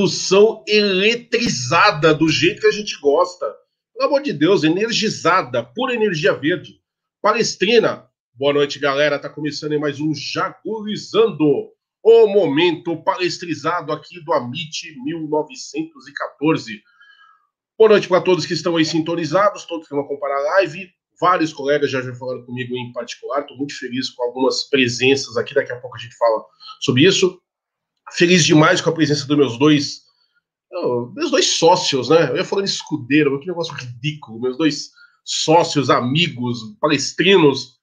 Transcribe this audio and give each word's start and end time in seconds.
Introdução 0.00 0.64
eletrizada, 0.66 2.14
do 2.14 2.26
jeito 2.26 2.62
que 2.62 2.66
a 2.66 2.70
gente 2.70 2.98
gosta. 3.00 3.44
Pelo 3.92 4.08
amor 4.08 4.22
de 4.22 4.32
Deus, 4.32 4.64
energizada, 4.64 5.62
pura 5.62 5.94
energia 5.94 6.32
verde. 6.32 6.80
Palestrina. 7.20 8.06
Boa 8.32 8.54
noite, 8.54 8.78
galera. 8.78 9.18
Tá 9.18 9.28
começando 9.28 9.78
mais 9.78 10.00
um 10.00 10.14
Jagulizando, 10.14 11.44
o 12.02 12.26
momento 12.28 12.96
palestrizado 13.02 13.92
aqui 13.92 14.24
do 14.24 14.32
Amit 14.32 14.90
1914. 15.04 16.82
Boa 17.78 17.90
noite 17.90 18.08
para 18.08 18.22
todos 18.22 18.46
que 18.46 18.54
estão 18.54 18.78
aí 18.78 18.86
sintonizados, 18.86 19.66
todos 19.66 19.86
que 19.86 19.94
vão 19.94 20.04
acompanhar 20.04 20.36
a 20.36 20.42
live. 20.54 20.90
Vários 21.20 21.52
colegas 21.52 21.90
já 21.90 22.00
já 22.00 22.14
falaram 22.14 22.42
comigo 22.46 22.74
em 22.74 22.90
particular. 22.94 23.42
Estou 23.42 23.58
muito 23.58 23.78
feliz 23.78 24.08
com 24.08 24.22
algumas 24.22 24.64
presenças 24.64 25.36
aqui. 25.36 25.52
Daqui 25.52 25.72
a 25.72 25.78
pouco 25.78 25.96
a 25.96 26.00
gente 26.00 26.16
fala 26.16 26.42
sobre 26.80 27.04
isso. 27.04 27.38
Feliz 28.12 28.44
demais 28.44 28.80
com 28.80 28.90
a 28.90 28.94
presença 28.94 29.26
dos 29.26 29.36
meus 29.36 29.58
dois, 29.58 30.02
meus 31.14 31.30
dois 31.30 31.46
sócios, 31.46 32.08
né? 32.08 32.30
Eu 32.30 32.36
ia 32.36 32.44
falando 32.44 32.66
escudeiro, 32.66 33.38
que 33.40 33.46
negócio 33.46 33.74
ridículo. 33.74 34.40
Meus 34.40 34.56
dois 34.56 34.90
sócios, 35.24 35.90
amigos, 35.90 36.58
palestrinos. 36.80 37.78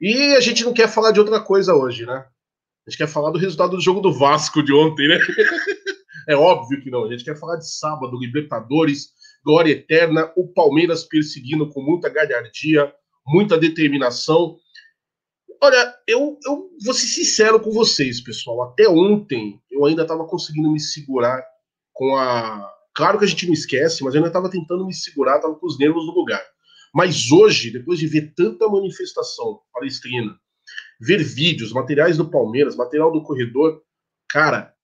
E 0.00 0.34
a 0.34 0.40
gente 0.40 0.64
não 0.64 0.72
quer 0.72 0.88
falar 0.88 1.12
de 1.12 1.20
outra 1.20 1.40
coisa 1.40 1.74
hoje, 1.74 2.06
né? 2.06 2.24
A 2.86 2.90
gente 2.90 2.98
quer 2.98 3.08
falar 3.08 3.30
do 3.30 3.38
resultado 3.38 3.76
do 3.76 3.82
jogo 3.82 4.00
do 4.00 4.12
Vasco 4.12 4.62
de 4.62 4.72
ontem, 4.72 5.08
né? 5.08 5.18
é 6.28 6.34
óbvio 6.34 6.80
que 6.82 6.90
não. 6.90 7.04
A 7.04 7.10
gente 7.10 7.24
quer 7.24 7.38
falar 7.38 7.56
de 7.56 7.70
sábado, 7.70 8.18
Libertadores, 8.18 9.10
glória 9.44 9.72
eterna, 9.72 10.32
o 10.36 10.48
Palmeiras 10.48 11.04
perseguindo 11.04 11.68
com 11.68 11.82
muita 11.82 12.08
galhardia, 12.08 12.92
muita 13.26 13.58
determinação 13.58 14.56
Olha, 15.62 15.94
eu, 16.06 16.38
eu 16.46 16.70
vou 16.82 16.94
ser 16.94 17.06
sincero 17.06 17.60
com 17.60 17.70
vocês, 17.70 18.20
pessoal. 18.22 18.62
Até 18.62 18.88
ontem 18.88 19.60
eu 19.70 19.84
ainda 19.84 20.02
estava 20.02 20.24
conseguindo 20.26 20.72
me 20.72 20.80
segurar 20.80 21.44
com 21.92 22.16
a. 22.16 22.66
Claro 22.94 23.18
que 23.18 23.26
a 23.26 23.28
gente 23.28 23.46
não 23.46 23.52
esquece, 23.52 24.02
mas 24.02 24.14
eu 24.14 24.18
ainda 24.18 24.28
estava 24.28 24.50
tentando 24.50 24.86
me 24.86 24.94
segurar, 24.94 25.36
estava 25.36 25.54
com 25.54 25.66
os 25.66 25.78
nervos 25.78 26.06
no 26.06 26.12
lugar. 26.12 26.42
Mas 26.94 27.30
hoje, 27.30 27.70
depois 27.70 27.98
de 27.98 28.06
ver 28.06 28.32
tanta 28.34 28.66
manifestação 28.68 29.60
palestrina, 29.72 30.34
ver 30.98 31.22
vídeos, 31.22 31.72
materiais 31.72 32.16
do 32.16 32.28
Palmeiras, 32.28 32.74
material 32.74 33.12
do 33.12 33.22
corredor, 33.22 33.82
cara, 34.30 34.74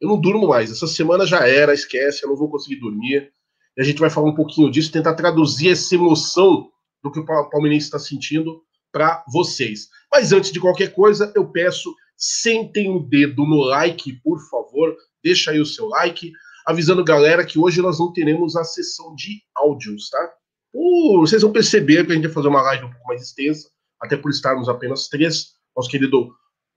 eu 0.00 0.08
não 0.08 0.18
durmo 0.18 0.48
mais. 0.48 0.70
Essa 0.70 0.86
semana 0.86 1.26
já 1.26 1.46
era, 1.46 1.74
esquece, 1.74 2.24
eu 2.24 2.30
não 2.30 2.36
vou 2.36 2.50
conseguir 2.50 2.80
dormir. 2.80 3.30
E 3.76 3.82
a 3.82 3.84
gente 3.84 4.00
vai 4.00 4.08
falar 4.08 4.30
um 4.30 4.34
pouquinho 4.34 4.70
disso, 4.70 4.90
tentar 4.90 5.14
traduzir 5.14 5.68
essa 5.68 5.94
emoção 5.94 6.70
do 7.02 7.12
que 7.12 7.20
o 7.20 7.24
palmeirense 7.24 7.86
está 7.86 7.98
sentindo 7.98 8.62
para 8.94 9.24
vocês. 9.26 9.88
Mas 10.12 10.32
antes 10.32 10.52
de 10.52 10.60
qualquer 10.60 10.94
coisa, 10.94 11.32
eu 11.34 11.50
peço, 11.50 11.92
sentem 12.16 12.88
o 12.88 13.00
dedo 13.00 13.44
no 13.44 13.60
like, 13.64 14.12
por 14.22 14.38
favor, 14.48 14.96
deixa 15.22 15.50
aí 15.50 15.58
o 15.58 15.66
seu 15.66 15.88
like, 15.88 16.30
avisando 16.64 17.02
galera 17.02 17.44
que 17.44 17.58
hoje 17.58 17.82
nós 17.82 17.98
não 17.98 18.12
teremos 18.12 18.54
a 18.54 18.62
sessão 18.62 19.12
de 19.16 19.42
áudios, 19.52 20.08
tá? 20.08 20.32
Uh, 20.72 21.18
vocês 21.18 21.42
vão 21.42 21.50
perceber 21.50 22.06
que 22.06 22.12
a 22.12 22.14
gente 22.14 22.26
vai 22.26 22.32
fazer 22.32 22.48
uma 22.48 22.62
live 22.62 22.84
um 22.84 22.90
pouco 22.90 23.08
mais 23.08 23.22
extensa, 23.22 23.68
até 24.00 24.16
por 24.16 24.30
estarmos 24.30 24.68
apenas 24.68 25.08
três. 25.08 25.54
Nosso 25.76 25.90
querido 25.90 26.32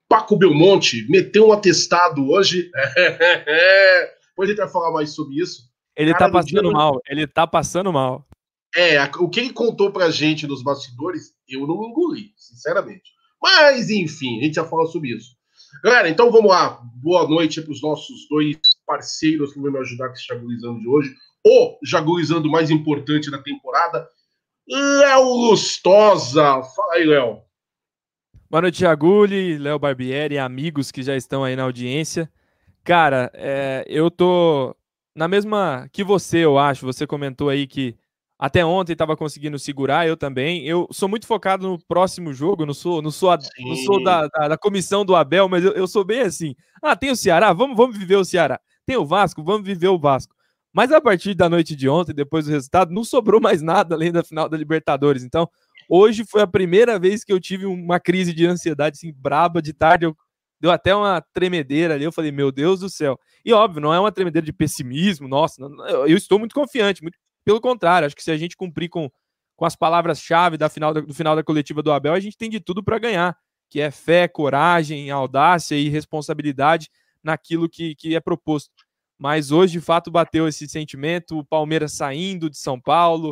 Paco 0.09 0.35
Belmonte 0.35 1.05
meteu 1.07 1.49
um 1.49 1.53
atestado 1.53 2.27
hoje. 2.31 2.71
Depois 4.29 4.49
a 4.49 4.51
gente 4.53 4.57
vai 4.57 4.69
falar 4.69 4.91
mais 4.91 5.11
sobre 5.11 5.39
isso. 5.39 5.69
Ele 5.95 6.13
Cara, 6.13 6.25
tá 6.25 6.31
passando 6.31 6.69
dia... 6.69 6.71
mal, 6.71 6.99
ele 7.07 7.27
tá 7.27 7.45
passando 7.45 7.93
mal. 7.93 8.27
É, 8.75 9.03
o 9.19 9.29
que 9.29 9.39
ele 9.39 9.53
contou 9.53 9.91
pra 9.91 10.09
gente 10.09 10.47
nos 10.47 10.63
bastidores, 10.63 11.33
eu 11.49 11.65
não 11.67 11.83
engoli, 11.83 12.31
sinceramente. 12.35 13.11
Mas, 13.41 13.89
enfim, 13.89 14.39
a 14.39 14.43
gente 14.43 14.55
já 14.55 14.65
fala 14.65 14.85
sobre 14.87 15.15
isso. 15.15 15.35
Galera, 15.83 16.09
então 16.09 16.31
vamos 16.31 16.49
lá. 16.49 16.81
Boa 16.95 17.27
noite 17.27 17.61
para 17.61 17.71
os 17.71 17.81
nossos 17.81 18.27
dois 18.29 18.57
parceiros 18.85 19.53
que 19.53 19.59
vão 19.59 19.71
me 19.71 19.79
ajudar 19.79 20.07
com 20.07 20.13
esse 20.13 20.25
Jagulizando 20.25 20.79
de 20.79 20.87
hoje. 20.87 21.13
O 21.45 21.77
Jagulizando 21.83 22.49
mais 22.49 22.69
importante 22.69 23.29
da 23.29 23.41
temporada, 23.41 24.07
Léo 24.67 25.33
Lustosa. 25.33 26.61
Fala 26.63 26.93
aí, 26.93 27.05
Léo. 27.05 27.41
Boa 28.49 28.61
noite, 28.61 28.79
Jaguli, 28.79 29.57
Léo 29.57 29.77
Barbieri, 29.77 30.37
amigos 30.37 30.89
que 30.89 31.03
já 31.03 31.15
estão 31.15 31.43
aí 31.43 31.55
na 31.55 31.63
audiência. 31.63 32.31
Cara, 32.83 33.29
é, 33.33 33.83
eu 33.87 34.09
tô 34.09 34.73
na 35.13 35.27
mesma 35.27 35.89
que 35.91 36.03
você, 36.03 36.39
eu 36.39 36.57
acho. 36.57 36.85
Você 36.85 37.05
comentou 37.05 37.49
aí 37.49 37.67
que 37.67 37.95
até 38.39 38.63
ontem 38.63 38.93
estava 38.93 39.17
conseguindo 39.17 39.57
segurar, 39.57 40.07
eu 40.07 40.15
também. 40.15 40.63
Eu 40.63 40.87
sou 40.91 41.09
muito 41.09 41.25
focado 41.25 41.67
no 41.67 41.79
próximo 41.85 42.31
jogo, 42.33 42.65
não 42.65 42.73
sou, 42.73 43.01
não 43.01 43.09
sou, 43.09 43.31
a, 43.31 43.39
não 43.59 43.75
sou 43.77 44.03
da, 44.03 44.27
da, 44.27 44.47
da, 44.49 44.57
comissão 44.57 45.03
do 45.03 45.15
Abel, 45.15 45.49
mas 45.49 45.63
eu, 45.63 45.71
eu, 45.71 45.87
sou 45.87 46.05
bem 46.05 46.21
assim. 46.21 46.55
Ah, 46.81 46.95
tem 46.95 47.09
o 47.09 47.15
Ceará, 47.15 47.51
vamos, 47.51 47.75
vamos 47.75 47.97
viver 47.97 48.15
o 48.15 48.25
Ceará. 48.25 48.59
Tem 48.85 48.95
o 48.95 49.05
Vasco, 49.05 49.43
vamos 49.43 49.65
viver 49.65 49.87
o 49.87 49.97
Vasco. 49.97 50.35
Mas 50.71 50.91
a 50.91 51.01
partir 51.01 51.33
da 51.33 51.49
noite 51.49 51.75
de 51.75 51.89
ontem, 51.89 52.13
depois 52.13 52.45
do 52.45 52.51
resultado, 52.51 52.93
não 52.93 53.03
sobrou 53.03 53.41
mais 53.41 53.63
nada 53.63 53.95
além 53.95 54.11
da 54.11 54.23
final 54.23 54.47
da 54.47 54.55
Libertadores. 54.55 55.23
Então, 55.23 55.49
hoje 55.89 56.23
foi 56.23 56.41
a 56.41 56.47
primeira 56.47 56.99
vez 56.99 57.23
que 57.23 57.33
eu 57.33 57.39
tive 57.39 57.65
uma 57.65 57.99
crise 57.99 58.33
de 58.33 58.45
ansiedade 58.45 58.97
assim 58.97 59.11
braba 59.11 59.63
de 59.63 59.73
tarde. 59.73 60.05
Eu, 60.05 60.15
deu 60.59 60.69
até 60.69 60.95
uma 60.95 61.23
tremedeira 61.33 61.95
ali. 61.95 62.03
Eu 62.03 62.11
falei, 62.11 62.31
meu 62.31 62.51
Deus 62.51 62.81
do 62.81 62.89
céu. 62.89 63.19
E 63.43 63.51
óbvio, 63.51 63.81
não 63.81 63.91
é 63.91 63.99
uma 63.99 64.11
tremedeira 64.11 64.45
de 64.45 64.53
pessimismo, 64.53 65.27
nossa, 65.27 65.61
eu 66.05 66.17
estou 66.17 66.37
muito 66.37 66.53
confiante, 66.53 67.01
muito 67.01 67.17
pelo 67.47 67.61
contrário, 67.61 68.05
acho 68.05 68.15
que 68.15 68.21
se 68.21 68.29
a 68.29 68.35
gente 68.35 68.57
cumprir 68.57 68.89
com, 68.89 69.09
com 69.55 69.63
as 69.63 69.73
palavras-chave 69.73 70.57
da 70.57 70.67
final 70.67 70.93
do 70.93 71.13
final 71.13 71.33
da 71.33 71.41
coletiva 71.41 71.81
do 71.81 71.93
Abel, 71.93 72.11
a 72.11 72.19
gente 72.19 72.35
tem 72.35 72.49
de 72.49 72.59
tudo 72.59 72.83
para 72.83 72.99
ganhar, 72.99 73.37
que 73.69 73.79
é 73.79 73.89
fé, 73.89 74.27
coragem, 74.27 75.09
audácia 75.11 75.77
e 75.77 75.87
responsabilidade 75.87 76.89
naquilo 77.23 77.69
que, 77.69 77.95
que 77.95 78.17
é 78.17 78.19
proposto. 78.19 78.69
Mas 79.17 79.49
hoje, 79.49 79.71
de 79.71 79.79
fato, 79.79 80.11
bateu 80.11 80.45
esse 80.45 80.67
sentimento, 80.67 81.39
o 81.39 81.45
Palmeiras 81.45 81.93
saindo 81.93 82.49
de 82.49 82.57
São 82.57 82.81
Paulo, 82.81 83.29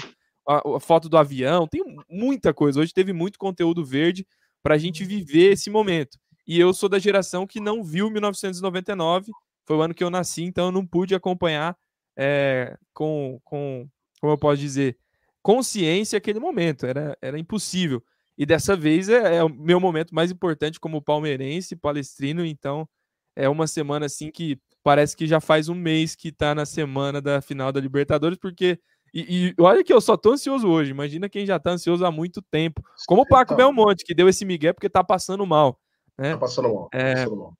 a, 0.48 0.62
a 0.78 0.80
foto 0.80 1.10
do 1.10 1.18
avião, 1.18 1.68
tem 1.68 1.84
muita 2.10 2.54
coisa. 2.54 2.80
Hoje 2.80 2.94
teve 2.94 3.12
muito 3.12 3.38
conteúdo 3.38 3.84
verde 3.84 4.26
para 4.64 4.76
a 4.76 4.78
gente 4.78 5.04
viver 5.04 5.52
esse 5.52 5.70
momento. 5.70 6.18
E 6.48 6.58
eu 6.58 6.74
sou 6.74 6.88
da 6.88 7.00
geração 7.00 7.46
que 7.46 7.60
não 7.60 7.84
viu 7.84 8.10
1999, 8.10 9.34
foi 9.68 9.76
o 9.76 9.82
ano 9.82 9.94
que 9.94 10.06
eu 10.06 10.10
nasci, 10.10 10.44
então 10.44 10.68
eu 10.68 10.72
não 10.72 10.88
pude 10.88 11.14
acompanhar 11.14 11.76
é, 12.18 12.78
com, 12.94 13.42
com 13.44 13.90
como 14.26 14.34
eu 14.34 14.38
posso 14.40 14.58
dizer, 14.58 14.98
consciência 15.44 16.18
aquele 16.18 16.40
momento. 16.40 16.86
Era, 16.88 17.16
era 17.22 17.38
impossível. 17.38 18.04
E 18.36 18.46
dessa 18.46 18.76
vez 18.76 19.08
é, 19.08 19.38
é, 19.38 19.44
o 19.44 19.50
meu 19.50 19.80
momento 19.80 20.16
mais 20.16 20.32
importante 20.32 20.80
como 20.80 21.02
palmeirense, 21.02 21.76
palestrino. 21.76 22.44
Então 22.44 22.90
é 23.36 23.48
uma 23.48 23.68
semana 23.68 24.08
assim 24.08 24.32
que 24.32 24.60
parece 24.84 25.16
que 25.16 25.28
já 25.28 25.40
faz 25.40 25.70
um 25.70 25.76
mês 25.76 26.16
que 26.16 26.32
tá 26.32 26.56
na 26.56 26.66
semana 26.66 27.22
da 27.22 27.40
final 27.40 27.72
da 27.72 27.80
Libertadores, 27.80 28.38
porque. 28.40 28.80
E, 29.14 29.54
e 29.60 29.62
olha 29.62 29.84
que 29.84 29.94
eu 29.94 30.02
só 30.02 30.18
tô 30.18 30.34
ansioso 30.34 30.68
hoje. 30.68 30.90
Imagina 30.90 31.30
quem 31.30 31.46
já 31.46 31.60
tá 31.60 31.72
ansioso 31.72 32.04
há 32.04 32.12
muito 32.12 32.42
tempo. 32.42 32.82
Como 33.08 33.22
o 33.22 33.28
Paco 33.28 33.56
Belmonte, 33.56 34.04
que 34.04 34.16
deu 34.16 34.28
esse 34.28 34.44
migué 34.44 34.74
porque 34.74 34.90
tá 34.90 35.04
passando 35.04 35.46
mal. 35.46 35.80
Né? 36.18 36.32
Tá 36.32 36.38
passando 36.40 36.74
mal. 36.74 36.90
Tá 36.90 36.98
é... 36.98 37.14
passando 37.14 37.38
mal. 37.38 37.54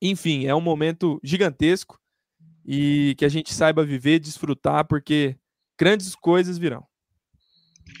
Enfim, 0.00 0.46
é 0.46 0.54
um 0.54 0.60
momento 0.60 1.20
gigantesco 1.24 1.98
e 2.64 3.14
que 3.18 3.24
a 3.24 3.28
gente 3.28 3.52
saiba 3.52 3.84
viver, 3.84 4.18
desfrutar, 4.18 4.86
porque 4.86 5.36
grandes 5.78 6.14
coisas 6.14 6.58
virão. 6.58 6.86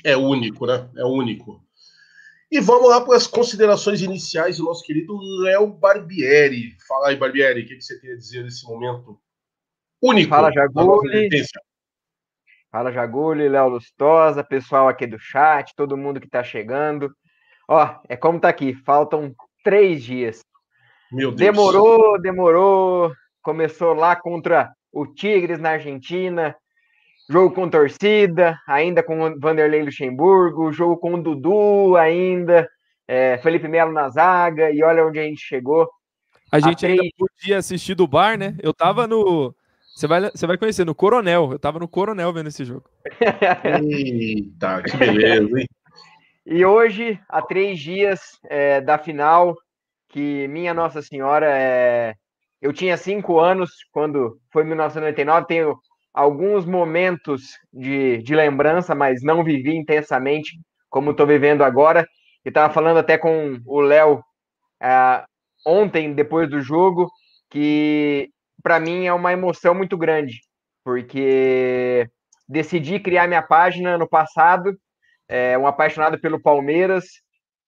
É 0.04 0.16
único, 0.16 0.66
né? 0.66 0.88
É 0.96 1.04
único. 1.04 1.64
E 2.50 2.60
vamos 2.60 2.88
lá 2.88 3.00
para 3.00 3.16
as 3.16 3.26
considerações 3.26 4.00
iniciais 4.00 4.58
do 4.58 4.64
nosso 4.64 4.84
querido 4.84 5.18
Léo 5.42 5.66
Barbieri. 5.66 6.76
Fala 6.86 7.08
aí, 7.08 7.16
Barbieri, 7.16 7.62
o 7.62 7.66
que 7.66 7.80
você 7.80 7.98
tem 8.00 8.12
a 8.12 8.16
dizer 8.16 8.44
nesse 8.44 8.64
momento 8.64 9.18
único? 10.00 10.30
Fala, 10.30 10.52
Jaguli. 10.52 11.28
Fala, 12.70 12.92
Jaguli, 12.92 13.48
Léo 13.48 13.68
Lustosa, 13.68 14.44
pessoal 14.44 14.88
aqui 14.88 15.06
do 15.06 15.18
chat, 15.18 15.72
todo 15.74 15.96
mundo 15.96 16.20
que 16.20 16.26
está 16.26 16.44
chegando. 16.44 17.12
Ó, 17.68 18.00
é 18.08 18.16
como 18.16 18.38
tá 18.38 18.48
aqui, 18.50 18.74
faltam 18.74 19.34
três 19.64 20.02
dias. 20.02 20.44
Meu 21.10 21.30
Deus. 21.30 21.40
Demorou, 21.40 22.20
demorou. 22.20 23.12
Começou 23.42 23.94
lá 23.94 24.14
contra 24.14 24.72
o 24.92 25.06
Tigres 25.06 25.58
na 25.58 25.70
Argentina, 25.70 26.54
jogo 27.28 27.54
com 27.54 27.68
torcida, 27.68 28.58
ainda 28.66 29.02
com 29.02 29.38
Vanderlei 29.38 29.82
Luxemburgo, 29.82 30.72
jogo 30.72 30.96
com 30.96 31.14
o 31.14 31.22
Dudu 31.22 31.96
ainda, 31.96 32.68
é, 33.08 33.38
Felipe 33.38 33.68
Melo 33.68 33.92
na 33.92 34.08
zaga, 34.08 34.70
e 34.70 34.82
olha 34.82 35.06
onde 35.06 35.18
a 35.18 35.24
gente 35.24 35.40
chegou. 35.40 35.88
A 36.50 36.60
gente 36.60 36.86
a 36.86 36.88
ainda 36.88 37.02
podia 37.18 37.58
assistir 37.58 37.94
do 37.94 38.06
bar, 38.06 38.38
né? 38.38 38.56
Eu 38.62 38.72
tava 38.72 39.06
no. 39.06 39.54
Você 39.94 40.06
vai, 40.06 40.30
você 40.30 40.46
vai 40.46 40.58
conhecer, 40.58 40.84
no 40.84 40.94
Coronel. 40.94 41.52
Eu 41.52 41.58
tava 41.58 41.78
no 41.78 41.88
Coronel 41.88 42.32
vendo 42.32 42.48
esse 42.48 42.64
jogo. 42.64 42.84
Eita, 43.82 44.82
que 44.82 44.96
beleza, 44.96 45.60
hein? 45.60 45.66
E 46.46 46.64
hoje, 46.64 47.18
há 47.28 47.40
três 47.40 47.80
dias 47.80 48.38
é, 48.44 48.80
da 48.80 48.98
final, 48.98 49.56
que 50.08 50.46
minha 50.48 50.74
Nossa 50.74 51.00
Senhora 51.00 51.46
é. 51.48 52.14
Eu 52.60 52.72
tinha 52.72 52.96
cinco 52.96 53.40
anos 53.40 53.70
quando 53.92 54.38
foi 54.52 54.64
1999, 54.64 55.46
tenho 55.46 55.78
alguns 56.14 56.64
momentos 56.64 57.42
de, 57.72 58.18
de 58.18 58.34
lembrança, 58.34 58.94
mas 58.94 59.22
não 59.22 59.42
vivi 59.42 59.74
intensamente 59.76 60.52
como 60.88 61.10
estou 61.10 61.26
vivendo 61.26 61.64
agora. 61.64 62.06
E 62.44 62.48
estava 62.48 62.72
falando 62.72 62.98
até 62.98 63.18
com 63.18 63.58
o 63.66 63.80
Léo 63.80 64.18
uh, 64.18 65.26
ontem, 65.66 66.14
depois 66.14 66.48
do 66.48 66.60
jogo, 66.60 67.10
que 67.50 68.30
para 68.62 68.78
mim 68.78 69.06
é 69.06 69.12
uma 69.12 69.32
emoção 69.32 69.74
muito 69.74 69.96
grande, 69.96 70.40
porque 70.84 72.08
decidi 72.48 73.00
criar 73.00 73.26
minha 73.26 73.42
página 73.42 73.98
no 73.98 74.08
passado, 74.08 74.72
é, 75.28 75.56
um 75.58 75.66
apaixonado 75.66 76.20
pelo 76.20 76.40
Palmeiras, 76.40 77.04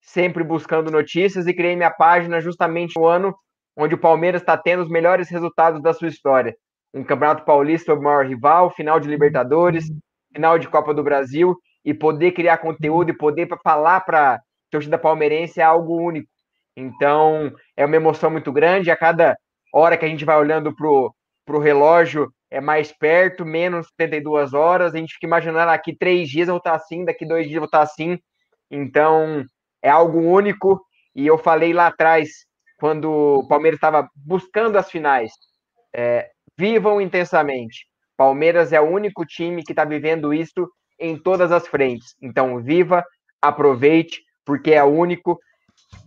sempre 0.00 0.44
buscando 0.44 0.90
notícias, 0.90 1.46
e 1.46 1.54
criei 1.54 1.74
minha 1.74 1.90
página 1.90 2.40
justamente 2.40 2.94
no 2.96 3.06
ano 3.06 3.34
onde 3.76 3.94
o 3.94 3.98
Palmeiras 3.98 4.40
está 4.40 4.56
tendo 4.56 4.82
os 4.82 4.88
melhores 4.88 5.28
resultados 5.28 5.82
da 5.82 5.92
sua 5.92 6.08
história. 6.08 6.56
Um 6.94 7.04
Campeonato 7.04 7.44
Paulista, 7.44 7.94
o 7.94 8.02
maior 8.02 8.26
rival, 8.26 8.70
final 8.70 8.98
de 8.98 9.08
Libertadores, 9.08 9.86
final 10.32 10.58
de 10.58 10.68
Copa 10.68 10.94
do 10.94 11.02
Brasil, 11.02 11.56
e 11.84 11.94
poder 11.94 12.32
criar 12.32 12.58
conteúdo 12.58 13.10
e 13.10 13.16
poder 13.16 13.48
falar 13.62 14.00
para 14.00 14.34
a 14.34 14.40
torcida 14.70 14.98
palmeirense 14.98 15.60
é 15.60 15.64
algo 15.64 15.96
único. 15.96 16.28
Então, 16.76 17.52
é 17.76 17.86
uma 17.86 17.96
emoção 17.96 18.30
muito 18.30 18.52
grande. 18.52 18.90
A 18.90 18.96
cada 18.96 19.36
hora 19.72 19.96
que 19.96 20.04
a 20.04 20.08
gente 20.08 20.24
vai 20.24 20.36
olhando 20.36 20.74
para 20.74 20.86
o 20.88 21.60
relógio, 21.60 22.30
é 22.50 22.60
mais 22.60 22.92
perto, 22.92 23.44
menos 23.44 23.88
72 23.88 24.52
horas. 24.52 24.94
A 24.94 24.98
gente 24.98 25.14
fica 25.14 25.26
imaginando 25.26 25.70
aqui 25.70 25.96
três 25.96 26.28
dias 26.28 26.48
eu 26.48 26.54
vou 26.54 26.58
estar 26.58 26.74
assim, 26.74 27.04
daqui 27.04 27.26
dois 27.26 27.44
dias 27.44 27.56
eu 27.56 27.60
vou 27.60 27.66
estar 27.66 27.82
assim. 27.82 28.18
Então, 28.70 29.44
é 29.82 29.90
algo 29.90 30.20
único. 30.20 30.80
E 31.14 31.26
eu 31.26 31.38
falei 31.38 31.72
lá 31.72 31.86
atrás, 31.86 32.28
quando 32.78 33.10
o 33.10 33.48
Palmeiras 33.48 33.78
estava 33.78 34.08
buscando 34.14 34.76
as 34.76 34.90
finais, 34.90 35.32
é, 35.94 36.28
vivam 36.58 37.00
intensamente. 37.00 37.86
Palmeiras 38.16 38.72
é 38.72 38.80
o 38.80 38.88
único 38.88 39.24
time 39.26 39.62
que 39.62 39.72
está 39.72 39.84
vivendo 39.84 40.32
isso 40.32 40.68
em 40.98 41.16
todas 41.16 41.52
as 41.52 41.66
frentes. 41.66 42.14
Então, 42.22 42.62
viva, 42.62 43.04
aproveite, 43.40 44.22
porque 44.44 44.72
é 44.72 44.82
o 44.82 44.86
único. 44.86 45.38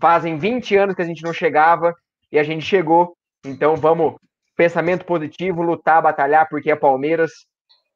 Fazem 0.01 0.37
20 0.37 0.75
anos 0.75 0.95
que 0.95 1.01
a 1.01 1.05
gente 1.05 1.23
não 1.23 1.33
chegava 1.33 1.93
e 2.31 2.39
a 2.39 2.43
gente 2.43 2.65
chegou. 2.65 3.15
Então, 3.45 3.75
vamos, 3.75 4.15
pensamento 4.55 5.05
positivo, 5.05 5.61
lutar, 5.61 6.01
batalhar, 6.01 6.49
porque 6.49 6.71
é 6.71 6.75
Palmeiras, 6.75 7.31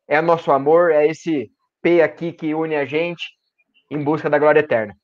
é 0.08 0.22
nosso 0.22 0.52
amor, 0.52 0.92
é 0.92 1.08
esse 1.08 1.52
P 1.82 2.02
aqui 2.02 2.32
que 2.32 2.54
une 2.54 2.76
a 2.76 2.86
gente 2.86 3.24
em 3.90 4.04
busca 4.04 4.30
da 4.30 4.40
glória 4.40 4.60
eterna. 4.60 4.96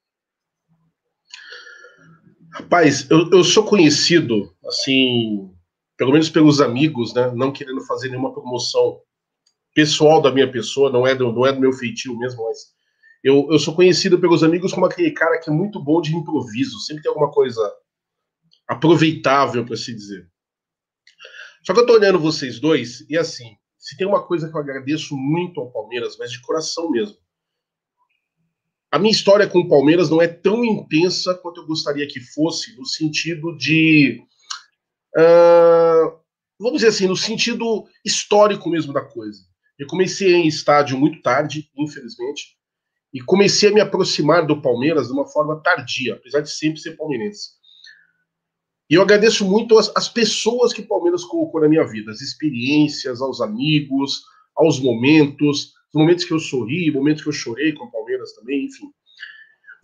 Rapaz, 2.53 3.09
eu, 3.09 3.29
eu 3.31 3.43
sou 3.43 3.63
conhecido, 3.63 4.53
assim, 4.65 5.53
pelo 5.99 6.13
menos 6.13 6.29
pelos 6.29 6.61
amigos, 6.61 7.13
né? 7.13 7.29
Não 7.35 7.51
querendo 7.51 7.85
fazer 7.85 8.07
nenhuma 8.07 8.33
promoção 8.33 9.01
pessoal 9.75 10.21
da 10.21 10.31
minha 10.31 10.49
pessoa, 10.49 10.89
não 10.89 11.05
é 11.05 11.13
do, 11.13 11.31
não 11.31 11.45
é 11.45 11.51
do 11.51 11.59
meu 11.59 11.73
feitio 11.73 12.17
mesmo, 12.17 12.45
mas 12.45 12.57
eu, 13.21 13.47
eu 13.51 13.59
sou 13.59 13.75
conhecido 13.75 14.17
pelos 14.17 14.41
amigos 14.41 14.73
como 14.73 14.85
aquele 14.85 15.11
cara 15.11 15.37
que 15.39 15.49
é 15.49 15.53
muito 15.53 15.83
bom 15.83 16.01
de 16.01 16.15
improviso, 16.15 16.79
sempre 16.79 17.03
tem 17.03 17.09
alguma 17.09 17.29
coisa 17.29 17.61
aproveitável 18.65 19.65
para 19.65 19.75
se 19.75 19.93
dizer. 19.93 20.25
Só 21.65 21.73
que 21.73 21.81
eu 21.81 21.85
tô 21.85 21.93
olhando 21.93 22.17
vocês 22.17 22.61
dois 22.61 23.05
e 23.09 23.17
assim, 23.17 23.57
se 23.77 23.97
tem 23.97 24.07
uma 24.07 24.25
coisa 24.25 24.49
que 24.49 24.55
eu 24.55 24.61
agradeço 24.61 25.17
muito 25.17 25.59
ao 25.59 25.69
Palmeiras, 25.69 26.15
mas 26.17 26.31
de 26.31 26.41
coração 26.41 26.89
mesmo. 26.89 27.17
A 28.89 28.97
minha 28.97 29.11
história 29.11 29.47
com 29.47 29.59
o 29.59 29.67
Palmeiras 29.67 30.09
não 30.09 30.21
é 30.21 30.27
tão 30.27 30.63
intensa 30.63 31.35
quanto 31.35 31.61
eu 31.61 31.67
gostaria 31.67 32.07
que 32.07 32.21
fosse, 32.21 32.75
no 32.77 32.85
sentido 32.85 33.55
de. 33.57 34.23
Uh, 35.15 35.88
vamos 36.59 36.79
dizer 36.79 36.89
assim, 36.89 37.07
no 37.07 37.15
sentido 37.15 37.85
histórico 38.05 38.69
mesmo 38.69 38.91
da 38.91 39.01
coisa. 39.01 39.39
Eu 39.77 39.87
comecei 39.87 40.33
em 40.33 40.47
estádio 40.47 40.97
muito 40.97 41.21
tarde, 41.21 41.69
infelizmente, 41.77 42.57
e 43.13 43.21
comecei 43.21 43.69
a 43.69 43.73
me 43.73 43.79
aproximar 43.79 44.45
do 44.45 44.61
Palmeiras 44.61 45.07
de 45.07 45.13
uma 45.13 45.25
forma 45.25 45.61
tardia, 45.61 46.15
apesar 46.15 46.41
de 46.41 46.51
sempre 46.51 46.79
ser 46.79 46.97
palmeirense. 46.97 47.51
E 48.89 48.95
eu 48.95 49.01
agradeço 49.01 49.45
muito 49.45 49.77
as, 49.77 49.91
as 49.95 50.09
pessoas 50.09 50.73
que 50.73 50.81
o 50.81 50.87
Palmeiras 50.87 51.23
colocou 51.23 51.61
na 51.61 51.69
minha 51.69 51.85
vida, 51.87 52.11
as 52.11 52.21
experiências, 52.21 53.21
aos 53.21 53.39
amigos, 53.39 54.23
aos 54.55 54.79
momentos, 54.79 55.73
os 55.93 55.99
momentos 55.99 56.25
que 56.25 56.33
eu 56.33 56.39
sorri, 56.39 56.91
momentos 56.91 57.23
que 57.23 57.29
eu 57.29 57.33
chorei 57.33 57.71
com 57.71 57.85
o 57.85 57.91
Palmeiras 57.91 58.33
também, 58.33 58.65
enfim. 58.65 58.91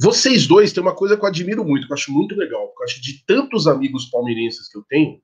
Vocês 0.01 0.45
dois 0.45 0.73
têm 0.73 0.83
uma 0.83 0.95
coisa 0.95 1.15
que 1.15 1.23
eu 1.23 1.27
admiro 1.27 1.63
muito, 1.63 1.87
que 1.87 1.93
eu 1.93 1.95
acho 1.95 2.11
muito 2.11 2.35
legal, 2.35 2.67
porque 2.67 2.81
eu 2.81 2.85
acho 2.85 2.95
que 2.95 3.01
de 3.01 3.25
tantos 3.25 3.65
amigos 3.65 4.05
palmeirenses 4.05 4.67
que 4.67 4.77
eu 4.77 4.83
tenho, 4.89 5.21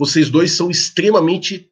vocês 0.00 0.30
dois 0.30 0.52
são 0.52 0.70
extremamente 0.70 1.70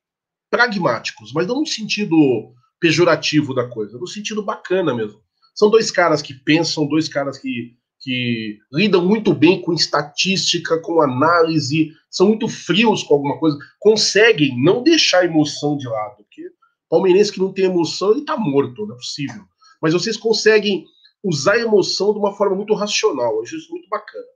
pragmáticos, 0.50 1.32
mas 1.32 1.46
não 1.46 1.60
no 1.60 1.66
sentido 1.66 2.52
pejorativo 2.78 3.54
da 3.54 3.66
coisa, 3.66 3.96
no 3.96 4.06
sentido 4.06 4.42
bacana 4.42 4.94
mesmo. 4.94 5.18
São 5.54 5.70
dois 5.70 5.90
caras 5.90 6.20
que 6.20 6.34
pensam, 6.34 6.86
dois 6.86 7.08
caras 7.08 7.38
que, 7.38 7.74
que 7.98 8.58
lidam 8.70 9.02
muito 9.02 9.32
bem 9.32 9.62
com 9.62 9.72
estatística, 9.72 10.78
com 10.78 11.00
análise, 11.00 11.90
são 12.10 12.28
muito 12.28 12.48
frios 12.48 13.02
com 13.02 13.14
alguma 13.14 13.38
coisa, 13.38 13.56
conseguem 13.80 14.62
não 14.62 14.82
deixar 14.82 15.20
a 15.20 15.24
emoção 15.24 15.78
de 15.78 15.88
lado, 15.88 16.16
porque 16.18 16.42
palmeirense 16.86 17.32
que 17.32 17.40
não 17.40 17.50
tem 17.50 17.64
emoção, 17.64 18.10
ele 18.10 18.26
tá 18.26 18.36
morto, 18.36 18.84
não 18.84 18.94
é 18.94 18.98
possível. 18.98 19.42
Mas 19.80 19.94
vocês 19.94 20.18
conseguem 20.18 20.84
usar 21.24 21.54
a 21.54 21.60
emoção 21.60 22.12
de 22.12 22.18
uma 22.18 22.36
forma 22.36 22.56
muito 22.56 22.74
racional, 22.74 23.36
eu 23.36 23.42
acho 23.42 23.56
isso 23.56 23.70
muito 23.70 23.88
bacana. 23.88 24.26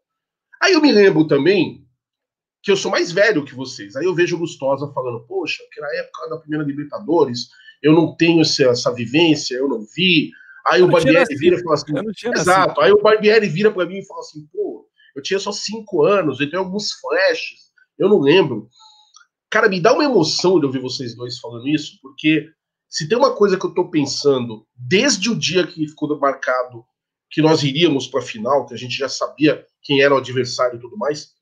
Aí 0.63 0.73
eu 0.73 0.81
me 0.81 0.91
lembro 0.91 1.27
também 1.27 1.87
que 2.63 2.71
eu 2.71 2.77
sou 2.77 2.91
mais 2.91 3.11
velho 3.11 3.45
que 3.45 3.55
vocês. 3.55 3.97
Aí 3.97 4.05
eu 4.05 4.15
vejo 4.15 4.39
Gustosa 4.39 4.91
falando, 4.93 5.27
poxa, 5.27 5.63
que 5.73 5.81
na 5.81 5.89
época 5.97 6.29
da 6.29 6.39
primeira 6.39 6.65
Libertadores, 6.65 7.49
eu 7.83 7.93
não 7.93 8.17
tenho 8.17 8.43
essa, 8.43 8.65
essa 8.65 8.95
vivência, 8.95 9.57
eu 9.57 9.69
não 9.69 9.85
vi. 9.95 10.31
Aí 10.67 10.81
eu 10.81 10.87
o 10.87 10.91
Barbieri 10.91 11.35
vira 11.37 11.57
e 11.57 11.63
fala 11.63 11.75
assim, 11.75 11.93
exato. 12.37 12.81
Aí 12.81 12.93
o 12.93 13.03
Barbieri 13.03 13.49
vira 13.49 13.73
para 13.73 13.87
mim 13.87 13.99
e 13.99 14.07
fala 14.07 14.21
assim, 14.21 14.47
pô, 14.53 14.87
eu 15.17 15.23
tinha 15.23 15.41
só 15.41 15.51
cinco 15.51 16.05
anos, 16.05 16.39
eu 16.39 16.49
tenho 16.49 16.63
alguns 16.63 16.93
flashes, 16.93 17.73
eu 17.99 18.09
não 18.09 18.21
lembro. 18.21 18.69
Cara, 19.51 19.69
me 19.69 19.81
dá 19.81 19.93
uma 19.93 20.05
emoção 20.05 20.61
de 20.61 20.67
ouvir 20.67 20.81
vocês 20.81 21.17
dois 21.17 21.39
falando 21.39 21.69
isso, 21.69 21.99
porque 22.01 22.49
se 22.89 23.09
tem 23.09 23.19
uma 23.19 23.35
coisa 23.35 23.59
que 23.59 23.67
eu 23.67 23.75
tô 23.75 23.91
pensando 23.91 24.65
desde 24.77 25.29
o 25.31 25.35
dia 25.37 25.67
que 25.67 25.89
ficou 25.89 26.17
marcado 26.19 26.85
que 27.29 27.43
nós 27.43 27.63
iríamos 27.63 28.07
para 28.07 28.21
a 28.21 28.25
final, 28.25 28.67
que 28.67 28.75
a 28.75 28.77
gente 28.77 28.95
já 28.95 29.09
sabia 29.09 29.67
quem 29.83 30.03
era 30.03 30.15
o 30.15 30.19
adversário 30.19 30.77
e 30.77 30.81
tudo 30.81 30.97
mais, 30.97 31.33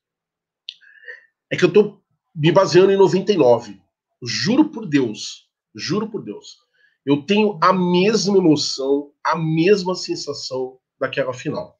é 1.51 1.57
que 1.57 1.65
eu 1.65 1.71
tô 1.71 2.01
me 2.33 2.51
baseando 2.51 2.91
em 2.91 2.97
99. 2.97 3.79
Juro 4.23 4.69
por 4.69 4.87
Deus, 4.87 5.49
juro 5.75 6.09
por 6.09 6.23
Deus. 6.23 6.57
Eu 7.05 7.23
tenho 7.23 7.59
a 7.61 7.73
mesma 7.73 8.37
emoção, 8.37 9.11
a 9.23 9.37
mesma 9.37 9.95
sensação 9.95 10.77
daquela 10.99 11.33
final. 11.33 11.77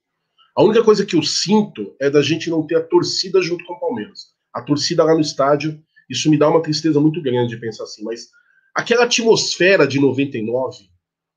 A 0.55 0.63
única 0.63 0.83
coisa 0.83 1.05
que 1.05 1.15
eu 1.15 1.23
sinto 1.23 1.95
é 2.01 2.09
da 2.09 2.21
gente 2.21 2.49
não 2.49 2.65
ter 2.67 2.75
a 2.75 2.83
torcida 2.83 3.41
junto 3.41 3.63
com 3.63 3.73
o 3.73 3.79
Palmeiras. 3.79 4.33
A 4.53 4.61
torcida 4.61 5.03
lá 5.03 5.13
no 5.13 5.21
estádio, 5.21 5.81
isso 6.09 6.29
me 6.29 6.37
dá 6.37 6.49
uma 6.49 6.61
tristeza 6.61 6.99
muito 6.99 7.21
grande 7.21 7.55
de 7.55 7.61
pensar 7.61 7.83
assim, 7.83 8.03
mas 8.03 8.27
aquela 8.75 9.05
atmosfera 9.05 9.87
de 9.87 9.99
99, 9.99 10.89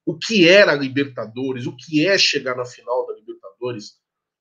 o 0.05 0.19
que 0.19 0.49
era 0.49 0.73
a 0.73 0.76
Libertadores, 0.76 1.67
o 1.67 1.76
que 1.76 2.05
é 2.05 2.19
chegar 2.19 2.57
na 2.57 2.64
final 2.64 3.07
da 3.07 3.14
Libertadores, 3.14 3.93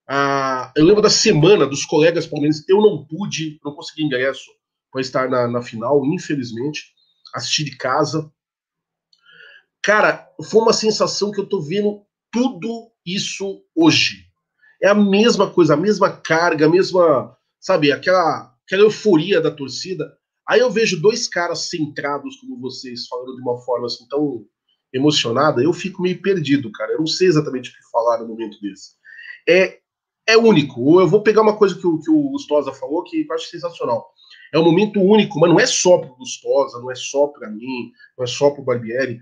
ah, 0.07 0.71
eu 0.75 0.85
lembro 0.85 1.01
da 1.01 1.09
semana 1.09 1.65
dos 1.65 1.85
colegas 1.85 2.27
palmeirenses. 2.27 2.67
Eu 2.67 2.77
não 2.77 3.05
pude, 3.05 3.59
não 3.63 3.73
consegui 3.73 4.03
ingresso 4.03 4.51
para 4.91 5.01
estar 5.01 5.29
na, 5.29 5.47
na 5.47 5.61
final, 5.61 6.05
infelizmente. 6.05 6.93
Assisti 7.33 7.63
de 7.63 7.77
casa. 7.77 8.31
Cara, 9.81 10.29
foi 10.49 10.61
uma 10.61 10.73
sensação 10.73 11.31
que 11.31 11.39
eu 11.39 11.47
tô 11.47 11.61
vendo 11.61 12.05
tudo 12.31 12.91
isso 13.05 13.63
hoje. 13.75 14.25
É 14.81 14.89
a 14.89 14.95
mesma 14.95 15.49
coisa, 15.49 15.73
a 15.73 15.77
mesma 15.77 16.09
carga, 16.09 16.65
a 16.65 16.69
mesma, 16.69 17.35
sabe, 17.59 17.91
aquela, 17.91 18.53
aquela 18.65 18.83
euforia 18.83 19.39
da 19.41 19.51
torcida. 19.51 20.17
Aí 20.47 20.59
eu 20.59 20.69
vejo 20.69 21.01
dois 21.01 21.27
caras 21.27 21.69
centrados 21.69 22.35
como 22.37 22.59
vocês, 22.59 23.07
falando 23.07 23.35
de 23.35 23.41
uma 23.41 23.57
forma 23.59 23.85
assim 23.85 24.05
tão 24.09 24.45
emocionada, 24.93 25.63
eu 25.63 25.73
fico 25.73 26.01
meio 26.01 26.21
perdido, 26.21 26.71
cara. 26.71 26.91
Eu 26.91 26.99
não 26.99 27.07
sei 27.07 27.27
exatamente 27.27 27.69
o 27.69 27.73
que 27.73 27.91
falar 27.91 28.19
no 28.19 28.27
momento 28.27 28.59
desse. 28.61 28.91
É 29.47 29.79
é 30.27 30.37
único. 30.37 30.99
Eu 30.99 31.07
vou 31.07 31.21
pegar 31.21 31.41
uma 31.41 31.57
coisa 31.57 31.75
que 31.75 31.85
o, 31.85 31.99
que 31.99 32.09
o 32.09 32.29
Gustosa 32.29 32.71
falou 32.73 33.03
que 33.03 33.25
eu 33.27 33.35
acho 33.35 33.47
sensacional. 33.47 34.13
É 34.53 34.59
um 34.59 34.63
momento 34.63 35.01
único, 35.01 35.39
mas 35.39 35.49
não 35.49 35.59
é 35.59 35.65
só 35.65 35.97
para 35.97 36.11
o 36.11 36.15
Gustosa, 36.15 36.79
não 36.79 36.91
é 36.91 36.95
só 36.95 37.27
para 37.27 37.49
mim, 37.49 37.91
não 38.17 38.23
é 38.23 38.27
só 38.27 38.51
para 38.51 38.61
o 38.61 38.65
Barbieri. 38.65 39.19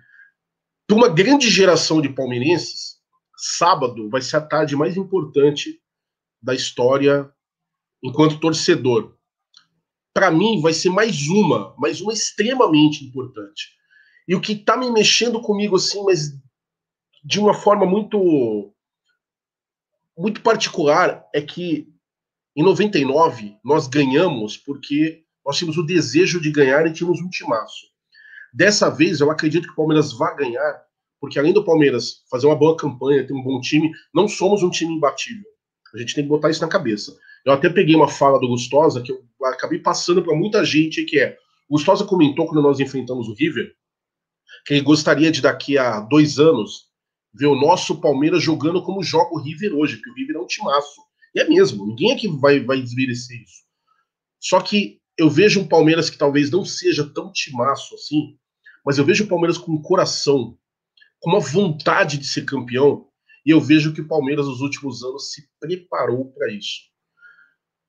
Para 0.87 0.97
uma 0.97 1.09
grande 1.09 1.49
geração 1.49 2.01
de 2.01 2.09
palmeirenses, 2.09 2.99
sábado 3.37 4.09
vai 4.09 4.21
ser 4.21 4.37
a 4.37 4.41
tarde 4.41 4.75
mais 4.75 4.97
importante 4.97 5.81
da 6.41 6.53
história 6.53 7.31
enquanto 8.03 8.39
torcedor. 8.39 9.15
Para 10.13 10.29
mim, 10.29 10.59
vai 10.59 10.73
ser 10.73 10.89
mais 10.89 11.27
uma, 11.27 11.73
mais 11.77 12.01
uma 12.01 12.11
extremamente 12.11 13.05
importante. 13.05 13.69
E 14.27 14.35
o 14.35 14.41
que 14.41 14.53
está 14.53 14.75
me 14.75 14.91
mexendo 14.91 15.41
comigo, 15.41 15.77
assim, 15.77 16.03
mas 16.03 16.31
de 17.23 17.39
uma 17.39 17.53
forma 17.53 17.85
muito 17.85 18.73
muito 20.21 20.41
particular 20.41 21.27
é 21.33 21.41
que 21.41 21.87
em 22.55 22.61
99 22.61 23.57
nós 23.65 23.87
ganhamos 23.87 24.55
porque 24.55 25.23
nós 25.43 25.57
tínhamos 25.57 25.77
o 25.79 25.83
desejo 25.83 26.39
de 26.39 26.51
ganhar 26.51 26.85
e 26.85 26.93
tínhamos 26.93 27.19
um 27.19 27.29
timaço. 27.29 27.87
Dessa 28.53 28.87
vez 28.87 29.19
eu 29.19 29.31
acredito 29.31 29.65
que 29.65 29.73
o 29.73 29.75
Palmeiras 29.75 30.13
vai 30.13 30.35
ganhar, 30.35 30.83
porque 31.19 31.39
além 31.39 31.53
do 31.53 31.65
Palmeiras 31.65 32.23
fazer 32.29 32.45
uma 32.45 32.55
boa 32.55 32.77
campanha, 32.77 33.25
ter 33.25 33.33
um 33.33 33.41
bom 33.41 33.59
time, 33.59 33.91
não 34.13 34.27
somos 34.27 34.61
um 34.61 34.69
time 34.69 34.93
imbatível. 34.93 35.49
A 35.95 35.97
gente 35.97 36.13
tem 36.13 36.23
que 36.23 36.29
botar 36.29 36.51
isso 36.51 36.61
na 36.61 36.67
cabeça. 36.67 37.17
Eu 37.43 37.53
até 37.53 37.67
peguei 37.67 37.95
uma 37.95 38.07
fala 38.07 38.39
do 38.39 38.47
Gustosa 38.47 39.01
que 39.01 39.11
eu 39.11 39.25
acabei 39.45 39.79
passando 39.79 40.21
para 40.21 40.35
muita 40.35 40.63
gente, 40.63 41.03
que 41.03 41.19
é, 41.19 41.35
o 41.67 41.73
Gustosa 41.73 42.05
comentou 42.05 42.45
quando 42.45 42.61
nós 42.61 42.79
enfrentamos 42.79 43.27
o 43.27 43.33
River, 43.33 43.73
que 44.67 44.75
ele 44.75 44.81
gostaria 44.81 45.31
de 45.31 45.41
daqui 45.41 45.79
a 45.79 45.99
dois 45.99 46.37
anos 46.37 46.90
ver 47.33 47.47
o 47.47 47.55
nosso 47.55 47.99
Palmeiras 47.99 48.43
jogando 48.43 48.83
como 48.83 49.03
joga 49.03 49.33
o 49.33 49.41
River 49.41 49.73
hoje, 49.73 50.01
que 50.01 50.09
o 50.09 50.13
River 50.13 50.35
é 50.35 50.39
um 50.39 50.47
timaço. 50.47 51.01
E 51.33 51.39
é 51.39 51.47
mesmo, 51.47 51.87
ninguém 51.87 52.11
aqui 52.11 52.27
vai, 52.27 52.59
vai 52.59 52.81
desmerecer 52.81 53.41
isso. 53.41 53.63
Só 54.39 54.59
que 54.59 54.99
eu 55.17 55.29
vejo 55.29 55.61
um 55.61 55.67
Palmeiras 55.67 56.09
que 56.09 56.17
talvez 56.17 56.49
não 56.49 56.65
seja 56.65 57.07
tão 57.13 57.31
timaço 57.31 57.95
assim, 57.95 58.37
mas 58.85 58.97
eu 58.97 59.05
vejo 59.05 59.23
o 59.23 59.27
Palmeiras 59.27 59.57
com 59.57 59.71
um 59.71 59.81
coração, 59.81 60.57
com 61.19 61.29
uma 61.29 61.39
vontade 61.39 62.17
de 62.17 62.27
ser 62.27 62.43
campeão, 62.43 63.07
e 63.45 63.51
eu 63.51 63.61
vejo 63.61 63.93
que 63.93 64.01
o 64.01 64.07
Palmeiras 64.07 64.47
nos 64.47 64.61
últimos 64.61 65.03
anos 65.03 65.31
se 65.31 65.47
preparou 65.59 66.31
para 66.33 66.51
isso. 66.51 66.91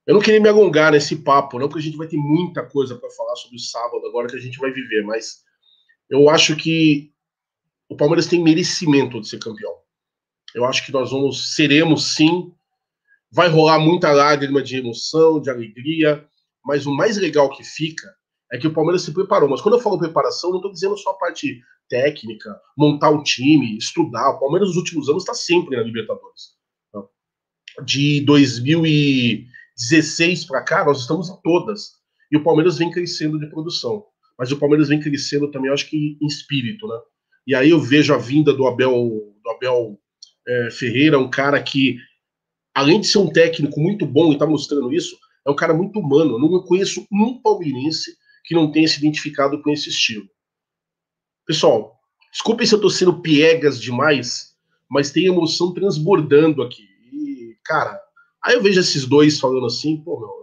Eu 0.06 0.14
não 0.14 0.20
queria 0.20 0.40
me 0.40 0.48
alongar 0.48 0.92
nesse 0.92 1.16
papo, 1.16 1.58
não, 1.58 1.68
porque 1.68 1.80
a 1.80 1.84
gente 1.84 1.96
vai 1.96 2.08
ter 2.08 2.16
muita 2.16 2.66
coisa 2.66 2.96
para 2.96 3.10
falar 3.10 3.36
sobre 3.36 3.56
o 3.56 3.60
sábado 3.60 4.04
agora 4.06 4.28
que 4.28 4.36
a 4.36 4.40
gente 4.40 4.58
vai 4.58 4.72
viver, 4.72 5.02
mas 5.04 5.42
eu 6.10 6.28
acho 6.28 6.56
que 6.56 7.11
o 7.92 7.96
Palmeiras 7.96 8.26
tem 8.26 8.42
merecimento 8.42 9.20
de 9.20 9.28
ser 9.28 9.38
campeão. 9.38 9.76
Eu 10.54 10.64
acho 10.64 10.84
que 10.84 10.92
nós 10.92 11.10
vamos 11.10 11.54
seremos 11.54 12.14
sim. 12.14 12.52
Vai 13.30 13.48
rolar 13.48 13.78
muita 13.78 14.10
lágrima 14.12 14.62
de 14.62 14.78
emoção, 14.78 15.40
de 15.40 15.50
alegria, 15.50 16.26
mas 16.64 16.86
o 16.86 16.94
mais 16.94 17.18
legal 17.18 17.50
que 17.50 17.62
fica 17.62 18.08
é 18.50 18.56
que 18.58 18.66
o 18.66 18.72
Palmeiras 18.72 19.02
se 19.02 19.12
preparou. 19.12 19.48
Mas 19.48 19.60
quando 19.60 19.74
eu 19.74 19.80
falo 19.80 19.98
preparação, 19.98 20.50
não 20.50 20.56
estou 20.56 20.72
dizendo 20.72 20.96
só 20.96 21.10
a 21.10 21.18
parte 21.18 21.60
técnica, 21.88 22.58
montar 22.76 23.10
um 23.10 23.22
time, 23.22 23.76
estudar. 23.76 24.30
O 24.30 24.40
Palmeiras 24.40 24.68
nos 24.68 24.78
últimos 24.78 25.08
anos 25.08 25.22
está 25.22 25.34
sempre 25.34 25.76
na 25.76 25.82
Libertadores. 25.82 26.56
De 27.84 28.24
2016 28.24 30.46
para 30.46 30.62
cá, 30.62 30.84
nós 30.84 31.00
estamos 31.00 31.28
em 31.28 31.36
todas. 31.42 32.00
E 32.30 32.38
o 32.38 32.42
Palmeiras 32.42 32.78
vem 32.78 32.90
crescendo 32.90 33.38
de 33.38 33.48
produção. 33.48 34.06
Mas 34.38 34.50
o 34.50 34.58
Palmeiras 34.58 34.88
vem 34.88 35.00
crescendo 35.00 35.50
também, 35.50 35.70
acho 35.70 35.88
que 35.88 36.16
em 36.20 36.26
espírito, 36.26 36.88
né? 36.88 36.98
E 37.46 37.54
aí 37.54 37.70
eu 37.70 37.80
vejo 37.80 38.14
a 38.14 38.18
vinda 38.18 38.52
do 38.52 38.66
Abel, 38.66 38.92
do 39.42 39.50
Abel 39.50 39.98
é, 40.46 40.70
Ferreira, 40.70 41.18
um 41.18 41.30
cara 41.30 41.62
que, 41.62 41.96
além 42.74 43.00
de 43.00 43.06
ser 43.06 43.18
um 43.18 43.30
técnico 43.30 43.80
muito 43.80 44.06
bom 44.06 44.30
e 44.30 44.34
está 44.34 44.46
mostrando 44.46 44.92
isso, 44.92 45.16
é 45.46 45.50
um 45.50 45.56
cara 45.56 45.74
muito 45.74 45.98
humano. 45.98 46.34
Eu 46.34 46.38
não 46.38 46.62
conheço 46.62 47.06
um 47.10 47.40
palmeirense 47.40 48.16
que 48.44 48.54
não 48.54 48.70
tenha 48.70 48.86
se 48.86 48.98
identificado 48.98 49.60
com 49.62 49.70
esse 49.70 49.88
estilo. 49.88 50.28
Pessoal, 51.46 51.98
desculpem 52.30 52.66
se 52.66 52.74
eu 52.74 52.78
estou 52.78 52.90
sendo 52.90 53.20
piegas 53.20 53.80
demais, 53.80 54.56
mas 54.88 55.10
tem 55.10 55.26
emoção 55.26 55.72
transbordando 55.72 56.62
aqui. 56.62 56.86
E, 57.12 57.56
cara, 57.64 58.00
aí 58.44 58.54
eu 58.54 58.62
vejo 58.62 58.80
esses 58.80 59.06
dois 59.06 59.40
falando 59.40 59.66
assim, 59.66 59.96
pô, 59.96 60.20
meu, 60.20 60.41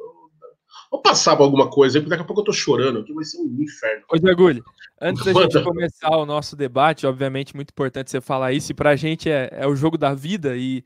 Vou 0.91 1.01
passar 1.01 1.35
pra 1.35 1.45
alguma 1.45 1.69
coisa 1.69 1.97
aí, 1.97 2.01
porque 2.01 2.09
daqui 2.09 2.23
a 2.23 2.25
pouco 2.25 2.41
eu 2.41 2.45
tô 2.45 2.53
chorando 2.53 2.99
aqui, 2.99 3.13
vai 3.13 3.23
ser 3.23 3.39
um 3.39 3.61
inferno. 3.61 4.03
Ô, 4.11 4.17
Diagulho, 4.17 4.63
antes 4.99 5.23
da 5.23 5.33
gente 5.33 5.63
começar 5.63 6.17
o 6.17 6.25
nosso 6.25 6.55
debate, 6.55 7.05
obviamente, 7.05 7.55
muito 7.55 7.69
importante 7.69 8.09
você 8.09 8.19
falar 8.19 8.53
isso, 8.53 8.71
e 8.71 8.75
pra 8.75 8.95
gente 8.95 9.29
é, 9.29 9.49
é 9.51 9.67
o 9.67 9.75
jogo 9.75 9.97
da 9.97 10.13
vida, 10.13 10.55
e 10.57 10.83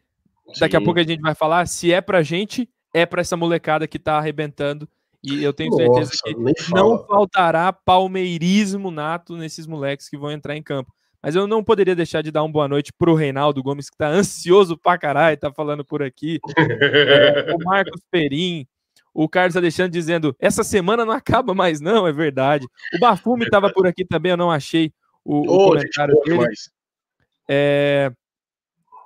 daqui 0.59 0.75
Sim. 0.75 0.81
a 0.81 0.85
pouco 0.85 0.99
a 0.99 1.03
gente 1.03 1.21
vai 1.21 1.33
falar 1.33 1.65
se 1.67 1.93
é 1.93 2.01
pra 2.01 2.21
gente 2.21 2.69
é 2.93 3.05
para 3.05 3.21
essa 3.21 3.35
molecada 3.35 3.87
que 3.87 3.97
está 3.97 4.17
arrebentando. 4.17 4.87
E 5.23 5.41
eu 5.41 5.53
tenho 5.53 5.73
certeza 5.73 6.11
Nossa, 6.11 6.23
que 6.23 6.73
não 6.73 7.05
faltará 7.07 7.71
palmeirismo 7.71 8.91
nato 8.91 9.37
nesses 9.37 9.65
moleques 9.65 10.09
que 10.09 10.17
vão 10.17 10.29
entrar 10.29 10.55
em 10.55 10.61
campo. 10.61 10.93
Mas 11.21 11.33
eu 11.33 11.47
não 11.47 11.63
poderia 11.63 11.95
deixar 11.95 12.21
de 12.21 12.29
dar 12.29 12.43
uma 12.43 12.51
boa 12.51 12.67
noite 12.67 12.91
pro 12.91 13.15
Reinaldo 13.15 13.63
Gomes, 13.63 13.89
que 13.89 13.95
tá 13.95 14.09
ansioso 14.09 14.77
pra 14.77 14.97
caralho, 14.97 15.37
tá 15.37 15.49
falando 15.53 15.85
por 15.85 16.03
aqui. 16.03 16.39
é, 16.57 17.55
o 17.55 17.57
Marcos 17.63 18.01
Perim, 18.11 18.67
o 19.13 19.29
Carlos 19.29 19.55
Alexandre 19.55 19.91
dizendo: 19.91 20.35
essa 20.39 20.63
semana 20.63 21.05
não 21.05 21.13
acaba 21.13 21.53
mais, 21.53 21.79
não, 21.79 22.07
é 22.07 22.11
verdade. 22.11 22.65
O 22.95 22.99
Bafume 22.99 23.49
tava 23.49 23.71
por 23.71 23.85
aqui 23.85 24.03
também, 24.03 24.31
eu 24.31 24.37
não 24.37 24.51
achei 24.51 24.91
o, 25.23 25.37
oh, 25.37 25.41
o 25.41 25.69
comentário 25.69 26.19
dele. 26.23 26.47
É, 27.47 28.11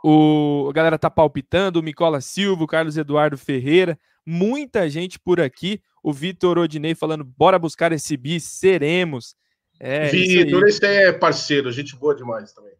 o, 0.03 0.67
a 0.69 0.73
galera 0.73 0.97
tá 0.97 1.09
palpitando, 1.09 1.79
o 1.79 1.83
Micola 1.83 2.21
Silva, 2.21 2.63
o 2.63 2.67
Carlos 2.67 2.97
Eduardo 2.97 3.37
Ferreira, 3.37 3.99
muita 4.25 4.89
gente 4.89 5.19
por 5.19 5.41
aqui. 5.41 5.81
O 6.01 6.13
Vitor 6.13 6.57
Odinei 6.57 6.95
falando: 6.95 7.23
bora 7.23 7.59
buscar 7.59 7.91
esse 7.91 8.15
bi, 8.15 8.39
seremos. 8.39 9.35
É, 9.79 10.07
Vitor, 10.07 10.67
esse 10.67 10.85
é 10.85 11.11
parceiro, 11.11 11.71
gente 11.71 11.95
boa 11.95 12.15
demais 12.15 12.53
também. 12.53 12.73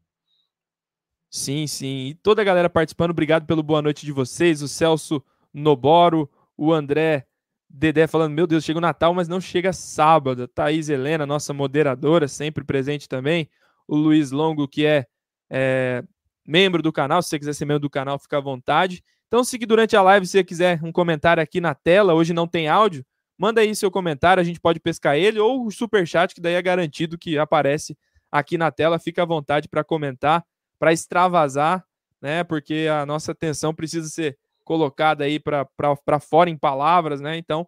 Sim, 1.30 1.68
sim. 1.68 2.08
E 2.08 2.16
toda 2.16 2.42
a 2.42 2.46
galera 2.46 2.70
participando, 2.70 3.12
obrigado 3.12 3.46
pelo 3.46 3.62
boa 3.62 3.82
noite 3.82 4.06
de 4.06 4.12
vocês. 4.12 4.62
O 4.62 4.68
Celso 4.68 5.22
Noboro, 5.54 6.30
o 6.58 6.74
André 6.74 7.26
Dedé 7.70 8.08
falando: 8.08 8.34
Meu 8.34 8.48
Deus, 8.48 8.64
chega 8.64 8.80
o 8.80 8.82
Natal, 8.82 9.14
mas 9.14 9.28
não 9.28 9.42
chega 9.42 9.74
sábado. 9.74 10.48
Thaís 10.48 10.90
Helena, 10.90 11.26
nossa 11.26 11.54
moderadora, 11.54 12.28
sempre 12.28 12.64
presente 12.64 13.08
também. 13.08 13.50
O 13.88 13.96
Luiz 13.96 14.32
Longo, 14.32 14.68
que 14.68 14.86
é, 14.86 15.06
é 15.50 16.04
membro 16.46 16.82
do 16.82 16.92
canal. 16.92 17.22
Se 17.22 17.30
você 17.30 17.40
quiser 17.40 17.54
ser 17.54 17.66
membro 17.66 17.82
do 17.82 17.90
canal, 17.90 18.18
fica 18.18 18.38
à 18.38 18.42
vontade. 18.42 19.04
Então, 19.28 19.44
se 19.44 19.58
durante 19.60 19.96
a 19.96 20.02
live 20.02 20.26
você 20.26 20.44
quiser 20.44 20.80
um 20.84 20.92
comentário 20.92 21.44
aqui 21.44 21.60
na 21.60 21.76
tela, 21.76 22.14
hoje 22.14 22.34
não 22.34 22.48
tem 22.48 22.70
áudio, 22.70 23.06
manda 23.38 23.60
aí 23.60 23.76
seu 23.76 23.92
comentário, 23.92 24.40
a 24.40 24.44
gente 24.44 24.60
pode 24.60 24.80
pescar 24.80 25.18
ele, 25.18 25.38
ou 25.38 25.66
o 25.66 25.72
super 25.72 26.08
chat, 26.08 26.34
que 26.34 26.40
daí 26.40 26.54
é 26.54 26.62
garantido 26.62 27.18
que 27.18 27.38
aparece 27.38 27.98
aqui 28.32 28.58
na 28.58 28.72
tela. 28.72 28.98
Fica 28.98 29.24
à 29.24 29.26
vontade 29.26 29.68
para 29.68 29.84
comentar, 29.84 30.46
para 30.80 30.94
extravasar, 30.94 31.86
né? 32.22 32.46
Porque 32.46 32.88
a 32.90 33.06
nossa 33.06 33.34
atenção 33.34 33.76
precisa 33.76 34.08
ser 34.08 34.38
colocada 34.68 35.24
aí 35.24 35.40
para 35.40 36.20
fora 36.20 36.50
em 36.50 36.58
palavras, 36.58 37.22
né? 37.22 37.38
Então, 37.38 37.66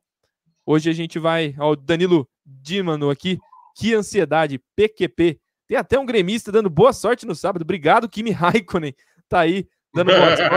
hoje 0.66 0.90
a 0.90 0.94
gente 0.94 1.18
vai. 1.18 1.56
Ó, 1.58 1.72
o 1.72 1.76
Danilo 1.78 2.28
Dimano 2.46 3.10
aqui, 3.10 3.40
que 3.76 3.94
ansiedade, 3.94 4.62
PQP. 4.76 5.40
Tem 5.66 5.78
até 5.78 5.98
um 5.98 6.06
gremista 6.06 6.52
dando 6.52 6.70
boa 6.70 6.92
sorte 6.92 7.26
no 7.26 7.34
sábado. 7.34 7.62
Obrigado, 7.62 8.10
Kimi 8.10 8.32
Raikkonen. 8.32 8.94
Tá 9.30 9.40
aí 9.40 9.66
dando 9.96 10.12
boa 10.12 10.36
sorte. 10.36 10.50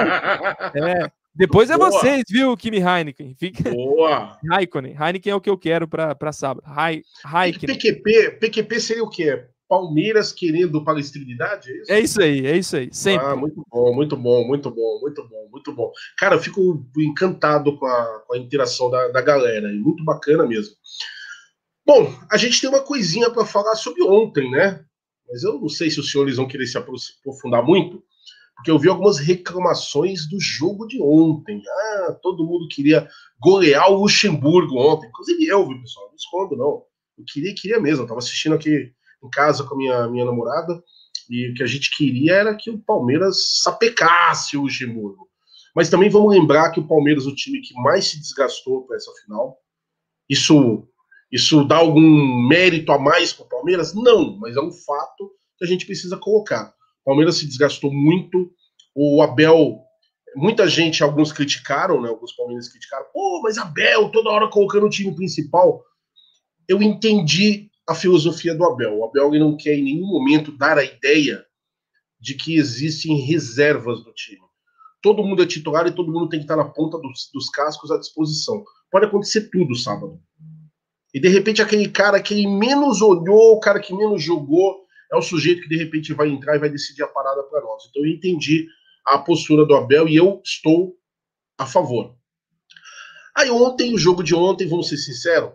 É, 0.75 1.11
depois 1.35 1.71
é 1.71 1.79
boa. 1.79 1.91
vocês, 1.91 2.25
viu, 2.29 2.57
Kimi 2.57 2.79
Heineken? 2.79 3.35
Fica... 3.39 3.63
Boa! 3.71 4.39
Raikkonen. 4.51 4.97
Heineken 4.99 5.33
é 5.33 5.35
o 5.35 5.41
que 5.41 5.49
eu 5.49 5.57
quero 5.57 5.87
para 5.87 6.33
sábado. 6.33 6.65
Raikkonen. 6.67 7.77
PQP, 7.77 8.39
PQP 8.41 8.81
seria 8.81 9.05
o 9.05 9.09
quê? 9.09 9.47
Palmeiras 9.73 10.33
querendo 10.33 10.85
palestrinidade? 10.85 11.71
É 11.71 11.81
isso? 11.81 11.93
é 11.93 12.01
isso 12.01 12.23
aí, 12.23 12.47
é 12.47 12.57
isso 12.59 12.77
aí. 12.77 12.89
Sempre. 12.93 13.27
Ah, 13.27 13.35
muito 13.35 13.65
bom, 13.71 13.95
muito 13.95 14.17
bom, 14.19 14.47
muito 14.47 14.71
bom, 14.71 15.01
muito 15.01 15.27
bom, 15.27 15.49
muito 15.51 15.73
bom. 15.73 15.91
Cara, 16.19 16.35
eu 16.35 16.41
fico 16.41 16.87
encantado 16.99 17.79
com 17.79 17.87
a, 17.87 18.23
com 18.27 18.35
a 18.35 18.39
interação 18.39 18.91
da, 18.91 19.09
da 19.09 19.23
galera. 19.23 19.73
Muito 19.73 20.05
bacana 20.05 20.47
mesmo. 20.47 20.75
Bom, 21.87 22.15
a 22.31 22.37
gente 22.37 22.61
tem 22.61 22.69
uma 22.69 22.83
coisinha 22.83 23.31
para 23.31 23.47
falar 23.47 23.75
sobre 23.75 24.03
ontem, 24.03 24.51
né? 24.51 24.85
mas 25.27 25.43
eu 25.43 25.59
não 25.59 25.71
sei 25.71 25.91
se 25.91 25.99
os 25.99 26.11
senhores 26.11 26.37
vão 26.37 26.47
querer 26.47 26.67
se 26.67 26.77
aprofundar 26.77 27.65
muito, 27.65 28.05
porque 28.55 28.71
eu 28.71 28.79
vi 28.79 28.91
algumas 28.91 29.19
reclamações 29.19 30.29
do 30.29 30.39
jogo 30.39 30.87
de 30.87 31.01
ontem. 31.01 31.63
Ah, 31.67 32.19
todo 32.23 32.45
mundo 32.45 32.69
queria 32.69 33.09
golear 33.41 33.91
o 33.91 34.03
Luxemburgo 34.03 34.79
ontem, 34.79 35.09
inclusive 35.09 35.47
eu, 35.47 35.67
viu, 35.67 35.81
pessoal? 35.81 36.09
Não 36.09 36.15
escondo, 36.15 36.57
não. 36.57 36.85
Eu 37.17 37.25
queria, 37.27 37.55
queria 37.55 37.81
mesmo. 37.81 38.05
Eu 38.05 38.07
tava 38.07 38.19
assistindo 38.19 38.55
aqui 38.55 38.93
em 39.27 39.31
casa 39.31 39.65
com 39.65 39.75
a 39.75 39.79
minha, 39.79 40.09
minha 40.09 40.25
namorada, 40.25 40.83
e 41.29 41.51
o 41.51 41.55
que 41.55 41.63
a 41.63 41.67
gente 41.67 41.97
queria 41.97 42.35
era 42.35 42.55
que 42.55 42.71
o 42.71 42.79
Palmeiras 42.79 43.61
sapecasse 43.63 44.57
o 44.57 44.63
Luxemburgo. 44.63 45.29
Mas 45.75 45.89
também 45.89 46.11
vamos 46.11 46.35
lembrar 46.35 46.71
que 46.71 46.81
o 46.81 46.87
Palmeiras, 46.87 47.27
o 47.27 47.35
time 47.35 47.61
que 47.61 47.75
mais 47.75 48.07
se 48.07 48.19
desgastou 48.19 48.87
para 48.87 48.97
essa 48.97 49.11
final, 49.25 49.57
isso 50.29 50.87
isso 51.33 51.65
dá 51.65 51.77
algum 51.77 52.47
mérito 52.47 52.93
a 52.93 52.99
mais 52.99 53.33
para 53.33 53.47
o 53.47 53.49
Palmeiras? 53.49 53.95
Não, 53.95 54.37
mas 54.37 54.55
é 54.55 54.61
um 54.61 54.71
fato 54.71 55.33
que 55.57 55.65
a 55.65 55.67
gente 55.67 55.87
precisa 55.87 56.19
colocar. 56.19 56.75
O 57.01 57.05
Palmeiras 57.07 57.37
se 57.37 57.47
desgastou 57.47 57.91
muito. 57.91 58.53
O 58.95 59.23
Abel, 59.23 59.81
muita 60.37 60.69
gente, 60.69 61.03
alguns 61.03 61.33
criticaram, 61.33 62.03
né? 62.03 62.11
Alguns 62.11 62.33
palmeirenses 62.35 62.71
criticaram. 62.71 63.07
Pô, 63.15 63.41
mas 63.43 63.57
Abel 63.57 64.11
toda 64.11 64.29
hora 64.29 64.51
colocando 64.51 64.85
o 64.85 64.91
time 64.91 65.15
principal. 65.15 65.83
Eu 66.69 66.83
entendi 66.83 67.71
a 67.89 67.95
filosofia 67.95 68.55
do 68.55 68.65
Abel. 68.65 68.99
O 68.99 69.05
Abel 69.05 69.31
não 69.33 69.57
quer 69.57 69.75
em 69.75 69.85
nenhum 69.85 70.07
momento 70.07 70.53
dar 70.53 70.79
a 70.79 70.85
ideia 70.85 71.45
de 72.21 72.35
que 72.35 72.57
existem 72.57 73.17
reservas 73.17 74.05
do 74.05 74.13
time. 74.13 74.41
Todo 75.03 75.25
mundo 75.25 75.43
é 75.43 75.47
titular 75.47 75.87
e 75.87 75.95
todo 75.95 76.13
mundo 76.13 76.29
tem 76.29 76.39
que 76.39 76.45
estar 76.45 76.57
na 76.57 76.65
ponta 76.65 76.97
dos, 76.99 77.29
dos 77.35 77.49
cascos 77.49 77.91
à 77.91 77.99
disposição. 77.99 78.63
Pode 78.91 79.07
acontecer 79.07 79.51
tudo 79.51 79.75
sábado. 79.75 80.21
E 81.13 81.21
de 81.21 81.29
repente 81.29 81.61
aquele 81.61 81.89
cara 81.89 82.23
que 82.23 82.47
menos 82.47 83.03
olhou, 83.03 83.55
o 83.55 83.61
cara 83.61 83.81
que 83.81 83.95
menos 83.95 84.23
jogou, 84.23 84.83
é 85.13 85.17
o 85.17 85.23
sujeito 85.23 85.63
que 85.63 85.69
de 85.69 85.77
repente 85.77 86.15
vai 86.15 86.29
entrar 86.29 86.57
e 86.57 86.61
vai 86.61 86.71
decidir 86.71 87.03
a 87.03 87.09
parada 87.09 87.43
para 87.43 87.61
nós. 87.61 87.85
Então 87.91 88.05
eu 88.05 88.11
entendi 88.11 88.67
a 89.05 89.19
postura 89.19 89.67
do 89.67 89.75
Abel 89.75 90.09
e 90.09 90.17
eu 90.17 90.41
estou 90.45 90.97
a 91.59 91.67
favor. 91.67 92.17
Aí 93.37 93.51
ontem, 93.51 93.93
o 93.93 93.99
jogo 93.99 94.23
de 94.23 94.35
ontem, 94.35 94.69
vamos 94.69 94.89
ser 94.89 94.97
sinceros, 94.97 95.53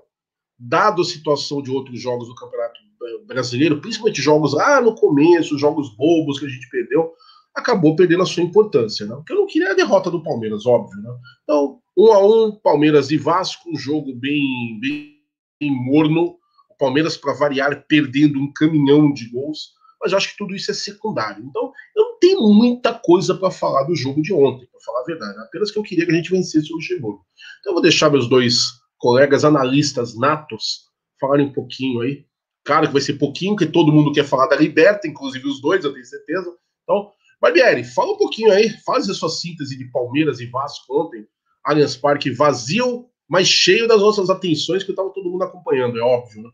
dado 0.59 1.01
a 1.01 1.05
situação 1.05 1.61
de 1.61 1.71
outros 1.71 1.99
jogos 2.01 2.27
do 2.27 2.35
Campeonato 2.35 2.79
Brasileiro, 3.25 3.79
principalmente 3.79 4.21
jogos 4.21 4.53
lá 4.53 4.81
no 4.81 4.95
começo, 4.95 5.57
jogos 5.57 5.95
bobos 5.95 6.39
que 6.39 6.45
a 6.45 6.49
gente 6.49 6.69
perdeu, 6.69 7.13
acabou 7.55 7.95
perdendo 7.95 8.23
a 8.23 8.25
sua 8.25 8.43
importância, 8.43 9.05
né? 9.05 9.15
Porque 9.15 9.33
eu 9.33 9.37
não 9.37 9.47
queria 9.47 9.71
a 9.71 9.75
derrota 9.75 10.11
do 10.11 10.23
Palmeiras, 10.23 10.65
óbvio, 10.65 11.01
né? 11.01 11.09
Então, 11.43 11.79
Um 11.97 12.11
a 12.11 12.25
um, 12.25 12.51
Palmeiras 12.51 13.09
e 13.09 13.17
Vasco, 13.17 13.69
um 13.69 13.75
jogo 13.75 14.13
bem, 14.15 14.79
bem, 14.79 15.15
bem 15.59 15.71
morno. 15.71 16.37
O 16.69 16.75
Palmeiras, 16.77 17.17
para 17.17 17.33
variar, 17.33 17.85
perdendo 17.87 18.39
um 18.39 18.51
caminhão 18.53 19.11
de 19.11 19.29
gols. 19.29 19.75
Mas 19.99 20.13
acho 20.13 20.31
que 20.31 20.37
tudo 20.37 20.55
isso 20.55 20.69
é 20.69 20.73
secundário. 20.75 21.43
Então, 21.43 21.71
eu 21.95 22.03
não 22.03 22.19
tenho 22.19 22.41
muita 22.53 22.93
coisa 22.93 23.33
para 23.33 23.49
falar 23.49 23.83
do 23.85 23.95
jogo 23.95 24.21
de 24.21 24.31
ontem, 24.31 24.67
para 24.67 24.81
falar 24.81 25.01
a 25.01 25.05
verdade. 25.05 25.39
Apenas 25.39 25.71
que 25.71 25.79
eu 25.79 25.83
queria 25.83 26.05
que 26.05 26.11
a 26.11 26.15
gente 26.15 26.29
vencesse 26.29 26.71
o 26.71 26.75
Luxemburgo. 26.75 27.25
Então, 27.59 27.71
eu 27.71 27.73
vou 27.73 27.81
deixar 27.81 28.11
meus 28.11 28.29
dois 28.29 28.67
colegas 28.97 29.45
analistas 29.45 30.17
natos 30.17 30.87
falarem 31.19 31.47
um 31.47 31.53
pouquinho 31.53 32.01
aí. 32.01 32.25
Claro 32.63 32.87
que 32.87 32.93
vai 32.93 33.01
ser 33.01 33.13
pouquinho, 33.13 33.55
que 33.55 33.65
todo 33.65 33.91
mundo 33.91 34.11
quer 34.11 34.25
falar 34.25 34.47
da 34.47 34.55
Liberta, 34.55 35.07
inclusive 35.07 35.47
os 35.47 35.61
dois, 35.61 35.83
eu 35.83 35.93
tenho 35.93 36.05
certeza. 36.05 36.53
Então, 36.83 37.11
Barbieri, 37.39 37.83
fala 37.83 38.13
um 38.13 38.17
pouquinho 38.17 38.51
aí, 38.51 38.69
faz 38.85 39.09
a 39.09 39.13
sua 39.13 39.29
síntese 39.29 39.77
de 39.77 39.89
Palmeiras 39.91 40.39
e 40.39 40.47
Vasco 40.47 41.01
ontem. 41.01 41.25
Allianz 41.63 41.95
Parque 41.95 42.31
vazio, 42.31 43.09
mas 43.27 43.47
cheio 43.47 43.87
das 43.87 44.01
nossas 44.01 44.29
atenções 44.29 44.83
que 44.83 44.91
estava 44.91 45.09
todo 45.09 45.29
mundo 45.29 45.43
acompanhando, 45.43 45.97
é 45.97 46.01
óbvio, 46.01 46.43
né? 46.43 46.49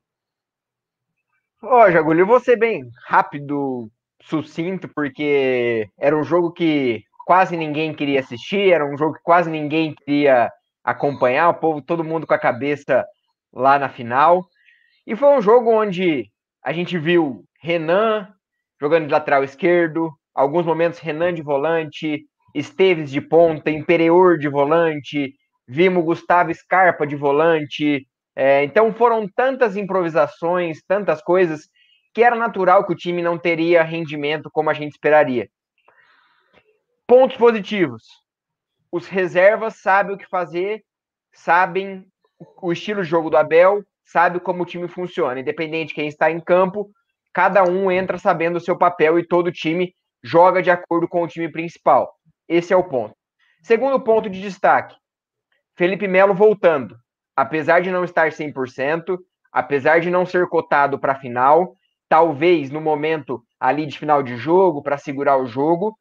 Ó, 1.61 1.85
oh, 1.85 1.91
Jagulho, 1.91 2.21
eu 2.21 2.27
vou 2.27 2.39
ser 2.39 2.57
bem 2.57 2.89
rápido, 3.05 3.89
sucinto, 4.23 4.89
porque 4.93 5.89
era 5.97 6.17
um 6.17 6.23
jogo 6.23 6.51
que 6.51 7.03
quase 7.25 7.55
ninguém 7.55 7.93
queria 7.93 8.19
assistir, 8.19 8.71
era 8.71 8.85
um 8.85 8.97
jogo 8.97 9.13
que 9.13 9.23
quase 9.23 9.49
ninguém 9.49 9.95
queria 9.95 10.51
acompanhar, 10.83 11.49
o 11.49 11.53
povo, 11.55 11.81
todo 11.81 12.03
mundo 12.03 12.27
com 12.27 12.33
a 12.33 12.39
cabeça 12.39 13.05
lá 13.51 13.79
na 13.79 13.89
final. 13.89 14.45
E 15.05 15.15
foi 15.15 15.29
um 15.29 15.41
jogo 15.41 15.71
onde 15.71 16.29
a 16.63 16.73
gente 16.73 16.97
viu 16.97 17.43
Renan 17.61 18.27
jogando 18.79 19.05
de 19.05 19.13
lateral 19.13 19.43
esquerdo, 19.43 20.11
alguns 20.35 20.65
momentos 20.65 20.99
Renan 20.99 21.33
de 21.33 21.41
volante, 21.41 22.25
Esteves 22.53 23.09
de 23.09 23.21
ponta, 23.21 23.71
Imperior 23.71 24.37
de 24.37 24.49
volante, 24.49 25.33
vimos 25.67 26.03
Gustavo 26.03 26.53
Scarpa 26.53 27.07
de 27.07 27.15
volante. 27.15 28.05
É, 28.35 28.63
então 28.63 28.93
foram 28.93 29.27
tantas 29.27 29.77
improvisações, 29.77 30.83
tantas 30.87 31.21
coisas, 31.21 31.69
que 32.13 32.23
era 32.23 32.35
natural 32.35 32.85
que 32.85 32.93
o 32.93 32.95
time 32.95 33.21
não 33.21 33.37
teria 33.37 33.83
rendimento 33.83 34.49
como 34.51 34.69
a 34.69 34.73
gente 34.73 34.91
esperaria. 34.91 35.47
Pontos 37.07 37.37
positivos. 37.37 38.03
Os 38.93 39.07
reservas 39.07 39.77
sabem 39.77 40.13
o 40.13 40.17
que 40.19 40.29
fazer, 40.29 40.83
sabem 41.33 42.05
o 42.61 42.71
estilo 42.71 43.01
de 43.01 43.09
jogo 43.09 43.27
do 43.27 43.37
Abel, 43.37 43.83
sabe 44.05 44.39
como 44.39 44.61
o 44.61 44.65
time 44.67 44.87
funciona. 44.87 45.39
Independente 45.39 45.87
de 45.87 45.95
quem 45.95 46.07
está 46.07 46.29
em 46.29 46.39
campo, 46.39 46.91
cada 47.33 47.63
um 47.63 47.89
entra 47.89 48.19
sabendo 48.19 48.57
o 48.57 48.61
seu 48.61 48.77
papel 48.77 49.17
e 49.17 49.27
todo 49.27 49.51
time 49.51 49.95
joga 50.23 50.61
de 50.61 50.69
acordo 50.69 51.07
com 51.07 51.23
o 51.23 51.27
time 51.27 51.51
principal. 51.51 52.13
Esse 52.47 52.71
é 52.71 52.77
o 52.77 52.83
ponto. 52.83 53.15
Segundo 53.63 53.99
ponto 53.99 54.29
de 54.29 54.39
destaque: 54.39 54.95
Felipe 55.75 56.07
Melo 56.07 56.35
voltando. 56.35 56.95
Apesar 57.35 57.81
de 57.81 57.89
não 57.89 58.03
estar 58.03 58.29
100%, 58.29 59.17
apesar 59.51 60.01
de 60.01 60.11
não 60.11 60.23
ser 60.23 60.47
cotado 60.47 60.99
para 60.99 61.13
a 61.13 61.19
final, 61.19 61.73
talvez 62.07 62.69
no 62.69 62.79
momento 62.79 63.43
ali 63.59 63.87
de 63.87 63.97
final 63.97 64.21
de 64.21 64.37
jogo, 64.37 64.83
para 64.83 64.99
segurar 64.99 65.37
o 65.37 65.47
jogo, 65.47 65.97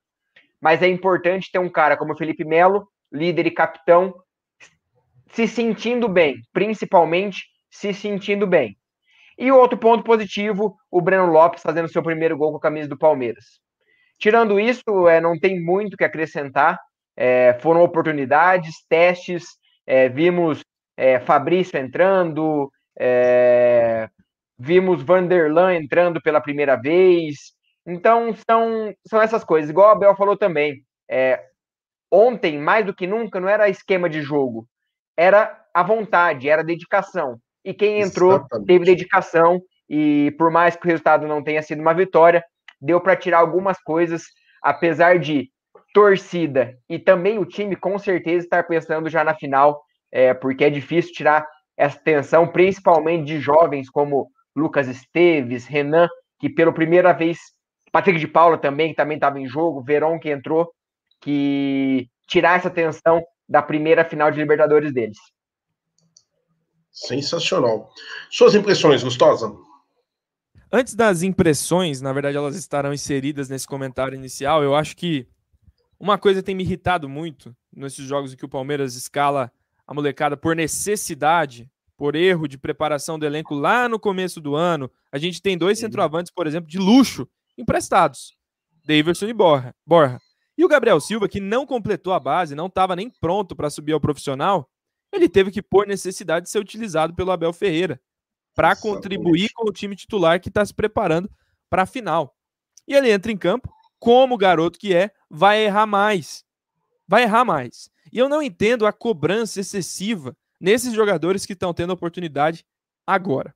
mas 0.63 0.81
é 0.81 0.87
importante 0.87 1.51
ter 1.51 1.59
um 1.59 1.69
cara 1.69 1.97
como 1.97 2.17
Felipe 2.17 2.45
Melo, 2.45 2.87
líder 3.13 3.47
e 3.47 3.51
capitão, 3.51 4.15
se 5.33 5.49
sentindo 5.49 6.09
bem, 6.09 6.37
principalmente 6.53 7.45
se 7.69 7.93
sentindo 7.93 8.47
bem. 8.47 8.77
E 9.37 9.51
outro 9.51 9.77
ponto 9.77 10.05
positivo, 10.05 10.77
o 10.91 11.01
Breno 11.01 11.27
Lopes 11.27 11.63
fazendo 11.63 11.89
seu 11.89 12.03
primeiro 12.03 12.37
gol 12.37 12.53
com 12.53 12.59
a 12.59 12.61
camisa 12.61 12.89
do 12.89 12.99
Palmeiras. 12.99 13.45
Tirando 14.19 14.61
isso, 14.61 15.09
é, 15.09 15.21
não 15.21 15.37
tem 15.37 15.61
muito 15.61 15.97
que 15.97 16.05
acrescentar. 16.05 16.79
É, 17.17 17.55
foram 17.61 17.83
oportunidades, 17.83 18.87
testes, 18.89 19.45
é, 19.85 20.09
vimos 20.09 20.63
é, 20.97 21.19
Fabrício 21.19 21.79
entrando, 21.79 22.71
é, 22.97 24.09
vimos 24.57 25.03
Vanderlan 25.03 25.75
entrando 25.75 26.21
pela 26.23 26.41
primeira 26.41 26.77
vez. 26.77 27.53
Então, 27.87 28.35
são, 28.49 28.95
são 29.07 29.21
essas 29.21 29.45
coisas. 29.45 29.71
Igual 29.71 29.89
a 29.89 29.93
Abel 29.93 30.17
falou 30.17 30.37
também. 30.37 30.83
É, 31.11 31.43
ontem, 32.11 32.59
mais 32.59 32.87
do 32.87 32.95
que 32.95 33.07
nunca, 33.07 33.41
não 33.41 33.49
era 33.49 33.69
esquema 33.69 34.09
de 34.09 34.23
jogo, 34.23 34.67
era 35.17 35.61
a 35.75 35.83
vontade, 35.83 36.49
era 36.49 36.63
a 36.63 36.65
dedicação. 36.65 37.39
E 37.65 37.73
quem 37.73 38.01
entrou 38.01 38.33
Exatamente. 38.33 38.67
teve 38.67 38.85
dedicação, 38.85 39.61
e 39.89 40.35
por 40.39 40.51
mais 40.51 40.77
que 40.77 40.87
o 40.87 40.89
resultado 40.89 41.27
não 41.27 41.43
tenha 41.43 41.63
sido 41.63 41.81
uma 41.81 41.95
vitória, 41.95 42.45
deu 42.81 43.01
para 43.01 43.17
tirar 43.17 43.39
algumas 43.39 43.81
coisas, 43.81 44.25
apesar 44.63 45.19
de 45.19 45.51
torcida 45.93 46.77
e 46.89 46.99
também 46.99 47.39
o 47.39 47.45
time 47.45 47.77
com 47.77 47.99
certeza 47.99 48.45
estar 48.45 48.67
pensando 48.67 49.09
já 49.09 49.23
na 49.23 49.35
final, 49.35 49.83
é, 50.11 50.33
porque 50.33 50.65
é 50.65 50.71
difícil 50.71 51.13
tirar 51.13 51.47
essa 51.77 51.99
tensão, 51.99 52.49
principalmente 52.49 53.27
de 53.27 53.41
jovens 53.41 53.91
como 53.91 54.29
Lucas 54.57 54.89
Esteves, 54.89 55.67
Renan, 55.67 56.09
que 56.39 56.49
pela 56.49 56.73
primeira 56.73 57.13
vez, 57.13 57.39
Patrick 57.93 58.19
de 58.19 58.27
Paula 58.27 58.57
também, 58.57 58.89
que 58.89 58.97
também 58.97 59.17
estava 59.17 59.39
em 59.39 59.47
jogo, 59.47 59.83
Veron 59.83 60.19
que 60.19 60.31
entrou, 60.31 60.73
que 61.21 62.09
tirar 62.27 62.59
essa 62.59 62.71
tensão 62.71 63.23
da 63.47 63.61
primeira 63.61 64.03
final 64.03 64.31
de 64.31 64.39
Libertadores 64.39 64.93
deles. 64.95 65.19
Sensacional. 66.91 67.91
Suas 68.31 68.55
impressões, 68.55 69.05
Gustosa? 69.05 69.55
Antes 70.71 70.95
das 70.95 71.23
impressões, 71.23 72.01
na 72.01 72.15
verdade 72.15 72.37
elas 72.37 72.57
estarão 72.57 72.95
inseridas 72.95 73.51
nesse 73.51 73.67
comentário 73.67 74.17
inicial, 74.17 74.63
eu 74.63 74.75
acho 74.75 74.97
que 74.97 75.29
uma 76.01 76.17
coisa 76.17 76.43
tem 76.43 76.55
me 76.55 76.65
irritado 76.65 77.09
muito 77.09 77.55
nesses 77.71 78.07
jogos 78.07 78.33
em 78.33 78.37
que 78.37 78.45
o 78.45 78.49
Palmeiras 78.49 78.95
escala 78.95 79.53
a 79.87 79.93
molecada 79.93 80.35
por 80.35 80.57
necessidade, 80.57 81.71
por 81.97 82.17
erro 82.17 82.49
de 82.49 82.57
preparação 82.57 83.19
do 83.19 83.27
elenco 83.27 83.55
lá 83.55 83.87
no 83.87 84.01
começo 84.01 84.41
do 84.41 84.57
ano. 84.57 84.91
A 85.13 85.19
gente 85.19 85.43
tem 85.43 85.59
dois 85.59 85.79
centroavantes, 85.79 86.33
por 86.33 86.47
exemplo, 86.47 86.69
de 86.71 86.79
luxo 86.79 87.29
emprestados, 87.57 88.37
Daverson 88.85 89.27
e 89.27 89.33
Borja. 89.33 89.75
Borja. 89.87 90.19
E 90.57 90.65
o 90.65 90.69
Gabriel 90.69 91.01
Silva, 91.01 91.29
que 91.29 91.41
não 91.41 91.67
completou 91.67 92.13
a 92.13 92.21
base, 92.21 92.55
não 92.55 92.67
estava 92.67 92.95
nem 92.95 93.09
pronto 93.09 93.57
para 93.57 93.71
subir 93.71 93.93
ao 93.93 94.01
profissional, 94.01 94.69
ele 95.13 95.29
teve 95.29 95.51
que 95.51 95.63
pôr 95.63 95.87
necessidade 95.87 96.47
de 96.47 96.51
ser 96.51 96.59
utilizado 96.59 97.15
pelo 97.15 97.31
Abel 97.31 97.53
Ferreira 97.53 98.01
para 98.55 98.77
contribuir 98.77 99.51
com 99.55 99.69
o 99.69 99.73
time 99.73 99.97
titular 99.97 100.41
que 100.41 100.49
está 100.49 100.65
se 100.65 100.75
preparando 100.75 101.31
para 101.71 101.83
a 101.83 101.87
final. 101.87 102.37
E 102.87 102.95
ele 102.95 103.11
entra 103.11 103.33
em 103.33 103.37
campo, 103.37 103.73
como 103.99 104.37
garoto 104.37 104.79
que 104.79 104.95
é, 104.95 105.11
vai 105.31 105.65
errar 105.65 105.87
mais. 105.87 106.45
Vai 107.07 107.23
errar 107.23 107.45
mais. 107.45 107.91
E 108.13 108.19
eu 108.19 108.29
não 108.29 108.43
entendo 108.43 108.87
a 108.87 108.93
cobrança 108.93 109.61
excessiva 109.61 110.37
nesses 110.61 110.93
jogadores 110.93 111.47
que 111.47 111.53
estão 111.53 111.73
tendo 111.73 111.93
oportunidade 111.93 112.65
agora. 113.07 113.55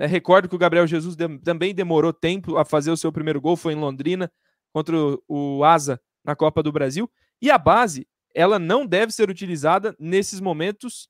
É, 0.00 0.06
recordo 0.06 0.48
que 0.48 0.54
o 0.54 0.58
Gabriel 0.58 0.86
Jesus 0.86 1.14
de, 1.14 1.28
também 1.40 1.74
demorou 1.74 2.10
tempo 2.10 2.56
a 2.56 2.64
fazer 2.64 2.90
o 2.90 2.96
seu 2.96 3.12
primeiro 3.12 3.38
gol, 3.38 3.54
foi 3.54 3.74
em 3.74 3.76
Londrina, 3.76 4.32
contra 4.72 4.96
o, 4.96 5.22
o 5.28 5.62
Asa 5.62 6.00
na 6.24 6.34
Copa 6.34 6.62
do 6.62 6.72
Brasil. 6.72 7.10
E 7.42 7.50
a 7.50 7.58
base, 7.58 8.08
ela 8.34 8.58
não 8.58 8.86
deve 8.86 9.12
ser 9.12 9.28
utilizada 9.28 9.94
nesses 10.00 10.40
momentos 10.40 11.06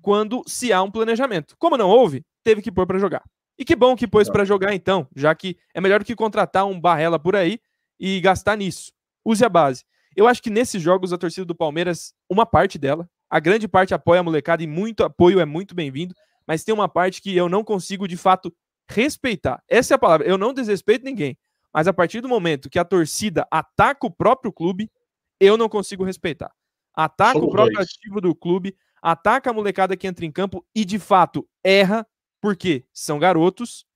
quando 0.00 0.44
se 0.46 0.72
há 0.72 0.80
um 0.80 0.92
planejamento. 0.92 1.56
Como 1.58 1.76
não 1.76 1.88
houve, 1.88 2.24
teve 2.44 2.62
que 2.62 2.70
pôr 2.70 2.86
para 2.86 3.00
jogar. 3.00 3.24
E 3.58 3.64
que 3.64 3.74
bom 3.74 3.96
que 3.96 4.06
pôs 4.06 4.30
para 4.30 4.44
jogar 4.44 4.72
então, 4.72 5.08
já 5.16 5.34
que 5.34 5.58
é 5.74 5.80
melhor 5.80 5.98
do 5.98 6.04
que 6.04 6.14
contratar 6.14 6.64
um 6.66 6.80
Barrela 6.80 7.18
por 7.18 7.34
aí 7.34 7.58
e 7.98 8.20
gastar 8.20 8.56
nisso. 8.56 8.92
Use 9.24 9.44
a 9.44 9.48
base. 9.48 9.84
Eu 10.14 10.28
acho 10.28 10.40
que 10.40 10.50
nesses 10.50 10.80
jogos 10.80 11.12
a 11.12 11.18
torcida 11.18 11.44
do 11.44 11.54
Palmeiras, 11.54 12.14
uma 12.30 12.46
parte 12.46 12.78
dela, 12.78 13.10
a 13.28 13.40
grande 13.40 13.66
parte 13.66 13.92
apoia 13.92 14.20
a 14.20 14.22
molecada 14.22 14.62
e 14.62 14.68
muito 14.68 15.02
apoio 15.02 15.40
é 15.40 15.44
muito 15.44 15.74
bem-vindo, 15.74 16.14
mas 16.50 16.64
tem 16.64 16.74
uma 16.74 16.88
parte 16.88 17.22
que 17.22 17.36
eu 17.36 17.48
não 17.48 17.62
consigo 17.62 18.08
de 18.08 18.16
fato 18.16 18.52
respeitar. 18.88 19.62
Essa 19.68 19.94
é 19.94 19.96
a 19.96 19.98
palavra. 19.98 20.26
Eu 20.26 20.36
não 20.36 20.52
desrespeito 20.52 21.04
ninguém, 21.04 21.38
mas 21.72 21.86
a 21.86 21.92
partir 21.92 22.20
do 22.20 22.28
momento 22.28 22.68
que 22.68 22.76
a 22.76 22.84
torcida 22.84 23.46
ataca 23.52 24.04
o 24.04 24.10
próprio 24.10 24.52
clube, 24.52 24.90
eu 25.38 25.56
não 25.56 25.68
consigo 25.68 26.02
respeitar. 26.02 26.50
Ataca 26.92 27.34
Somos 27.34 27.46
o 27.46 27.52
próprio 27.52 27.76
dois. 27.76 27.86
ativo 27.86 28.20
do 28.20 28.34
clube, 28.34 28.76
ataca 29.00 29.50
a 29.50 29.52
molecada 29.52 29.96
que 29.96 30.08
entra 30.08 30.26
em 30.26 30.32
campo 30.32 30.66
e 30.74 30.84
de 30.84 30.98
fato 30.98 31.48
erra 31.62 32.04
porque 32.40 32.84
são 32.92 33.20
garotos, 33.20 33.86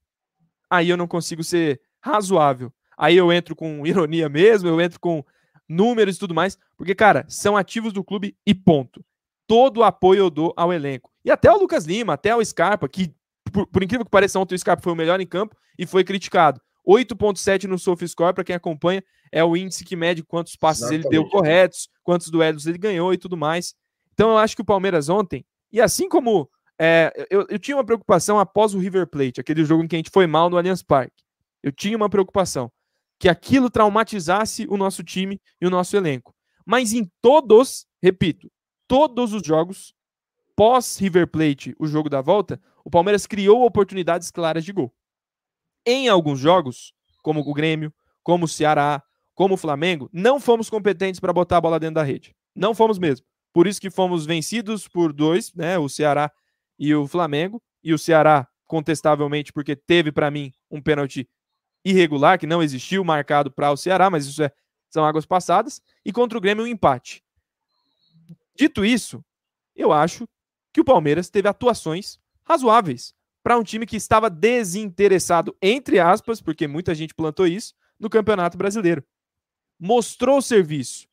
aí 0.70 0.88
eu 0.88 0.96
não 0.96 1.08
consigo 1.08 1.42
ser 1.42 1.80
razoável. 2.00 2.72
Aí 2.96 3.16
eu 3.16 3.32
entro 3.32 3.56
com 3.56 3.84
ironia 3.84 4.28
mesmo, 4.28 4.68
eu 4.68 4.80
entro 4.80 5.00
com 5.00 5.24
números 5.68 6.14
e 6.14 6.18
tudo 6.20 6.36
mais, 6.36 6.56
porque, 6.76 6.94
cara, 6.94 7.24
são 7.26 7.56
ativos 7.56 7.92
do 7.92 8.04
clube 8.04 8.36
e 8.46 8.54
ponto. 8.54 9.04
Todo 9.46 9.78
o 9.78 9.85
apoio 9.85 10.20
eu 10.20 10.30
dou 10.30 10.52
ao 10.57 10.72
elenco. 10.72 11.11
E 11.24 11.30
até 11.30 11.50
o 11.50 11.59
Lucas 11.59 11.85
Lima, 11.85 12.14
até 12.14 12.35
o 12.35 12.44
Scarpa, 12.44 12.88
que, 12.88 13.14
por, 13.52 13.66
por 13.66 13.83
incrível 13.83 14.04
que 14.04 14.11
pareça, 14.11 14.38
ontem 14.38 14.54
o 14.54 14.59
Scarpa 14.59 14.83
foi 14.83 14.92
o 14.92 14.96
melhor 14.96 15.20
em 15.20 15.26
campo 15.26 15.57
e 15.78 15.87
foi 15.87 16.04
criticado. 16.04 16.61
8.7 16.87 17.64
no 17.64 17.78
SofaScore, 17.78 18.35
para 18.35 18.44
quem 18.44 18.54
acompanha, 18.54 19.02
é 19.33 19.42
o 19.42 19.57
índice 19.57 19.85
que 19.85 19.96
mede 19.96 20.22
quantos 20.22 20.54
passes 20.54 20.83
Exatamente. 20.83 21.07
ele 21.07 21.11
deu 21.11 21.28
corretos, 21.28 21.88
quantos 22.02 22.30
duelos 22.30 22.66
ele 22.66 22.78
ganhou 22.78 23.12
e 23.12 23.18
tudo 23.18 23.37
mais. 23.37 23.74
Então 24.12 24.30
eu 24.30 24.38
acho 24.38 24.54
que 24.54 24.62
o 24.62 24.66
Palmeiras 24.66 25.09
ontem, 25.09 25.44
e 25.72 25.80
assim 25.80 26.09
como 26.09 26.48
é, 26.78 27.12
eu, 27.30 27.46
eu, 27.48 27.59
tinha 27.59 27.76
uma 27.76 27.85
preocupação 27.85 28.38
após 28.38 28.74
o 28.74 28.78
River 28.78 29.07
Plate, 29.07 29.40
aquele 29.40 29.64
jogo 29.64 29.83
em 29.83 29.88
que 29.88 29.96
a 29.96 29.98
gente 29.98 30.11
foi 30.11 30.26
mal 30.26 30.50
no 30.50 30.57
Allianz 30.57 30.83
Parque. 30.83 31.24
Eu 31.62 31.72
tinha 31.72 31.96
uma 31.96 32.09
preocupação 32.09 32.70
que 33.18 33.28
aquilo 33.28 33.70
traumatizasse 33.70 34.66
o 34.68 34.76
nosso 34.76 35.02
time 35.02 35.40
e 35.61 35.66
o 35.66 35.70
nosso 35.70 35.96
elenco. 35.96 36.35
Mas 36.66 36.92
em 36.92 37.11
todos, 37.20 37.87
repito, 38.02 38.50
todos 38.87 39.33
os 39.33 39.42
jogos 39.42 39.94
pós 40.57 40.99
River 40.99 41.27
Plate, 41.27 41.75
o 41.79 41.87
jogo 41.87 42.09
da 42.09 42.20
volta, 42.20 42.61
o 42.85 42.90
Palmeiras 42.90 43.27
criou 43.27 43.64
oportunidades 43.64 44.31
claras 44.31 44.64
de 44.64 44.73
gol. 44.73 44.94
Em 45.87 46.09
alguns 46.09 46.38
jogos, 46.38 46.92
como 47.23 47.40
o 47.40 47.55
Grêmio, 47.55 47.92
como 48.23 48.44
o 48.44 48.49
Ceará, 48.49 49.03
como 49.35 49.55
o 49.55 49.57
Flamengo, 49.57 50.09
não 50.12 50.38
fomos 50.38 50.70
competentes 50.70 51.20
para 51.20 51.33
botar 51.33 51.57
a 51.57 51.61
bola 51.61 51.81
dentro 51.81 51.97
da 51.97 52.03
rede. 52.03 52.35
Não 52.55 52.75
fomos 52.75 52.99
mesmo. 52.99 53.27
Por 53.53 53.66
isso 53.66 53.81
que 53.81 53.90
fomos 53.90 54.27
vencidos 54.27 54.87
por 54.88 55.12
dois, 55.12 55.53
né, 55.55 55.79
o 55.79 55.88
Ceará 55.88 56.31
e 56.79 56.94
o 56.94 57.07
Flamengo, 57.07 57.62
e 57.83 57.92
o 57.92 57.99
Ceará 57.99 58.47
contestavelmente 58.66 59.53
porque 59.53 59.77
teve 59.77 60.11
para 60.11 60.31
mim 60.31 60.53
um 60.70 60.81
pênalti 60.81 61.29
irregular 61.85 62.38
que 62.38 62.47
não 62.47 62.62
existiu 62.62 63.05
marcado 63.05 63.51
para 63.51 63.70
o 63.70 63.77
Ceará, 63.77 64.09
mas 64.09 64.27
isso 64.27 64.42
é, 64.42 64.51
são 64.90 65.05
águas 65.05 65.27
passadas, 65.27 65.81
e 66.05 66.12
contra 66.12 66.38
o 66.38 66.40
Grêmio 66.40 66.64
um 66.64 66.66
empate. 66.66 67.23
Dito 68.56 68.84
isso, 68.84 69.24
eu 69.74 69.92
acho 69.92 70.28
que 70.72 70.80
o 70.80 70.84
Palmeiras 70.84 71.28
teve 71.28 71.48
atuações 71.48 72.18
razoáveis 72.44 73.14
para 73.42 73.58
um 73.58 73.62
time 73.62 73.86
que 73.86 73.96
estava 73.96 74.30
desinteressado, 74.30 75.56
entre 75.60 75.98
aspas, 75.98 76.40
porque 76.40 76.66
muita 76.66 76.94
gente 76.94 77.14
plantou 77.14 77.46
isso, 77.46 77.74
no 77.98 78.08
Campeonato 78.08 78.56
Brasileiro. 78.56 79.04
Mostrou 79.78 80.38
o 80.38 80.42
serviço, 80.42 81.06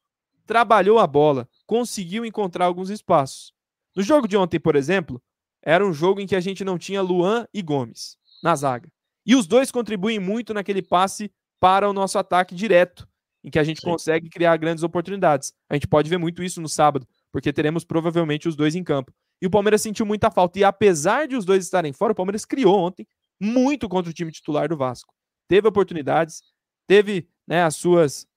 trabalhou 0.45 0.99
a 0.99 1.08
bola, 1.08 1.47
conseguiu 1.65 2.25
encontrar 2.25 2.65
alguns 2.65 2.89
espaços. 2.89 3.54
No 3.95 4.01
jogo 4.01 4.27
de 4.27 4.38
ontem, 4.38 4.60
por 4.60 4.75
exemplo, 4.75 5.21
era 5.62 5.86
um 5.86 5.93
jogo 5.93 6.21
em 6.21 6.27
que 6.27 6.36
a 6.36 6.39
gente 6.39 6.63
não 6.63 6.77
tinha 6.77 7.01
Luan 7.01 7.47
e 7.54 7.62
Gomes 7.62 8.17
na 8.41 8.56
zaga. 8.56 8.89
E 9.25 9.36
os 9.36 9.45
dois 9.45 9.71
contribuem 9.71 10.19
muito 10.19 10.54
naquele 10.54 10.82
passe 10.82 11.32
para 11.60 11.89
o 11.89 11.93
nosso 11.93 12.17
ataque 12.17 12.56
direto, 12.56 13.08
em 13.43 13.51
que 13.51 13.60
a 13.60 13.63
gente 13.63 13.82
Sim. 13.82 13.88
consegue 13.88 14.30
criar 14.30 14.58
grandes 14.58 14.84
oportunidades. 14.84 15.54
A 15.69 15.75
gente 15.75 15.88
pode 15.88 16.10
ver 16.10 16.17
muito 16.17 16.41
isso 16.41 16.62
no 16.62 16.69
sábado, 16.69 17.08
porque 17.32 17.54
teremos 17.54 17.84
provavelmente 17.84 18.48
os 18.48 18.56
dois 18.56 18.76
em 18.76 18.84
campo. 18.84 19.13
E 19.41 19.48
o 19.48 19.50
Palmeiras 19.50 19.82
sentiu 19.82 20.06
muita 20.06 20.30
falta. 20.30 20.60
E 20.60 20.63
apesar 20.63 21.28
de 21.28 21.36
os 21.36 21.46
dois 21.46 21.63
estarem 21.63 21.94
fora, 21.94 22.13
o 22.13 22.15
Palmeiras 22.15 22.46
criou 22.46 22.78
ontem 22.78 23.08
muito 23.39 23.89
contra 23.89 24.12
o 24.12 24.13
time 24.13 24.32
titular 24.32 24.70
do 24.70 24.78
Vasco. 24.78 25.13
Teve 25.48 25.67
oportunidades, 25.67 26.44
teve 26.88 27.28
né, 27.48 27.63
as 27.63 27.76
suas 27.76 28.28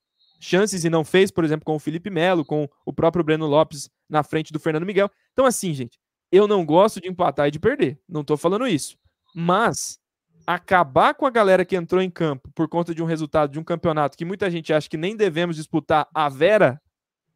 chances 0.40 0.85
e 0.85 0.90
não 0.90 1.04
fez, 1.04 1.30
por 1.30 1.44
exemplo, 1.44 1.64
com 1.64 1.74
o 1.74 1.78
Felipe 1.78 2.11
Melo, 2.11 2.44
com 2.44 2.68
o 2.85 2.92
próprio 2.92 3.24
Breno 3.24 3.46
Lopes 3.46 3.90
na 4.09 4.22
frente 4.22 4.52
do 4.52 4.61
Fernando 4.61 4.87
Miguel. 4.87 5.11
Então, 5.33 5.44
assim, 5.44 5.72
gente, 5.74 5.98
eu 6.33 6.46
não 6.46 6.64
gosto 6.64 7.00
de 7.00 7.09
empatar 7.09 7.48
e 7.48 7.50
de 7.50 7.59
perder. 7.59 8.00
Não 8.09 8.22
estou 8.22 8.37
falando 8.37 8.66
isso. 8.66 8.96
Mas 9.35 9.98
acabar 10.46 11.14
com 11.14 11.26
a 11.26 11.30
galera 11.30 11.64
que 11.64 11.76
entrou 11.76 12.02
em 12.02 12.11
campo 12.11 12.50
por 12.54 12.68
conta 12.68 12.94
de 12.94 13.02
um 13.02 13.07
resultado 13.07 13.50
de 13.50 13.59
um 13.59 13.64
campeonato 13.64 14.16
que 14.16 14.24
muita 14.24 14.50
gente 14.50 14.72
acha 14.72 14.88
que 14.88 14.96
nem 14.96 15.16
devemos 15.16 15.57
disputar 15.57 16.07
a 16.14 16.28
Vera, 16.28 16.80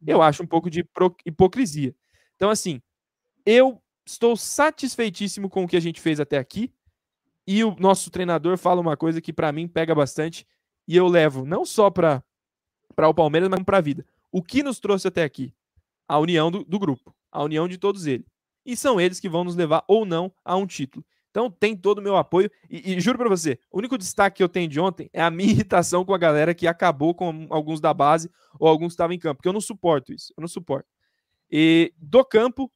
eu 0.05 0.21
acho 0.21 0.43
um 0.43 0.47
pouco 0.47 0.69
de 0.69 0.85
hipocrisia. 1.25 1.95
Então, 2.35 2.49
assim, 2.49 2.81
eu 3.45 3.81
estou 4.05 4.35
satisfeitíssimo 4.35 5.49
com 5.49 5.63
o 5.63 5.67
que 5.67 5.77
a 5.77 5.79
gente 5.79 6.01
fez 6.01 6.19
até 6.19 6.37
aqui. 6.37 6.73
E 7.45 7.63
o 7.63 7.75
nosso 7.79 8.11
treinador 8.11 8.57
fala 8.57 8.81
uma 8.81 8.95
coisa 8.95 9.21
que 9.21 9.33
para 9.33 9.51
mim 9.51 9.67
pega 9.67 9.95
bastante 9.95 10.45
e 10.87 10.95
eu 10.95 11.07
levo 11.07 11.45
não 11.45 11.65
só 11.65 11.89
para 11.89 12.23
o 12.97 13.13
Palmeiras, 13.13 13.49
mas 13.49 13.63
para 13.63 13.77
a 13.77 13.81
vida. 13.81 14.05
O 14.31 14.41
que 14.43 14.61
nos 14.61 14.79
trouxe 14.79 15.07
até 15.07 15.23
aqui? 15.23 15.53
A 16.07 16.17
união 16.19 16.51
do, 16.51 16.63
do 16.63 16.79
grupo, 16.79 17.15
a 17.31 17.43
união 17.43 17.67
de 17.67 17.77
todos 17.77 18.05
eles. 18.05 18.25
E 18.65 18.75
são 18.75 18.99
eles 18.99 19.19
que 19.19 19.29
vão 19.29 19.43
nos 19.43 19.55
levar 19.55 19.83
ou 19.87 20.05
não 20.05 20.31
a 20.43 20.55
um 20.55 20.67
título. 20.67 21.03
Então 21.31 21.49
tem 21.49 21.75
todo 21.75 21.99
o 21.99 22.01
meu 22.01 22.17
apoio. 22.17 22.49
E, 22.69 22.93
e 22.93 22.99
juro 22.99 23.17
para 23.17 23.29
você, 23.29 23.59
o 23.71 23.77
único 23.77 23.97
destaque 23.97 24.37
que 24.37 24.43
eu 24.43 24.49
tenho 24.49 24.67
de 24.67 24.79
ontem 24.79 25.09
é 25.13 25.21
a 25.21 25.29
minha 25.29 25.49
irritação 25.51 26.03
com 26.03 26.13
a 26.13 26.17
galera 26.17 26.53
que 26.53 26.67
acabou 26.67 27.13
com 27.13 27.47
alguns 27.49 27.79
da 27.79 27.93
base 27.93 28.29
ou 28.59 28.67
alguns 28.67 28.87
que 28.87 28.93
estavam 28.93 29.13
em 29.13 29.19
campo, 29.19 29.37
porque 29.37 29.49
eu 29.49 29.53
não 29.53 29.61
suporto 29.61 30.13
isso. 30.13 30.33
Eu 30.37 30.41
não 30.41 30.47
suporto. 30.47 30.87
E 31.51 31.93
do 31.97 32.23
campo, 32.23 32.71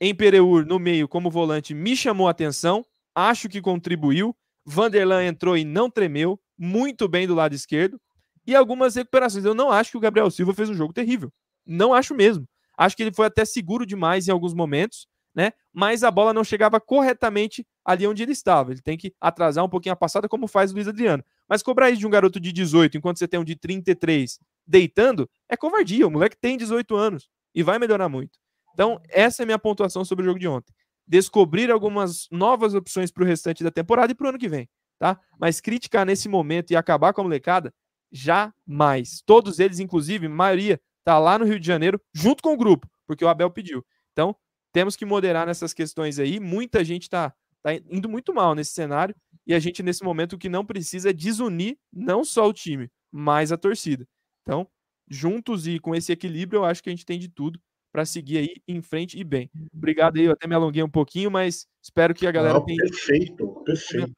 em 0.00 0.14
Pereur, 0.14 0.66
no 0.66 0.78
meio, 0.78 1.08
como 1.08 1.30
volante, 1.30 1.74
me 1.74 1.96
chamou 1.96 2.28
a 2.28 2.30
atenção. 2.30 2.84
Acho 3.14 3.48
que 3.48 3.60
contribuiu. 3.60 4.36
Vanderlan 4.66 5.24
entrou 5.24 5.56
e 5.56 5.64
não 5.64 5.90
tremeu. 5.90 6.40
Muito 6.56 7.08
bem 7.08 7.26
do 7.26 7.34
lado 7.34 7.54
esquerdo. 7.54 8.00
E 8.46 8.54
algumas 8.54 8.94
recuperações. 8.94 9.44
Eu 9.44 9.54
não 9.54 9.70
acho 9.70 9.90
que 9.90 9.96
o 9.96 10.00
Gabriel 10.00 10.30
Silva 10.30 10.54
fez 10.54 10.68
um 10.68 10.74
jogo 10.74 10.92
terrível. 10.92 11.32
Não 11.66 11.94
acho 11.94 12.14
mesmo. 12.14 12.46
Acho 12.76 12.96
que 12.96 13.02
ele 13.02 13.14
foi 13.14 13.26
até 13.26 13.44
seguro 13.44 13.86
demais 13.86 14.26
em 14.26 14.32
alguns 14.32 14.52
momentos 14.52 15.06
né? 15.34 15.52
Mas 15.72 16.04
a 16.04 16.10
bola 16.10 16.32
não 16.32 16.44
chegava 16.44 16.80
corretamente 16.80 17.66
ali 17.84 18.06
onde 18.06 18.22
ele 18.22 18.32
estava. 18.32 18.72
Ele 18.72 18.80
tem 18.80 18.96
que 18.96 19.12
atrasar 19.20 19.64
um 19.64 19.68
pouquinho 19.68 19.92
a 19.92 19.96
passada, 19.96 20.28
como 20.28 20.46
faz 20.46 20.70
o 20.70 20.74
Luiz 20.74 20.86
Adriano. 20.86 21.24
Mas 21.48 21.62
cobrar 21.62 21.90
isso 21.90 22.00
de 22.00 22.06
um 22.06 22.10
garoto 22.10 22.38
de 22.38 22.52
18, 22.52 22.96
enquanto 22.96 23.18
você 23.18 23.26
tem 23.26 23.40
um 23.40 23.44
de 23.44 23.56
33 23.56 24.38
deitando, 24.66 25.28
é 25.48 25.56
covardia. 25.56 26.06
O 26.06 26.10
moleque 26.10 26.36
tem 26.36 26.56
18 26.56 26.94
anos 26.96 27.28
e 27.54 27.62
vai 27.62 27.78
melhorar 27.78 28.08
muito. 28.08 28.38
Então, 28.72 29.00
essa 29.08 29.42
é 29.42 29.44
a 29.44 29.46
minha 29.46 29.58
pontuação 29.58 30.04
sobre 30.04 30.24
o 30.24 30.26
jogo 30.26 30.38
de 30.38 30.48
ontem. 30.48 30.72
Descobrir 31.06 31.70
algumas 31.70 32.26
novas 32.30 32.74
opções 32.74 33.10
para 33.10 33.22
o 33.22 33.26
restante 33.26 33.62
da 33.62 33.70
temporada 33.70 34.12
e 34.12 34.14
para 34.14 34.26
o 34.26 34.28
ano 34.30 34.38
que 34.38 34.48
vem, 34.48 34.68
tá? 34.98 35.20
Mas 35.38 35.60
criticar 35.60 36.06
nesse 36.06 36.28
momento 36.28 36.70
e 36.70 36.76
acabar 36.76 37.12
com 37.12 37.20
a 37.20 37.24
molecada, 37.24 37.72
jamais. 38.10 39.22
Todos 39.24 39.58
eles, 39.58 39.78
inclusive, 39.78 40.28
maioria, 40.28 40.80
tá 41.04 41.18
lá 41.18 41.38
no 41.38 41.44
Rio 41.44 41.60
de 41.60 41.66
Janeiro, 41.66 42.00
junto 42.12 42.42
com 42.42 42.54
o 42.54 42.56
grupo, 42.56 42.88
porque 43.06 43.24
o 43.24 43.28
Abel 43.28 43.50
pediu. 43.50 43.84
Então, 44.12 44.34
temos 44.74 44.96
que 44.96 45.06
moderar 45.06 45.46
nessas 45.46 45.72
questões 45.72 46.18
aí. 46.18 46.40
Muita 46.40 46.84
gente 46.84 47.02
está 47.04 47.32
tá 47.62 47.72
indo 47.88 48.08
muito 48.08 48.34
mal 48.34 48.56
nesse 48.56 48.72
cenário 48.72 49.14
e 49.46 49.54
a 49.54 49.58
gente, 49.60 49.84
nesse 49.84 50.02
momento, 50.02 50.34
o 50.34 50.38
que 50.38 50.48
não 50.48 50.66
precisa 50.66 51.10
é 51.10 51.12
desunir 51.12 51.78
não 51.92 52.24
só 52.24 52.48
o 52.48 52.52
time, 52.52 52.90
mas 53.10 53.52
a 53.52 53.56
torcida. 53.56 54.04
Então, 54.42 54.66
juntos 55.08 55.68
e 55.68 55.78
com 55.78 55.94
esse 55.94 56.10
equilíbrio, 56.10 56.58
eu 56.58 56.64
acho 56.64 56.82
que 56.82 56.90
a 56.90 56.92
gente 56.92 57.06
tem 57.06 57.20
de 57.20 57.28
tudo 57.28 57.58
para 57.92 58.04
seguir 58.04 58.38
aí 58.38 58.56
em 58.66 58.82
frente 58.82 59.16
e 59.16 59.22
bem. 59.22 59.48
Obrigado 59.72 60.16
aí, 60.16 60.24
eu 60.24 60.32
até 60.32 60.48
me 60.48 60.56
alonguei 60.56 60.82
um 60.82 60.90
pouquinho, 60.90 61.30
mas 61.30 61.68
espero 61.80 62.12
que 62.12 62.26
a 62.26 62.32
galera 62.32 62.54
não, 62.54 62.64
tenha. 62.64 62.82
Perfeito, 62.82 63.46
perfeito. 63.64 64.12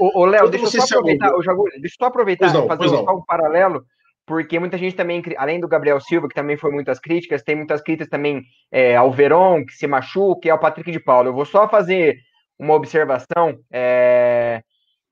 Ô, 0.00 0.24
Léo, 0.24 0.50
deixa 0.50 0.64
eu 0.64 0.82
só 0.82 0.98
aproveitar, 0.98 1.30
deixa 1.30 1.50
eu 1.76 1.90
só 1.96 2.06
aproveitar 2.06 2.48
e 2.48 2.66
fazer 2.66 2.96
um, 2.96 3.08
um 3.08 3.24
paralelo 3.24 3.86
porque 4.30 4.60
muita 4.60 4.78
gente 4.78 4.94
também, 4.94 5.20
além 5.36 5.58
do 5.58 5.66
Gabriel 5.66 6.00
Silva, 6.00 6.28
que 6.28 6.36
também 6.36 6.56
foi 6.56 6.70
muitas 6.70 7.00
críticas, 7.00 7.42
tem 7.42 7.56
muitas 7.56 7.82
críticas 7.82 8.08
também 8.08 8.44
é, 8.70 8.94
ao 8.94 9.10
Verón, 9.10 9.64
que 9.64 9.72
se 9.72 9.88
machuca, 9.88 10.46
e 10.46 10.50
ao 10.52 10.58
Patrick 10.60 10.92
de 10.92 11.00
Paulo. 11.00 11.30
Eu 11.30 11.34
vou 11.34 11.44
só 11.44 11.68
fazer 11.68 12.16
uma 12.56 12.74
observação 12.74 13.58
é, 13.72 14.62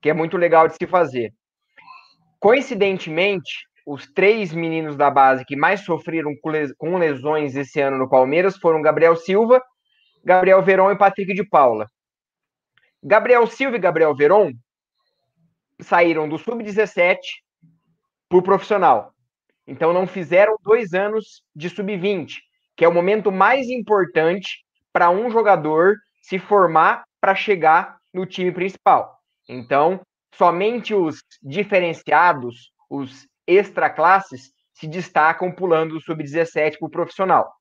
que 0.00 0.08
é 0.08 0.14
muito 0.14 0.36
legal 0.36 0.68
de 0.68 0.76
se 0.76 0.86
fazer. 0.86 1.32
Coincidentemente, 2.38 3.66
os 3.84 4.06
três 4.06 4.54
meninos 4.54 4.94
da 4.94 5.10
base 5.10 5.44
que 5.44 5.56
mais 5.56 5.80
sofreram 5.80 6.32
com 6.78 6.96
lesões 6.96 7.56
esse 7.56 7.80
ano 7.80 7.98
no 7.98 8.08
Palmeiras 8.08 8.56
foram 8.56 8.80
Gabriel 8.80 9.16
Silva, 9.16 9.60
Gabriel 10.24 10.62
Verón 10.62 10.92
e 10.92 10.96
Patrick 10.96 11.34
de 11.34 11.42
Paula. 11.42 11.88
Gabriel 13.02 13.48
Silva 13.48 13.74
e 13.78 13.80
Gabriel 13.80 14.14
Verón 14.14 14.52
saíram 15.80 16.28
do 16.28 16.38
sub-17 16.38 17.18
por 18.28 18.42
profissional. 18.42 19.12
Então 19.66 19.92
não 19.92 20.06
fizeram 20.06 20.56
dois 20.62 20.94
anos 20.94 21.42
de 21.54 21.68
sub-20, 21.68 22.36
que 22.76 22.84
é 22.84 22.88
o 22.88 22.94
momento 22.94 23.30
mais 23.30 23.68
importante 23.68 24.64
para 24.92 25.10
um 25.10 25.30
jogador 25.30 25.96
se 26.22 26.38
formar 26.38 27.04
para 27.20 27.34
chegar 27.34 27.98
no 28.12 28.26
time 28.26 28.52
principal. 28.52 29.18
Então, 29.48 30.00
somente 30.34 30.94
os 30.94 31.22
diferenciados, 31.42 32.72
os 32.88 33.26
extra 33.46 33.90
classes, 33.90 34.50
se 34.74 34.86
destacam 34.86 35.50
pulando 35.50 35.94
do 35.94 36.00
sub-17 36.00 36.78
para 36.78 36.86
o 36.86 36.90
profissional. 36.90 37.52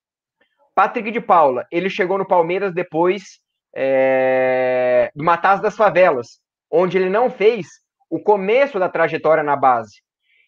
Patrick 0.76 1.10
de 1.10 1.20
Paula, 1.20 1.66
ele 1.72 1.90
chegou 1.90 2.18
no 2.18 2.28
Palmeiras 2.28 2.74
depois 2.74 3.40
é, 3.76 5.10
do 5.16 5.24
Matas 5.24 5.60
das 5.60 5.76
Favelas, 5.76 6.40
onde 6.72 6.98
ele 6.98 7.10
não 7.10 7.30
fez 7.30 7.68
o 8.10 8.20
começo 8.20 8.78
da 8.78 8.88
trajetória 8.88 9.44
na 9.44 9.56
base. 9.56 10.02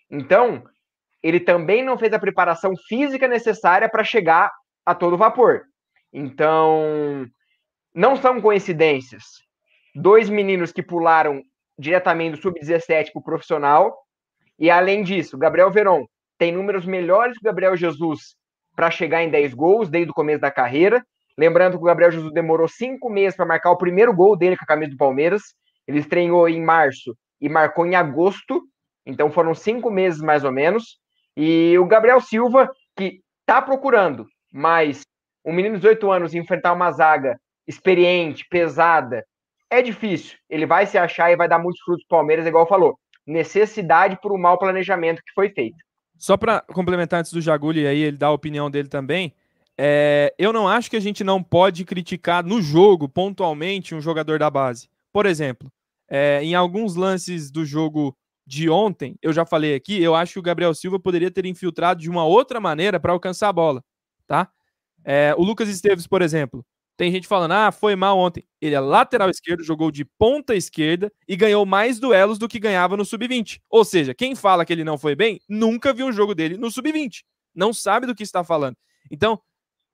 Então, 0.10 0.63
ele 1.22 1.39
também 1.39 1.84
não 1.84 1.98
fez 1.98 2.13
a 2.13 2.19
preparação 2.19 2.74
física 2.88 3.28
necessária 3.28 3.89
para 3.89 4.04
chegar 4.04 4.52
a 4.86 4.95
todo 4.95 5.17
vapor. 5.17 5.63
Então, 6.12 7.26
não 7.93 8.15
são 8.15 8.41
coincidências. 8.41 9.24
Dois 9.93 10.30
meninos 10.30 10.72
que 10.72 10.82
pularam 10.82 11.41
diretamente 11.78 12.38
do 12.38 12.41
sub-17 12.41 13.12
para 13.12 13.19
o 13.19 13.24
profissional. 13.24 13.95
E 14.58 14.69
além 14.69 15.04
disso, 15.04 15.38
Gabriel 15.38 15.72
Veron 15.72 16.06
tem 16.38 16.52
números 16.52 16.86
melhores 16.86 17.38
que 17.38 17.41
o 17.41 17.50
Gabriel 17.50 17.76
Jesus 17.76 18.36
para 18.76 18.89
chegar 18.89 19.24
em 19.24 19.30
10 19.30 19.54
gols 19.54 19.89
desde 19.89 20.12
o 20.12 20.13
começo 20.13 20.39
da 20.39 20.52
carreira. 20.52 21.04
Lembrando 21.38 21.78
que 21.78 21.84
o 21.84 21.86
Gabriel 21.86 22.12
Jesus 22.12 22.34
demorou 22.34 22.67
cinco 22.67 23.10
meses 23.10 23.36
para 23.36 23.45
marcar 23.45 23.72
o 23.72 23.78
primeiro 23.78 24.13
gol 24.13 24.38
dele 24.38 24.58
com 24.58 24.63
a 24.63 24.67
camisa 24.67 24.91
do 24.91 24.98
Palmeiras. 24.98 25.41
Ele 25.88 26.00
estreou 26.00 26.48
em 26.48 26.62
março 26.62 27.15
e 27.41 27.50
marcou 27.50 27.86
em 27.86 27.95
agosto. 27.95 28.62
Então 29.10 29.32
foram 29.32 29.56
cinco 29.56 29.89
meses 29.89 30.22
mais 30.22 30.43
ou 30.43 30.52
menos. 30.52 31.00
E 31.36 31.78
o 31.78 31.86
Gabriel 31.86 32.22
Silva, 32.22 32.69
que 32.95 33.22
está 33.41 33.62
procurando, 33.62 34.28
mas 34.54 35.02
um 35.43 35.52
menino 35.52 35.76
de 35.76 35.82
18 35.82 36.12
anos 36.12 36.34
enfrentar 36.36 36.74
uma 36.74 36.91
zaga 36.91 37.39
experiente, 37.67 38.45
pesada, 38.50 39.24
é 39.69 39.82
difícil. 39.82 40.38
Ele 40.50 40.65
vai 40.65 40.86
se 40.86 40.98
achar 40.98 41.32
e 41.32 41.36
vai 41.36 41.48
dar 41.48 41.60
muitos 41.60 41.82
frutos 41.82 42.06
para 42.08 42.17
o 42.17 42.19
Palmeiras, 42.19 42.45
igual 42.45 42.67
falou. 42.67 42.98
Necessidade 43.26 44.19
por 44.22 44.32
um 44.32 44.38
mau 44.38 44.58
planejamento 44.58 45.22
que 45.26 45.34
foi 45.34 45.50
feito. 45.50 45.78
Só 46.17 46.36
para 46.36 46.62
complementar 46.62 47.19
antes 47.19 47.32
do 47.32 47.41
Jaguli 47.41 47.88
aí, 47.88 48.02
ele 48.02 48.17
dá 48.17 48.28
a 48.28 48.32
opinião 48.32 48.69
dele 48.69 48.89
também. 48.89 49.34
é, 49.78 50.34
eu 50.38 50.52
não 50.52 50.67
acho 50.67 50.89
que 50.89 50.98
a 50.98 51.00
gente 51.00 51.24
não 51.24 51.41
pode 51.41 51.86
criticar 51.86 52.43
no 52.43 52.62
jogo, 52.62 53.08
pontualmente, 53.08 53.95
um 53.95 54.02
jogador 54.02 54.38
da 54.38 54.50
base. 54.50 54.89
Por 55.13 55.26
exemplo, 55.26 55.72
é, 56.10 56.43
em 56.43 56.54
alguns 56.56 56.95
lances 56.95 57.50
do 57.50 57.63
jogo 57.63 58.15
de 58.50 58.68
ontem, 58.68 59.16
eu 59.22 59.32
já 59.32 59.46
falei 59.46 59.76
aqui, 59.76 60.02
eu 60.02 60.16
acho 60.16 60.34
que 60.34 60.40
o 60.40 60.42
Gabriel 60.42 60.74
Silva 60.74 61.00
poderia 61.00 61.30
ter 61.30 61.46
infiltrado 61.46 62.02
de 62.02 62.10
uma 62.10 62.26
outra 62.26 62.60
maneira 62.60 63.00
para 63.00 63.14
alcançar 63.14 63.48
a 63.48 63.54
bola, 63.54 63.84
tá? 64.26 64.50
É, 65.06 65.36
o 65.38 65.44
Lucas 65.44 65.70
Esteves, 65.70 66.08
por 66.08 66.24
exemplo, 66.24 66.66
tem 66.98 67.12
gente 67.12 67.28
falando, 67.28 67.52
ah, 67.52 67.72
foi 67.72 67.96
mal 67.96 68.18
ontem. 68.18 68.44
Ele 68.60 68.74
é 68.74 68.80
lateral 68.80 69.30
esquerdo, 69.30 69.64
jogou 69.64 69.92
de 69.92 70.04
ponta 70.04 70.56
esquerda 70.56 71.14
e 71.28 71.36
ganhou 71.36 71.64
mais 71.64 72.00
duelos 72.00 72.40
do 72.40 72.48
que 72.48 72.60
ganhava 72.60 72.98
no 72.98 73.06
sub-20. 73.06 73.62
Ou 73.70 73.86
seja, 73.86 74.16
quem 74.16 74.36
fala 74.36 74.66
que 74.66 74.74
ele 74.74 74.84
não 74.84 74.98
foi 74.98 75.16
bem, 75.16 75.40
nunca 75.48 75.94
viu 75.94 76.08
um 76.08 76.12
jogo 76.12 76.34
dele 76.34 76.58
no 76.58 76.72
sub-20. 76.72 77.22
Não 77.54 77.72
sabe 77.72 78.08
do 78.08 78.16
que 78.16 78.24
está 78.24 78.44
falando. 78.44 78.76
Então, 79.12 79.40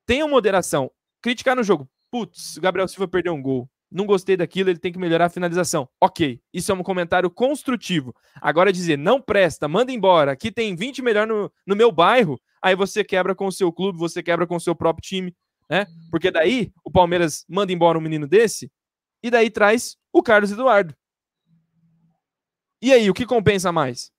tenham 0.06 0.30
moderação. 0.30 0.90
Criticar 1.22 1.58
no 1.58 1.64
jogo. 1.64 1.88
Putz, 2.10 2.56
o 2.56 2.62
Gabriel 2.62 2.88
Silva 2.88 3.08
perdeu 3.08 3.34
um 3.34 3.42
gol. 3.42 3.70
Não 3.92 4.06
gostei 4.06 4.36
daquilo, 4.36 4.70
ele 4.70 4.80
tem 4.80 4.92
que 4.92 5.00
melhorar 5.00 5.26
a 5.26 5.30
finalização. 5.30 5.88
Ok, 6.02 6.42
isso 6.54 6.72
é 6.72 6.76
um 6.76 6.84
comentário 6.84 7.30
construtivo. 7.30 8.14
Agora 8.42 8.74
dizer, 8.74 8.98
não 8.98 9.22
presta, 9.22 9.68
manda 9.68 9.92
embora, 9.92 10.32
aqui 10.32 10.52
tem 10.52 10.76
20 10.76 11.02
melhor 11.02 11.28
no, 11.28 11.52
no 11.66 11.76
meu 11.76 11.92
bairro, 11.92 12.40
aí 12.62 12.76
você 12.76 13.04
quebra 13.04 13.36
com 13.36 13.46
o 13.48 13.52
seu 13.52 13.72
clube, 13.72 13.98
você 13.98 14.22
quebra 14.24 14.48
com 14.48 14.56
o 14.56 14.60
seu 14.60 14.76
próprio 14.76 15.08
time, 15.08 15.36
né? 15.70 15.86
Porque 16.12 16.32
daí 16.32 16.72
o 16.84 16.92
Palmeiras 16.92 17.46
manda 17.48 17.72
embora 17.72 17.98
um 17.98 18.02
menino 18.02 18.28
desse 18.28 18.72
e 19.24 19.30
daí 19.30 19.50
traz 19.50 19.96
o 20.12 20.22
Carlos 20.22 20.52
Eduardo. 20.52 20.96
E 22.82 22.94
aí, 22.94 23.10
o 23.10 23.14
que 23.14 23.26
compensa 23.26 23.72
mais? 23.72 24.12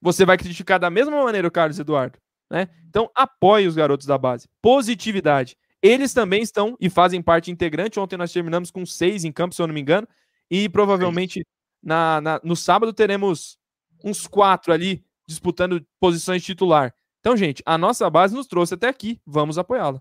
Você 0.00 0.24
vai 0.24 0.36
criticar 0.36 0.78
da 0.78 0.90
mesma 0.90 1.24
maneira 1.24 1.48
o 1.48 1.50
Carlos 1.50 1.78
Eduardo, 1.78 2.18
né? 2.50 2.68
Então, 2.88 3.10
apoie 3.14 3.66
os 3.66 3.74
garotos 3.74 4.06
da 4.06 4.16
base. 4.16 4.46
Positividade. 4.62 5.56
Eles 5.84 6.14
também 6.14 6.40
estão 6.40 6.78
e 6.80 6.88
fazem 6.88 7.20
parte 7.20 7.50
integrante. 7.50 8.00
Ontem 8.00 8.16
nós 8.16 8.32
terminamos 8.32 8.70
com 8.70 8.86
seis 8.86 9.22
em 9.22 9.30
campo, 9.30 9.54
se 9.54 9.60
eu 9.60 9.66
não 9.66 9.74
me 9.74 9.82
engano. 9.82 10.08
E 10.50 10.66
provavelmente 10.66 11.46
na, 11.82 12.22
na, 12.22 12.40
no 12.42 12.56
sábado 12.56 12.90
teremos 12.90 13.58
uns 14.02 14.26
quatro 14.26 14.72
ali 14.72 15.04
disputando 15.28 15.86
posições 16.00 16.42
titular. 16.42 16.94
Então, 17.20 17.36
gente, 17.36 17.62
a 17.66 17.76
nossa 17.76 18.08
base 18.08 18.34
nos 18.34 18.46
trouxe 18.46 18.72
até 18.72 18.88
aqui. 18.88 19.20
Vamos 19.26 19.58
apoiá-la. 19.58 20.00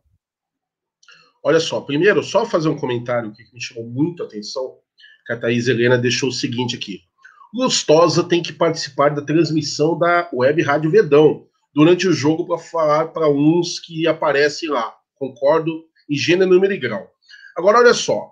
Olha 1.43 1.59
só, 1.59 1.81
primeiro, 1.81 2.23
só 2.23 2.45
fazer 2.45 2.69
um 2.69 2.77
comentário 2.77 3.33
que 3.33 3.43
me 3.53 3.61
chamou 3.61 3.85
muito 3.85 4.23
a 4.23 4.25
atenção, 4.25 4.77
que 5.27 5.33
a 5.33 5.37
Thaís 5.37 5.67
Helena 5.67 5.97
deixou 5.97 6.29
o 6.29 6.33
seguinte 6.33 6.77
aqui. 6.77 7.01
Lustosa 7.53 8.23
tem 8.23 8.41
que 8.41 8.53
participar 8.53 9.09
da 9.09 9.21
transmissão 9.21 9.99
da 9.99 10.29
Web 10.33 10.61
Rádio 10.61 10.89
Vedão 10.89 11.45
durante 11.75 12.07
o 12.07 12.13
jogo 12.13 12.47
para 12.47 12.57
falar 12.57 13.07
para 13.09 13.29
uns 13.29 13.79
que 13.79 14.07
aparecem 14.07 14.69
lá. 14.69 15.02
Concordo 15.23 15.85
em 16.09 16.17
gênero, 16.17 16.49
número 16.49 16.73
e 16.73 16.77
grau. 16.77 17.09
Agora, 17.55 17.79
olha 17.79 17.93
só. 17.93 18.29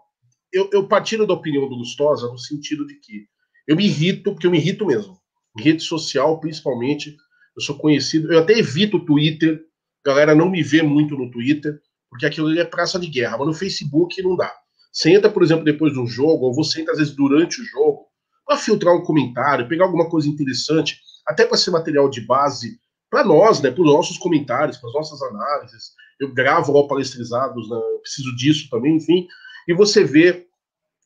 Eu, 0.51 0.69
eu 0.73 0.87
partilho 0.89 1.25
da 1.25 1.33
opinião 1.33 1.69
do 1.69 1.75
Lustosa 1.75 2.27
no 2.27 2.37
sentido 2.37 2.85
de 2.85 2.95
que 2.95 3.25
eu 3.65 3.77
me 3.77 3.85
irrito, 3.85 4.33
porque 4.33 4.45
eu 4.45 4.51
me 4.51 4.57
irrito 4.57 4.85
mesmo. 4.85 5.17
Em 5.57 5.63
rede 5.63 5.81
social, 5.81 6.37
principalmente, 6.41 7.15
eu 7.55 7.61
sou 7.61 7.77
conhecido. 7.77 8.31
Eu 8.33 8.39
até 8.39 8.59
evito 8.59 8.97
o 8.97 9.05
Twitter. 9.05 9.63
A 10.05 10.09
galera 10.09 10.35
não 10.35 10.49
me 10.49 10.61
vê 10.61 10.81
muito 10.81 11.15
no 11.15 11.31
Twitter, 11.31 11.79
porque 12.09 12.25
aquilo 12.25 12.47
ali 12.47 12.59
é 12.59 12.65
praça 12.65 12.99
de 12.99 13.07
guerra. 13.07 13.37
Mas 13.37 13.47
no 13.47 13.53
Facebook 13.53 14.21
não 14.21 14.35
dá. 14.35 14.53
Você 14.91 15.11
entra, 15.11 15.31
por 15.31 15.43
exemplo, 15.43 15.63
depois 15.63 15.93
de 15.93 15.99
um 15.99 16.07
jogo, 16.07 16.47
ou 16.47 16.53
você 16.53 16.81
entra 16.81 16.91
às 16.91 16.99
vezes 16.99 17.15
durante 17.15 17.61
o 17.61 17.63
jogo, 17.63 18.07
para 18.45 18.57
filtrar 18.57 18.93
um 18.93 19.03
comentário, 19.03 19.69
pegar 19.69 19.85
alguma 19.85 20.09
coisa 20.09 20.27
interessante, 20.27 20.99
até 21.25 21.45
para 21.45 21.55
ser 21.55 21.71
material 21.71 22.09
de 22.09 22.19
base 22.19 22.77
para 23.11 23.25
nós, 23.25 23.61
né, 23.61 23.69
para 23.69 23.81
os 23.81 23.87
nossos 23.87 24.17
comentários, 24.17 24.77
para 24.77 24.87
as 24.87 24.95
nossas 24.95 25.21
análises. 25.21 25.91
Eu 26.17 26.33
gravo 26.33 26.87
palestrizados, 26.87 27.69
né, 27.69 27.75
eu 27.75 27.99
preciso 27.99 28.33
disso 28.37 28.69
também, 28.69 28.95
enfim. 28.95 29.27
E 29.67 29.73
você 29.73 30.03
vê 30.03 30.47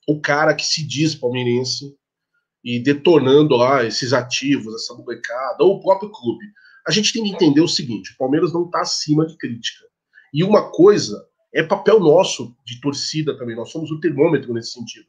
o 0.08 0.22
cara 0.22 0.54
que 0.54 0.64
se 0.64 0.86
diz 0.88 1.16
palmeirense 1.16 1.98
e 2.64 2.80
detonando 2.80 3.56
lá 3.56 3.84
esses 3.84 4.14
ativos, 4.14 4.76
essa 4.76 4.94
molecada, 4.94 5.64
ou 5.64 5.76
o 5.78 5.82
próprio 5.82 6.12
clube. 6.12 6.46
A 6.88 6.92
gente 6.92 7.12
tem 7.12 7.24
que 7.24 7.32
entender 7.32 7.62
o 7.62 7.68
seguinte: 7.68 8.14
o 8.14 8.18
Palmeiras 8.18 8.54
não 8.54 8.66
está 8.66 8.82
acima 8.82 9.26
de 9.26 9.36
crítica. 9.38 9.84
E 10.32 10.44
uma 10.44 10.72
coisa 10.72 11.26
é 11.54 11.64
papel 11.64 12.00
nosso 12.00 12.56
de 12.64 12.80
torcida 12.82 13.36
também, 13.38 13.56
nós 13.56 13.72
somos 13.72 13.90
o 13.90 14.00
termômetro 14.00 14.54
nesse 14.54 14.74
sentido. 14.74 15.08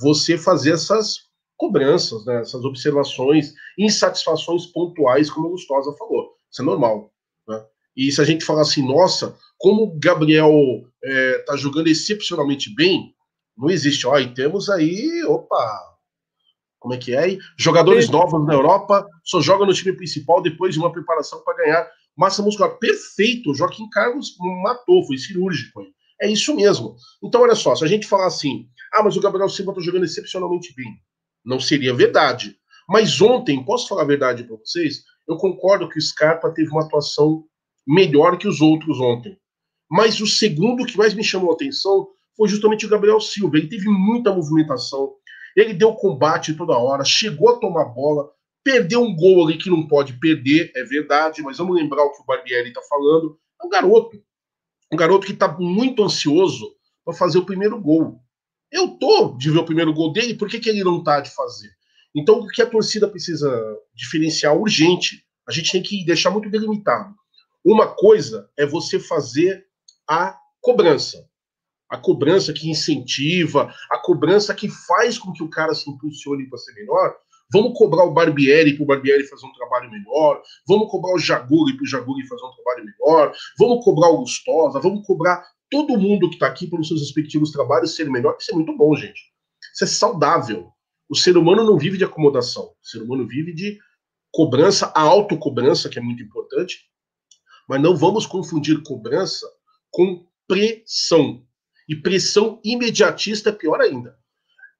Você 0.00 0.38
fazer 0.38 0.72
essas 0.72 1.28
cobranças, 1.56 2.24
né, 2.24 2.40
essas 2.40 2.64
observações, 2.64 3.52
insatisfações 3.76 4.64
pontuais, 4.66 5.28
como 5.28 5.48
o 5.48 5.50
Gustosa 5.50 5.94
falou. 5.98 6.37
Isso 6.50 6.62
é 6.62 6.64
normal. 6.64 7.12
Né? 7.46 7.64
E 7.96 8.12
se 8.12 8.20
a 8.20 8.24
gente 8.24 8.44
falar 8.44 8.62
assim, 8.62 8.86
nossa, 8.86 9.36
como 9.58 9.84
o 9.84 9.98
Gabriel 9.98 10.52
é, 11.02 11.38
tá 11.38 11.56
jogando 11.56 11.88
excepcionalmente 11.88 12.74
bem, 12.74 13.14
não 13.56 13.68
existe. 13.68 14.06
Ó, 14.06 14.18
e 14.18 14.32
temos 14.32 14.70
aí, 14.70 15.24
opa, 15.24 15.96
como 16.78 16.94
é 16.94 16.96
que 16.96 17.14
é? 17.14 17.36
Jogadores 17.56 18.08
novos 18.08 18.46
na 18.46 18.54
Europa, 18.54 19.06
só 19.24 19.40
joga 19.40 19.66
no 19.66 19.74
time 19.74 19.92
principal 19.92 20.40
depois 20.40 20.74
de 20.74 20.80
uma 20.80 20.92
preparação 20.92 21.42
para 21.42 21.56
ganhar 21.56 21.90
massa 22.16 22.42
muscular. 22.42 22.78
Perfeito, 22.78 23.54
Joaquim 23.54 23.88
Carlos 23.90 24.36
matou, 24.62 25.04
foi 25.04 25.18
cirúrgico. 25.18 25.84
É 26.20 26.28
isso 26.30 26.54
mesmo. 26.54 26.96
Então, 27.22 27.42
olha 27.42 27.54
só, 27.54 27.74
se 27.76 27.84
a 27.84 27.86
gente 27.86 28.06
falar 28.06 28.26
assim, 28.26 28.68
ah, 28.92 29.02
mas 29.02 29.16
o 29.16 29.20
Gabriel 29.20 29.48
Silva 29.48 29.74
tá 29.74 29.80
jogando 29.80 30.04
excepcionalmente 30.04 30.74
bem, 30.74 31.00
não 31.44 31.60
seria 31.60 31.94
verdade. 31.94 32.56
Mas 32.88 33.20
ontem, 33.20 33.64
posso 33.64 33.86
falar 33.88 34.02
a 34.02 34.06
verdade 34.06 34.44
para 34.44 34.56
vocês? 34.56 35.04
Eu 35.28 35.36
concordo 35.36 35.88
que 35.88 35.98
o 35.98 36.02
Scarpa 36.02 36.50
teve 36.50 36.70
uma 36.70 36.84
atuação 36.84 37.44
melhor 37.86 38.38
que 38.38 38.48
os 38.48 38.60
outros 38.60 38.98
ontem. 38.98 39.38
Mas 39.90 40.20
o 40.20 40.26
segundo 40.26 40.86
que 40.86 40.96
mais 40.96 41.14
me 41.14 41.22
chamou 41.22 41.50
a 41.50 41.54
atenção 41.54 42.08
foi 42.36 42.48
justamente 42.48 42.86
o 42.86 42.88
Gabriel 42.88 43.20
Silva. 43.20 43.58
Ele 43.58 43.68
teve 43.68 43.88
muita 43.88 44.34
movimentação, 44.34 45.14
ele 45.56 45.74
deu 45.74 45.94
combate 45.94 46.54
toda 46.54 46.78
hora, 46.78 47.04
chegou 47.04 47.50
a 47.50 47.58
tomar 47.58 47.86
bola, 47.86 48.30
perdeu 48.62 49.02
um 49.02 49.14
gol 49.14 49.46
ali 49.46 49.58
que 49.58 49.70
não 49.70 49.86
pode 49.86 50.18
perder, 50.18 50.70
é 50.74 50.82
verdade, 50.84 51.42
mas 51.42 51.58
vamos 51.58 51.76
lembrar 51.76 52.04
o 52.04 52.12
que 52.12 52.22
o 52.22 52.24
Barbieri 52.24 52.68
está 52.68 52.82
falando. 52.82 53.38
É 53.60 53.66
um 53.66 53.68
garoto. 53.68 54.22
Um 54.92 54.96
garoto 54.96 55.26
que 55.26 55.32
está 55.32 55.48
muito 55.58 56.02
ansioso 56.02 56.74
para 57.04 57.14
fazer 57.14 57.38
o 57.38 57.44
primeiro 57.44 57.80
gol. 57.80 58.20
Eu 58.70 58.98
tô 58.98 59.36
de 59.36 59.50
ver 59.50 59.58
o 59.58 59.64
primeiro 59.64 59.92
gol 59.92 60.12
dele, 60.12 60.34
por 60.34 60.48
que, 60.48 60.60
que 60.60 60.68
ele 60.68 60.84
não 60.84 61.02
tá 61.02 61.20
de 61.20 61.30
fazer? 61.30 61.70
Então, 62.14 62.40
o 62.40 62.48
que 62.48 62.62
a 62.62 62.66
torcida 62.68 63.08
precisa 63.08 63.50
diferenciar 63.94 64.56
urgente, 64.56 65.24
a 65.48 65.52
gente 65.52 65.72
tem 65.72 65.82
que 65.82 66.04
deixar 66.04 66.30
muito 66.30 66.50
delimitado. 66.50 67.14
Uma 67.64 67.86
coisa 67.86 68.48
é 68.56 68.66
você 68.66 68.98
fazer 68.98 69.66
a 70.08 70.36
cobrança. 70.60 71.28
A 71.88 71.96
cobrança 71.96 72.52
que 72.52 72.68
incentiva, 72.68 73.72
a 73.90 73.98
cobrança 73.98 74.54
que 74.54 74.68
faz 74.68 75.18
com 75.18 75.32
que 75.32 75.42
o 75.42 75.48
cara 75.48 75.74
se 75.74 75.90
impulsione 75.90 76.48
para 76.48 76.58
ser 76.58 76.74
melhor. 76.74 77.16
Vamos 77.50 77.78
cobrar 77.78 78.04
o 78.04 78.12
Barbieri 78.12 78.74
para 78.74 78.82
o 78.82 78.86
Barbieri 78.86 79.26
fazer 79.26 79.46
um 79.46 79.52
trabalho 79.52 79.90
melhor. 79.90 80.42
Vamos 80.66 80.90
cobrar 80.90 81.14
o 81.14 81.18
Jaguri 81.18 81.76
para 81.76 81.84
o 81.84 81.86
Jaguri 81.86 82.26
fazer 82.26 82.44
um 82.44 82.50
trabalho 82.50 82.84
melhor. 82.84 83.32
Vamos 83.58 83.84
cobrar 83.84 84.08
o 84.10 84.18
Gustosa. 84.18 84.80
Vamos 84.80 85.06
cobrar 85.06 85.42
todo 85.70 85.98
mundo 85.98 86.28
que 86.28 86.34
está 86.34 86.46
aqui 86.46 86.66
pelos 86.66 86.88
seus 86.88 87.00
respectivos 87.00 87.50
trabalhos 87.50 87.94
ser 87.94 88.10
melhor. 88.10 88.36
Isso 88.38 88.52
é 88.52 88.54
muito 88.54 88.76
bom, 88.76 88.94
gente. 88.94 89.32
Isso 89.72 89.84
é 89.84 89.86
saudável. 89.86 90.70
O 91.08 91.16
ser 91.16 91.36
humano 91.36 91.64
não 91.64 91.78
vive 91.78 91.96
de 91.96 92.04
acomodação. 92.04 92.64
O 92.64 92.86
ser 92.86 93.02
humano 93.02 93.26
vive 93.26 93.52
de 93.52 93.78
cobrança, 94.30 94.92
a 94.94 95.00
autocobrança, 95.00 95.88
que 95.88 95.98
é 95.98 96.02
muito 96.02 96.22
importante. 96.22 96.86
Mas 97.68 97.80
não 97.80 97.96
vamos 97.96 98.26
confundir 98.26 98.82
cobrança 98.82 99.46
com 99.90 100.26
pressão. 100.46 101.44
E 101.88 101.96
pressão 101.96 102.60
imediatista 102.62 103.48
é 103.48 103.52
pior 103.52 103.80
ainda. 103.80 104.18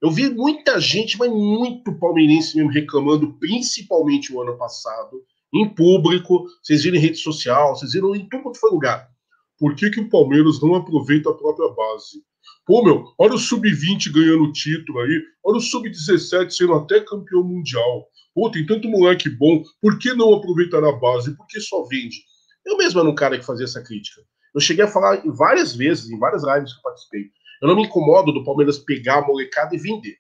Eu 0.00 0.10
vi 0.10 0.30
muita 0.30 0.78
gente, 0.80 1.18
mas 1.18 1.30
muito 1.30 1.98
palmeirense 1.98 2.56
mesmo 2.56 2.70
reclamando, 2.70 3.34
principalmente 3.34 4.32
o 4.32 4.40
ano 4.40 4.56
passado, 4.56 5.24
em 5.52 5.68
público, 5.68 6.46
vocês 6.62 6.82
viram 6.82 6.98
em 6.98 7.00
rede 7.00 7.18
social, 7.18 7.74
vocês 7.74 7.92
viram 7.92 8.14
em 8.14 8.28
tudo 8.28 8.42
quanto 8.42 8.60
foi 8.60 8.70
lugar. 8.70 9.10
Por 9.58 9.74
que, 9.74 9.90
que 9.90 10.00
o 10.00 10.08
Palmeiras 10.08 10.60
não 10.60 10.74
aproveita 10.74 11.30
a 11.30 11.34
própria 11.34 11.68
base? 11.70 12.22
Pô, 12.68 12.85
meu, 12.85 13.14
olha 13.16 13.33
o 13.33 13.38
Sub-20 13.38 14.12
ganhando 14.12 14.52
título 14.52 15.00
aí, 15.00 15.22
olha 15.42 15.57
o 15.57 15.61
Sub-17 15.61 16.50
sendo 16.50 16.74
até 16.74 17.00
campeão 17.00 17.42
mundial. 17.42 18.07
Pô, 18.35 18.50
tem 18.50 18.66
tanto 18.66 18.90
moleque 18.90 19.31
bom, 19.31 19.62
por 19.81 19.98
que 19.98 20.12
não 20.12 20.35
aproveitar 20.35 20.85
a 20.85 20.92
base? 20.92 21.35
Por 21.35 21.46
que 21.46 21.59
só 21.61 21.85
vende? 21.85 22.18
Eu 22.66 22.76
mesmo 22.76 23.00
era 23.00 23.09
um 23.09 23.14
cara 23.14 23.38
que 23.38 23.46
fazia 23.46 23.64
essa 23.64 23.83
crítica. 23.83 24.20
Eu 24.54 24.61
cheguei 24.61 24.85
a 24.85 24.88
falar 24.88 25.22
várias 25.28 25.74
vezes, 25.74 26.11
em 26.11 26.18
várias 26.18 26.42
lives 26.44 26.74
que 26.74 26.78
eu 26.81 26.83
participei. 26.83 27.31
Eu 27.62 27.68
não 27.68 27.74
me 27.74 27.85
incomodo 27.85 28.33
do 28.33 28.44
Palmeiras 28.44 28.78
pegar 28.78 29.20
a 29.20 29.26
molecada 29.26 29.74
e 29.74 29.78
vender. 29.78 30.18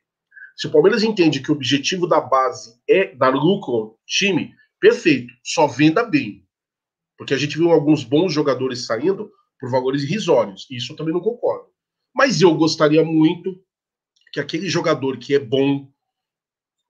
Se 0.56 0.68
o 0.68 0.70
Palmeiras 0.70 1.02
entende 1.02 1.40
que 1.40 1.52
o 1.52 1.54
objetivo 1.54 2.06
da 2.06 2.18
base 2.18 2.80
é 2.88 3.14
dar 3.14 3.34
lucro 3.34 3.74
ao 3.74 3.98
time, 4.06 4.54
perfeito, 4.80 5.34
só 5.44 5.66
venda 5.66 6.02
bem. 6.02 6.42
Porque 7.18 7.34
a 7.34 7.38
gente 7.38 7.58
viu 7.58 7.70
alguns 7.70 8.04
bons 8.04 8.32
jogadores 8.32 8.86
saindo 8.86 9.30
por 9.60 9.70
valores 9.70 10.02
irrisórios. 10.02 10.66
E 10.70 10.78
isso 10.78 10.94
eu 10.94 10.96
também 10.96 11.12
não 11.12 11.20
concordo. 11.20 11.67
Mas 12.18 12.40
eu 12.40 12.52
gostaria 12.52 13.04
muito 13.04 13.62
que 14.32 14.40
aquele 14.40 14.68
jogador 14.68 15.18
que 15.18 15.36
é 15.36 15.38
bom, 15.38 15.88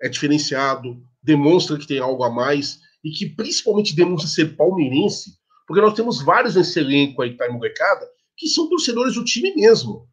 é 0.00 0.08
diferenciado, 0.08 1.06
demonstra 1.22 1.76
que 1.76 1.86
tem 1.86 1.98
algo 1.98 2.24
a 2.24 2.30
mais 2.30 2.80
e 3.04 3.10
que 3.10 3.26
principalmente 3.26 3.94
demonstra 3.94 4.26
ser 4.26 4.56
palmeirense, 4.56 5.32
porque 5.66 5.82
nós 5.82 5.92
temos 5.92 6.22
vários 6.22 6.54
nesse 6.54 6.78
elenco 6.78 7.20
aí 7.20 7.36
tá 7.36 7.46
molecada 7.52 8.08
que 8.38 8.48
são 8.48 8.70
torcedores 8.70 9.16
do 9.16 9.24
time 9.24 9.54
mesmo. 9.54 10.08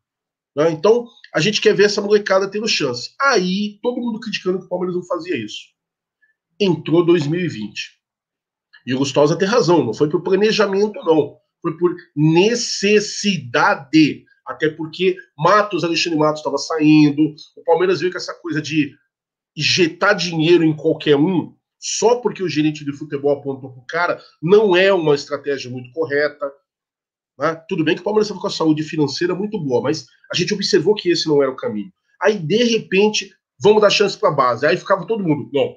Né? 0.53 0.71
Então, 0.71 1.07
a 1.33 1.39
gente 1.39 1.61
quer 1.61 1.73
ver 1.73 1.85
essa 1.85 2.01
molecada 2.01 2.51
tendo 2.51 2.67
chance. 2.67 3.11
Aí, 3.21 3.79
todo 3.81 4.01
mundo 4.01 4.19
criticando 4.19 4.59
que 4.59 4.65
o 4.65 4.69
Palmeiras 4.69 4.97
não 4.97 5.05
fazia 5.05 5.37
isso. 5.37 5.61
Entrou 6.59 7.05
2020. 7.05 7.91
E 8.85 8.93
o 8.93 8.97
Gustosa 8.97 9.37
tem 9.37 9.47
razão, 9.47 9.85
não 9.85 9.93
foi 9.93 10.09
por 10.09 10.21
planejamento, 10.21 10.99
não. 11.05 11.37
Foi 11.61 11.77
por 11.77 11.95
necessidade. 12.15 14.25
Até 14.45 14.69
porque 14.69 15.17
Matos, 15.37 15.83
Alexandre 15.83 16.19
Matos 16.19 16.39
estava 16.39 16.57
saindo, 16.57 17.33
o 17.57 17.63
Palmeiras 17.63 17.99
viu 17.99 18.11
que 18.11 18.17
essa 18.17 18.33
coisa 18.33 18.61
de 18.61 18.95
injetar 19.57 20.15
dinheiro 20.15 20.63
em 20.63 20.75
qualquer 20.75 21.15
um, 21.15 21.55
só 21.79 22.17
porque 22.17 22.43
o 22.43 22.49
gerente 22.49 22.83
de 22.83 22.93
futebol 22.93 23.37
apontou 23.37 23.71
para 23.71 23.81
o 23.81 23.85
cara, 23.85 24.21
não 24.41 24.75
é 24.75 24.93
uma 24.93 25.15
estratégia 25.15 25.69
muito 25.69 25.91
correta. 25.91 26.51
Né? 27.37 27.55
Tudo 27.67 27.83
bem 27.83 27.95
que 27.95 28.01
o 28.01 28.03
Palmeiras 28.03 28.27
estava 28.27 28.41
com 28.41 28.47
a 28.47 28.51
saúde 28.51 28.83
financeira 28.83 29.33
muito 29.35 29.59
boa, 29.59 29.81
mas 29.81 30.05
a 30.31 30.35
gente 30.35 30.53
observou 30.53 30.95
que 30.95 31.09
esse 31.09 31.27
não 31.27 31.41
era 31.41 31.51
o 31.51 31.55
caminho. 31.55 31.91
Aí, 32.21 32.37
de 32.37 32.63
repente, 32.63 33.31
vamos 33.61 33.81
dar 33.81 33.89
chance 33.89 34.17
para 34.17 34.29
a 34.29 34.35
base. 34.35 34.65
Aí 34.65 34.77
ficava 34.77 35.05
todo 35.05 35.23
mundo, 35.23 35.49
não, 35.53 35.75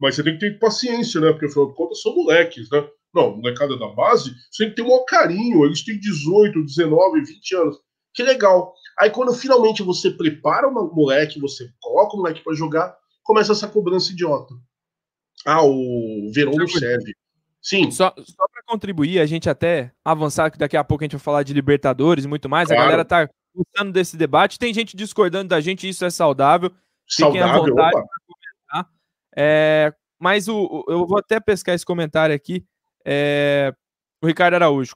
mas 0.00 0.14
você 0.14 0.22
tem 0.22 0.34
que 0.34 0.40
ter 0.40 0.58
paciência, 0.58 1.20
né? 1.20 1.32
Porque, 1.32 1.46
afinal 1.46 1.70
de 1.70 1.74
contas, 1.74 2.02
são 2.02 2.14
moleques, 2.14 2.68
né? 2.70 2.86
Não, 3.14 3.36
molecada 3.36 3.78
da 3.78 3.88
base, 3.88 4.34
você 4.50 4.64
tem 4.64 4.70
que 4.70 4.76
ter 4.76 4.82
um 4.82 4.88
maior 4.88 5.04
carinho. 5.04 5.64
Eles 5.64 5.82
têm 5.84 5.98
18, 5.98 6.64
19, 6.64 7.24
20 7.24 7.56
anos. 7.56 7.76
Que 8.16 8.22
legal. 8.22 8.74
Aí, 8.98 9.10
quando 9.10 9.34
finalmente 9.34 9.82
você 9.82 10.10
prepara 10.10 10.66
um 10.66 10.72
moleque, 10.72 11.38
você 11.38 11.68
coloca 11.78 12.16
o 12.16 12.18
moleque 12.20 12.42
para 12.42 12.54
jogar, 12.54 12.96
começa 13.22 13.52
essa 13.52 13.68
cobrança 13.68 14.10
idiota. 14.10 14.54
Ah, 15.44 15.62
o 15.62 16.30
Verão 16.32 16.52
não 16.52 16.66
serve. 16.66 17.14
Sim. 17.60 17.90
Só, 17.90 18.14
só 18.16 18.48
para 18.50 18.62
contribuir, 18.66 19.20
a 19.20 19.26
gente 19.26 19.50
até 19.50 19.92
avançar, 20.02 20.50
que 20.50 20.56
daqui 20.56 20.78
a 20.78 20.84
pouco 20.84 21.04
a 21.04 21.04
gente 21.04 21.16
vai 21.16 21.20
falar 21.20 21.42
de 21.42 21.52
Libertadores 21.52 22.24
e 22.24 22.28
muito 22.28 22.48
mais. 22.48 22.68
Claro. 22.68 22.80
A 22.80 22.84
galera 22.84 23.04
tá 23.04 23.28
gostando 23.54 23.92
desse 23.92 24.16
debate. 24.16 24.58
Tem 24.58 24.72
gente 24.72 24.96
discordando 24.96 25.48
da 25.48 25.60
gente, 25.60 25.86
isso 25.86 26.04
é 26.04 26.10
saudável. 26.10 26.70
Fiquem 27.08 27.40
saudável, 27.40 27.62
à 27.62 27.66
vontade 27.66 28.06
comentar. 28.26 28.90
É, 29.36 29.92
mas 30.18 30.48
o, 30.48 30.56
o, 30.56 30.84
eu 30.88 31.06
vou 31.06 31.18
até 31.18 31.38
pescar 31.38 31.74
esse 31.74 31.84
comentário 31.84 32.34
aqui. 32.34 32.64
É, 33.04 33.74
o 34.22 34.26
Ricardo 34.26 34.54
Araújo. 34.54 34.94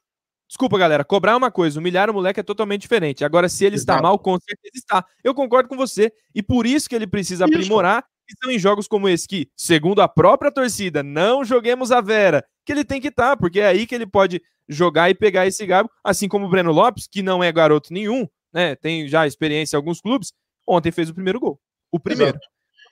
Desculpa, 0.50 0.76
galera. 0.76 1.04
Cobrar 1.04 1.32
é 1.32 1.36
uma 1.36 1.50
coisa, 1.52 1.78
humilhar 1.78 2.10
o 2.10 2.12
moleque 2.12 2.40
é 2.40 2.42
totalmente 2.42 2.80
diferente. 2.80 3.24
Agora, 3.24 3.48
se 3.48 3.64
ele 3.64 3.76
Exato. 3.76 3.92
está 3.92 4.02
mal, 4.02 4.18
com 4.18 4.36
certeza 4.36 4.72
está. 4.74 5.06
Eu 5.22 5.32
concordo 5.32 5.68
com 5.68 5.76
você. 5.76 6.12
E 6.34 6.42
por 6.42 6.66
isso 6.66 6.88
que 6.88 6.94
ele 6.96 7.06
precisa 7.06 7.44
isso. 7.44 7.54
aprimorar. 7.54 8.04
E 8.28 8.34
são 8.42 8.50
em 8.50 8.58
jogos 8.58 8.88
como 8.88 9.08
esse 9.08 9.28
que, 9.28 9.48
segundo 9.56 10.02
a 10.02 10.08
própria 10.08 10.50
torcida, 10.50 11.04
não 11.04 11.44
joguemos 11.44 11.92
a 11.92 12.00
Vera 12.00 12.44
que 12.64 12.72
ele 12.72 12.84
tem 12.84 13.00
que 13.00 13.08
estar, 13.08 13.30
tá, 13.30 13.36
porque 13.36 13.60
é 13.60 13.66
aí 13.66 13.86
que 13.86 13.94
ele 13.94 14.06
pode 14.06 14.42
jogar 14.68 15.08
e 15.08 15.14
pegar 15.14 15.46
esse 15.46 15.64
gabo, 15.66 15.90
assim 16.04 16.28
como 16.28 16.46
o 16.46 16.48
Breno 16.48 16.70
Lopes, 16.70 17.08
que 17.08 17.22
não 17.22 17.42
é 17.42 17.50
garoto 17.50 17.92
nenhum, 17.92 18.28
né? 18.52 18.76
Tem 18.76 19.08
já 19.08 19.26
experiência 19.26 19.76
em 19.76 19.78
alguns 19.78 20.00
clubes, 20.00 20.32
ontem 20.66 20.92
fez 20.92 21.10
o 21.10 21.14
primeiro 21.14 21.40
gol. 21.40 21.60
O 21.90 21.98
primeiro. 21.98 22.36
Exato. 22.36 22.46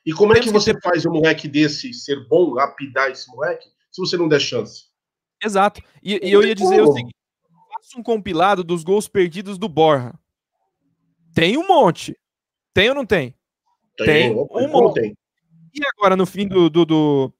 E 0.05 0.12
como 0.12 0.37
é 0.37 0.40
que 0.40 0.51
você 0.51 0.73
faz 0.81 1.07
um 1.07 1.12
moleque 1.12 1.47
desse 1.47 1.92
ser 1.92 2.27
bom, 2.29 2.55
lapidar 2.55 3.11
esse 3.11 3.29
moleque, 3.29 3.68
se 3.92 4.01
você 4.01 4.16
não 4.16 4.29
der 4.29 4.40
chance? 4.40 4.87
Exato. 5.42 5.81
E, 6.03 6.18
e 6.27 6.33
eu 6.33 6.42
ia 6.42 6.55
dizer 6.55 6.83
o 6.83 6.92
seguinte: 6.92 7.14
faça 7.79 7.99
um 7.99 8.03
compilado 8.03 8.64
dos 8.64 8.83
gols 8.83 9.09
perdidos 9.09 9.59
do 9.59 9.69
Borja. 9.69 10.12
Tem 11.35 11.57
um 11.57 11.67
monte. 11.67 12.19
Tem 12.75 12.88
ou 12.88 12.95
não 12.95 13.07
tem? 13.07 13.35
Tem, 13.97 14.07
tem 14.07 14.37
um 14.37 14.69
monte. 14.69 15.01
Tem. 15.01 15.17
E 15.75 15.81
agora, 15.95 16.17
no 16.17 16.27
fim 16.27 16.47
do, 16.47 16.69
do, 16.69 16.85
do, 16.85 17.33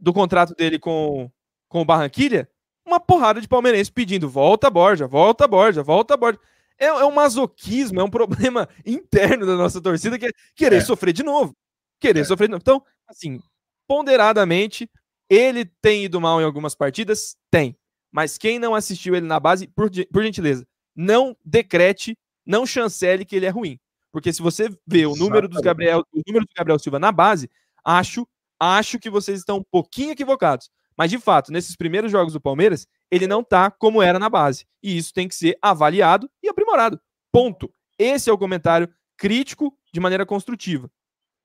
do 0.00 0.12
contrato 0.12 0.54
dele 0.54 0.78
com, 0.78 1.30
com 1.68 1.80
o 1.80 1.84
Barranquilha, 1.84 2.48
uma 2.84 3.00
porrada 3.00 3.40
de 3.40 3.48
palmeirense 3.48 3.90
pedindo 3.90 4.28
volta 4.28 4.70
Borja, 4.70 5.06
volta 5.06 5.46
Borja, 5.46 5.82
volta 5.82 6.16
Borja. 6.16 6.38
É, 6.78 6.86
é 6.86 7.04
um 7.04 7.10
masoquismo, 7.10 8.00
é 8.00 8.04
um 8.04 8.10
problema 8.10 8.68
interno 8.86 9.44
da 9.44 9.56
nossa 9.56 9.80
torcida 9.80 10.18
que 10.18 10.26
é 10.26 10.30
querer 10.54 10.76
é. 10.76 10.80
sofrer 10.80 11.12
de 11.12 11.22
novo. 11.22 11.56
Querer 12.00 12.20
é. 12.20 12.24
sofrer 12.24 12.46
de 12.46 12.52
novo. 12.52 12.62
Então, 12.62 12.82
assim, 13.08 13.40
ponderadamente, 13.86 14.88
ele 15.28 15.64
tem 15.82 16.04
ido 16.04 16.20
mal 16.20 16.40
em 16.40 16.44
algumas 16.44 16.74
partidas? 16.74 17.36
Tem. 17.50 17.76
Mas 18.12 18.38
quem 18.38 18.58
não 18.58 18.74
assistiu 18.74 19.14
ele 19.14 19.26
na 19.26 19.38
base, 19.38 19.66
por, 19.68 19.90
por 20.12 20.22
gentileza, 20.22 20.66
não 20.94 21.36
decrete, 21.44 22.16
não 22.44 22.66
chancele 22.66 23.24
que 23.24 23.36
ele 23.36 23.46
é 23.46 23.50
ruim. 23.50 23.78
Porque 24.10 24.32
se 24.32 24.42
você 24.42 24.68
vê 24.86 25.06
o 25.06 25.14
número, 25.14 25.48
dos 25.48 25.60
Gabriel, 25.60 26.02
o 26.12 26.22
número 26.26 26.44
do 26.44 26.52
Gabriel 26.56 26.78
Silva 26.78 26.98
na 26.98 27.12
base, 27.12 27.50
acho, 27.84 28.26
acho 28.58 28.98
que 28.98 29.10
vocês 29.10 29.38
estão 29.38 29.58
um 29.58 29.64
pouquinho 29.70 30.12
equivocados. 30.12 30.70
Mas, 30.96 31.10
de 31.10 31.18
fato, 31.18 31.52
nesses 31.52 31.76
primeiros 31.76 32.10
jogos 32.10 32.32
do 32.32 32.40
Palmeiras, 32.40 32.86
ele 33.10 33.26
não 33.26 33.44
tá 33.44 33.70
como 33.70 34.02
era 34.02 34.18
na 34.18 34.28
base. 34.28 34.66
E 34.82 34.96
isso 34.96 35.12
tem 35.12 35.28
que 35.28 35.34
ser 35.34 35.56
avaliado 35.62 36.28
e 36.42 36.48
aprimorado. 36.48 37.00
Ponto. 37.30 37.72
Esse 37.96 38.28
é 38.28 38.32
o 38.32 38.38
comentário 38.38 38.92
crítico 39.16 39.76
de 39.92 40.00
maneira 40.00 40.26
construtiva. 40.26 40.90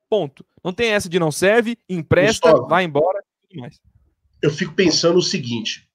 Ponto. 0.09 0.45
Não 0.63 0.73
tem 0.73 0.91
essa 0.91 1.09
de 1.09 1.19
não 1.19 1.31
serve, 1.31 1.77
empresta, 1.87 2.49
Gustavo, 2.49 2.69
vai 2.69 2.83
embora 2.83 3.23
tudo 3.47 3.61
mais. 3.61 3.79
Eu 4.41 4.51
fico 4.51 4.73
pensando 4.73 5.17
o 5.17 5.21
seguinte: 5.23 5.87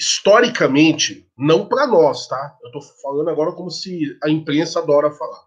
historicamente, 0.00 1.26
não 1.36 1.66
para 1.66 1.86
nós, 1.86 2.26
tá? 2.26 2.56
Eu 2.64 2.72
tô 2.72 2.80
falando 2.80 3.28
agora 3.28 3.52
como 3.52 3.70
se 3.70 4.16
a 4.24 4.30
imprensa 4.30 4.78
adora 4.78 5.10
falar. 5.10 5.42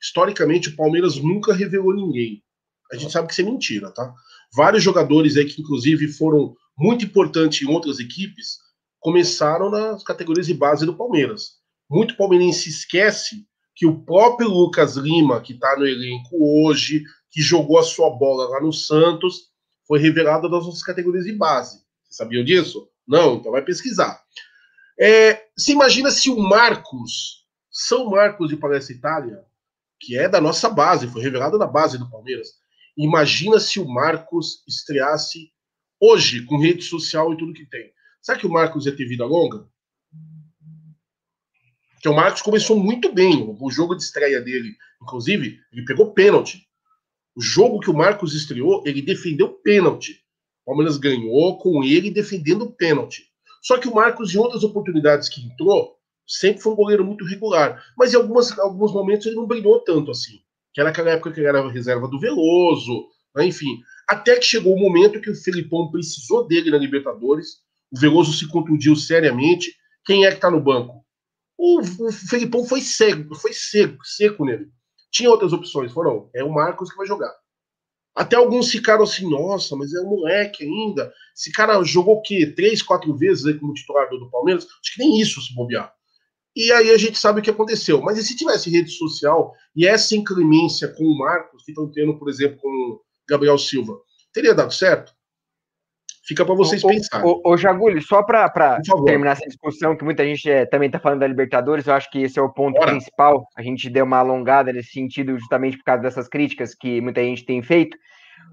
Historicamente, 0.00 0.70
o 0.70 0.76
Palmeiras 0.76 1.16
nunca 1.16 1.52
revelou 1.52 1.94
ninguém. 1.94 2.42
A 2.90 2.96
gente 2.96 3.12
sabe 3.12 3.26
que 3.26 3.34
isso 3.34 3.42
é 3.42 3.44
mentira, 3.44 3.90
tá? 3.90 4.10
Vários 4.56 4.82
jogadores 4.82 5.36
aí 5.36 5.44
que, 5.44 5.60
inclusive, 5.60 6.08
foram 6.08 6.56
muito 6.78 7.04
importante 7.04 7.66
em 7.66 7.68
outras 7.68 8.00
equipes, 8.00 8.56
começaram 8.98 9.68
nas 9.68 10.02
categorias 10.02 10.46
de 10.46 10.54
base 10.54 10.86
do 10.86 10.96
Palmeiras. 10.96 11.58
Muito 11.90 12.16
palmeirense 12.16 12.70
esquece 12.70 13.46
que 13.76 13.84
o 13.86 14.02
próprio 14.06 14.48
Lucas 14.48 14.96
Lima, 14.96 15.42
que 15.42 15.52
está 15.52 15.76
no 15.76 15.86
elenco 15.86 16.30
hoje, 16.32 17.02
que 17.30 17.42
jogou 17.42 17.76
a 17.76 17.82
sua 17.82 18.08
bola 18.08 18.48
lá 18.48 18.60
no 18.62 18.72
Santos, 18.72 19.50
foi 19.86 19.98
revelado 19.98 20.48
das 20.48 20.64
outras 20.64 20.82
categorias 20.82 21.26
de 21.26 21.32
base. 21.32 21.82
Vocês 22.04 22.16
sabiam 22.16 22.42
disso? 22.42 22.88
Não, 23.08 23.36
então 23.36 23.50
vai 23.50 23.62
pesquisar. 23.62 24.22
É, 25.00 25.46
você 25.56 25.72
imagina 25.72 26.10
se 26.10 26.30
o 26.30 26.38
Marcos, 26.38 27.46
São 27.70 28.10
Marcos 28.10 28.48
de 28.50 28.56
Palestra 28.56 28.94
Itália, 28.94 29.44
que 29.98 30.18
é 30.18 30.28
da 30.28 30.40
nossa 30.40 30.68
base, 30.68 31.08
foi 31.08 31.22
revelado 31.22 31.58
na 31.58 31.66
base 31.66 31.98
do 31.98 32.10
Palmeiras, 32.10 32.48
imagina 32.96 33.58
se 33.58 33.80
o 33.80 33.88
Marcos 33.88 34.62
estreasse 34.68 35.50
Hoje, 36.00 36.44
com 36.44 36.58
rede 36.58 36.82
social 36.82 37.32
e 37.32 37.36
tudo 37.36 37.52
que 37.52 37.66
tem. 37.66 37.92
Será 38.22 38.38
que 38.38 38.46
o 38.46 38.50
Marcos 38.50 38.86
ia 38.86 38.96
ter 38.96 39.04
vida 39.04 39.24
longa? 39.24 39.68
Porque 41.94 42.08
o 42.08 42.14
Marcos 42.14 42.40
começou 42.40 42.78
muito 42.78 43.12
bem. 43.12 43.56
O 43.60 43.70
jogo 43.70 43.96
de 43.96 44.04
estreia 44.04 44.40
dele, 44.40 44.76
inclusive, 45.02 45.60
ele 45.72 45.84
pegou 45.84 46.12
pênalti. 46.12 46.68
O 47.34 47.40
jogo 47.40 47.80
que 47.80 47.90
o 47.90 47.94
Marcos 47.94 48.32
estreou, 48.32 48.84
ele 48.86 49.02
defendeu 49.02 49.54
pênalti. 49.54 50.24
O 50.68 50.72
Palmeiras 50.72 50.98
ganhou 50.98 51.56
com 51.56 51.82
ele 51.82 52.10
defendendo 52.10 52.70
pênalti. 52.70 53.22
Só 53.62 53.78
que 53.78 53.88
o 53.88 53.94
Marcos, 53.94 54.34
em 54.34 54.38
outras 54.38 54.62
oportunidades 54.62 55.26
que 55.26 55.40
entrou, 55.40 55.96
sempre 56.26 56.60
foi 56.60 56.74
um 56.74 56.76
goleiro 56.76 57.02
muito 57.06 57.24
regular. 57.24 57.82
Mas 57.96 58.12
em 58.12 58.18
algumas, 58.18 58.56
alguns 58.58 58.92
momentos 58.92 59.24
ele 59.24 59.36
não 59.36 59.46
brilhou 59.46 59.80
tanto 59.80 60.10
assim. 60.10 60.40
Que 60.74 60.82
era 60.82 60.90
aquela 60.90 61.08
época 61.08 61.32
que 61.32 61.40
ele 61.40 61.46
era 61.46 61.66
reserva 61.70 62.06
do 62.06 62.20
Veloso, 62.20 63.06
né? 63.34 63.46
enfim. 63.46 63.80
Até 64.06 64.36
que 64.36 64.44
chegou 64.44 64.74
o 64.74 64.78
momento 64.78 65.22
que 65.22 65.30
o 65.30 65.34
Felipão 65.34 65.90
precisou 65.90 66.46
dele 66.46 66.70
na 66.70 66.76
Libertadores. 66.76 67.62
O 67.90 67.98
Veloso 67.98 68.34
se 68.34 68.46
contundiu 68.46 68.94
seriamente. 68.94 69.74
Quem 70.04 70.26
é 70.26 70.28
que 70.28 70.36
está 70.36 70.50
no 70.50 70.60
banco? 70.60 71.02
O, 71.56 71.80
o 71.80 72.12
Felipão 72.12 72.66
foi 72.66 72.82
cego, 72.82 73.34
foi 73.34 73.54
seco, 73.54 74.04
seco 74.04 74.44
nele. 74.44 74.68
Tinha 75.10 75.30
outras 75.30 75.54
opções, 75.54 75.92
foram, 75.92 76.28
é 76.34 76.44
o 76.44 76.52
Marcos 76.52 76.90
que 76.90 76.98
vai 76.98 77.06
jogar. 77.06 77.34
Até 78.18 78.34
alguns 78.34 78.68
ficaram 78.72 79.04
assim, 79.04 79.30
nossa, 79.30 79.76
mas 79.76 79.94
é 79.94 80.00
um 80.00 80.08
moleque 80.08 80.64
ainda. 80.64 81.12
Esse 81.36 81.52
cara 81.52 81.80
jogou 81.84 82.16
o 82.16 82.20
quê? 82.20 82.52
Três, 82.52 82.82
quatro 82.82 83.16
vezes 83.16 83.46
aí 83.46 83.54
como 83.54 83.72
titular 83.72 84.10
do 84.10 84.28
Palmeiras? 84.28 84.64
Acho 84.64 84.94
que 84.96 84.98
nem 85.04 85.20
isso 85.20 85.40
se 85.40 85.54
bobear. 85.54 85.92
E 86.56 86.72
aí 86.72 86.90
a 86.90 86.98
gente 86.98 87.16
sabe 87.16 87.38
o 87.38 87.42
que 87.44 87.50
aconteceu. 87.50 88.02
Mas 88.02 88.18
e 88.18 88.24
se 88.24 88.36
tivesse 88.36 88.70
rede 88.70 88.90
social 88.90 89.54
e 89.76 89.86
essa 89.86 90.16
inclemência 90.16 90.88
com 90.88 91.04
o 91.04 91.16
Marcos, 91.16 91.62
que 91.64 91.70
estão 91.70 91.88
tendo, 91.92 92.18
por 92.18 92.28
exemplo, 92.28 92.58
com 92.60 92.98
Gabriel 93.28 93.56
Silva. 93.56 93.96
Teria 94.32 94.52
dado 94.52 94.74
certo? 94.74 95.12
Fica 96.28 96.44
para 96.44 96.54
vocês 96.54 96.84
ô, 96.84 96.88
pensarem. 96.88 97.26
Ô, 97.26 97.40
ô 97.42 97.56
Jaguli, 97.56 98.02
só 98.02 98.22
para 98.22 98.50
terminar 99.06 99.32
essa 99.32 99.46
discussão, 99.46 99.96
que 99.96 100.04
muita 100.04 100.22
gente 100.26 100.48
é, 100.50 100.66
também 100.66 100.88
está 100.88 101.00
falando 101.00 101.20
da 101.20 101.26
Libertadores, 101.26 101.86
eu 101.86 101.94
acho 101.94 102.10
que 102.10 102.20
esse 102.20 102.38
é 102.38 102.42
o 102.42 102.52
ponto 102.52 102.74
Bora. 102.74 102.90
principal. 102.90 103.48
A 103.56 103.62
gente 103.62 103.88
deu 103.88 104.04
uma 104.04 104.18
alongada 104.18 104.70
nesse 104.70 104.90
sentido, 104.90 105.38
justamente 105.38 105.78
por 105.78 105.84
causa 105.84 106.02
dessas 106.02 106.28
críticas 106.28 106.74
que 106.74 107.00
muita 107.00 107.22
gente 107.22 107.46
tem 107.46 107.62
feito. 107.62 107.96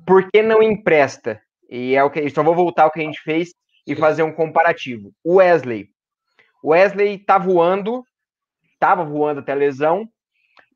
Por 0.07 0.31
que 0.31 0.41
não 0.41 0.63
empresta? 0.63 1.41
E 1.69 1.95
é 1.95 2.03
o 2.03 2.09
que 2.09 2.29
só 2.29 2.43
vou 2.43 2.55
voltar 2.55 2.83
ao 2.83 2.91
que 2.91 3.01
a 3.01 3.03
gente 3.03 3.21
fez 3.21 3.49
e 3.85 3.93
fazer 3.93 4.23
um 4.23 4.31
comparativo. 4.31 5.11
O 5.21 5.35
Wesley. 5.35 5.89
O 6.63 6.69
Wesley 6.69 7.17
tá 7.17 7.37
voando, 7.37 8.05
estava 8.73 9.03
voando 9.03 9.41
até 9.41 9.51
a 9.51 9.55
lesão, 9.55 10.07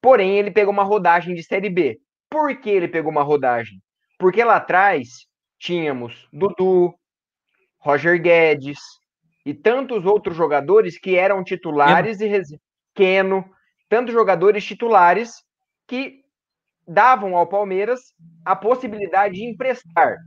porém 0.01 0.37
ele 0.37 0.51
pegou 0.51 0.73
uma 0.73 0.83
rodagem 0.83 1.33
de 1.33 1.43
Série 1.43 1.69
B. 1.69 1.97
Por 2.29 2.59
que 2.59 2.69
ele 2.69 2.89
pegou 2.89 3.09
uma 3.09 3.23
rodagem? 3.23 3.79
Porque 4.19 4.43
lá 4.43 4.57
atrás 4.57 5.29
tínhamos 5.59 6.27
Dudu, 6.31 6.93
Roger 7.79 8.19
Guedes, 8.21 8.79
e 9.45 9.53
tantos 9.53 10.05
outros 10.05 10.35
jogadores 10.35 10.97
que 10.99 11.15
eram 11.15 11.43
titulares 11.43 12.17
Keno. 12.17 12.29
e 12.29 12.37
res... 12.37 12.47
Keno, 12.95 13.45
tantos 13.87 14.13
jogadores 14.13 14.63
titulares 14.63 15.31
que 15.87 16.21
davam 16.87 17.35
ao 17.35 17.47
Palmeiras 17.47 17.99
a 18.43 18.55
possibilidade 18.55 19.35
de 19.35 19.45
emprestar. 19.45 20.17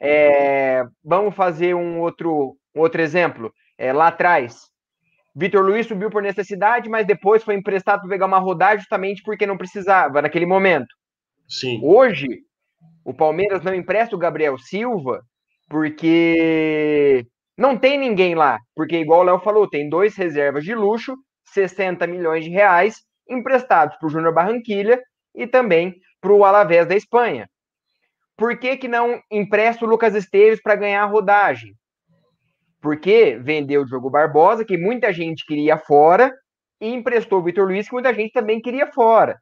É, 0.00 0.84
vamos 1.04 1.34
fazer 1.34 1.74
um 1.74 2.00
outro, 2.00 2.56
um 2.74 2.80
outro 2.80 3.00
exemplo. 3.00 3.52
É, 3.78 3.92
lá 3.92 4.08
atrás, 4.08 4.68
Vitor 5.34 5.64
Luiz 5.64 5.86
subiu 5.86 6.10
por 6.10 6.22
necessidade, 6.22 6.88
mas 6.88 7.06
depois 7.06 7.42
foi 7.42 7.54
emprestado 7.54 8.00
para 8.00 8.08
pegar 8.08 8.26
uma 8.26 8.38
rodagem 8.38 8.80
justamente 8.80 9.22
porque 9.22 9.46
não 9.46 9.56
precisava 9.56 10.20
naquele 10.20 10.46
momento. 10.46 10.94
Sim. 11.48 11.80
Hoje, 11.82 12.26
o 13.04 13.14
Palmeiras 13.14 13.62
não 13.62 13.74
empresta 13.74 14.14
o 14.14 14.18
Gabriel 14.18 14.58
Silva 14.58 15.22
porque 15.68 17.26
não 17.56 17.76
tem 17.76 17.98
ninguém 17.98 18.34
lá. 18.34 18.58
Porque, 18.74 18.98
igual 18.98 19.20
o 19.20 19.24
Léo 19.24 19.40
falou, 19.40 19.68
tem 19.68 19.88
dois 19.88 20.16
reservas 20.16 20.64
de 20.64 20.74
luxo, 20.74 21.16
60 21.46 22.06
milhões 22.06 22.44
de 22.44 22.50
reais 22.50 22.96
emprestados 23.28 23.96
para 23.96 24.06
o 24.06 24.10
Júnior 24.10 24.34
Barranquilha 24.34 25.00
e 25.34 25.46
também 25.46 25.94
para 26.20 26.32
o 26.32 26.44
Alavés 26.44 26.86
da 26.86 26.94
Espanha. 26.94 27.48
Por 28.36 28.58
que, 28.58 28.76
que 28.76 28.88
não 28.88 29.20
empresta 29.30 29.84
o 29.84 29.88
Lucas 29.88 30.14
Esteves 30.14 30.60
para 30.60 30.76
ganhar 30.76 31.02
a 31.02 31.06
rodagem? 31.06 31.74
Porque 32.80 33.38
vendeu 33.40 33.82
o 33.82 33.86
Diogo 33.86 34.10
Barbosa, 34.10 34.64
que 34.64 34.76
muita 34.76 35.12
gente 35.12 35.46
queria 35.46 35.78
fora, 35.78 36.32
e 36.80 36.88
emprestou 36.88 37.38
o 37.38 37.42
Vitor 37.44 37.66
Luiz, 37.66 37.86
que 37.86 37.94
muita 37.94 38.12
gente 38.12 38.32
também 38.32 38.60
queria 38.60 38.88
fora. 38.88 39.38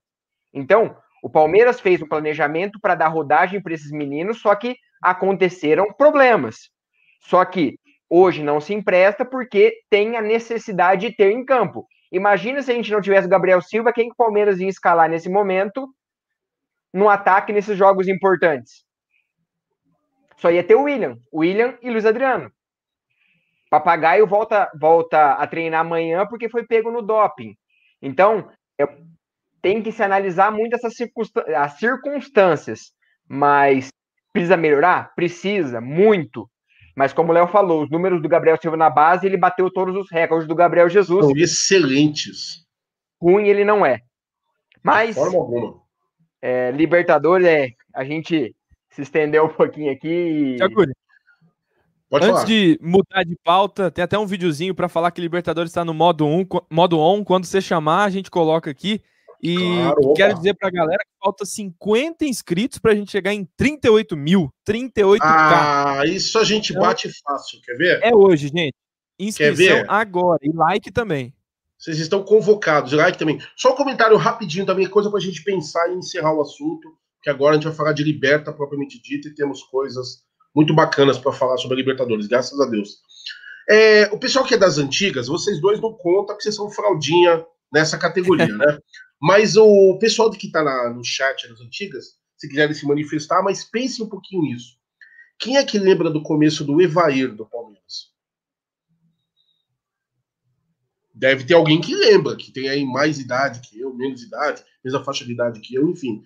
Então, 0.52 0.94
o 1.22 1.28
Palmeiras 1.28 1.80
fez 1.80 2.00
um 2.00 2.08
planejamento 2.08 2.78
para 2.80 2.94
dar 2.94 3.08
rodagem 3.08 3.60
para 3.60 3.74
esses 3.74 3.90
meninos, 3.90 4.40
só 4.40 4.54
que 4.54 4.76
aconteceram 5.02 5.92
problemas. 5.92 6.70
Só 7.22 7.44
que 7.44 7.78
hoje 8.08 8.42
não 8.42 8.60
se 8.60 8.74
empresta 8.74 9.24
porque 9.24 9.74
tem 9.90 10.16
a 10.16 10.22
necessidade 10.22 11.08
de 11.08 11.16
ter 11.16 11.30
em 11.30 11.44
campo. 11.44 11.86
Imagina 12.10 12.62
se 12.62 12.72
a 12.72 12.74
gente 12.74 12.90
não 12.90 13.00
tivesse 13.00 13.26
o 13.26 13.30
Gabriel 13.30 13.60
Silva, 13.60 13.92
quem 13.92 14.06
que 14.06 14.14
o 14.14 14.16
Palmeiras 14.16 14.58
ia 14.58 14.68
escalar 14.68 15.08
nesse 15.08 15.28
momento 15.28 15.88
no 16.92 17.08
ataque 17.08 17.52
nesses 17.52 17.76
jogos 17.76 18.08
importantes? 18.08 18.84
Só 20.38 20.50
ia 20.50 20.64
ter 20.64 20.74
o 20.74 20.84
William, 20.84 21.18
William 21.32 21.78
e 21.82 21.90
Luiz 21.90 22.06
Adriano. 22.06 22.50
Papagaio 23.68 24.26
volta, 24.26 24.68
volta 24.80 25.34
a 25.34 25.46
treinar 25.46 25.82
amanhã 25.82 26.26
porque 26.26 26.48
foi 26.48 26.66
pego 26.66 26.90
no 26.90 27.02
doping. 27.02 27.54
Então, 28.02 28.50
é, 28.80 28.84
tem 29.62 29.82
que 29.82 29.92
se 29.92 30.02
analisar 30.02 30.50
muito 30.50 30.74
essas 30.74 30.94
as 31.56 31.78
circunstâncias. 31.78 32.92
Mas 33.28 33.88
precisa 34.32 34.56
melhorar? 34.56 35.14
Precisa, 35.14 35.80
muito. 35.80 36.48
Mas 36.96 37.12
como 37.12 37.30
o 37.30 37.34
Léo 37.34 37.46
falou, 37.46 37.84
os 37.84 37.90
números 37.90 38.20
do 38.20 38.28
Gabriel 38.28 38.58
Silva 38.60 38.76
na 38.76 38.90
base, 38.90 39.26
ele 39.26 39.36
bateu 39.36 39.70
todos 39.70 39.96
os 39.96 40.10
recordes 40.10 40.48
do 40.48 40.54
Gabriel 40.54 40.88
Jesus. 40.88 41.24
São 41.24 41.36
excelentes. 41.36 42.64
Ruim 43.20 43.46
ele 43.46 43.64
não 43.64 43.84
é. 43.84 44.00
Mas. 44.82 45.08
De 45.08 45.14
forma 45.14 45.38
alguma. 45.38 45.80
É, 46.42 46.70
Libertadores, 46.70 47.46
é, 47.46 47.68
a 47.94 48.02
gente 48.02 48.54
se 48.90 49.02
estendeu 49.02 49.44
um 49.44 49.48
pouquinho 49.48 49.92
aqui. 49.92 50.56
E... 50.56 50.56
Pode 52.10 52.24
Antes 52.24 52.40
falar. 52.40 52.44
de 52.44 52.78
mudar 52.82 53.22
de 53.22 53.36
pauta, 53.44 53.88
tem 53.88 54.02
até 54.02 54.18
um 54.18 54.26
videozinho 54.26 54.74
para 54.74 54.88
falar 54.88 55.12
que 55.12 55.20
Libertadores 55.20 55.70
está 55.70 55.84
no 55.84 55.94
modo 55.94 56.26
1, 56.26 56.44
modo 56.68 56.98
on. 56.98 57.22
Quando 57.22 57.44
você 57.44 57.60
chamar, 57.60 58.02
a 58.02 58.10
gente 58.10 58.28
coloca 58.28 58.68
aqui. 58.68 59.00
E 59.42 59.56
claro, 59.56 60.14
quero 60.14 60.34
dizer 60.34 60.54
para 60.54 60.68
a 60.68 60.70
galera 60.70 60.98
que 60.98 61.18
falta 61.18 61.46
50 61.46 62.26
inscritos 62.26 62.78
para 62.78 62.92
a 62.92 62.94
gente 62.94 63.10
chegar 63.10 63.32
em 63.32 63.48
38 63.56 64.16
mil. 64.16 64.52
38k. 64.68 65.18
Ah, 65.22 66.02
isso 66.06 66.38
a 66.38 66.44
gente 66.44 66.70
então, 66.70 66.82
bate 66.82 67.10
fácil, 67.22 67.60
quer 67.64 67.74
ver? 67.74 68.00
É 68.02 68.14
hoje, 68.14 68.48
gente. 68.48 68.74
Inscrição 69.18 69.84
agora. 69.88 70.38
E 70.42 70.52
like 70.52 70.90
também. 70.90 71.32
Vocês 71.78 71.98
estão 71.98 72.22
convocados, 72.22 72.92
like 72.92 73.18
também. 73.18 73.40
Só 73.56 73.72
um 73.72 73.76
comentário 73.76 74.16
rapidinho 74.18 74.66
também, 74.66 74.86
coisa 74.86 75.08
para 75.08 75.18
a 75.18 75.22
gente 75.22 75.42
pensar 75.42 75.88
e 75.88 75.94
encerrar 75.94 76.34
o 76.34 76.42
assunto, 76.42 76.86
que 77.22 77.30
agora 77.30 77.52
a 77.52 77.54
gente 77.54 77.64
vai 77.64 77.72
falar 77.72 77.92
de 77.94 78.04
Liberta 78.04 78.52
propriamente 78.52 79.00
dita 79.00 79.28
e 79.28 79.34
temos 79.34 79.62
coisas 79.62 80.22
muito 80.54 80.74
bacanas 80.74 81.18
para 81.18 81.32
falar 81.32 81.56
sobre 81.56 81.76
a 81.76 81.78
Libertadores, 81.78 82.26
graças 82.26 82.60
a 82.60 82.66
Deus. 82.66 82.98
É, 83.68 84.10
o 84.12 84.18
pessoal 84.18 84.44
que 84.44 84.54
é 84.54 84.58
das 84.58 84.76
antigas, 84.76 85.28
vocês 85.28 85.60
dois 85.60 85.80
não 85.80 85.94
contam 85.94 86.36
que 86.36 86.42
vocês 86.42 86.54
são 86.54 86.70
fraldinha 86.70 87.44
nessa 87.72 87.96
categoria, 87.96 88.48
né? 88.56 88.78
Mas 89.20 89.56
o 89.56 89.98
pessoal 89.98 90.30
que 90.30 90.46
está 90.46 90.62
no 90.90 91.04
chat 91.04 91.46
das 91.48 91.60
antigas, 91.60 92.18
se 92.36 92.48
quiserem 92.48 92.74
se 92.74 92.86
manifestar, 92.86 93.42
mas 93.42 93.64
pense 93.64 94.02
um 94.02 94.08
pouquinho 94.08 94.42
nisso. 94.42 94.78
Quem 95.38 95.56
é 95.56 95.64
que 95.64 95.78
lembra 95.78 96.10
do 96.10 96.22
começo 96.22 96.64
do 96.64 96.80
Evair 96.80 97.34
do 97.34 97.46
Palmeiras? 97.46 98.10
Deve 101.14 101.44
ter 101.44 101.52
alguém 101.52 101.80
que 101.82 101.94
lembra, 101.94 102.34
que 102.34 102.50
tem 102.50 102.68
aí 102.68 102.84
mais 102.84 103.18
idade 103.18 103.60
que 103.60 103.78
eu, 103.78 103.92
menos 103.92 104.22
idade, 104.22 104.64
mesma 104.82 105.04
faixa 105.04 105.24
de 105.24 105.32
idade 105.32 105.60
que 105.60 105.74
eu, 105.74 105.88
enfim. 105.90 106.22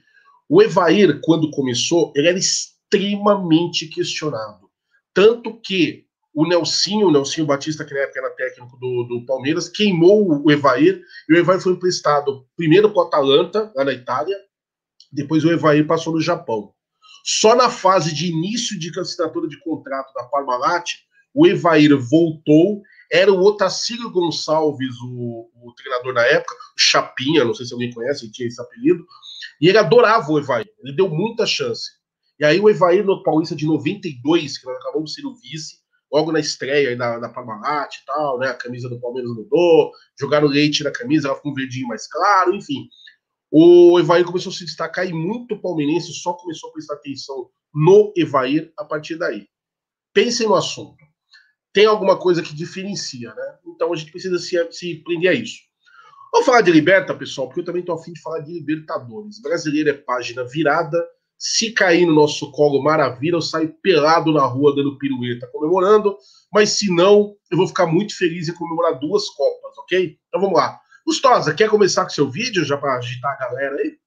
O 0.48 0.62
Evair, 0.62 1.20
quando 1.20 1.50
começou, 1.50 2.12
ele 2.14 2.28
era 2.28 2.38
extremamente 2.38 3.88
questionado. 3.88 4.70
Tanto 5.12 5.60
que 5.60 6.03
o 6.34 6.46
Nelsinho, 6.46 7.06
o 7.06 7.12
Nelsinho 7.12 7.46
Batista, 7.46 7.84
que 7.84 7.94
na 7.94 8.00
época 8.00 8.18
era 8.18 8.30
técnico 8.30 8.76
do, 8.78 9.04
do 9.04 9.24
Palmeiras, 9.24 9.68
queimou 9.68 10.42
o 10.44 10.50
Evair, 10.50 11.00
e 11.28 11.32
o 11.32 11.36
Evair 11.36 11.60
foi 11.60 11.72
emprestado 11.72 12.44
primeiro 12.56 12.90
para 12.90 13.02
o 13.02 13.06
Atalanta, 13.06 13.72
lá 13.76 13.84
na 13.84 13.92
Itália, 13.92 14.36
depois 15.12 15.44
o 15.44 15.50
Evair 15.50 15.86
passou 15.86 16.12
no 16.12 16.20
Japão. 16.20 16.72
Só 17.24 17.54
na 17.54 17.70
fase 17.70 18.12
de 18.12 18.26
início 18.26 18.78
de 18.78 18.90
assinatura 18.98 19.48
de 19.48 19.58
contrato 19.60 20.12
da 20.12 20.24
Parmalat, 20.24 20.90
o 21.32 21.46
Evair 21.46 21.96
voltou, 21.96 22.82
era 23.10 23.32
o 23.32 23.40
Otacílio 23.40 24.10
Gonçalves, 24.10 24.94
o, 25.04 25.48
o, 25.62 25.72
treinador 25.74 26.14
na 26.14 26.26
época, 26.26 26.54
Chapinha, 26.76 27.44
não 27.44 27.54
sei 27.54 27.64
se 27.64 27.72
alguém 27.72 27.92
conhece, 27.92 28.30
tinha 28.30 28.48
esse 28.48 28.60
apelido, 28.60 29.06
e 29.60 29.68
ele 29.68 29.78
adorava 29.78 30.30
o 30.32 30.38
Evair, 30.38 30.66
ele 30.82 30.96
deu 30.96 31.08
muita 31.08 31.46
chance. 31.46 31.92
E 32.40 32.44
aí 32.44 32.60
o 32.60 32.68
Evair 32.68 33.04
no 33.04 33.22
Paulista 33.22 33.54
de 33.54 33.66
92, 33.66 34.58
que 34.58 34.66
nós 34.66 34.76
acabamos 34.78 35.14
sendo 35.14 35.34
vice, 35.36 35.83
logo 36.14 36.30
na 36.30 36.38
estreia 36.38 36.96
da, 36.96 37.18
da 37.18 37.28
Parmalat 37.28 37.92
e 37.92 38.04
tal, 38.06 38.38
né? 38.38 38.46
A 38.46 38.54
camisa 38.54 38.88
do 38.88 39.00
Palmeiras 39.00 39.32
mudou, 39.34 39.90
jogaram 40.18 40.46
leite 40.46 40.84
na 40.84 40.92
camisa, 40.92 41.26
ela 41.26 41.36
ficou 41.36 41.50
um 41.50 41.54
verdinho 41.56 41.88
mais 41.88 42.06
claro, 42.06 42.54
enfim. 42.54 42.88
O 43.50 43.98
Evair 43.98 44.24
começou 44.24 44.50
a 44.50 44.54
se 44.54 44.64
destacar 44.64 45.08
e 45.08 45.12
muito 45.12 45.60
palmeirense 45.60 46.12
só 46.12 46.32
começou 46.34 46.70
a 46.70 46.72
prestar 46.72 46.94
atenção 46.94 47.50
no 47.74 48.12
Evair 48.16 48.72
a 48.78 48.84
partir 48.84 49.16
daí. 49.16 49.48
Pensem 50.12 50.46
no 50.46 50.54
assunto. 50.54 51.04
Tem 51.72 51.86
alguma 51.86 52.16
coisa 52.16 52.42
que 52.42 52.54
diferencia, 52.54 53.34
né? 53.34 53.58
Então 53.66 53.92
a 53.92 53.96
gente 53.96 54.12
precisa 54.12 54.38
se, 54.38 54.56
se 54.70 55.02
prender 55.02 55.32
a 55.32 55.34
isso. 55.34 55.58
Vamos 56.30 56.46
falar 56.46 56.60
de 56.60 56.70
Liberta, 56.70 57.12
pessoal, 57.12 57.48
porque 57.48 57.60
eu 57.60 57.64
também 57.64 57.80
estou 57.80 57.96
afim 57.96 58.12
de 58.12 58.20
falar 58.20 58.38
de 58.38 58.52
Libertadores. 58.52 59.42
Brasileiro 59.42 59.90
é 59.90 59.94
página 59.94 60.44
virada 60.44 61.04
se 61.38 61.72
cair 61.72 62.06
no 62.06 62.14
nosso 62.14 62.50
colo, 62.50 62.82
maravilha, 62.82 63.34
eu 63.34 63.42
saio 63.42 63.74
pelado 63.82 64.32
na 64.32 64.44
rua 64.44 64.74
dando 64.74 64.96
pirueta, 64.98 65.48
comemorando. 65.52 66.16
Mas 66.52 66.70
se 66.70 66.94
não, 66.94 67.34
eu 67.50 67.58
vou 67.58 67.66
ficar 67.66 67.86
muito 67.86 68.16
feliz 68.16 68.48
em 68.48 68.54
comemorar 68.54 68.98
duas 68.98 69.28
Copas, 69.30 69.76
ok? 69.78 70.16
Então 70.28 70.40
vamos 70.40 70.56
lá. 70.56 70.78
Gustosa, 71.06 71.52
quer 71.52 71.68
começar 71.68 72.04
com 72.04 72.10
seu 72.10 72.30
vídeo 72.30 72.64
já 72.64 72.78
para 72.78 72.96
agitar 72.96 73.32
a 73.32 73.36
galera 73.36 73.76
aí? 73.76 73.98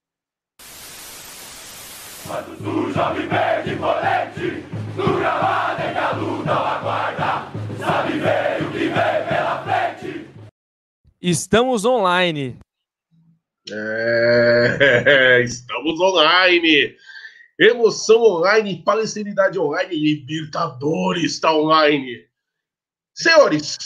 Quando 2.26 2.56
tu 2.58 2.92
já 2.92 3.14
me 3.14 3.26
pede 3.26 3.76
colete, 3.76 4.64
no 4.96 5.18
gramado 5.18 5.80
é 5.80 5.92
que 5.92 5.98
a 5.98 6.12
luta 6.12 6.52
aguarda, 6.52 7.52
sabe 7.78 8.18
ver 8.18 8.62
o 8.66 8.72
que 8.72 8.78
vem 8.78 8.90
pela 8.90 9.62
frente. 9.62 10.28
Estamos 11.22 11.84
online. 11.84 12.58
É, 13.70 15.40
estamos 15.44 16.00
online. 16.00 16.96
Emoção 17.58 18.22
online, 18.22 18.82
palestinidade 18.84 19.58
online, 19.58 19.94
Libertadores 19.96 21.32
está 21.32 21.52
online. 21.52 22.28
Senhores, 23.12 23.76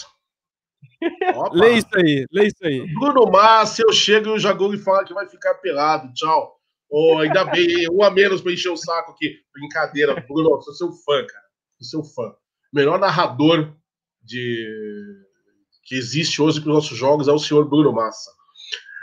opa, 1.34 1.50
lê 1.54 1.78
isso 1.78 1.88
aí, 1.94 2.26
lê 2.30 2.46
isso 2.48 2.64
aí. 2.64 2.94
Bruno 2.94 3.30
Massa, 3.30 3.82
eu 3.82 3.92
chego 3.92 4.28
e 4.28 4.32
o 4.32 4.38
Jagol 4.38 4.76
fala 4.78 5.04
que 5.04 5.14
vai 5.14 5.26
ficar 5.26 5.54
pelado. 5.54 6.12
Tchau. 6.12 6.58
Oh, 6.90 7.18
ainda 7.18 7.44
bem, 7.46 7.88
um 7.90 8.02
a 8.02 8.10
menos 8.10 8.42
para 8.42 8.52
encher 8.52 8.68
o 8.68 8.76
saco 8.76 9.12
aqui. 9.12 9.38
Brincadeira, 9.54 10.20
Bruno, 10.28 10.60
sou 10.60 10.74
seu 10.74 10.92
fã, 10.92 11.26
cara. 11.26 11.44
Sou 11.80 12.02
seu 12.02 12.12
fã. 12.12 12.34
Melhor 12.70 12.98
narrador 12.98 13.74
de 14.22 15.24
que 15.84 15.96
existe 15.96 16.40
hoje 16.40 16.60
para 16.60 16.68
os 16.68 16.74
nossos 16.74 16.96
jogos 16.96 17.28
é 17.28 17.32
o 17.32 17.38
senhor 17.38 17.68
Bruno 17.68 17.92
Massa. 17.92 18.30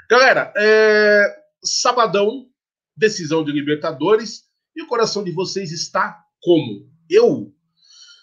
Galera, 0.09 0.53
é... 0.55 1.35
sabadão, 1.63 2.47
decisão 2.95 3.43
de 3.43 3.51
Libertadores. 3.51 4.48
E 4.79 4.81
o 4.81 4.87
coração 4.87 5.25
de 5.25 5.31
vocês 5.33 5.73
está 5.73 6.23
como? 6.41 6.89
Eu 7.09 7.53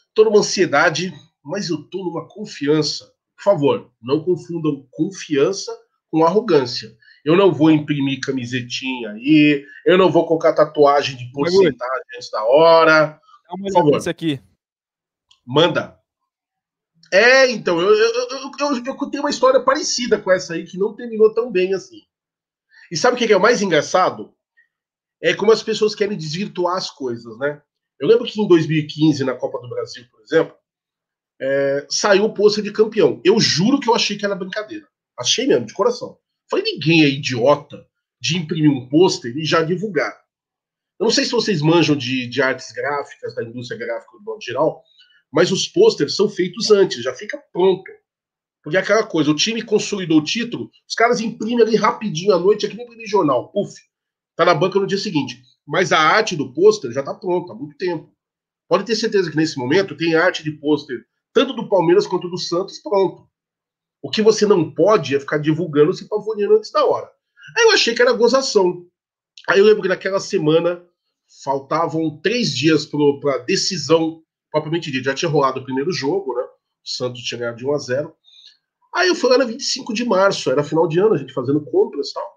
estou 0.09 0.24
numa 0.24 0.38
ansiedade, 0.38 1.12
mas 1.44 1.68
eu 1.68 1.82
estou 1.82 2.02
numa 2.02 2.26
confiança. 2.26 3.04
Por 3.36 3.44
favor, 3.44 3.92
não 4.00 4.24
confundam 4.24 4.88
confiança 4.90 5.70
com 6.11 6.24
arrogância. 6.24 6.96
Eu 7.22 7.36
não 7.36 7.52
vou 7.52 7.70
imprimir 7.70 8.20
camisetinha 8.22 9.11
aí, 9.11 9.66
eu 9.84 9.98
não 9.98 10.11
vou 10.11 10.26
colocar 10.26 10.54
tatuagem 10.54 11.18
de 11.18 11.30
porcentagem 11.30 12.04
antes 12.16 12.30
da 12.30 12.42
hora. 12.42 13.20
Dá 13.46 13.54
uma 13.54 13.66
Por 13.66 13.72
favor. 13.74 13.96
Isso 13.98 14.09
aqui. 14.09 14.40
Manda. 15.44 16.00
É, 17.12 17.50
então, 17.50 17.78
eu, 17.78 17.92
eu, 17.94 18.14
eu, 18.14 18.28
eu, 18.30 18.82
eu 18.86 19.11
tenho 19.11 19.22
uma 19.22 19.30
história 19.30 19.61
parecida 19.61 20.18
com 20.18 20.32
essa 20.32 20.54
aí, 20.54 20.64
que 20.64 20.78
não 20.78 20.96
terminou 20.96 21.34
tão 21.34 21.52
bem 21.52 21.74
assim. 21.74 22.00
E 22.90 22.96
sabe 22.96 23.14
o 23.14 23.18
que 23.18 23.30
é 23.30 23.36
o 23.36 23.40
mais 23.40 23.61
engraçado? 23.61 24.34
É 25.22 25.34
como 25.34 25.52
as 25.52 25.62
pessoas 25.62 25.94
querem 25.94 26.16
desvirtuar 26.16 26.76
as 26.76 26.90
coisas, 26.90 27.38
né? 27.38 27.60
Eu 27.98 28.08
lembro 28.08 28.26
que 28.26 28.40
em 28.40 28.46
2015, 28.46 29.24
na 29.24 29.34
Copa 29.34 29.58
do 29.60 29.68
Brasil, 29.68 30.04
por 30.10 30.20
exemplo, 30.22 30.54
é, 31.40 31.86
saiu 31.88 32.24
o 32.24 32.34
pôster 32.34 32.62
de 32.62 32.72
campeão. 32.72 33.20
Eu 33.24 33.40
juro 33.40 33.80
que 33.80 33.88
eu 33.88 33.94
achei 33.94 34.16
que 34.16 34.24
era 34.24 34.34
brincadeira. 34.34 34.86
Achei 35.18 35.46
mesmo, 35.46 35.66
de 35.66 35.74
coração. 35.74 36.18
Falei, 36.50 36.64
ninguém 36.64 37.04
é 37.04 37.08
idiota 37.08 37.86
de 38.20 38.36
imprimir 38.36 38.70
um 38.70 38.88
pôster 38.88 39.36
e 39.36 39.44
já 39.44 39.62
divulgar. 39.62 40.14
Eu 40.98 41.04
não 41.04 41.10
sei 41.10 41.24
se 41.24 41.32
vocês 41.32 41.60
manjam 41.60 41.96
de, 41.96 42.26
de 42.26 42.40
artes 42.40 42.72
gráficas, 42.72 43.34
da 43.34 43.42
indústria 43.42 43.78
gráfica 43.78 44.16
do 44.18 44.24
modo 44.24 44.42
geral, 44.42 44.82
mas 45.30 45.52
os 45.52 45.68
pôsteres 45.68 46.16
são 46.16 46.28
feitos 46.28 46.70
antes, 46.70 47.02
já 47.02 47.14
fica 47.14 47.38
pronto. 47.52 47.84
Porque 48.62 48.76
é 48.76 48.80
aquela 48.80 49.06
coisa, 49.06 49.30
o 49.30 49.34
time 49.34 49.62
consolidou 49.62 50.18
o 50.18 50.24
título, 50.24 50.70
os 50.88 50.94
caras 50.94 51.20
imprimem 51.20 51.62
ali 51.62 51.76
rapidinho 51.76 52.32
à 52.32 52.38
noite, 52.38 52.66
aqui 52.66 52.76
nem 52.76 53.06
jornal, 53.06 53.52
puf, 53.52 53.74
tá 54.37 54.45
na 54.45 54.55
banca 54.55 54.78
no 54.78 54.87
dia 54.87 54.99
seguinte. 54.99 55.43
Mas 55.66 55.93
a 55.93 55.99
arte 55.99 56.37
do 56.37 56.53
pôster 56.53 56.93
já 56.93 57.03
tá 57.03 57.14
pronta 57.14 57.53
há 57.53 57.57
muito 57.57 57.76
tempo. 57.76 58.12
Pode 58.68 58.84
ter 58.84 58.95
certeza 58.95 59.30
que 59.30 59.37
nesse 59.37 59.59
momento 59.59 59.97
tem 59.97 60.14
arte 60.14 60.45
de 60.45 60.53
pôster, 60.53 61.05
tanto 61.32 61.53
do 61.53 61.68
Palmeiras 61.68 62.07
quanto 62.07 62.28
do 62.28 62.39
Santos, 62.39 62.78
pronto. 62.78 63.26
O 64.03 64.11
que 64.11 64.22
você 64.22 64.47
não 64.47 64.72
pode 64.72 65.16
é 65.16 65.20
ficar 65.20 65.39
divulgando 65.39 65.93
se 65.93 66.09
pavoneando 66.09 66.57
antes 66.57 66.70
da 66.70 66.84
hora. 66.84 67.11
Aí 67.57 67.64
eu 67.64 67.70
achei 67.72 67.95
que 67.95 68.03
era 68.03 68.12
gozação. 68.12 68.87
Aí 69.49 69.59
eu 69.59 69.64
lembro 69.64 69.82
que 69.82 69.89
naquela 69.89 70.20
semana 70.20 70.84
faltavam 71.45 72.20
três 72.20 72.51
dias 72.51 72.87
para 72.87 73.39
decisão 73.39 74.22
propriamente 74.51 74.91
dita. 74.91 75.11
Já 75.11 75.14
tinha 75.14 75.30
rolado 75.30 75.61
o 75.61 75.64
primeiro 75.64 75.93
jogo, 75.93 76.34
né? 76.34 76.43
O 76.43 76.89
Santos 76.89 77.22
tinha 77.22 77.39
ganhado 77.39 77.59
de 77.59 77.66
1 77.66 77.74
a 77.74 77.78
0 77.78 78.16
Aí 78.95 79.09
eu 79.09 79.14
fui 79.14 79.28
lá 79.28 79.39
na 79.39 79.45
25 79.45 79.93
de 79.93 80.05
março, 80.05 80.51
era 80.51 80.64
final 80.64 80.89
de 80.89 80.99
ano, 80.99 81.14
a 81.14 81.18
gente 81.18 81.34
fazendo 81.34 81.62
compras 81.64 82.09
e 82.09 82.14
tal. 82.14 82.36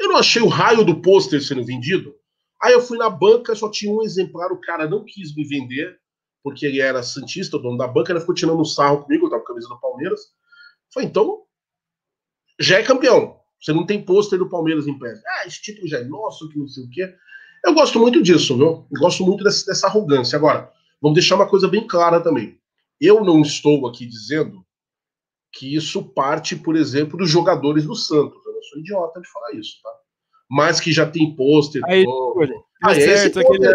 Eu 0.00 0.08
não 0.08 0.16
achei 0.16 0.40
o 0.40 0.48
raio 0.48 0.82
do 0.82 1.00
pôster 1.00 1.42
sendo 1.42 1.64
vendido. 1.64 2.14
Aí 2.62 2.72
eu 2.72 2.80
fui 2.80 2.96
na 2.96 3.10
banca, 3.10 3.54
só 3.54 3.70
tinha 3.70 3.92
um 3.92 4.02
exemplar, 4.02 4.50
o 4.50 4.60
cara 4.60 4.88
não 4.88 5.04
quis 5.04 5.34
me 5.34 5.44
vender, 5.44 5.98
porque 6.42 6.64
ele 6.64 6.80
era 6.80 7.02
Santista, 7.02 7.56
o 7.56 7.60
dono 7.60 7.76
da 7.76 7.86
banca, 7.86 8.12
ele 8.12 8.20
ficou 8.20 8.34
tirando 8.34 8.60
um 8.60 8.64
sarro 8.64 9.02
comigo, 9.02 9.26
eu 9.26 9.30
tava 9.30 9.42
com 9.42 9.46
a 9.46 9.54
camisa 9.54 9.68
do 9.68 9.78
Palmeiras. 9.78 10.20
Falei, 10.92 11.08
então, 11.08 11.42
já 12.58 12.78
é 12.78 12.82
campeão. 12.82 13.38
Você 13.60 13.74
não 13.74 13.84
tem 13.84 14.02
pôster 14.02 14.38
do 14.38 14.48
Palmeiras 14.48 14.86
em 14.86 14.98
pé. 14.98 15.20
Ah, 15.26 15.46
esse 15.46 15.60
título 15.60 15.86
já 15.86 15.98
é 15.98 16.04
nosso, 16.04 16.48
que 16.48 16.58
não 16.58 16.66
sei 16.66 16.84
o 16.84 16.90
quê. 16.90 17.14
Eu 17.64 17.74
gosto 17.74 17.98
muito 17.98 18.22
disso, 18.22 18.56
viu? 18.56 18.86
Eu 18.90 19.00
gosto 19.00 19.24
muito 19.24 19.44
dessa, 19.44 19.66
dessa 19.66 19.86
arrogância. 19.86 20.36
Agora, 20.36 20.72
vamos 21.00 21.14
deixar 21.14 21.36
uma 21.36 21.48
coisa 21.48 21.68
bem 21.68 21.86
clara 21.86 22.22
também. 22.22 22.58
Eu 22.98 23.22
não 23.22 23.42
estou 23.42 23.86
aqui 23.86 24.06
dizendo 24.06 24.64
que 25.52 25.74
isso 25.74 26.02
parte, 26.02 26.56
por 26.56 26.74
exemplo, 26.74 27.18
dos 27.18 27.28
jogadores 27.28 27.84
do 27.84 27.94
Santos. 27.94 28.40
Eu 28.60 28.64
sou 28.64 28.78
idiota 28.78 29.20
de 29.20 29.28
falar 29.30 29.52
isso, 29.54 29.80
tá? 29.82 29.90
Mas 30.48 30.80
que 30.80 30.92
já 30.92 31.08
tem 31.08 31.34
pôster. 31.34 31.80
Aí, 31.86 32.04
ah, 32.82 32.94
certo, 32.94 33.40
esse 33.40 33.46
pôster, 33.46 33.72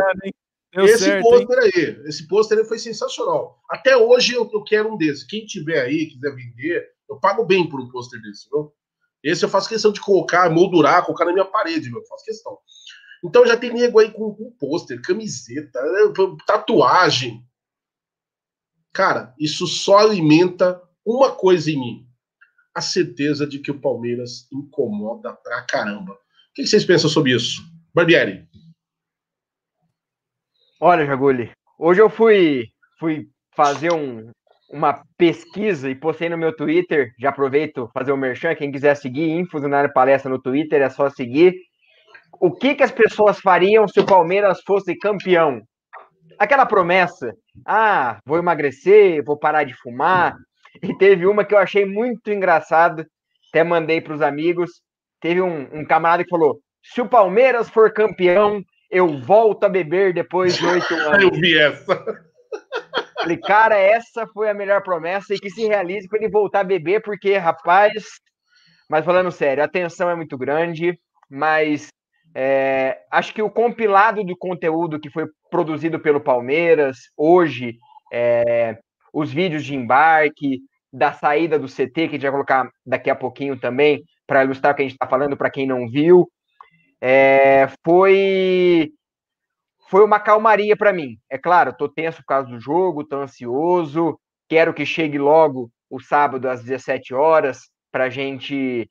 esse 0.76 1.22
pôster 1.22 1.60
aí, 1.60 2.02
esse 2.06 2.28
pôster 2.28 2.66
foi 2.66 2.80
sensacional. 2.80 3.60
Até 3.70 3.98
hoje 3.98 4.34
eu, 4.34 4.50
eu, 4.54 4.64
quero 4.64 4.94
um 4.94 4.98
desses. 4.98 5.24
Quem 5.24 5.46
tiver 5.46 5.82
aí, 5.82 6.08
quiser 6.08 6.36
vender, 6.36 6.88
eu 7.10 7.20
pago 7.20 7.46
bem 7.46 7.68
por 7.68 7.80
um 7.80 7.90
pôster 7.90 8.22
desse, 8.22 8.50
viu? 8.50 8.74
Esse 9.24 9.44
eu 9.44 9.50
faço 9.50 9.70
questão 9.70 9.92
de 9.92 10.02
colocar, 10.02 10.50
moldurar, 10.52 11.04
colocar 11.04 11.26
na 11.26 11.34
minha 11.34 11.46
parede, 11.46 11.90
meu. 11.90 12.00
Eu 12.00 12.06
faço 12.06 12.26
questão. 12.26 12.58
Então 13.24 13.46
já 13.46 13.58
tem 13.58 13.74
nego 13.74 13.98
aí 13.98 14.12
com, 14.12 14.36
com 14.36 14.52
pôster, 14.52 15.02
camiseta, 15.02 15.82
tatuagem. 16.46 17.44
Cara, 18.94 19.34
isso 19.40 19.66
só 19.66 19.98
alimenta 19.98 20.82
uma 21.06 21.32
coisa 21.32 21.72
em 21.72 21.80
mim: 21.80 22.08
a 22.76 22.82
certeza 22.82 23.48
de 23.48 23.60
que 23.60 23.72
o 23.72 23.80
Palmeiras 23.80 24.48
incomoda 24.52 25.34
pra 25.34 25.62
caramba. 25.62 26.12
O 26.12 26.18
que 26.54 26.68
vocês 26.68 26.84
pensam 26.84 27.10
sobre 27.10 27.34
isso? 27.34 27.62
Barbieri. 27.94 28.46
Olha, 30.80 31.06
Jaguli, 31.06 31.50
hoje 31.80 32.02
eu 32.02 32.10
fui, 32.10 32.68
fui 33.00 33.30
fazer 33.56 33.94
um, 33.94 34.30
uma 34.70 35.02
pesquisa 35.18 35.90
e 35.90 35.96
postei 35.96 36.28
no 36.28 36.38
meu 36.38 36.54
Twitter. 36.54 37.14
Já 37.18 37.30
aproveito 37.30 37.90
fazer 37.94 38.12
o 38.12 38.18
merchan. 38.18 38.54
Quem 38.56 38.72
quiser 38.72 38.96
seguir, 38.96 39.30
Infusionário 39.30 39.94
Palestra 39.94 40.30
no 40.30 40.42
Twitter, 40.42 40.82
é 40.82 40.90
só 40.90 41.10
seguir. 41.10 41.56
O 42.42 42.52
que, 42.52 42.76
que 42.76 42.84
as 42.84 42.92
pessoas 42.92 43.40
fariam 43.40 43.88
se 43.88 44.02
o 44.02 44.06
Palmeiras 44.06 44.62
fosse 44.66 44.98
campeão? 44.98 45.62
Aquela 46.38 46.66
promessa: 46.66 47.34
ah, 47.66 48.20
vou 48.26 48.38
emagrecer, 48.38 49.24
vou 49.24 49.40
parar 49.40 49.64
de 49.64 49.74
fumar. 49.76 50.36
E 50.82 50.98
teve 50.98 51.26
uma 51.26 51.46
que 51.46 51.54
eu 51.54 51.58
achei 51.58 51.86
muito 51.86 52.32
engraçada, 52.32 53.08
até 53.50 53.64
mandei 53.64 54.02
para 54.02 54.14
os 54.14 54.22
amigos. 54.22 54.82
Teve 55.20 55.42
um, 55.42 55.68
um 55.72 55.86
camarada 55.86 56.24
que 56.24 56.30
falou: 56.30 56.60
se 56.84 57.02
o 57.02 57.10
Palmeiras 57.10 57.70
for 57.70 57.92
campeão, 57.94 58.64
eu 58.90 59.20
volto 59.20 59.64
a 59.64 59.70
beber 59.70 60.14
depois 60.14 60.58
de 60.58 60.66
oito 60.66 60.94
anos. 60.96 61.24
eu 61.24 61.32
vi 61.32 61.58
essa. 61.58 62.04
Falei, 63.18 63.38
cara, 63.38 63.78
essa 63.78 64.28
foi 64.28 64.50
a 64.50 64.54
melhor 64.54 64.84
promessa 64.84 65.34
e 65.34 65.40
que 65.40 65.50
se 65.50 65.66
realize 65.66 66.08
para 66.08 66.20
ele 66.20 66.30
voltar 66.30 66.60
a 66.60 66.64
beber, 66.64 67.02
porque, 67.02 67.38
rapaz. 67.38 68.04
Mas 68.90 69.04
falando 69.04 69.32
sério, 69.32 69.64
a 69.64 69.68
tensão 69.68 70.10
é 70.10 70.16
muito 70.16 70.38
grande, 70.38 71.00
mas 71.28 71.88
é, 72.36 73.00
acho 73.10 73.34
que 73.34 73.42
o 73.42 73.50
compilado 73.50 74.24
do 74.24 74.38
conteúdo 74.38 75.00
que 75.00 75.10
foi 75.10 75.26
produzido 75.50 76.00
pelo 76.00 76.22
Palmeiras 76.22 76.98
hoje, 77.18 77.78
é, 78.14 78.78
os 79.16 79.32
vídeos 79.32 79.64
de 79.64 79.74
embarque, 79.74 80.60
da 80.92 81.14
saída 81.14 81.58
do 81.58 81.70
CT, 81.70 81.94
que 81.94 82.02
a 82.02 82.08
gente 82.10 82.22
vai 82.24 82.32
colocar 82.32 82.70
daqui 82.86 83.10
a 83.10 83.16
pouquinho 83.16 83.58
também, 83.58 84.04
para 84.28 84.44
ilustrar 84.44 84.74
o 84.74 84.76
que 84.76 84.82
a 84.82 84.86
gente 84.86 84.96
está 84.96 85.08
falando 85.08 85.38
para 85.38 85.50
quem 85.50 85.66
não 85.66 85.90
viu, 85.90 86.30
é, 87.02 87.70
foi 87.84 88.92
foi 89.88 90.04
uma 90.04 90.20
calmaria 90.20 90.76
para 90.76 90.92
mim. 90.92 91.18
É 91.30 91.38
claro, 91.38 91.70
estou 91.70 91.88
tenso 91.88 92.18
por 92.18 92.26
causa 92.26 92.50
do 92.50 92.60
jogo, 92.60 93.02
estou 93.02 93.22
ansioso, 93.22 94.20
quero 94.50 94.74
que 94.74 94.86
chegue 94.86 95.18
logo 95.18 95.72
o 95.90 96.02
sábado 96.02 96.50
às 96.50 96.64
17 96.64 97.14
horas 97.14 97.70
para 97.92 98.06
a 98.06 98.10
gente 98.10 98.90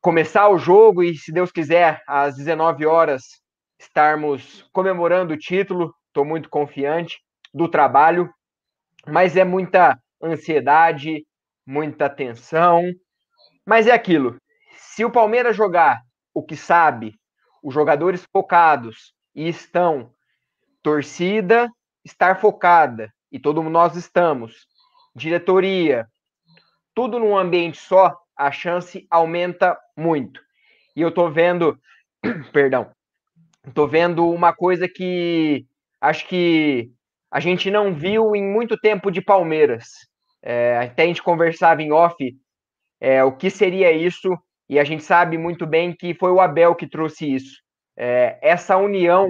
começar 0.00 0.48
o 0.48 0.58
jogo 0.58 1.02
e, 1.02 1.16
se 1.16 1.32
Deus 1.32 1.50
quiser, 1.50 2.02
às 2.06 2.36
19 2.36 2.84
horas 2.84 3.22
estarmos 3.78 4.68
comemorando 4.72 5.32
o 5.32 5.38
título. 5.38 5.94
Estou 6.08 6.24
muito 6.24 6.50
confiante 6.50 7.18
do 7.54 7.68
trabalho, 7.68 8.28
mas 9.06 9.36
é 9.36 9.44
muita 9.44 9.98
ansiedade, 10.22 11.26
muita 11.66 12.08
tensão. 12.08 12.82
Mas 13.66 13.86
é 13.86 13.92
aquilo. 13.92 14.36
Se 14.76 15.04
o 15.04 15.10
Palmeiras 15.10 15.56
jogar 15.56 16.00
o 16.34 16.42
que 16.42 16.56
sabe, 16.56 17.14
os 17.62 17.74
jogadores 17.74 18.24
focados, 18.32 19.14
e 19.34 19.48
estão 19.48 20.12
torcida 20.82 21.70
estar 22.04 22.40
focada 22.40 23.12
e 23.30 23.38
todo 23.38 23.62
nós 23.62 23.96
estamos, 23.96 24.66
diretoria, 25.14 26.06
tudo 26.94 27.18
num 27.18 27.36
ambiente 27.36 27.78
só, 27.78 28.16
a 28.36 28.50
chance 28.50 29.06
aumenta 29.10 29.78
muito. 29.96 30.40
E 30.96 31.00
eu 31.00 31.12
tô 31.12 31.30
vendo, 31.30 31.78
perdão, 32.52 32.90
tô 33.74 33.86
vendo 33.86 34.28
uma 34.28 34.52
coisa 34.52 34.88
que 34.88 35.66
acho 36.00 36.26
que 36.26 36.90
a 37.30 37.40
gente 37.40 37.70
não 37.70 37.94
viu 37.94 38.34
em 38.34 38.42
muito 38.42 38.76
tempo 38.78 39.10
de 39.10 39.20
Palmeiras. 39.22 39.86
É, 40.42 40.78
até 40.78 41.04
a 41.04 41.06
gente 41.06 41.22
conversava 41.22 41.82
em 41.82 41.92
off 41.92 42.16
é, 43.00 43.22
o 43.24 43.32
que 43.32 43.50
seria 43.50 43.92
isso, 43.92 44.36
e 44.68 44.78
a 44.78 44.84
gente 44.84 45.02
sabe 45.02 45.38
muito 45.38 45.66
bem 45.66 45.94
que 45.94 46.14
foi 46.14 46.30
o 46.30 46.40
Abel 46.40 46.74
que 46.74 46.88
trouxe 46.88 47.34
isso 47.34 47.60
é, 48.00 48.38
essa 48.40 48.78
união 48.78 49.28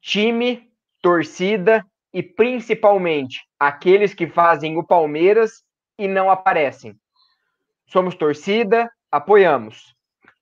time, 0.00 0.70
torcida 1.02 1.84
e 2.14 2.22
principalmente 2.22 3.42
aqueles 3.60 4.14
que 4.14 4.26
fazem 4.26 4.78
o 4.78 4.86
Palmeiras 4.86 5.62
e 5.98 6.08
não 6.08 6.30
aparecem. 6.30 6.96
Somos 7.86 8.14
torcida, 8.14 8.90
apoiamos. 9.12 9.94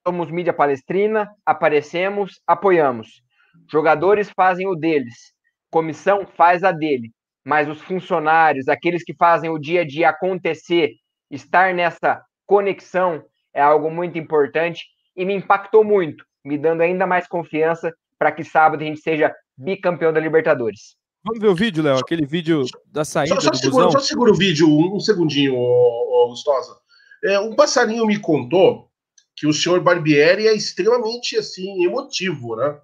Somos 0.07 0.31
mídia 0.31 0.53
palestrina, 0.53 1.35
aparecemos, 1.45 2.41
apoiamos. 2.47 3.23
Jogadores 3.69 4.31
fazem 4.31 4.69
o 4.69 4.77
deles, 4.77 5.33
comissão 5.73 6.25
faz 6.37 6.63
a 6.63 6.71
dele, 6.71 7.11
mas 7.45 7.69
os 7.69 7.81
funcionários, 7.81 8.69
aqueles 8.69 9.03
que 9.03 9.15
fazem 9.15 9.51
o 9.51 9.59
dia 9.59 9.81
a 9.81 9.87
dia 9.87 10.11
acontecer, 10.11 10.93
estar 11.29 11.75
nessa 11.75 12.23
conexão 12.47 13.25
é 13.53 13.61
algo 13.61 13.91
muito 13.91 14.17
importante 14.17 14.85
e 15.17 15.25
me 15.25 15.35
impactou 15.35 15.83
muito 15.83 16.25
me 16.45 16.59
dando 16.59 16.83
ainda 16.83 17.07
mais 17.07 17.27
confiança 17.27 17.93
para 18.19 18.33
que 18.33 18.45
sábado 18.45 18.83
a 18.83 18.87
gente 18.87 19.01
seja 19.01 19.35
bicampeão 19.57 20.13
da 20.13 20.21
Libertadores. 20.21 20.97
Vamos 21.25 21.41
ver 21.41 21.49
o 21.49 21.55
vídeo, 21.55 21.83
Léo? 21.83 21.99
Aquele 21.99 22.27
vídeo 22.27 22.65
da 22.87 23.05
saída 23.05 23.37
só, 23.37 23.41
só 23.41 23.51
do 23.51 23.57
segura, 23.57 23.87
busão? 23.87 24.01
Só 24.01 24.07
segura 24.07 24.33
o 24.33 24.37
vídeo 24.37 24.69
um, 24.69 24.97
um 24.97 25.01
segundinho, 25.01 25.55
ô, 25.55 26.25
ô, 26.25 26.29
Gustosa. 26.29 26.77
É, 27.25 27.39
um 27.39 27.55
passarinho 27.55 28.05
me 28.07 28.19
contou 28.19 28.91
que 29.37 29.47
o 29.47 29.53
senhor 29.53 29.81
Barbieri 29.81 30.49
é 30.49 30.55
extremamente 30.55 31.37
assim 31.37 31.85
emotivo, 31.85 32.57
né? 32.57 32.77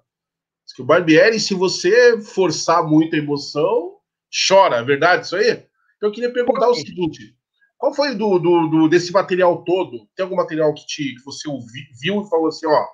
Diz 0.69 0.75
que 0.75 0.81
o 0.83 0.85
Barbieri, 0.85 1.39
se 1.39 1.55
você 1.55 2.21
forçar 2.21 2.85
muito 2.85 3.15
a 3.15 3.19
emoção, 3.19 3.97
chora, 4.47 4.77
é 4.77 4.83
verdade 4.83 5.25
isso 5.25 5.35
aí? 5.35 5.65
Então 5.97 6.09
eu 6.09 6.11
queria 6.11 6.31
perguntar 6.31 6.69
o 6.69 6.75
seguinte: 6.75 7.35
qual 7.75 7.91
foi 7.91 8.13
do, 8.13 8.37
do, 8.37 8.67
do, 8.67 8.87
desse 8.87 9.11
material 9.11 9.63
todo? 9.63 10.07
Tem 10.15 10.23
algum 10.23 10.35
material 10.35 10.71
que, 10.75 10.85
te, 10.85 11.15
que 11.15 11.25
você 11.25 11.49
ouvi, 11.49 11.87
viu 11.99 12.21
e 12.21 12.29
falou 12.29 12.49
assim, 12.49 12.67
ó, 12.67 12.85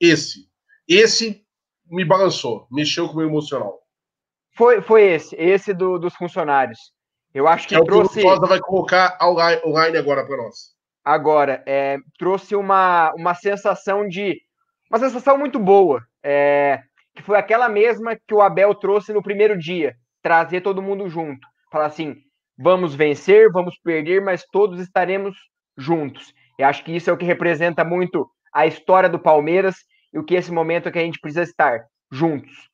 esse, 0.00 0.48
esse 0.86 1.44
me 1.90 2.04
balançou, 2.04 2.68
mexeu 2.70 3.08
com 3.08 3.14
o 3.14 3.16
meu 3.16 3.28
emocional? 3.28 3.80
Foi, 4.56 4.80
foi 4.80 5.02
esse, 5.02 5.34
esse 5.34 5.74
do, 5.74 5.98
dos 5.98 6.14
funcionários. 6.14 6.78
Eu 7.34 7.48
acho 7.48 7.66
que, 7.66 7.74
é 7.74 7.82
trouxe. 7.82 8.24
O 8.24 8.28
o 8.28 8.46
vai 8.46 8.60
colocar 8.60 9.18
online 9.66 9.98
agora 9.98 10.24
para 10.24 10.36
nós. 10.36 10.72
Agora, 11.04 11.64
é, 11.66 11.98
trouxe 12.16 12.54
uma, 12.54 13.12
uma 13.14 13.34
sensação 13.34 14.06
de. 14.06 14.40
Uma 14.88 15.00
sensação 15.00 15.36
muito 15.36 15.58
boa. 15.58 16.00
É, 16.22 16.80
que 17.14 17.22
foi 17.22 17.38
aquela 17.38 17.68
mesma 17.68 18.16
que 18.16 18.34
o 18.34 18.40
Abel 18.40 18.74
trouxe 18.74 19.12
no 19.12 19.22
primeiro 19.22 19.58
dia. 19.58 19.94
Trazer 20.22 20.60
todo 20.60 20.82
mundo 20.82 21.08
junto. 21.08 21.46
Falar 21.70 21.86
assim: 21.86 22.16
vamos 22.58 22.94
vencer, 22.94 23.50
vamos 23.52 23.78
perder, 23.78 24.20
mas 24.22 24.44
todos 24.50 24.80
estaremos 24.80 25.36
juntos. 25.76 26.32
Eu 26.58 26.66
acho 26.66 26.84
que 26.84 26.94
isso 26.94 27.10
é 27.10 27.12
o 27.12 27.16
que 27.16 27.24
representa 27.24 27.84
muito 27.84 28.28
a 28.52 28.66
história 28.66 29.08
do 29.08 29.18
Palmeiras 29.18 29.76
e 30.12 30.18
o 30.18 30.24
que 30.24 30.34
esse 30.34 30.52
momento 30.52 30.88
é 30.88 30.92
que 30.92 30.98
a 30.98 31.02
gente 31.02 31.20
precisa 31.20 31.42
estar 31.42 31.86
juntos. 32.10 32.70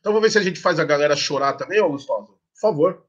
Então 0.00 0.12
vamos 0.12 0.26
ver 0.26 0.30
se 0.30 0.38
a 0.38 0.42
gente 0.42 0.60
faz 0.60 0.80
a 0.80 0.84
galera 0.84 1.14
chorar 1.14 1.52
também, 1.54 1.80
ô 1.80 1.88
Gustavo. 1.88 2.26
Por 2.26 2.60
favor. 2.60 3.06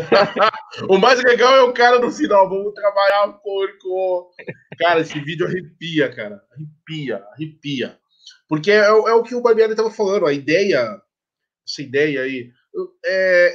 o 0.88 0.98
mais 0.98 1.22
legal 1.22 1.54
é 1.56 1.62
o 1.62 1.72
cara 1.72 1.98
no 1.98 2.10
final. 2.10 2.48
Vamos 2.48 2.74
trabalhar, 2.74 3.28
porco. 3.42 4.30
Cara, 4.78 5.00
esse 5.00 5.18
vídeo 5.20 5.46
arrepia, 5.46 6.14
cara. 6.14 6.42
Arrepia, 6.52 7.24
arrepia. 7.32 7.98
Porque 8.48 8.70
é, 8.70 8.84
é 8.84 9.12
o 9.12 9.22
que 9.22 9.34
o 9.34 9.42
Barbieri 9.42 9.72
estava 9.72 9.90
falando. 9.90 10.26
A 10.26 10.32
ideia, 10.32 11.00
essa 11.66 11.82
ideia 11.82 12.22
aí. 12.22 12.50
É, 13.04 13.52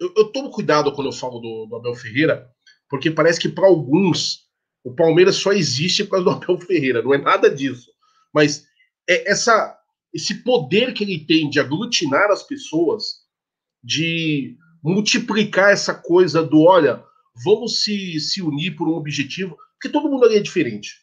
eu, 0.00 0.12
eu 0.16 0.32
tomo 0.32 0.50
cuidado 0.50 0.92
quando 0.92 1.08
eu 1.08 1.12
falo 1.12 1.38
do, 1.38 1.66
do 1.66 1.76
Abel 1.76 1.94
Ferreira, 1.94 2.50
porque 2.88 3.10
parece 3.10 3.40
que 3.40 3.48
para 3.48 3.66
alguns 3.66 4.44
o 4.84 4.94
Palmeiras 4.94 5.36
só 5.36 5.52
existe 5.52 6.04
por 6.04 6.10
causa 6.10 6.24
do 6.24 6.30
Abel 6.30 6.58
Ferreira. 6.58 7.02
Não 7.02 7.14
é 7.14 7.18
nada 7.18 7.50
disso. 7.50 7.90
Mas 8.32 8.66
é 9.08 9.30
essa, 9.30 9.78
esse 10.12 10.42
poder 10.42 10.92
que 10.92 11.04
ele 11.04 11.24
tem 11.24 11.48
de 11.48 11.58
aglutinar 11.58 12.30
as 12.30 12.42
pessoas, 12.42 13.24
de 13.82 14.56
multiplicar 14.84 15.72
essa 15.72 15.94
coisa 15.94 16.42
do 16.42 16.60
olha, 16.62 17.02
vamos 17.42 17.82
se, 17.82 18.20
se 18.20 18.42
unir 18.42 18.76
por 18.76 18.86
um 18.86 18.92
objetivo, 18.92 19.56
porque 19.72 19.88
todo 19.88 20.10
mundo 20.10 20.26
ali 20.26 20.36
é 20.36 20.40
diferente. 20.40 21.02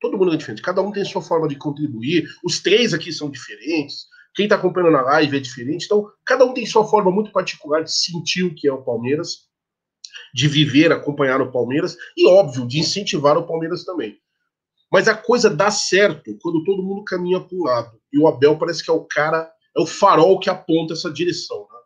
Todo 0.00 0.18
mundo 0.18 0.34
é 0.34 0.36
diferente, 0.36 0.60
cada 0.60 0.82
um 0.82 0.90
tem 0.90 1.04
sua 1.04 1.22
forma 1.22 1.46
de 1.46 1.54
contribuir. 1.54 2.26
Os 2.44 2.60
três 2.60 2.92
aqui 2.92 3.12
são 3.12 3.30
diferentes. 3.30 4.06
Quem 4.34 4.46
está 4.46 4.56
acompanhando 4.56 4.92
na 4.92 5.02
live 5.02 5.36
é 5.36 5.40
diferente. 5.40 5.84
Então, 5.84 6.10
cada 6.24 6.44
um 6.44 6.52
tem 6.52 6.66
sua 6.66 6.84
forma 6.84 7.12
muito 7.12 7.30
particular 7.30 7.84
de 7.84 7.94
sentir 7.94 8.42
o 8.42 8.52
que 8.52 8.66
é 8.66 8.72
o 8.72 8.82
Palmeiras, 8.82 9.46
de 10.34 10.48
viver, 10.48 10.90
acompanhar 10.90 11.40
o 11.40 11.52
Palmeiras 11.52 11.96
e, 12.16 12.26
óbvio, 12.26 12.66
de 12.66 12.80
incentivar 12.80 13.38
o 13.38 13.46
Palmeiras 13.46 13.84
também. 13.84 14.18
Mas 14.90 15.06
a 15.06 15.14
coisa 15.14 15.48
dá 15.48 15.70
certo 15.70 16.36
quando 16.40 16.64
todo 16.64 16.82
mundo 16.82 17.04
caminha 17.04 17.40
para 17.40 17.56
um 17.56 17.62
lado. 17.62 18.00
E 18.12 18.18
o 18.18 18.26
Abel 18.26 18.58
parece 18.58 18.82
que 18.82 18.90
é 18.90 18.94
o 18.94 19.04
cara, 19.04 19.48
é 19.76 19.80
o 19.80 19.86
farol 19.86 20.40
que 20.40 20.50
aponta 20.50 20.94
essa 20.94 21.10
direção. 21.10 21.60
Né? 21.60 21.78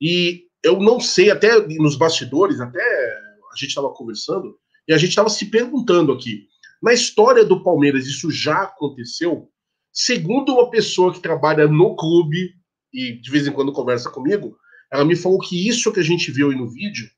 E 0.00 0.47
eu 0.62 0.80
não 0.80 1.00
sei, 1.00 1.30
até 1.30 1.66
nos 1.78 1.96
bastidores, 1.96 2.60
até 2.60 2.80
a 2.80 3.56
gente 3.56 3.68
estava 3.68 3.90
conversando, 3.90 4.56
e 4.86 4.92
a 4.92 4.98
gente 4.98 5.10
estava 5.10 5.28
se 5.28 5.46
perguntando 5.50 6.12
aqui. 6.12 6.46
Na 6.82 6.92
história 6.92 7.44
do 7.44 7.62
Palmeiras, 7.62 8.06
isso 8.06 8.30
já 8.30 8.62
aconteceu? 8.62 9.48
Segundo 9.92 10.54
uma 10.54 10.70
pessoa 10.70 11.12
que 11.12 11.20
trabalha 11.20 11.66
no 11.66 11.96
clube 11.96 12.54
e 12.92 13.20
de 13.20 13.30
vez 13.30 13.46
em 13.46 13.52
quando 13.52 13.72
conversa 13.72 14.10
comigo, 14.10 14.56
ela 14.92 15.04
me 15.04 15.16
falou 15.16 15.38
que 15.38 15.68
isso 15.68 15.92
que 15.92 16.00
a 16.00 16.04
gente 16.04 16.30
viu 16.30 16.50
aí 16.50 16.56
no 16.56 16.70
vídeo 16.70 17.08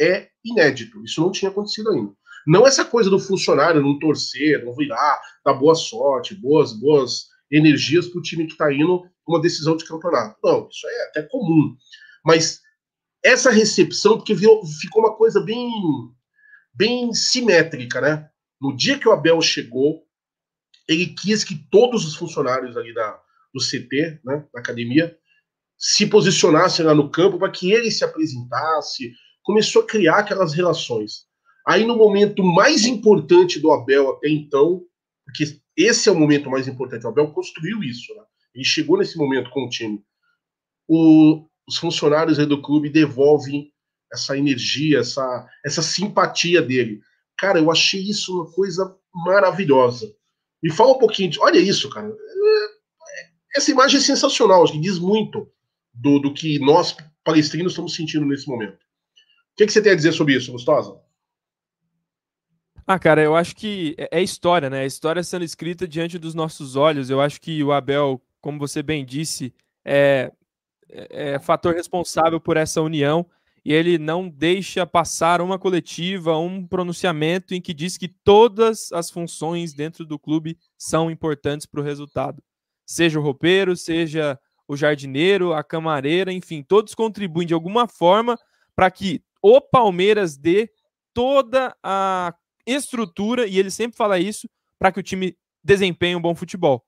é 0.00 0.28
inédito. 0.44 1.02
Isso 1.04 1.20
não 1.20 1.32
tinha 1.32 1.50
acontecido 1.50 1.90
ainda. 1.90 2.12
Não 2.46 2.66
essa 2.66 2.84
coisa 2.84 3.10
do 3.10 3.18
funcionário 3.18 3.82
não 3.82 3.98
torcer, 3.98 4.64
não 4.64 4.74
virar, 4.74 5.20
dar 5.44 5.54
boa 5.54 5.74
sorte, 5.74 6.34
boas, 6.34 6.72
boas 6.72 7.26
energias 7.50 8.06
para 8.06 8.18
o 8.18 8.22
time 8.22 8.46
que 8.46 8.52
está 8.52 8.72
indo 8.72 9.04
uma 9.26 9.40
decisão 9.40 9.76
de 9.76 9.84
campeonato. 9.84 10.38
Não, 10.42 10.68
isso 10.70 10.86
é 10.86 11.08
até 11.08 11.22
comum. 11.24 11.76
Mas 12.24 12.60
essa 13.24 13.50
recepção, 13.50 14.16
porque 14.16 14.34
virou, 14.34 14.64
ficou 14.64 15.02
uma 15.02 15.16
coisa 15.16 15.40
bem, 15.40 15.70
bem 16.72 17.12
simétrica, 17.12 18.00
né? 18.00 18.28
No 18.60 18.76
dia 18.76 18.98
que 18.98 19.08
o 19.08 19.12
Abel 19.12 19.40
chegou, 19.40 20.04
ele 20.88 21.06
quis 21.06 21.44
que 21.44 21.56
todos 21.70 22.06
os 22.06 22.16
funcionários 22.16 22.76
ali 22.76 22.94
da, 22.94 23.20
do 23.52 23.60
CT, 23.60 24.20
né, 24.24 24.46
da 24.52 24.60
academia, 24.60 25.16
se 25.76 26.06
posicionassem 26.06 26.84
lá 26.84 26.94
no 26.94 27.10
campo 27.10 27.38
para 27.38 27.50
que 27.50 27.70
ele 27.70 27.90
se 27.90 28.02
apresentasse, 28.02 29.12
começou 29.42 29.82
a 29.82 29.86
criar 29.86 30.18
aquelas 30.18 30.52
relações. 30.52 31.26
Aí 31.66 31.84
no 31.84 31.96
momento 31.96 32.42
mais 32.42 32.84
importante 32.84 33.60
do 33.60 33.70
Abel 33.70 34.10
até 34.10 34.28
então, 34.28 34.82
porque 35.24 35.60
esse 35.76 36.08
é 36.08 36.12
o 36.12 36.18
momento 36.18 36.50
mais 36.50 36.66
importante, 36.66 37.06
o 37.06 37.10
Abel 37.10 37.30
construiu 37.32 37.82
isso, 37.82 38.14
né? 38.14 38.22
ele 38.54 38.64
chegou 38.64 38.98
nesse 38.98 39.16
momento 39.16 39.50
com 39.50 39.66
o 39.66 39.68
time. 39.68 40.02
O, 40.88 41.46
os 41.68 41.76
funcionários 41.76 42.38
do 42.38 42.62
clube 42.62 42.88
devolvem 42.88 43.70
essa 44.10 44.36
energia, 44.38 45.00
essa, 45.00 45.46
essa 45.64 45.82
simpatia 45.82 46.62
dele. 46.62 47.00
Cara, 47.36 47.58
eu 47.58 47.70
achei 47.70 48.00
isso 48.00 48.34
uma 48.34 48.50
coisa 48.50 48.96
maravilhosa. 49.14 50.10
Me 50.62 50.72
fala 50.72 50.92
um 50.92 50.98
pouquinho. 50.98 51.30
De, 51.30 51.38
olha 51.38 51.58
isso, 51.58 51.90
cara. 51.90 52.10
Essa 53.54 53.70
imagem 53.70 53.98
é 53.98 54.02
sensacional, 54.02 54.64
acho 54.64 54.72
que 54.72 54.80
diz 54.80 54.98
muito 54.98 55.46
do, 55.92 56.18
do 56.18 56.32
que 56.32 56.58
nós, 56.58 56.96
palestrinos, 57.22 57.72
estamos 57.72 57.94
sentindo 57.94 58.24
nesse 58.24 58.48
momento. 58.48 58.74
O 58.74 59.56
que, 59.58 59.66
que 59.66 59.72
você 59.72 59.82
tem 59.82 59.92
a 59.92 59.96
dizer 59.96 60.12
sobre 60.12 60.34
isso, 60.34 60.52
Gustosa? 60.52 60.98
Ah, 62.86 62.98
cara, 62.98 63.22
eu 63.22 63.36
acho 63.36 63.54
que 63.54 63.94
é, 63.98 64.20
é 64.20 64.22
história, 64.22 64.70
né? 64.70 64.80
A 64.80 64.86
história 64.86 65.22
sendo 65.22 65.44
escrita 65.44 65.86
diante 65.86 66.18
dos 66.18 66.34
nossos 66.34 66.76
olhos. 66.76 67.10
Eu 67.10 67.20
acho 67.20 67.38
que 67.38 67.62
o 67.62 67.72
Abel, 67.72 68.22
como 68.40 68.58
você 68.58 68.82
bem 68.82 69.04
disse, 69.04 69.52
é, 69.84 70.32
é, 70.90 71.34
é, 71.34 71.38
fator 71.38 71.74
responsável 71.74 72.40
por 72.40 72.56
essa 72.56 72.80
união 72.80 73.26
e 73.64 73.72
ele 73.72 73.98
não 73.98 74.28
deixa 74.28 74.86
passar 74.86 75.40
uma 75.40 75.58
coletiva, 75.58 76.38
um 76.38 76.66
pronunciamento 76.66 77.54
em 77.54 77.60
que 77.60 77.74
diz 77.74 77.98
que 77.98 78.08
todas 78.08 78.90
as 78.92 79.10
funções 79.10 79.74
dentro 79.74 80.06
do 80.06 80.18
clube 80.18 80.56
são 80.76 81.10
importantes 81.10 81.66
para 81.66 81.80
o 81.80 81.84
resultado. 81.84 82.42
Seja 82.86 83.18
o 83.18 83.22
roupeiro, 83.22 83.76
seja 83.76 84.38
o 84.66 84.76
jardineiro, 84.76 85.52
a 85.52 85.62
camareira, 85.62 86.32
enfim, 86.32 86.62
todos 86.62 86.94
contribuem 86.94 87.46
de 87.46 87.54
alguma 87.54 87.86
forma 87.86 88.38
para 88.74 88.90
que 88.90 89.22
o 89.42 89.60
Palmeiras 89.60 90.36
dê 90.36 90.70
toda 91.12 91.76
a 91.82 92.34
estrutura, 92.66 93.46
e 93.46 93.58
ele 93.58 93.70
sempre 93.70 93.96
fala 93.96 94.18
isso, 94.18 94.48
para 94.78 94.92
que 94.92 95.00
o 95.00 95.02
time 95.02 95.36
desempenhe 95.64 96.16
um 96.16 96.20
bom 96.20 96.34
futebol 96.34 96.84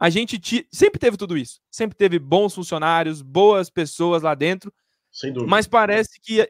a 0.00 0.08
gente 0.08 0.66
sempre 0.72 0.98
teve 0.98 1.18
tudo 1.18 1.36
isso. 1.36 1.60
Sempre 1.70 1.94
teve 1.94 2.18
bons 2.18 2.54
funcionários, 2.54 3.20
boas 3.20 3.68
pessoas 3.68 4.22
lá 4.22 4.34
dentro. 4.34 4.72
Sem 5.12 5.30
dúvida. 5.30 5.50
Mas 5.50 5.66
parece 5.66 6.18
que 6.22 6.48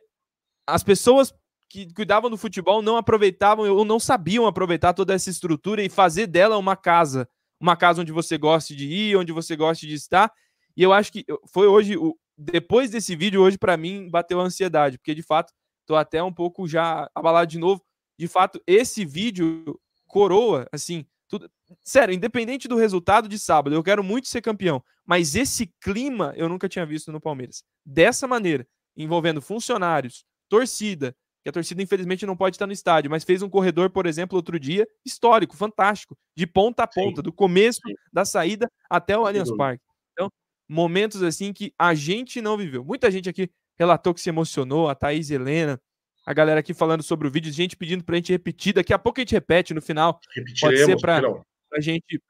as 0.64 0.84
pessoas 0.84 1.34
que 1.68 1.92
cuidavam 1.92 2.30
do 2.30 2.36
futebol 2.36 2.80
não 2.80 2.96
aproveitavam 2.96 3.68
ou 3.74 3.84
não 3.84 3.98
sabiam 3.98 4.46
aproveitar 4.46 4.94
toda 4.94 5.14
essa 5.14 5.30
estrutura 5.30 5.82
e 5.82 5.88
fazer 5.88 6.28
dela 6.28 6.57
uma 6.57 6.76
casa. 6.76 7.28
Uma 7.61 7.76
casa 7.76 8.01
onde 8.01 8.12
você 8.12 8.38
goste 8.38 8.74
de 8.74 8.86
ir, 8.86 9.16
onde 9.16 9.32
você 9.32 9.57
goste 9.57 9.84
de 9.86 9.94
estar. 9.94 10.32
E 10.76 10.82
eu 10.82 10.92
acho 10.92 11.12
que 11.12 11.24
foi 11.53 11.66
hoje, 11.66 11.96
depois 12.38 12.90
desse 12.90 13.16
vídeo, 13.16 13.42
hoje 13.42 13.59
para 13.59 13.76
mim 13.76 14.09
bateu 14.09 14.40
a 14.40 14.44
ansiedade, 14.44 14.96
porque 14.96 15.14
de 15.14 15.22
fato 15.22 15.53
tô 15.84 15.96
até 15.96 16.22
um 16.22 16.32
pouco 16.32 16.68
já 16.68 17.11
abalado 17.14 17.51
de 17.51 17.59
novo. 17.59 17.82
De 18.16 18.28
fato, 18.28 18.62
esse 18.64 19.05
vídeo 19.05 19.78
coroa, 20.07 20.68
assim, 20.72 21.05
tudo. 21.28 21.51
Sério, 21.84 22.14
independente 22.14 22.68
do 22.68 22.76
resultado 22.76 23.28
de 23.28 23.38
sábado, 23.38 23.74
eu 23.74 23.82
quero 23.82 24.02
muito 24.02 24.28
ser 24.28 24.40
campeão, 24.40 24.82
mas 25.06 25.34
esse 25.34 25.72
clima 25.80 26.32
eu 26.36 26.48
nunca 26.48 26.68
tinha 26.68 26.84
visto 26.86 27.12
no 27.12 27.20
Palmeiras. 27.20 27.62
Dessa 27.84 28.26
maneira, 28.26 28.66
envolvendo 28.96 29.40
funcionários, 29.40 30.24
torcida, 30.48 31.14
que 31.42 31.48
a 31.48 31.52
torcida 31.52 31.82
infelizmente 31.82 32.26
não 32.26 32.36
pode 32.36 32.56
estar 32.56 32.66
no 32.66 32.72
estádio, 32.72 33.10
mas 33.10 33.24
fez 33.24 33.42
um 33.42 33.48
corredor, 33.48 33.90
por 33.90 34.06
exemplo, 34.06 34.36
outro 34.36 34.58
dia, 34.58 34.86
histórico, 35.04 35.56
fantástico, 35.56 36.16
de 36.36 36.46
ponta 36.46 36.82
a 36.82 36.86
ponta, 36.86 37.16
Sim. 37.16 37.22
do 37.22 37.32
começo 37.32 37.80
Sim. 37.86 37.94
da 38.12 38.24
saída 38.24 38.70
até 38.88 39.16
o 39.16 39.26
Allianz 39.26 39.50
Parque. 39.56 39.82
Então, 40.12 40.30
momentos 40.68 41.22
assim 41.22 41.52
que 41.52 41.72
a 41.78 41.94
gente 41.94 42.42
não 42.42 42.56
viveu. 42.56 42.84
Muita 42.84 43.10
gente 43.10 43.28
aqui 43.28 43.50
relatou 43.78 44.12
que 44.12 44.20
se 44.20 44.28
emocionou, 44.28 44.88
a 44.88 44.94
Thaís 44.94 45.30
Helena, 45.30 45.80
a 46.26 46.34
galera 46.34 46.60
aqui 46.60 46.74
falando 46.74 47.02
sobre 47.02 47.26
o 47.26 47.30
vídeo, 47.30 47.50
gente 47.50 47.76
pedindo 47.76 48.04
pra 48.04 48.16
gente 48.16 48.32
repetir, 48.32 48.74
daqui 48.74 48.92
a 48.92 48.98
pouco 48.98 49.18
a 49.18 49.22
gente 49.22 49.32
repete 49.32 49.72
no 49.72 49.80
final. 49.80 50.20
Pode 50.60 50.84
ser 50.84 51.00
pra, 51.00 51.22
pra 51.70 51.80
gente 51.80 52.20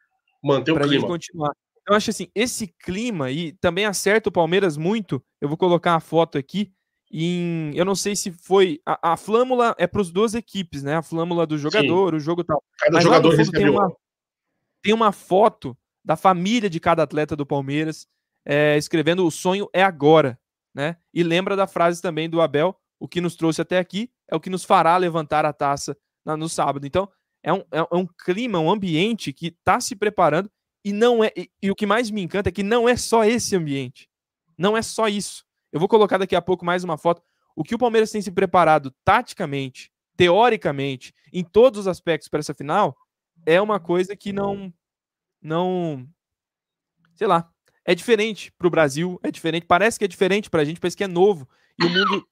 manter 0.43 0.73
o 0.73 0.75
pra 0.75 0.85
clima. 0.85 1.01
Gente 1.01 1.09
continuar. 1.09 1.53
Eu 1.89 1.95
acho 1.95 2.11
assim, 2.11 2.29
esse 2.35 2.69
clima 2.69 3.31
e 3.31 3.53
também 3.55 3.85
acerta 3.85 4.29
o 4.29 4.33
Palmeiras 4.33 4.77
muito. 4.77 5.23
Eu 5.41 5.49
vou 5.49 5.57
colocar 5.57 5.97
a 5.97 6.01
foto 6.01 6.39
aqui 6.39 6.73
em, 7.11 7.73
eu 7.75 7.85
não 7.85 7.97
sei 7.97 8.15
se 8.15 8.31
foi 8.31 8.81
a, 8.87 9.13
a 9.13 9.17
flâmula 9.17 9.75
é 9.77 9.87
para 9.87 10.01
as 10.01 10.11
duas 10.11 10.35
equipes, 10.35 10.85
né? 10.85 10.95
A 10.97 11.03
flâmula 11.03 11.45
do 11.47 11.59
jogador, 11.59 12.13
Sim. 12.13 12.17
o 12.17 12.21
jogo 12.21 12.45
tal. 12.45 12.63
Cada 12.79 12.93
Mas 12.93 13.03
jogador 13.03 13.37
lá 13.37 13.45
tem 13.51 13.69
uma, 13.69 13.97
tem 14.81 14.95
uma 14.95 15.11
foto 15.11 15.77
da 16.05 16.15
família 16.15 16.71
de 16.71 16.79
cada 16.79 17.03
atleta 17.03 17.35
do 17.35 17.45
Palmeiras 17.45 18.07
é, 18.45 18.77
escrevendo 18.77 19.27
o 19.27 19.31
sonho 19.31 19.69
é 19.73 19.83
agora, 19.83 20.39
né? 20.73 20.97
E 21.13 21.23
lembra 21.23 21.57
da 21.57 21.67
frase 21.67 22.01
também 22.01 22.31
do 22.31 22.41
Abel, 22.41 22.77
o 22.99 23.09
que 23.09 23.21
nos 23.21 23.35
trouxe 23.35 23.61
até 23.61 23.79
aqui 23.79 24.11
é 24.29 24.37
o 24.37 24.41
que 24.41 24.51
nos 24.51 24.65
fará 24.65 24.97
levantar 24.97 25.45
a 25.45 25.53
taça 25.53 25.97
na, 26.25 26.37
no 26.37 26.49
sábado. 26.49 26.87
Então 26.87 27.09
é 27.43 27.53
um, 27.53 27.65
é 27.71 27.83
um 27.93 28.07
clima, 28.07 28.59
um 28.59 28.71
ambiente 28.71 29.33
que 29.33 29.49
está 29.49 29.81
se 29.81 29.97
preparando 29.97 30.51
e 30.85 30.93
não 30.93 31.23
é 31.23 31.33
e, 31.37 31.51
e 31.63 31.71
o 31.71 31.75
que 31.75 31.87
mais 31.87 32.11
me 32.11 32.23
encanta 32.23 32.49
é 32.49 32.53
que 32.53 32.63
não 32.63 32.89
é 32.89 32.97
só 32.97 33.25
esse 33.25 33.57
ambiente, 33.57 34.09
não 34.57 34.77
é 34.77 34.83
só 34.83 35.09
isso 35.09 35.45
eu 35.73 35.79
vou 35.79 35.89
colocar 35.89 36.19
daqui 36.19 36.35
a 36.35 36.43
pouco 36.43 36.65
mais 36.65 36.83
uma 36.83 36.99
foto. 36.99 37.23
O 37.55 37.63
que 37.63 37.75
o 37.75 37.79
Palmeiras 37.79 38.11
tem 38.11 38.21
se 38.21 38.31
preparado 38.31 38.93
taticamente, 39.05 39.91
teoricamente, 40.17 41.15
em 41.33 41.45
todos 41.45 41.81
os 41.81 41.89
aspectos 41.89 42.29
para 42.29 42.41
essa 42.41 42.55
final, 42.55 42.97
é 43.47 43.61
uma 43.61 43.79
coisa 43.79 44.17
que 44.17 44.33
não. 44.33 44.73
Não. 45.41 46.07
Sei 47.15 47.27
lá. 47.27 47.51
É 47.85 47.95
diferente 47.95 48.53
para 48.53 48.67
o 48.67 48.71
Brasil, 48.71 49.19
é 49.23 49.31
diferente. 49.31 49.67
Parece 49.67 49.99
que 49.99 50.05
é 50.05 50.09
diferente 50.09 50.51
para 50.51 50.63
a 50.63 50.65
gente, 50.65 50.79
parece 50.79 50.97
que 50.97 51.05
é 51.05 51.09
novo. 51.09 51.49
E 51.79 51.85
o 51.85 51.89
mundo. 51.89 52.27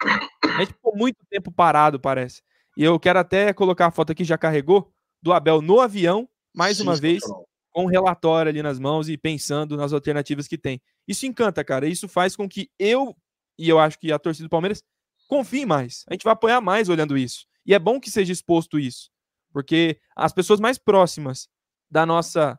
A 0.45 0.61
gente 0.61 0.73
ficou 0.73 0.97
muito 0.97 1.19
tempo 1.31 1.51
parado, 1.51 1.99
parece. 1.99 2.43
E 2.77 2.85
eu 2.85 2.99
quero 3.01 3.19
até 3.19 3.53
colocar 3.53 3.87
a 3.87 3.91
foto 3.91 4.13
aqui, 4.13 4.25
já 4.25 4.37
carregou, 4.37 4.93
do 5.23 5.33
Abel 5.33 5.61
no 5.61 5.81
avião, 5.81 6.29
mais 6.55 6.79
Sim, 6.79 6.85
uma 6.85 6.97
vez, 6.97 7.23
com 7.71 7.85
um 7.85 7.87
relatório 7.87 8.51
ali 8.51 8.63
nas 8.63 8.79
mãos 8.79 9.09
e 9.09 9.17
pensando 9.17 9.77
nas 9.77 9.93
alternativas 9.93 10.49
que 10.49 10.59
tem. 10.59 10.81
Isso 11.07 11.27
encanta, 11.27 11.65
cara. 11.65 11.87
Isso 11.87 12.09
faz 12.09 12.35
com 12.35 12.49
que 12.49 12.71
eu 12.79 13.17
e 13.59 13.69
eu 13.69 13.79
acho 13.79 13.99
que 13.99 14.13
a 14.13 14.19
torcida 14.19 14.47
do 14.47 14.51
Palmeiras 14.51 14.83
confie 15.29 15.67
mais. 15.67 16.05
A 16.09 16.15
gente 16.15 16.25
vai 16.25 16.33
apoiar 16.33 16.61
mais 16.61 16.89
olhando 16.89 17.17
isso. 17.17 17.47
E 17.67 17.75
é 17.75 17.79
bom 17.79 18.01
que 18.01 18.11
seja 18.11 18.33
exposto 18.33 18.79
isso, 18.79 19.11
porque 19.53 20.01
as 20.17 20.33
pessoas 20.33 20.59
mais 20.59 20.79
próximas 20.79 21.49
da 21.91 22.07
nossa 22.07 22.59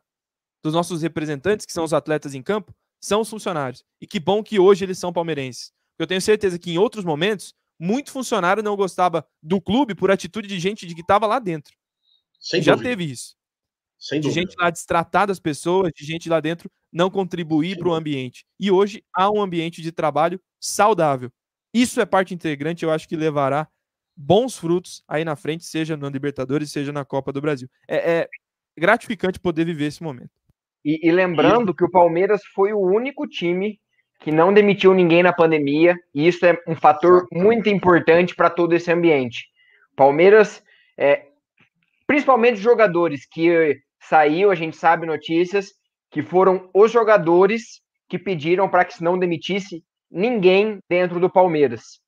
dos 0.62 0.74
nossos 0.74 1.00
representantes, 1.00 1.64
que 1.64 1.72
são 1.72 1.84
os 1.84 1.94
atletas 1.94 2.34
em 2.34 2.42
campo, 2.42 2.74
são 3.00 3.22
os 3.22 3.30
funcionários. 3.30 3.82
E 4.00 4.06
que 4.06 4.20
bom 4.20 4.42
que 4.42 4.58
hoje 4.58 4.84
eles 4.84 4.98
são 4.98 5.12
palmeirenses. 5.12 5.72
Eu 5.98 6.06
tenho 6.06 6.20
certeza 6.20 6.58
que 6.58 6.70
em 6.70 6.78
outros 6.78 7.04
momentos, 7.04 7.54
muito 7.78 8.12
funcionário 8.12 8.62
não 8.62 8.76
gostava 8.76 9.26
do 9.42 9.60
clube 9.60 9.94
por 9.94 10.10
atitude 10.10 10.46
de 10.46 10.60
gente 10.60 10.86
de 10.86 10.94
que 10.94 11.00
estava 11.00 11.26
lá 11.26 11.38
dentro. 11.38 11.74
Sem 12.40 12.62
Já 12.62 12.72
dúvida. 12.72 12.90
teve 12.90 13.04
isso. 13.04 13.36
Sem 13.98 14.18
de 14.18 14.28
dúvida. 14.28 14.40
gente 14.40 14.56
lá 14.58 14.70
destratar 14.70 15.26
das 15.26 15.38
pessoas, 15.38 15.92
de 15.94 16.04
gente 16.04 16.28
lá 16.28 16.40
dentro 16.40 16.70
não 16.92 17.10
contribuir 17.10 17.78
para 17.78 17.88
o 17.88 17.94
ambiente. 17.94 18.44
E 18.58 18.70
hoje 18.70 19.04
há 19.14 19.30
um 19.30 19.40
ambiente 19.40 19.82
de 19.82 19.92
trabalho 19.92 20.40
saudável. 20.58 21.30
Isso 21.72 22.00
é 22.00 22.06
parte 22.06 22.34
integrante, 22.34 22.84
eu 22.84 22.90
acho 22.90 23.06
que 23.06 23.14
levará 23.14 23.68
bons 24.16 24.56
frutos 24.56 25.02
aí 25.06 25.24
na 25.24 25.36
frente, 25.36 25.64
seja 25.64 25.96
na 25.96 26.08
Libertadores, 26.08 26.72
seja 26.72 26.92
na 26.92 27.04
Copa 27.04 27.32
do 27.32 27.40
Brasil. 27.40 27.68
É, 27.86 28.20
é 28.20 28.28
gratificante 28.76 29.38
poder 29.38 29.64
viver 29.64 29.86
esse 29.86 30.02
momento. 30.02 30.30
E, 30.84 31.06
e 31.06 31.12
lembrando 31.12 31.72
e... 31.72 31.74
que 31.74 31.84
o 31.84 31.90
Palmeiras 31.90 32.40
foi 32.54 32.72
o 32.72 32.80
único 32.80 33.26
time 33.28 33.78
que 34.20 34.30
não 34.30 34.52
demitiu 34.52 34.92
ninguém 34.92 35.22
na 35.22 35.32
pandemia, 35.32 35.96
e 36.14 36.28
isso 36.28 36.44
é 36.44 36.58
um 36.66 36.76
fator 36.76 37.26
muito 37.32 37.70
importante 37.70 38.34
para 38.34 38.50
todo 38.50 38.74
esse 38.74 38.92
ambiente. 38.92 39.46
Palmeiras, 39.96 40.62
é, 40.98 41.29
principalmente 42.10 42.54
os 42.54 42.60
jogadores 42.60 43.24
que 43.24 43.78
saiu, 44.00 44.50
a 44.50 44.56
gente 44.56 44.76
sabe 44.76 45.06
notícias, 45.06 45.68
que 46.10 46.24
foram 46.24 46.68
os 46.74 46.90
jogadores 46.90 47.80
que 48.08 48.18
pediram 48.18 48.68
para 48.68 48.84
que 48.84 48.94
se 48.94 49.04
não 49.04 49.16
demitisse 49.16 49.84
ninguém 50.10 50.80
dentro 50.88 51.20
do 51.20 51.30
Palmeiras. 51.30 52.00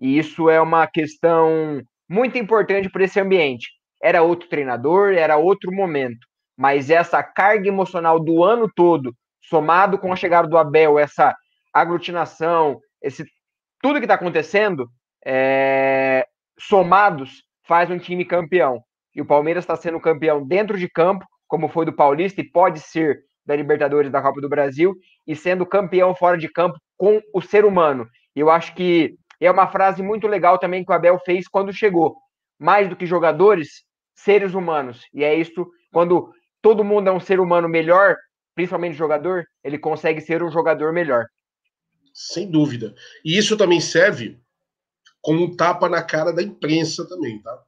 E 0.00 0.18
isso 0.18 0.50
é 0.50 0.60
uma 0.60 0.84
questão 0.88 1.80
muito 2.08 2.36
importante 2.36 2.90
para 2.90 3.04
esse 3.04 3.20
ambiente. 3.20 3.68
Era 4.02 4.20
outro 4.20 4.48
treinador, 4.48 5.12
era 5.12 5.36
outro 5.36 5.70
momento, 5.70 6.26
mas 6.56 6.90
essa 6.90 7.22
carga 7.22 7.68
emocional 7.68 8.18
do 8.18 8.42
ano 8.42 8.68
todo, 8.74 9.14
somado 9.40 9.96
com 9.96 10.12
a 10.12 10.16
chegada 10.16 10.48
do 10.48 10.58
Abel, 10.58 10.98
essa 10.98 11.32
aglutinação, 11.72 12.80
esse 13.00 13.24
tudo 13.80 14.00
que 14.00 14.06
está 14.06 14.14
acontecendo, 14.14 14.88
é, 15.24 16.26
somados, 16.58 17.44
faz 17.64 17.88
um 17.88 17.98
time 17.98 18.24
campeão. 18.24 18.82
E 19.16 19.20
o 19.22 19.26
Palmeiras 19.26 19.64
está 19.64 19.74
sendo 19.74 19.98
campeão 19.98 20.46
dentro 20.46 20.78
de 20.78 20.90
campo, 20.90 21.24
como 21.48 21.68
foi 21.68 21.86
do 21.86 21.92
Paulista, 21.92 22.42
e 22.42 22.50
pode 22.50 22.80
ser 22.80 23.24
da 23.46 23.56
Libertadores 23.56 24.12
da 24.12 24.20
Copa 24.20 24.42
do 24.42 24.48
Brasil, 24.48 24.94
e 25.26 25.34
sendo 25.34 25.64
campeão 25.64 26.14
fora 26.14 26.36
de 26.36 26.48
campo 26.52 26.78
com 26.98 27.22
o 27.32 27.40
ser 27.40 27.64
humano. 27.64 28.06
Eu 28.34 28.50
acho 28.50 28.74
que 28.74 29.16
é 29.40 29.50
uma 29.50 29.68
frase 29.68 30.02
muito 30.02 30.26
legal 30.26 30.58
também 30.58 30.84
que 30.84 30.92
o 30.92 30.94
Abel 30.94 31.18
fez 31.24 31.48
quando 31.48 31.72
chegou. 31.72 32.14
Mais 32.58 32.90
do 32.90 32.96
que 32.96 33.06
jogadores, 33.06 33.84
seres 34.14 34.52
humanos. 34.52 35.00
E 35.14 35.24
é 35.24 35.34
isso, 35.34 35.66
quando 35.90 36.30
todo 36.60 36.84
mundo 36.84 37.08
é 37.08 37.12
um 37.12 37.20
ser 37.20 37.40
humano 37.40 37.70
melhor, 37.70 38.16
principalmente 38.54 38.96
jogador, 38.96 39.46
ele 39.64 39.78
consegue 39.78 40.20
ser 40.20 40.42
um 40.42 40.50
jogador 40.50 40.92
melhor. 40.92 41.24
Sem 42.12 42.50
dúvida. 42.50 42.94
E 43.24 43.38
isso 43.38 43.56
também 43.56 43.80
serve 43.80 44.38
como 45.22 45.42
um 45.42 45.56
tapa 45.56 45.88
na 45.88 46.02
cara 46.02 46.32
da 46.32 46.42
imprensa 46.42 47.08
também, 47.08 47.40
tá? 47.40 47.65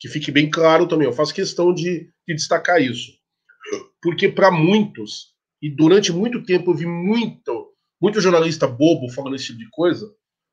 Que 0.00 0.08
fique 0.08 0.30
bem 0.30 0.50
claro 0.50 0.86
também. 0.86 1.06
Eu 1.06 1.12
faço 1.12 1.34
questão 1.34 1.72
de, 1.72 2.10
de 2.26 2.34
destacar 2.34 2.80
isso. 2.80 3.12
Porque 4.02 4.28
para 4.28 4.50
muitos, 4.50 5.34
e 5.60 5.70
durante 5.70 6.12
muito 6.12 6.44
tempo 6.44 6.70
eu 6.70 6.76
vi 6.76 6.86
muito 6.86 7.66
muito 8.00 8.20
jornalista 8.20 8.66
bobo 8.66 9.10
falando 9.10 9.36
esse 9.36 9.46
tipo 9.46 9.58
de 9.58 9.70
coisa. 9.70 10.06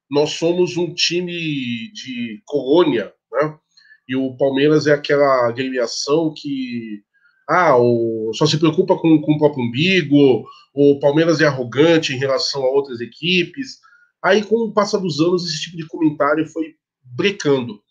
Nós 0.10 0.32
somos 0.32 0.78
um 0.78 0.94
time 0.94 1.92
de 1.92 2.42
colônia, 2.46 3.14
né? 3.32 3.58
E 4.08 4.16
o 4.16 4.36
Palmeiras 4.38 4.88
é 4.88 4.94
aquela 4.94 5.48
agremiação 5.48 6.34
que 6.36 7.02
ah, 7.50 7.78
o, 7.78 8.32
só 8.34 8.46
se 8.46 8.58
preocupa 8.58 8.98
com, 8.98 9.22
com 9.22 9.34
o 9.34 9.38
próprio 9.38 9.64
umbigo, 9.64 10.46
o 10.74 11.00
Palmeiras 11.00 11.42
é 11.42 11.46
arrogante 11.46 12.14
em 12.14 12.18
relação 12.18 12.64
a 12.64 12.70
outras 12.70 13.00
equipes. 13.02 13.78
Aí, 14.24 14.44
com 14.44 14.56
o 14.56 14.74
passar 14.74 15.00
dos 15.00 15.20
anos, 15.20 15.46
esse 15.46 15.64
tipo 15.64 15.78
de 15.78 15.88
comentário 15.88 16.46
foi 16.48 16.76
brecando. 17.04 17.82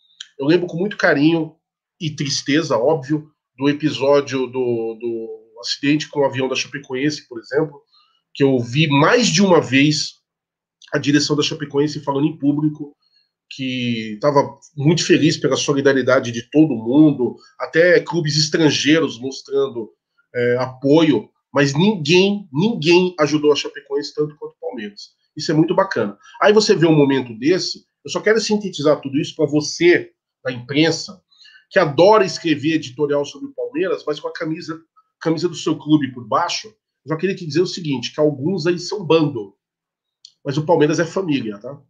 Eu 0.43 0.49
lembro 0.49 0.67
com 0.67 0.77
muito 0.77 0.97
carinho 0.97 1.55
e 2.01 2.11
tristeza, 2.11 2.77
óbvio, 2.77 3.31
do 3.57 3.69
episódio 3.69 4.49
do, 4.49 4.99
do 5.01 5.61
acidente 5.61 6.09
com 6.09 6.19
o 6.19 6.25
avião 6.25 6.49
da 6.49 6.57
Chapecoense, 6.57 7.29
por 7.29 7.39
exemplo, 7.39 7.81
que 8.35 8.43
eu 8.43 8.59
vi 8.59 8.89
mais 8.89 9.29
de 9.29 9.41
uma 9.41 9.61
vez 9.61 10.15
a 10.93 10.99
direção 10.99 11.37
da 11.37 11.45
Chapecoense 11.45 12.03
falando 12.03 12.27
em 12.27 12.37
público 12.37 12.93
que 13.49 14.15
estava 14.15 14.59
muito 14.77 15.07
feliz 15.07 15.37
pela 15.37 15.55
solidariedade 15.55 16.33
de 16.33 16.51
todo 16.51 16.75
mundo, 16.75 17.37
até 17.57 18.01
clubes 18.01 18.37
estrangeiros 18.37 19.21
mostrando 19.21 19.93
é, 20.35 20.57
apoio, 20.59 21.31
mas 21.55 21.73
ninguém, 21.73 22.49
ninguém 22.53 23.15
ajudou 23.21 23.53
a 23.53 23.57
Chapecoense 23.57 24.13
tanto 24.13 24.35
quanto 24.39 24.55
o 24.55 24.61
Palmeiras. 24.61 25.11
Isso 25.37 25.53
é 25.53 25.55
muito 25.55 25.73
bacana. 25.73 26.19
Aí 26.41 26.53
você 26.53 26.75
vê 26.75 26.87
um 26.87 26.97
momento 26.97 27.33
desse, 27.39 27.85
eu 28.05 28.11
só 28.11 28.21
quero 28.21 28.41
sintetizar 28.41 29.01
tudo 29.01 29.21
isso 29.21 29.37
para 29.37 29.47
você, 29.47 30.11
da 30.45 30.53
imprensa, 30.53 31.23
que 31.71 31.79
adora 31.79 32.25
escrever 32.25 32.75
editorial 32.75 33.25
sobre 33.25 33.49
o 33.49 33.55
Palmeiras, 33.55 34.05
mas 34.07 34.21
com 34.21 34.29
a 34.29 34.33
camisa, 34.33 34.81
camisa 35.21 35.49
do 35.49 35.55
seu 35.55 35.79
clube 35.79 36.13
por 36.13 36.27
baixo, 36.27 36.75
só 37.07 37.17
queria 37.17 37.35
te 37.35 37.47
dizer 37.47 37.61
o 37.61 37.67
seguinte, 37.67 38.13
que 38.15 38.21
alguns 38.21 38.67
aí 38.67 38.79
são 38.79 39.05
bando, 39.05 39.57
mas 40.45 40.57
o 40.57 40.67
Palmeiras 40.67 41.01
é 41.01 41.05
família, 41.05 41.59
tá? 41.59 41.81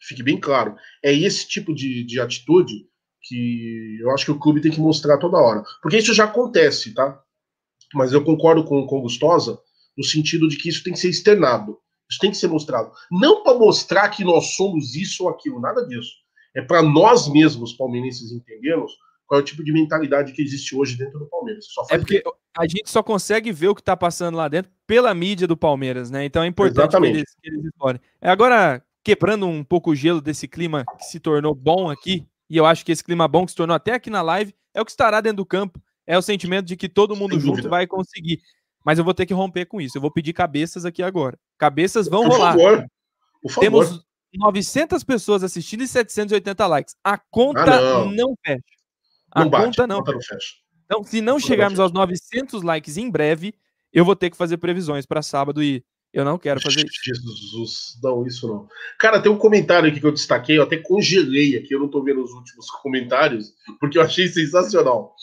Fique 0.00 0.22
bem 0.22 0.38
claro. 0.38 0.76
É 1.02 1.12
esse 1.12 1.46
tipo 1.48 1.74
de, 1.74 2.04
de 2.04 2.20
atitude 2.20 2.86
que 3.22 3.98
eu 4.00 4.10
acho 4.10 4.24
que 4.24 4.30
o 4.30 4.38
clube 4.38 4.60
tem 4.60 4.70
que 4.70 4.80
mostrar 4.80 5.18
toda 5.18 5.38
hora. 5.38 5.64
Porque 5.82 5.98
isso 5.98 6.14
já 6.14 6.24
acontece, 6.24 6.94
tá? 6.94 7.20
Mas 7.94 8.12
eu 8.12 8.24
concordo 8.24 8.64
com, 8.64 8.86
com 8.86 8.98
o 8.98 9.02
Gustosa 9.02 9.58
no 9.96 10.04
sentido 10.04 10.48
de 10.48 10.56
que 10.56 10.68
isso 10.68 10.84
tem 10.84 10.92
que 10.92 10.98
ser 10.98 11.08
externado, 11.08 11.78
isso 12.08 12.20
tem 12.20 12.30
que 12.30 12.36
ser 12.36 12.48
mostrado. 12.48 12.92
Não 13.10 13.42
para 13.42 13.58
mostrar 13.58 14.08
que 14.10 14.22
nós 14.22 14.54
somos 14.54 14.94
isso 14.94 15.24
ou 15.24 15.30
aquilo, 15.30 15.60
nada 15.60 15.86
disso. 15.86 16.12
É 16.56 16.62
para 16.62 16.82
nós 16.82 17.28
mesmos, 17.28 17.74
palmeirenses, 17.74 18.32
entendermos 18.32 18.92
qual 19.26 19.40
é 19.40 19.42
o 19.42 19.44
tipo 19.44 19.62
de 19.62 19.72
mentalidade 19.72 20.32
que 20.32 20.40
existe 20.40 20.74
hoje 20.74 20.96
dentro 20.96 21.18
do 21.18 21.26
Palmeiras. 21.26 21.66
é 21.90 21.98
porque 21.98 22.22
a 22.56 22.66
gente 22.66 22.88
só 22.88 23.02
consegue 23.02 23.52
ver 23.52 23.68
o 23.68 23.74
que 23.74 23.82
está 23.82 23.96
passando 23.96 24.36
lá 24.36 24.48
dentro 24.48 24.70
pela 24.86 25.12
mídia 25.12 25.46
do 25.46 25.56
Palmeiras, 25.56 26.10
né? 26.10 26.24
Então 26.24 26.42
é 26.42 26.46
importante 26.46 26.96
que 26.96 27.06
eles, 27.06 27.34
que 27.42 27.48
eles 27.50 27.64
explorem. 27.64 28.00
É, 28.20 28.30
agora, 28.30 28.82
quebrando 29.04 29.46
um 29.46 29.62
pouco 29.62 29.90
o 29.90 29.94
gelo 29.94 30.20
desse 30.20 30.48
clima 30.48 30.84
que 30.98 31.04
se 31.04 31.20
tornou 31.20 31.54
bom 31.54 31.90
aqui, 31.90 32.26
e 32.48 32.56
eu 32.56 32.64
acho 32.64 32.84
que 32.84 32.92
esse 32.92 33.04
clima 33.04 33.28
bom 33.28 33.44
que 33.44 33.50
se 33.50 33.56
tornou 33.56 33.74
até 33.74 33.92
aqui 33.92 34.08
na 34.08 34.22
live 34.22 34.54
é 34.72 34.80
o 34.80 34.84
que 34.84 34.90
estará 34.90 35.20
dentro 35.20 35.38
do 35.38 35.46
campo. 35.46 35.80
É 36.06 36.16
o 36.16 36.22
sentimento 36.22 36.66
de 36.66 36.76
que 36.76 36.88
todo 36.88 37.16
mundo 37.16 37.32
Sem 37.32 37.40
junto 37.40 37.50
dúvida. 37.56 37.68
vai 37.68 37.86
conseguir. 37.86 38.40
Mas 38.84 38.98
eu 38.98 39.04
vou 39.04 39.12
ter 39.12 39.26
que 39.26 39.34
romper 39.34 39.66
com 39.66 39.80
isso. 39.80 39.98
Eu 39.98 40.00
vou 40.00 40.12
pedir 40.12 40.32
cabeças 40.32 40.84
aqui 40.84 41.02
agora. 41.02 41.36
Cabeças 41.58 42.06
vão 42.06 42.22
Por 42.22 42.32
rolar. 42.32 42.52
Favor. 42.52 42.86
Por 43.42 43.50
favor. 43.50 43.60
Temos 43.60 44.05
900 44.36 45.02
pessoas 45.04 45.42
assistindo 45.42 45.82
e 45.82 45.88
780 45.88 46.66
likes. 46.66 46.96
A 47.02 47.18
conta 47.18 47.62
ah, 47.62 47.80
não. 47.80 48.12
não. 48.12 48.34
fecha. 48.44 48.62
A 49.32 49.40
não 49.40 49.50
bate, 49.50 49.64
conta 49.64 49.86
não, 49.86 49.98
conta 49.98 50.12
não 50.12 50.20
fecha. 50.20 50.54
Então, 50.84 51.02
se 51.02 51.20
não 51.20 51.38
chegarmos 51.38 51.80
aos 51.80 51.92
900 51.92 52.62
likes 52.62 52.96
em 52.96 53.10
breve, 53.10 53.54
eu 53.92 54.04
vou 54.04 54.14
ter 54.14 54.30
que 54.30 54.36
fazer 54.36 54.56
previsões 54.56 55.04
para 55.04 55.22
sábado 55.22 55.62
e 55.62 55.84
eu 56.12 56.24
não 56.24 56.38
quero 56.38 56.60
fazer 56.60 56.86
isso. 56.86 57.04
Jesus, 57.04 57.98
não, 58.02 58.26
isso 58.26 58.48
não. 58.48 58.68
Cara, 58.98 59.20
tem 59.20 59.30
um 59.30 59.36
comentário 59.36 59.88
aqui 59.88 60.00
que 60.00 60.06
eu 60.06 60.12
destaquei, 60.12 60.58
eu 60.58 60.62
até 60.62 60.78
congelei 60.78 61.56
aqui, 61.56 61.74
eu 61.74 61.80
não 61.80 61.88
tô 61.88 62.02
vendo 62.02 62.22
os 62.22 62.30
últimos 62.32 62.70
comentários, 62.82 63.52
porque 63.78 63.98
eu 63.98 64.02
achei 64.02 64.28
sensacional. 64.28 65.14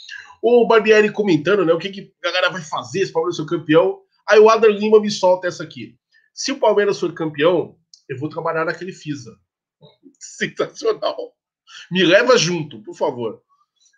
O 0.41 0.67
Barbieri 0.67 1.11
comentando, 1.11 1.65
né, 1.65 1.73
o 1.73 1.79
que, 1.79 1.89
que 1.89 2.13
a 2.21 2.27
galera 2.27 2.49
vai 2.49 2.61
fazer 2.61 3.05
se 3.05 3.11
o 3.11 3.13
Palmeiras 3.13 3.37
for 3.37 3.45
campeão. 3.45 4.01
Aí 4.29 4.39
o 4.39 4.49
Adam 4.49 4.69
Lima 4.69 4.99
me 4.99 5.09
solta 5.09 5.47
essa 5.47 5.63
aqui. 5.63 5.95
Se 6.33 6.51
o 6.51 6.59
Palmeiras 6.59 6.99
for 6.99 7.13
campeão, 7.13 7.75
eu 8.09 8.17
vou 8.17 8.29
trabalhar 8.29 8.65
naquele 8.65 8.91
FISA. 8.91 9.35
Sensacional. 10.19 11.33
Me 11.91 12.03
leva 12.03 12.37
junto, 12.37 12.81
por 12.83 12.95
favor. 12.95 13.41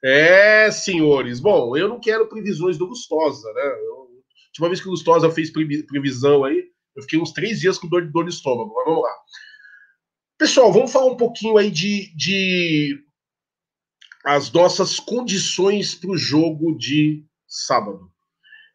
É, 0.03 0.69
senhores. 0.71 1.39
Bom, 1.39 1.75
eu 1.75 1.87
não 1.87 1.99
quero 1.99 2.27
previsões 2.27 2.77
do 2.77 2.87
Gustosa, 2.87 3.51
né? 3.53 3.63
Eu, 3.63 4.05
última 4.47 4.69
vez 4.69 4.79
que 4.79 4.87
o 4.87 4.91
Gustosa 4.91 5.29
fez 5.31 5.51
previsão 5.51 6.43
aí, 6.43 6.63
eu 6.95 7.01
fiquei 7.01 7.19
uns 7.19 7.33
três 7.33 7.59
dias 7.59 7.77
com 7.77 7.87
dor, 7.87 8.09
dor 8.09 8.25
de 8.25 8.33
estômago. 8.33 8.73
Mas 8.73 8.85
vamos 8.85 9.03
lá. 9.03 9.15
Pessoal, 10.37 10.71
vamos 10.71 10.91
falar 10.91 11.07
um 11.07 11.17
pouquinho 11.17 11.57
aí 11.57 11.71
de, 11.71 12.15
de 12.15 13.03
as 14.23 14.51
nossas 14.51 14.99
condições 14.99 15.95
para 15.95 16.11
o 16.11 16.17
jogo 16.17 16.77
de 16.77 17.25
sábado. 17.47 18.11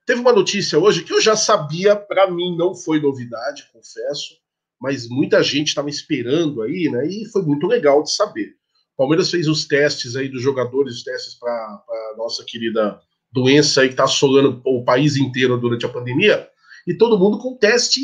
Teve 0.06 0.20
uma 0.20 0.32
notícia 0.32 0.78
hoje 0.78 1.04
que 1.04 1.12
eu 1.12 1.20
já 1.20 1.36
sabia, 1.36 1.94
para 1.94 2.30
mim 2.30 2.56
não 2.56 2.74
foi 2.74 3.00
novidade, 3.00 3.70
confesso 3.72 4.39
mas 4.80 5.08
muita 5.08 5.42
gente 5.42 5.68
estava 5.68 5.90
esperando 5.90 6.62
aí, 6.62 6.88
né? 6.90 7.06
E 7.06 7.26
foi 7.30 7.42
muito 7.42 7.66
legal 7.66 8.02
de 8.02 8.12
saber. 8.12 8.54
O 8.94 8.96
Palmeiras 8.96 9.30
fez 9.30 9.46
os 9.48 9.66
testes 9.66 10.16
aí 10.16 10.28
dos 10.28 10.42
jogadores, 10.42 10.96
os 10.96 11.02
testes 11.02 11.34
para 11.34 11.52
a 11.52 12.14
nossa 12.16 12.44
querida 12.44 13.00
doença 13.32 13.82
aí 13.82 13.88
que 13.88 13.94
está 13.94 14.04
assolando 14.04 14.60
o 14.64 14.84
país 14.84 15.16
inteiro 15.16 15.56
durante 15.58 15.86
a 15.86 15.88
pandemia, 15.88 16.48
e 16.86 16.94
todo 16.94 17.18
mundo 17.18 17.38
com 17.38 17.56
teste 17.56 18.00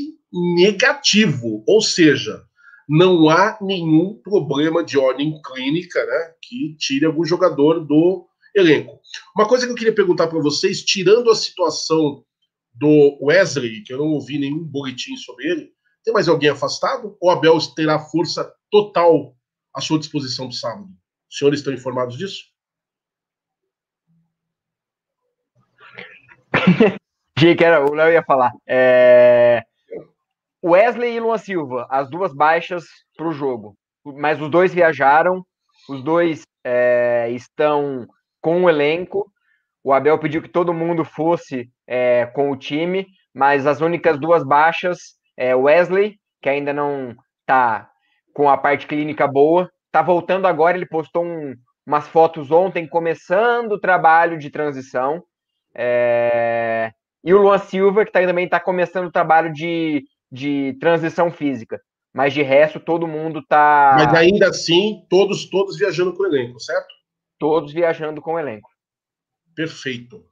negativo, 0.57 1.65
ou 1.67 1.81
seja, 1.81 2.43
não 2.89 3.29
há 3.29 3.59
nenhum 3.61 4.15
problema 4.23 4.85
de 4.85 4.97
ordem 4.97 5.41
clínica, 5.43 6.05
né, 6.05 6.35
que 6.41 6.77
tire 6.79 7.05
algum 7.05 7.25
jogador 7.25 7.81
do 7.81 8.27
elenco. 8.55 9.01
Uma 9.37 9.49
coisa 9.49 9.67
que 9.67 9.73
eu 9.73 9.77
queria 9.77 9.95
perguntar 9.95 10.29
para 10.29 10.41
vocês, 10.41 10.85
tirando 10.85 11.31
a 11.31 11.35
situação 11.35 12.23
do 12.73 13.19
Wesley, 13.23 13.83
que 13.83 13.93
eu 13.93 13.99
não 13.99 14.13
ouvi 14.13 14.39
nenhum 14.39 14.63
boletim 14.63 15.17
sobre 15.17 15.47
ele, 15.51 15.71
tem 16.07 16.15
mais 16.15 16.29
alguém 16.29 16.51
afastado? 16.51 17.19
Ou 17.21 17.31
Abel 17.31 17.59
terá 17.75 17.99
força 17.99 18.49
total 18.71 19.35
à 19.75 19.81
sua 19.81 19.99
disposição 19.99 20.47
para 20.47 20.57
sábado? 20.57 20.89
Os 21.29 21.37
senhores 21.37 21.59
estão 21.59 21.75
informados 21.75 22.17
disso? 22.17 22.45
que 27.37 27.65
era, 27.65 27.85
o 27.85 27.93
Léo 27.93 28.13
ia 28.13 28.23
falar. 28.23 28.53
É... 28.69 29.65
Wesley 30.65 31.17
e 31.17 31.21
Luan 31.21 31.39
Silva, 31.39 31.89
as 31.91 32.09
duas 32.09 32.33
baixas 32.33 32.85
para 33.17 33.27
o 33.27 33.33
jogo. 33.33 33.77
Mas 34.05 34.41
os 34.41 34.49
dois 34.49 34.73
viajaram, 34.73 35.45
os 35.89 36.05
dois 36.05 36.45
é, 36.63 37.31
estão 37.33 38.07
com 38.41 38.63
o 38.63 38.71
elenco. 38.71 39.29
O 39.83 39.93
Abel 39.93 40.21
pediu 40.21 40.41
que 40.41 40.49
todo 40.49 40.73
mundo 40.73 41.05
fosse 41.05 41.69
é, 41.85 42.27
com 42.27 42.53
o 42.53 42.57
time, 42.57 43.09
mas 43.35 43.67
as 43.67 43.81
únicas 43.81 44.21
duas 44.21 44.45
baixas 44.45 45.17
é, 45.37 45.55
Wesley, 45.55 46.19
que 46.41 46.49
ainda 46.49 46.73
não 46.73 47.15
tá 47.45 47.91
com 48.33 48.49
a 48.49 48.57
parte 48.57 48.87
clínica 48.87 49.27
boa, 49.27 49.71
tá 49.91 50.03
voltando 50.03 50.47
agora. 50.47 50.77
Ele 50.77 50.87
postou 50.87 51.25
um, 51.25 51.55
umas 51.87 52.09
fotos 52.09 52.51
ontem, 52.51 52.87
começando 52.87 53.73
o 53.73 53.81
trabalho 53.81 54.39
de 54.39 54.51
transição. 54.51 55.23
É... 55.75 56.93
E 57.25 57.35
o 57.35 57.39
Luan 57.39 57.59
Silva, 57.59 58.05
que 58.05 58.13
tá, 58.13 58.21
também 58.21 58.45
está 58.45 58.61
começando 58.61 59.07
o 59.07 59.13
trabalho 59.13 59.53
de, 59.53 60.05
de 60.31 60.77
transição 60.81 61.31
física. 61.31 61.81
Mas 62.15 62.33
de 62.33 62.43
resto, 62.43 62.81
todo 62.81 63.07
mundo 63.07 63.43
tá. 63.47 63.95
Mas 63.99 64.15
ainda 64.15 64.49
assim, 64.49 65.05
todos, 65.11 65.45
todos 65.51 65.77
viajando 65.77 66.15
com 66.15 66.23
o 66.23 66.27
elenco, 66.27 66.59
certo? 66.59 66.89
Todos 67.39 67.73
viajando 67.73 68.23
com 68.23 68.35
o 68.35 68.39
elenco. 68.39 68.71
Perfeito. 69.55 70.25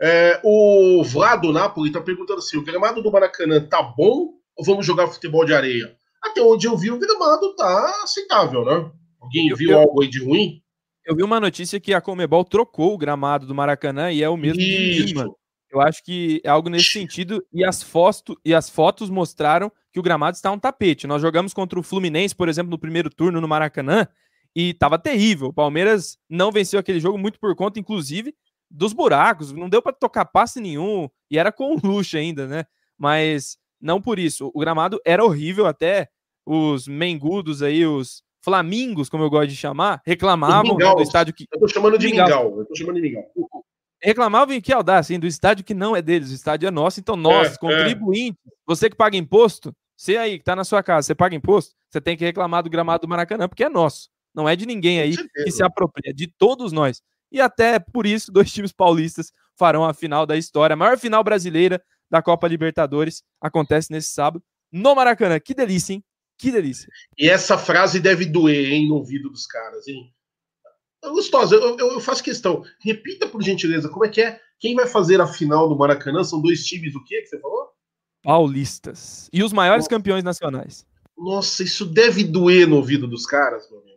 É, 0.00 0.40
o 0.42 1.02
Vlado 1.04 1.52
Napoli 1.52 1.88
está 1.88 2.00
perguntando 2.00 2.38
assim: 2.38 2.56
o 2.56 2.64
gramado 2.64 3.02
do 3.02 3.12
Maracanã 3.12 3.60
tá 3.60 3.82
bom 3.82 4.30
ou 4.56 4.64
vamos 4.64 4.84
jogar 4.84 5.08
futebol 5.08 5.44
de 5.44 5.54
areia? 5.54 5.96
Até 6.22 6.40
onde 6.40 6.66
eu 6.66 6.76
vi, 6.76 6.90
o 6.90 6.98
gramado 6.98 7.54
tá 7.56 8.00
aceitável, 8.02 8.64
né? 8.64 8.90
Alguém 9.20 9.48
eu, 9.48 9.56
viu 9.56 9.70
eu, 9.72 9.78
algo 9.78 10.02
aí 10.02 10.08
de 10.08 10.22
ruim? 10.22 10.62
Eu 11.04 11.16
vi 11.16 11.22
uma 11.22 11.40
notícia 11.40 11.80
que 11.80 11.92
a 11.92 12.00
Comebol 12.00 12.44
trocou 12.44 12.94
o 12.94 12.98
gramado 12.98 13.46
do 13.46 13.54
Maracanã 13.54 14.12
e 14.12 14.22
é 14.22 14.28
o 14.28 14.36
mesmo 14.36 14.60
Isso. 14.60 14.70
de 14.70 15.02
Lima. 15.02 15.34
Eu 15.72 15.80
acho 15.80 16.04
que 16.04 16.40
é 16.44 16.50
algo 16.50 16.68
nesse 16.68 16.90
sentido. 16.90 17.42
E 17.52 17.64
as, 17.64 17.82
fotos, 17.82 18.36
e 18.44 18.54
as 18.54 18.68
fotos 18.68 19.08
mostraram 19.08 19.72
que 19.90 19.98
o 19.98 20.02
gramado 20.02 20.36
está 20.36 20.50
um 20.52 20.58
tapete. 20.58 21.06
Nós 21.06 21.22
jogamos 21.22 21.54
contra 21.54 21.80
o 21.80 21.82
Fluminense, 21.82 22.36
por 22.36 22.48
exemplo, 22.48 22.70
no 22.70 22.78
primeiro 22.78 23.08
turno 23.08 23.40
no 23.40 23.48
Maracanã, 23.48 24.06
e 24.54 24.70
estava 24.70 24.98
terrível. 24.98 25.48
O 25.48 25.52
Palmeiras 25.52 26.18
não 26.28 26.52
venceu 26.52 26.78
aquele 26.78 27.00
jogo 27.00 27.16
muito 27.16 27.40
por 27.40 27.56
conta, 27.56 27.80
inclusive, 27.80 28.34
dos 28.72 28.92
buracos, 28.92 29.52
não 29.52 29.68
deu 29.68 29.82
para 29.82 29.92
tocar 29.92 30.24
passe 30.24 30.60
nenhum, 30.60 31.08
e 31.30 31.38
era 31.38 31.52
com 31.52 31.76
luxo 31.84 32.16
ainda, 32.16 32.46
né? 32.46 32.64
Mas 32.96 33.58
não 33.80 34.00
por 34.00 34.18
isso. 34.18 34.50
O 34.54 34.60
gramado 34.60 35.00
era 35.04 35.24
horrível, 35.24 35.66
até 35.66 36.08
os 36.46 36.88
mengudos 36.88 37.62
aí, 37.62 37.86
os 37.86 38.22
flamingos, 38.42 39.08
como 39.08 39.22
eu 39.22 39.30
gosto 39.30 39.50
de 39.50 39.56
chamar, 39.56 40.00
reclamavam 40.04 40.76
né, 40.76 40.94
do 40.94 41.02
estádio 41.02 41.34
que. 41.34 41.46
Eu 41.52 41.60
tô 41.60 41.68
chamando 41.68 41.98
de 41.98 42.08
mingau, 42.08 42.26
mingau. 42.26 42.58
eu 42.58 42.64
tô 42.66 42.74
chamando 42.74 42.96
de 42.96 43.02
mingau. 43.02 43.24
Reclamavam 44.02 44.60
que 44.60 44.72
audácia, 44.72 45.14
assim, 45.14 45.20
do 45.20 45.28
estádio 45.28 45.64
que 45.64 45.74
não 45.74 45.94
é 45.94 46.02
deles, 46.02 46.32
o 46.32 46.34
estádio 46.34 46.66
é 46.66 46.70
nosso, 46.70 46.98
então 46.98 47.14
nós, 47.14 47.50
é, 47.50 47.52
é. 47.52 47.56
contribuintes, 47.56 48.40
é. 48.46 48.50
você 48.66 48.90
que 48.90 48.96
paga 48.96 49.16
imposto, 49.16 49.72
você 49.96 50.16
aí 50.16 50.38
que 50.38 50.44
tá 50.44 50.56
na 50.56 50.64
sua 50.64 50.82
casa, 50.82 51.06
você 51.06 51.14
paga 51.14 51.36
imposto, 51.36 51.74
você 51.88 52.00
tem 52.00 52.16
que 52.16 52.24
reclamar 52.24 52.64
do 52.64 52.70
gramado 52.70 53.02
do 53.02 53.08
Maracanã, 53.08 53.48
porque 53.48 53.62
é 53.62 53.68
nosso. 53.68 54.08
Não 54.34 54.48
é 54.48 54.56
de 54.56 54.66
ninguém 54.66 54.98
aí 54.98 55.14
que 55.16 55.50
se 55.50 55.62
apropria, 55.62 56.10
é 56.10 56.12
de 56.12 56.26
todos 56.26 56.72
nós. 56.72 57.00
E 57.32 57.40
até 57.40 57.78
por 57.78 58.06
isso, 58.06 58.30
dois 58.30 58.52
times 58.52 58.72
paulistas 58.72 59.32
farão 59.56 59.84
a 59.84 59.94
final 59.94 60.26
da 60.26 60.36
história. 60.36 60.74
A 60.74 60.76
maior 60.76 60.98
final 60.98 61.24
brasileira 61.24 61.82
da 62.10 62.22
Copa 62.22 62.46
Libertadores 62.46 63.22
acontece 63.40 63.90
nesse 63.90 64.12
sábado 64.12 64.44
no 64.70 64.94
Maracanã. 64.94 65.40
Que 65.40 65.54
delícia, 65.54 65.94
hein? 65.94 66.04
Que 66.38 66.50
delícia. 66.50 66.88
E 67.16 67.28
essa 67.28 67.56
frase 67.56 68.00
deve 68.00 68.26
doer, 68.26 68.72
hein, 68.72 68.88
no 68.88 68.96
ouvido 68.96 69.30
dos 69.30 69.46
caras, 69.46 69.86
hein? 69.86 70.12
Gostosa, 71.04 71.56
eu, 71.56 71.76
eu, 71.78 71.92
eu, 71.92 72.00
faço 72.00 72.22
questão. 72.22 72.62
Repita, 72.80 73.26
por 73.26 73.42
gentileza, 73.42 73.88
como 73.88 74.04
é 74.04 74.08
que 74.08 74.20
é? 74.20 74.40
Quem 74.58 74.74
vai 74.74 74.86
fazer 74.86 75.20
a 75.20 75.26
final 75.26 75.68
do 75.68 75.76
Maracanã? 75.76 76.22
São 76.22 76.40
dois 76.40 76.64
times 76.64 76.92
do 76.92 77.02
quê 77.04 77.20
que 77.22 77.26
você 77.26 77.40
falou? 77.40 77.70
Paulistas. 78.22 79.28
E 79.32 79.42
os 79.42 79.52
maiores 79.52 79.84
Nossa. 79.84 79.90
campeões 79.90 80.22
nacionais. 80.22 80.86
Nossa, 81.16 81.64
isso 81.64 81.84
deve 81.84 82.22
doer 82.22 82.68
no 82.68 82.76
ouvido 82.76 83.08
dos 83.08 83.26
caras, 83.26 83.68
meu 83.68 83.80
amigo. 83.80 83.91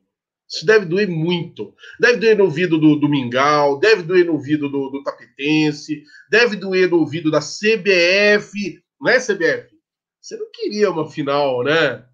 Isso 0.48 0.66
deve 0.66 0.86
doer 0.86 1.08
muito. 1.08 1.74
Deve 2.00 2.18
doer 2.18 2.38
no 2.38 2.46
ouvido 2.46 2.78
do, 2.78 2.96
do 2.96 3.10
Mingau, 3.10 3.80
deve 3.80 4.04
doer 4.04 4.26
no 4.26 4.34
ouvido 4.34 4.70
do, 4.70 4.90
do 4.90 5.04
Tapetense, 5.04 6.04
deve 6.30 6.56
doer 6.56 6.90
no 6.90 7.00
ouvido 7.00 7.32
da 7.32 7.40
CBF. 7.40 8.82
Não 9.02 9.12
é, 9.12 9.20
CBF? 9.20 9.76
Você 10.22 10.38
não 10.38 10.50
queria 10.52 10.92
uma 10.92 11.10
final, 11.10 11.64
né? 11.64 12.06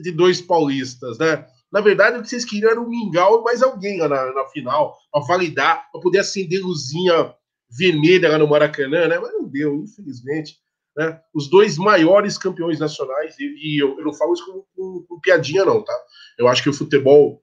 De 0.00 0.12
dois 0.12 0.40
paulistas, 0.40 1.18
né? 1.18 1.46
Na 1.72 1.80
verdade, 1.80 2.18
o 2.18 2.22
que 2.22 2.28
vocês 2.28 2.44
queriam 2.44 2.70
era 2.70 2.80
o 2.80 2.88
Mingau 2.88 3.40
e 3.40 3.44
mais 3.44 3.62
alguém 3.62 3.98
lá 3.98 4.08
na, 4.08 4.32
na 4.32 4.44
final, 4.46 4.96
para 5.10 5.24
validar, 5.26 5.90
para 5.90 6.00
poder 6.00 6.20
acender 6.20 6.62
luzinha 6.62 7.34
vermelha 7.70 8.30
lá 8.30 8.38
no 8.38 8.48
Maracanã, 8.48 9.08
né? 9.08 9.18
Mas 9.18 9.32
não 9.32 9.44
deu, 9.44 9.82
infelizmente. 9.82 10.56
Né? 10.96 11.20
Os 11.34 11.50
dois 11.50 11.76
maiores 11.76 12.38
campeões 12.38 12.78
nacionais, 12.78 13.38
e, 13.38 13.44
e 13.44 13.82
eu, 13.82 13.98
eu, 13.98 14.04
não 14.04 14.14
falo 14.14 14.32
isso 14.32 14.46
com, 14.46 14.64
com, 14.74 15.06
com 15.06 15.20
piadinha, 15.20 15.64
não, 15.64 15.84
tá? 15.84 15.92
Eu 16.38 16.48
acho 16.48 16.62
que 16.62 16.70
o 16.70 16.74
futebol 16.74 17.42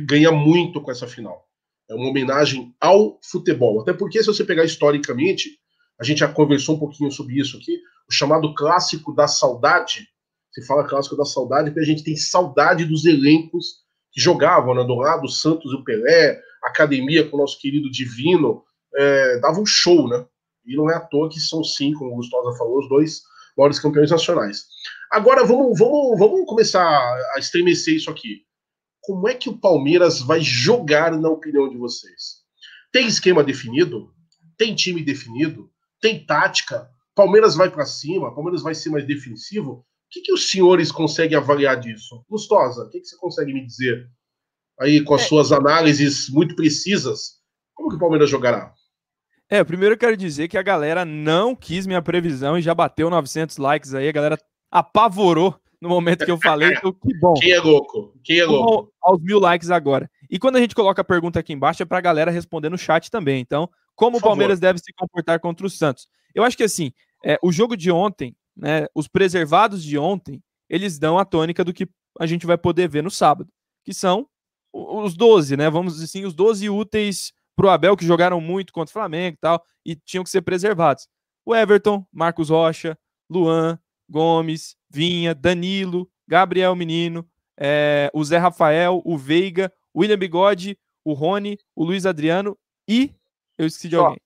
ganha 0.00 0.32
muito 0.32 0.80
com 0.80 0.90
essa 0.90 1.06
final. 1.06 1.46
É 1.88 1.94
uma 1.94 2.08
homenagem 2.08 2.74
ao 2.80 3.18
futebol. 3.22 3.80
Até 3.80 3.92
porque, 3.92 4.20
se 4.20 4.26
você 4.26 4.44
pegar 4.44 4.64
historicamente, 4.64 5.60
A 6.02 6.04
gente 6.04 6.18
já 6.18 6.28
conversou 6.28 6.74
um 6.74 6.78
pouquinho 6.80 7.12
sobre 7.12 7.38
isso 7.38 7.56
aqui, 7.56 7.78
o 8.08 8.12
chamado 8.12 8.52
clássico 8.54 9.14
da 9.14 9.28
saudade. 9.28 10.08
Se 10.50 10.66
fala 10.66 10.84
clássico 10.84 11.16
da 11.16 11.24
saudade 11.24 11.70
porque 11.70 11.80
a 11.80 11.86
gente 11.86 12.02
tem 12.02 12.16
saudade 12.16 12.84
dos 12.84 13.04
elencos 13.04 13.82
que 14.10 14.20
jogavam, 14.20 14.74
né? 14.74 14.82
Do 14.82 14.96
lado, 14.96 15.28
Santos 15.28 15.72
e 15.72 15.76
o 15.76 15.84
Pelé, 15.84 16.40
academia 16.62 17.28
com 17.28 17.36
o 17.36 17.40
nosso 17.40 17.56
querido 17.60 17.88
Divino, 17.88 18.64
é, 18.96 19.38
dava 19.38 19.60
um 19.60 19.64
show, 19.64 20.08
né? 20.08 20.26
E 20.66 20.74
não 20.76 20.90
é 20.90 20.96
à 20.96 21.00
toa 21.00 21.30
que 21.30 21.38
são 21.38 21.62
sim, 21.62 21.92
como 21.94 22.12
o 22.12 22.16
Gustosa 22.16 22.58
falou, 22.58 22.80
os 22.80 22.88
dois 22.88 23.22
maiores 23.56 23.78
campeões 23.78 24.10
nacionais. 24.10 24.64
Agora 25.10 25.44
vamos, 25.44 25.78
vamos, 25.78 26.18
vamos 26.18 26.46
começar 26.46 26.84
a 27.36 27.38
estremecer 27.38 27.94
isso 27.94 28.10
aqui. 28.10 28.42
Como 29.02 29.28
é 29.28 29.34
que 29.34 29.48
o 29.48 29.58
Palmeiras 29.58 30.20
vai 30.20 30.40
jogar, 30.40 31.10
na 31.18 31.28
opinião 31.28 31.68
de 31.68 31.76
vocês? 31.76 32.42
Tem 32.92 33.06
esquema 33.06 33.42
definido? 33.42 34.14
Tem 34.56 34.74
time 34.74 35.02
definido? 35.02 35.68
Tem 36.00 36.24
tática? 36.24 36.88
Palmeiras 37.14 37.56
vai 37.56 37.68
para 37.68 37.84
cima? 37.84 38.34
Palmeiras 38.34 38.62
vai 38.62 38.74
ser 38.74 38.90
mais 38.90 39.06
defensivo? 39.06 39.72
O 39.72 39.84
que, 40.08 40.20
que 40.20 40.32
os 40.32 40.50
senhores 40.50 40.92
conseguem 40.92 41.36
avaliar 41.36 41.80
disso? 41.80 42.24
Gustosa, 42.28 42.84
o 42.84 42.90
que, 42.90 43.00
que 43.00 43.06
você 43.06 43.16
consegue 43.16 43.52
me 43.52 43.66
dizer 43.66 44.08
aí 44.78 45.02
com 45.02 45.14
as 45.14 45.22
é. 45.22 45.26
suas 45.26 45.50
análises 45.50 46.28
muito 46.28 46.54
precisas? 46.54 47.40
Como 47.74 47.88
que 47.88 47.96
o 47.96 47.98
Palmeiras 47.98 48.30
jogará? 48.30 48.72
É, 49.48 49.64
primeiro 49.64 49.94
eu 49.94 49.98
quero 49.98 50.16
dizer 50.16 50.48
que 50.48 50.56
a 50.56 50.62
galera 50.62 51.04
não 51.04 51.56
quis 51.56 51.86
minha 51.86 52.00
previsão 52.00 52.56
e 52.56 52.62
já 52.62 52.74
bateu 52.74 53.10
900 53.10 53.56
likes 53.56 53.94
aí, 53.94 54.08
a 54.08 54.12
galera 54.12 54.38
apavorou 54.70 55.60
no 55.82 55.88
momento 55.88 56.24
que 56.24 56.30
eu 56.30 56.38
falei, 56.38 56.74
então 56.74 56.92
que 56.92 57.12
bom. 57.18 57.34
Quem 57.34 57.50
é 57.50 57.60
louco? 57.60 58.14
Quem 58.22 58.38
é 58.38 58.44
louco? 58.44 58.92
Aos 59.02 59.20
mil 59.20 59.40
likes 59.40 59.68
agora. 59.68 60.08
E 60.30 60.38
quando 60.38 60.54
a 60.54 60.60
gente 60.60 60.76
coloca 60.76 61.02
a 61.02 61.04
pergunta 61.04 61.40
aqui 61.40 61.52
embaixo, 61.52 61.82
é 61.82 61.84
pra 61.84 62.00
galera 62.00 62.30
responder 62.30 62.68
no 62.68 62.78
chat 62.78 63.10
também. 63.10 63.40
Então, 63.40 63.68
como 63.96 64.18
o 64.18 64.20
Palmeiras 64.20 64.60
deve 64.60 64.78
se 64.78 64.92
comportar 64.92 65.40
contra 65.40 65.66
o 65.66 65.70
Santos? 65.70 66.06
Eu 66.32 66.44
acho 66.44 66.56
que 66.56 66.62
assim, 66.62 66.92
é, 67.24 67.36
o 67.42 67.50
jogo 67.50 67.76
de 67.76 67.90
ontem, 67.90 68.36
né, 68.56 68.86
os 68.94 69.08
preservados 69.08 69.82
de 69.82 69.98
ontem, 69.98 70.40
eles 70.70 71.00
dão 71.00 71.18
a 71.18 71.24
tônica 71.24 71.64
do 71.64 71.72
que 71.72 71.88
a 72.20 72.26
gente 72.26 72.46
vai 72.46 72.56
poder 72.56 72.88
ver 72.88 73.02
no 73.02 73.10
sábado, 73.10 73.50
que 73.84 73.92
são 73.92 74.28
os 74.72 75.16
12, 75.16 75.56
né? 75.56 75.68
Vamos 75.68 75.94
dizer 75.94 76.04
assim, 76.04 76.24
os 76.24 76.32
12 76.32 76.70
úteis 76.70 77.32
pro 77.56 77.68
Abel, 77.68 77.96
que 77.96 78.06
jogaram 78.06 78.40
muito 78.40 78.72
contra 78.72 78.90
o 78.90 78.92
Flamengo 78.92 79.34
e 79.34 79.40
tal, 79.40 79.60
e 79.84 79.96
tinham 79.96 80.22
que 80.22 80.30
ser 80.30 80.42
preservados. 80.42 81.08
O 81.44 81.56
Everton, 81.56 82.06
Marcos 82.12 82.50
Rocha, 82.50 82.96
Luan, 83.28 83.76
Gomes, 84.08 84.76
Vinha, 84.92 85.34
Danilo, 85.34 86.10
Gabriel 86.28 86.74
Menino, 86.76 87.26
é, 87.58 88.10
o 88.12 88.22
Zé 88.24 88.38
Rafael, 88.38 89.00
o 89.04 89.16
Veiga, 89.16 89.72
o 89.94 90.00
William 90.00 90.18
Bigode, 90.18 90.78
o 91.04 91.12
Rony, 91.12 91.58
o 91.74 91.84
Luiz 91.84 92.06
Adriano 92.06 92.56
e. 92.88 93.14
Eu 93.56 93.66
esqueci 93.66 93.88
de 93.88 93.96
Só. 93.96 94.04
alguém. 94.04 94.20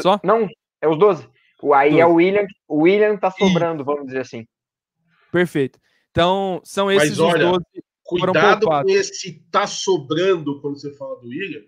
Só? 0.00 0.20
Não, 0.22 0.48
é 0.80 0.88
os 0.88 0.98
12. 0.98 1.28
O, 1.62 1.74
aí 1.74 1.90
12. 1.90 2.00
é 2.00 2.06
o 2.06 2.14
William. 2.14 2.46
O 2.66 2.82
William 2.82 3.16
tá 3.16 3.30
sobrando, 3.30 3.82
e... 3.82 3.84
vamos 3.84 4.06
dizer 4.06 4.20
assim. 4.20 4.46
Perfeito. 5.32 5.78
Então, 6.10 6.60
são 6.64 6.90
esses 6.90 7.10
Mas, 7.10 7.20
olha, 7.20 7.46
os 7.46 7.58
12. 7.58 7.64
Cuidado 8.08 8.66
com 8.66 8.88
esse 8.88 9.44
tá 9.50 9.66
sobrando 9.66 10.62
quando 10.62 10.80
você 10.80 10.94
fala 10.94 11.20
do 11.20 11.28
William, 11.28 11.60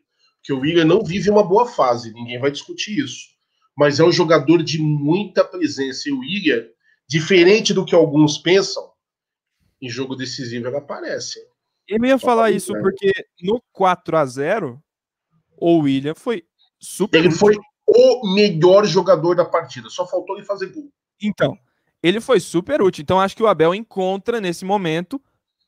que 0.43 0.55
o 0.55 0.61
William 0.61 0.87
não 0.87 1.05
vive 1.05 1.29
uma 1.29 1.47
boa 1.47 1.67
fase, 1.67 2.15
ninguém 2.15 2.39
vai 2.39 2.51
discutir 2.51 2.99
isso. 2.99 3.29
Mas 3.77 4.01
é 4.01 4.05
um 4.05 4.11
jogador 4.11 4.63
de 4.63 4.81
muita 4.81 5.45
presença. 5.45 6.09
E 6.09 6.13
o 6.13 6.21
William, 6.21 6.67
diferente 7.11 7.75
do 7.75 7.85
que 7.85 7.93
alguns 7.93 8.39
pensam, 8.39 8.89
em 9.83 9.89
jogo 9.89 10.15
decisivo 10.15 10.69
ele 10.69 10.77
aparece. 10.77 11.41
Eu 11.89 12.05
ia 12.05 12.17
falar 12.17 12.53
isso 12.53 12.73
porque 12.73 13.11
no 13.43 13.61
4 13.73 14.17
a 14.17 14.25
0 14.25 14.81
o 15.57 15.79
William 15.79 16.15
foi 16.15 16.45
super. 16.79 17.19
Ele 17.19 17.33
foi 17.33 17.57
o 17.85 18.33
melhor 18.33 18.87
jogador 18.87 19.35
da 19.35 19.45
partida, 19.45 19.91
só 19.91 20.07
faltou 20.07 20.37
ele 20.37 20.47
fazer 20.47 20.69
gol. 20.69 20.89
Então, 21.21 21.59
ele 22.01 22.21
foi 22.21 22.39
super 22.39 22.81
útil. 22.81 23.03
Então, 23.03 23.19
acho 23.19 23.37
que 23.37 23.43
o 23.43 23.49
Abel 23.49 23.75
encontra 23.75 24.41
nesse 24.41 24.65
momento 24.65 25.21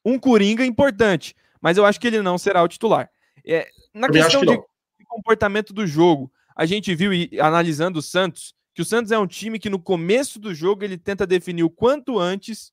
um 0.04 0.20
coringa 0.20 0.64
importante, 0.64 1.34
mas 1.60 1.76
eu 1.76 1.84
acho 1.84 1.98
que 1.98 2.06
ele 2.06 2.22
não 2.22 2.38
será 2.38 2.62
o 2.62 2.68
titular. 2.68 3.10
É, 3.44 3.68
na 3.92 4.06
eu 4.06 4.12
questão 4.12 4.40
que 4.42 4.46
de, 4.46 4.56
de, 4.56 5.04
comportamento 5.06 5.72
do 5.72 5.88
jogo, 5.88 6.32
a 6.54 6.64
gente 6.64 6.94
viu, 6.94 7.12
e, 7.12 7.28
analisando 7.40 7.98
o 7.98 8.02
Santos, 8.02 8.54
que 8.74 8.82
o 8.82 8.84
Santos 8.84 9.12
é 9.12 9.18
um 9.18 9.26
time 9.26 9.58
que 9.58 9.70
no 9.70 9.78
começo 9.78 10.38
do 10.38 10.54
jogo 10.54 10.84
ele 10.84 10.96
tenta 10.96 11.26
definir 11.26 11.62
o 11.62 11.70
quanto 11.70 12.18
antes 12.18 12.72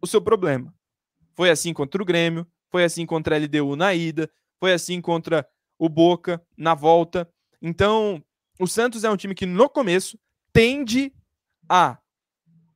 o 0.00 0.06
seu 0.06 0.20
problema. 0.20 0.74
Foi 1.34 1.50
assim 1.50 1.72
contra 1.72 2.02
o 2.02 2.04
Grêmio, 2.04 2.46
foi 2.70 2.84
assim 2.84 3.04
contra 3.04 3.36
a 3.36 3.38
LDU 3.38 3.76
na 3.76 3.94
ida, 3.94 4.30
foi 4.58 4.72
assim 4.72 5.00
contra 5.00 5.46
o 5.78 5.88
Boca 5.88 6.42
na 6.56 6.74
volta. 6.74 7.28
Então, 7.60 8.22
o 8.58 8.66
Santos 8.66 9.04
é 9.04 9.10
um 9.10 9.16
time 9.16 9.34
que 9.34 9.46
no 9.46 9.68
começo 9.68 10.18
tende 10.52 11.12
a 11.68 11.98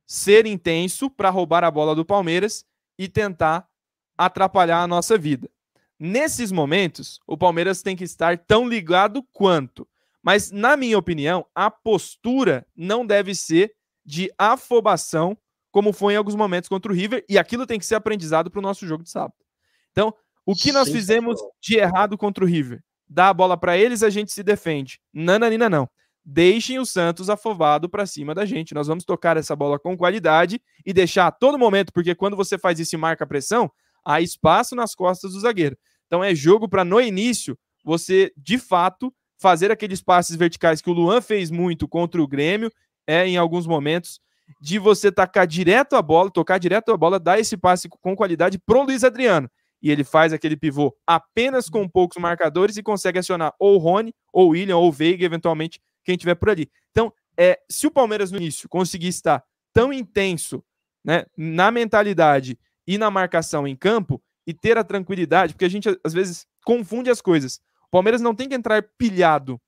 ser 0.07 0.47
intenso 0.47 1.11
para 1.11 1.31
roubar 1.31 1.63
a 1.65 1.71
bola 1.71 1.95
do 1.95 2.05
Palmeiras 2.05 2.65
e 2.99 3.09
tentar 3.09 3.69
atrapalhar 4.17 4.83
a 4.83 4.87
nossa 4.87 5.17
vida. 5.17 5.49
Nesses 5.99 6.51
momentos, 6.51 7.21
o 7.27 7.37
Palmeiras 7.37 7.83
tem 7.83 7.95
que 7.95 8.05
estar 8.05 8.39
tão 8.39 8.69
ligado 8.69 9.23
quanto. 9.33 9.87
Mas, 10.23 10.51
na 10.51 10.77
minha 10.77 10.99
opinião, 10.99 11.47
a 11.55 11.71
postura 11.71 12.67
não 12.77 13.07
deve 13.07 13.35
ser 13.35 13.73
de 14.05 14.31
afobação, 14.39 15.37
como 15.71 15.93
foi 15.93 16.15
em 16.15 16.17
alguns 16.17 16.35
momentos 16.35 16.69
contra 16.69 16.91
o 16.91 16.95
River, 16.95 17.25
e 17.29 17.39
aquilo 17.39 17.67
tem 17.67 17.79
que 17.79 17.87
ser 17.87 17.95
aprendizado 17.95 18.51
para 18.51 18.59
o 18.59 18.63
nosso 18.63 18.87
jogo 18.87 19.05
de 19.05 19.11
sábado. 19.11 19.35
Então, 19.93 20.15
o 20.45 20.55
que 20.55 20.73
nós 20.73 20.89
fizemos 20.89 21.39
de 21.61 21.77
errado 21.77 22.17
contra 22.17 22.43
o 22.43 22.47
River? 22.47 22.83
Dá 23.07 23.29
a 23.29 23.35
bola 23.35 23.57
para 23.57 23.77
eles, 23.77 24.03
a 24.03 24.11
gente 24.11 24.33
se 24.33 24.43
defende. 24.43 25.01
Nananina, 25.13 25.69
não. 25.69 25.89
Deixem 26.25 26.79
o 26.79 26.85
Santos 26.85 27.31
afobado 27.31 27.89
para 27.89 28.05
cima 28.07 28.35
da 28.35 28.45
gente. 28.45 28.75
Nós 28.75 28.87
vamos 28.87 29.05
tocar 29.05 29.37
essa 29.37 29.57
bola 29.57 29.79
com 29.79 29.97
qualidade 29.97 30.61
e 30.85 30.93
deixar 30.93 31.27
a 31.27 31.31
todo 31.31 31.59
momento, 31.59 31.93
porque 31.93 32.15
quando 32.15 32.37
você 32.37 32.59
faz 32.59 32.79
isso 32.79 32.95
e 32.95 32.99
marca 32.99 33.25
a 33.25 33.27
pressão, 33.27 33.71
há 34.05 34.21
espaço 34.21 34.75
nas 34.75 34.95
costas 34.95 35.33
do 35.33 35.41
zagueiro. 35.41 35.77
Então 36.07 36.23
é 36.23 36.35
jogo 36.35 36.69
para 36.69 36.85
no 36.85 37.01
início 37.01 37.59
você, 37.85 38.33
de 38.37 38.59
fato, 38.59 39.15
fazer 39.39 39.71
aqueles 39.71 40.03
passes 40.03 40.37
verticais 40.37 40.81
que 40.83 40.91
o 40.91 40.93
Luan 40.93 41.21
fez 41.21 41.51
muito 41.51 41.87
contra 41.87 42.21
o 42.21 42.27
Grêmio, 42.27 42.71
é 43.07 43.27
em 43.27 43.37
alguns 43.37 43.67
momentos, 43.67 44.21
de 44.61 44.79
você 44.79 45.13
tacar 45.13 45.47
direto 45.47 45.95
a 45.95 46.03
bola, 46.03 46.31
tocar 46.31 46.59
direto 46.59 46.91
a 46.91 46.97
bola, 46.97 47.19
dar 47.19 47.39
esse 47.39 47.57
passe 47.57 47.89
com 47.89 48.17
qualidade 48.17 48.59
pro 48.59 48.83
Luiz 48.83 49.05
Adriano. 49.05 49.49
E 49.81 49.91
ele 49.91 50.03
faz 50.03 50.33
aquele 50.33 50.57
pivô 50.57 50.95
apenas 51.07 51.71
com 51.71 51.89
poucos 51.89 52.21
marcadores 52.21 52.77
e 52.77 52.83
consegue 52.83 53.19
acionar 53.19 53.55
ou 53.59 53.79
Rony, 53.79 54.13
ou 54.33 54.49
William, 54.49 54.77
ou 54.77 54.91
Veiga, 54.91 55.25
eventualmente, 55.25 55.81
quem 56.05 56.17
tiver 56.17 56.35
por 56.35 56.51
ali. 56.51 56.69
Então, 56.91 57.13
é, 57.37 57.61
se 57.71 57.87
o 57.87 57.91
Palmeiras 57.91 58.33
no 58.33 58.39
início 58.39 58.69
conseguir 58.69 59.09
estar 59.09 59.45
tão 59.73 59.93
intenso 59.93 60.65
né, 61.05 61.25
na 61.37 61.71
mentalidade 61.71 62.59
e 62.87 62.99
na 62.99 63.11
marcação 63.11 63.69
em 63.69 63.77
campo 63.77 64.21
e 64.45 64.53
ter 64.53 64.77
a 64.77 64.83
tranquilidade, 64.83 65.53
porque 65.53 65.65
a 65.65 65.71
gente 65.71 65.89
às 66.03 66.13
vezes 66.13 66.47
confunde 66.65 67.11
as 67.11 67.21
coisas. 67.21 67.61
O 67.89 67.91
Palmeiras 67.91 68.21
não 68.21 68.35
tem 68.35 68.49
que 68.49 68.55
entrar 68.55 68.83
pilhado. 68.97 69.61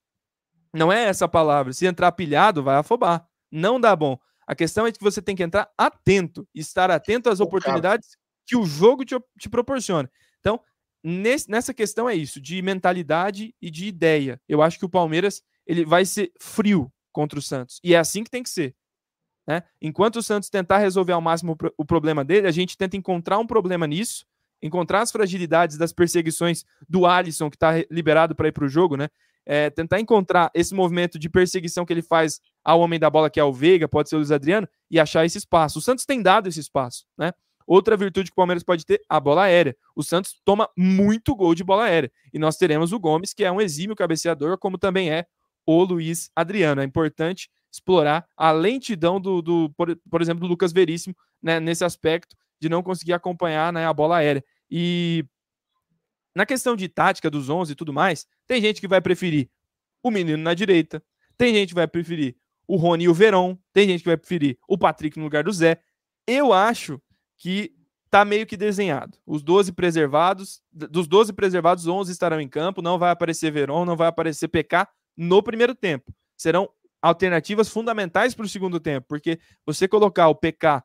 Não 0.73 0.93
é 0.93 1.05
essa 1.05 1.25
a 1.25 1.29
palavra. 1.29 1.73
Se 1.73 1.87
entrar 1.87 2.13
pilhado, 2.13 2.63
vai 2.63 2.77
afobar. 2.77 3.27
Não 3.51 3.81
dá 3.81 3.97
bom. 3.97 4.19
A 4.47 4.55
questão 4.55 4.87
é 4.87 4.93
que 4.93 5.01
você 5.01 5.23
tem 5.23 5.35
que 5.35 5.43
entrar 5.43 5.71
atento, 5.77 6.47
estar 6.55 6.91
atento 6.91 7.31
às 7.31 7.41
oportunidades 7.41 8.17
que 8.47 8.57
o 8.57 8.67
jogo 8.67 9.05
te, 9.05 9.15
te 9.39 9.49
proporciona. 9.49 10.11
Então, 10.41 10.61
nesse, 11.03 11.51
nessa 11.51 11.73
questão 11.73 12.09
é 12.09 12.15
isso, 12.15 12.41
de 12.41 12.61
mentalidade 12.61 13.55
e 13.61 13.71
de 13.71 13.87
ideia. 13.87 14.41
Eu 14.49 14.61
acho 14.61 14.79
que 14.79 14.85
o 14.85 14.89
Palmeiras 14.89 15.43
ele 15.67 15.85
vai 15.85 16.05
ser 16.05 16.33
frio 16.41 16.93
contra 17.13 17.39
o 17.39 17.43
Santos. 17.43 17.81
E 17.83 17.95
é 17.95 17.99
assim 17.99 18.25
que 18.25 18.31
tem 18.31 18.43
que 18.43 18.51
ser. 18.51 18.75
Né? 19.47 19.63
Enquanto 19.81 20.17
o 20.17 20.23
Santos 20.23 20.51
tentar 20.51 20.79
resolver 20.79 21.13
ao 21.13 21.21
máximo 21.21 21.57
o 21.77 21.85
problema 21.85 22.25
dele, 22.25 22.47
a 22.47 22.53
gente 22.53 22.77
tenta 22.77 22.97
encontrar 22.97 23.39
um 23.39 23.47
problema 23.47 23.87
nisso, 23.87 24.27
encontrar 24.63 25.01
as 25.03 25.11
fragilidades 25.11 25.77
das 25.77 25.93
perseguições 25.93 26.65
do 26.89 27.07
Alisson, 27.07 27.51
que 27.51 27.57
está 27.57 27.73
liberado 27.91 28.35
para 28.35 28.49
ir 28.49 28.53
para 28.53 28.65
o 28.65 28.69
jogo, 28.69 28.97
né? 28.97 29.09
É, 29.47 29.71
tentar 29.71 29.99
encontrar 29.99 30.51
esse 30.55 30.75
movimento 30.75 31.19
de 31.19 31.29
perseguição 31.29 31.85
que 31.85 31.93
ele 31.93 32.03
faz 32.03 32.41
ao 32.63 32.81
homem 32.81 33.01
da 33.01 33.09
bola, 33.09 33.31
que 33.31 33.41
é 33.41 33.45
o 33.45 33.53
Veiga, 33.53 33.89
pode 33.89 34.09
ser 34.09 34.17
o 34.17 34.19
Luiz 34.19 34.31
Adriano, 34.31 34.69
e 34.91 35.01
achar 35.01 35.25
esse 35.25 35.39
espaço. 35.39 35.79
O 35.79 35.83
Santos 35.83 36.05
tem 36.05 36.23
dado 36.23 36.49
esse 36.49 36.61
espaço, 36.61 37.07
né? 37.17 37.33
Outra 37.67 37.97
virtude 37.97 38.31
que 38.31 38.33
o 38.33 38.37
Palmeiras 38.37 38.65
pode 38.65 38.85
ter, 38.85 39.01
a 39.09 39.21
bola 39.21 39.45
aérea. 39.45 39.77
O 39.95 40.03
Santos 40.03 40.41
toma 40.45 40.69
muito 40.77 41.35
gol 41.37 41.55
de 41.55 41.63
bola 41.63 41.85
aérea. 41.85 42.11
E 42.33 42.39
nós 42.39 42.57
teremos 42.57 42.93
o 42.93 42.99
Gomes, 42.99 43.33
que 43.33 43.45
é 43.45 43.53
um 43.53 43.61
exímio 43.61 43.95
cabeceador, 43.95 44.59
como 44.59 44.77
também 44.77 45.11
é 45.11 45.25
o 45.65 45.85
Luiz 45.85 46.31
Adriano. 46.35 46.81
É 46.81 46.85
importante 46.85 47.49
explorar 47.73 48.27
a 48.37 48.51
lentidão 48.51 49.21
do, 49.21 49.41
do 49.41 49.71
por, 49.77 49.97
por 50.11 50.21
exemplo, 50.21 50.41
do 50.41 50.47
Lucas 50.47 50.73
Veríssimo 50.73 51.15
né, 51.43 51.61
nesse 51.61 51.85
aspecto 51.85 52.37
de 52.61 52.69
não 52.69 52.83
conseguir 52.83 53.13
acompanhar 53.13 53.73
né, 53.73 53.87
a 53.87 53.93
bola 53.93 54.19
aérea. 54.19 54.45
E 54.71 55.25
na 56.35 56.47
questão 56.47 56.77
de 56.77 56.89
tática 56.89 57.31
dos 57.31 57.49
11 57.49 57.73
e 57.73 57.75
tudo 57.75 57.93
mais, 57.93 58.27
tem 58.47 58.61
gente 58.61 58.81
que 58.81 58.89
vai 58.89 59.01
preferir 59.01 59.49
o 60.03 60.11
menino 60.11 60.43
na 60.43 60.55
direita, 60.55 61.03
tem 61.37 61.55
gente 61.55 61.71
que 61.71 61.75
vai 61.75 61.87
preferir 61.87 62.37
o 62.67 62.77
Rony 62.77 63.05
e 63.05 63.09
o 63.09 63.15
Verón, 63.15 63.57
tem 63.73 63.89
gente 63.89 64.01
que 64.01 64.09
vai 64.09 64.17
preferir 64.17 64.59
o 64.69 64.79
Patrick 64.79 65.19
no 65.19 65.25
lugar 65.25 65.43
do 65.43 65.53
Zé. 65.53 65.81
Eu 66.27 66.53
acho 66.53 67.01
que 67.37 67.75
tá 68.11 68.25
meio 68.25 68.47
que 68.47 68.57
desenhado. 68.57 69.19
Os 69.27 69.43
12 69.43 69.73
preservados, 69.73 70.63
dos 70.73 71.09
12 71.09 71.33
preservados, 71.33 71.87
11 71.87 72.13
estarão 72.13 72.41
em 72.41 72.49
campo, 72.49 72.83
não 72.83 72.99
vai 72.99 73.11
aparecer 73.11 73.51
Verón, 73.51 73.85
não 73.85 73.97
vai 73.97 74.09
aparecer 74.09 74.49
PK 74.49 74.87
no 75.17 75.43
primeiro 75.43 75.75
tempo. 75.75 76.13
Serão 76.37 76.69
alternativas 77.03 77.69
fundamentais 77.69 78.35
para 78.35 78.45
o 78.45 78.49
segundo 78.49 78.79
tempo, 78.79 79.07
porque 79.09 79.39
você 79.65 79.89
colocar 79.89 80.29
o 80.29 80.35
PK 80.35 80.83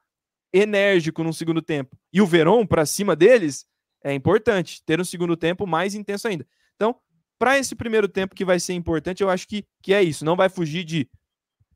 enérgico 0.53 1.23
no 1.23 1.33
segundo 1.33 1.61
tempo 1.61 1.97
e 2.13 2.21
o 2.21 2.25
Verón 2.25 2.65
para 2.65 2.85
cima 2.85 3.15
deles 3.15 3.65
é 4.03 4.13
importante 4.13 4.81
ter 4.85 5.01
um 5.01 5.03
segundo 5.03 5.35
tempo 5.35 5.67
mais 5.67 5.95
intenso 5.95 6.27
ainda. 6.27 6.47
Então, 6.75 6.95
para 7.37 7.57
esse 7.57 7.75
primeiro 7.75 8.07
tempo 8.07 8.35
que 8.35 8.45
vai 8.45 8.59
ser 8.59 8.73
importante, 8.73 9.21
eu 9.21 9.29
acho 9.29 9.47
que, 9.47 9.65
que 9.81 9.93
é 9.93 10.01
isso. 10.01 10.23
Não 10.23 10.35
vai 10.35 10.47
fugir 10.47 10.83
de 10.83 11.09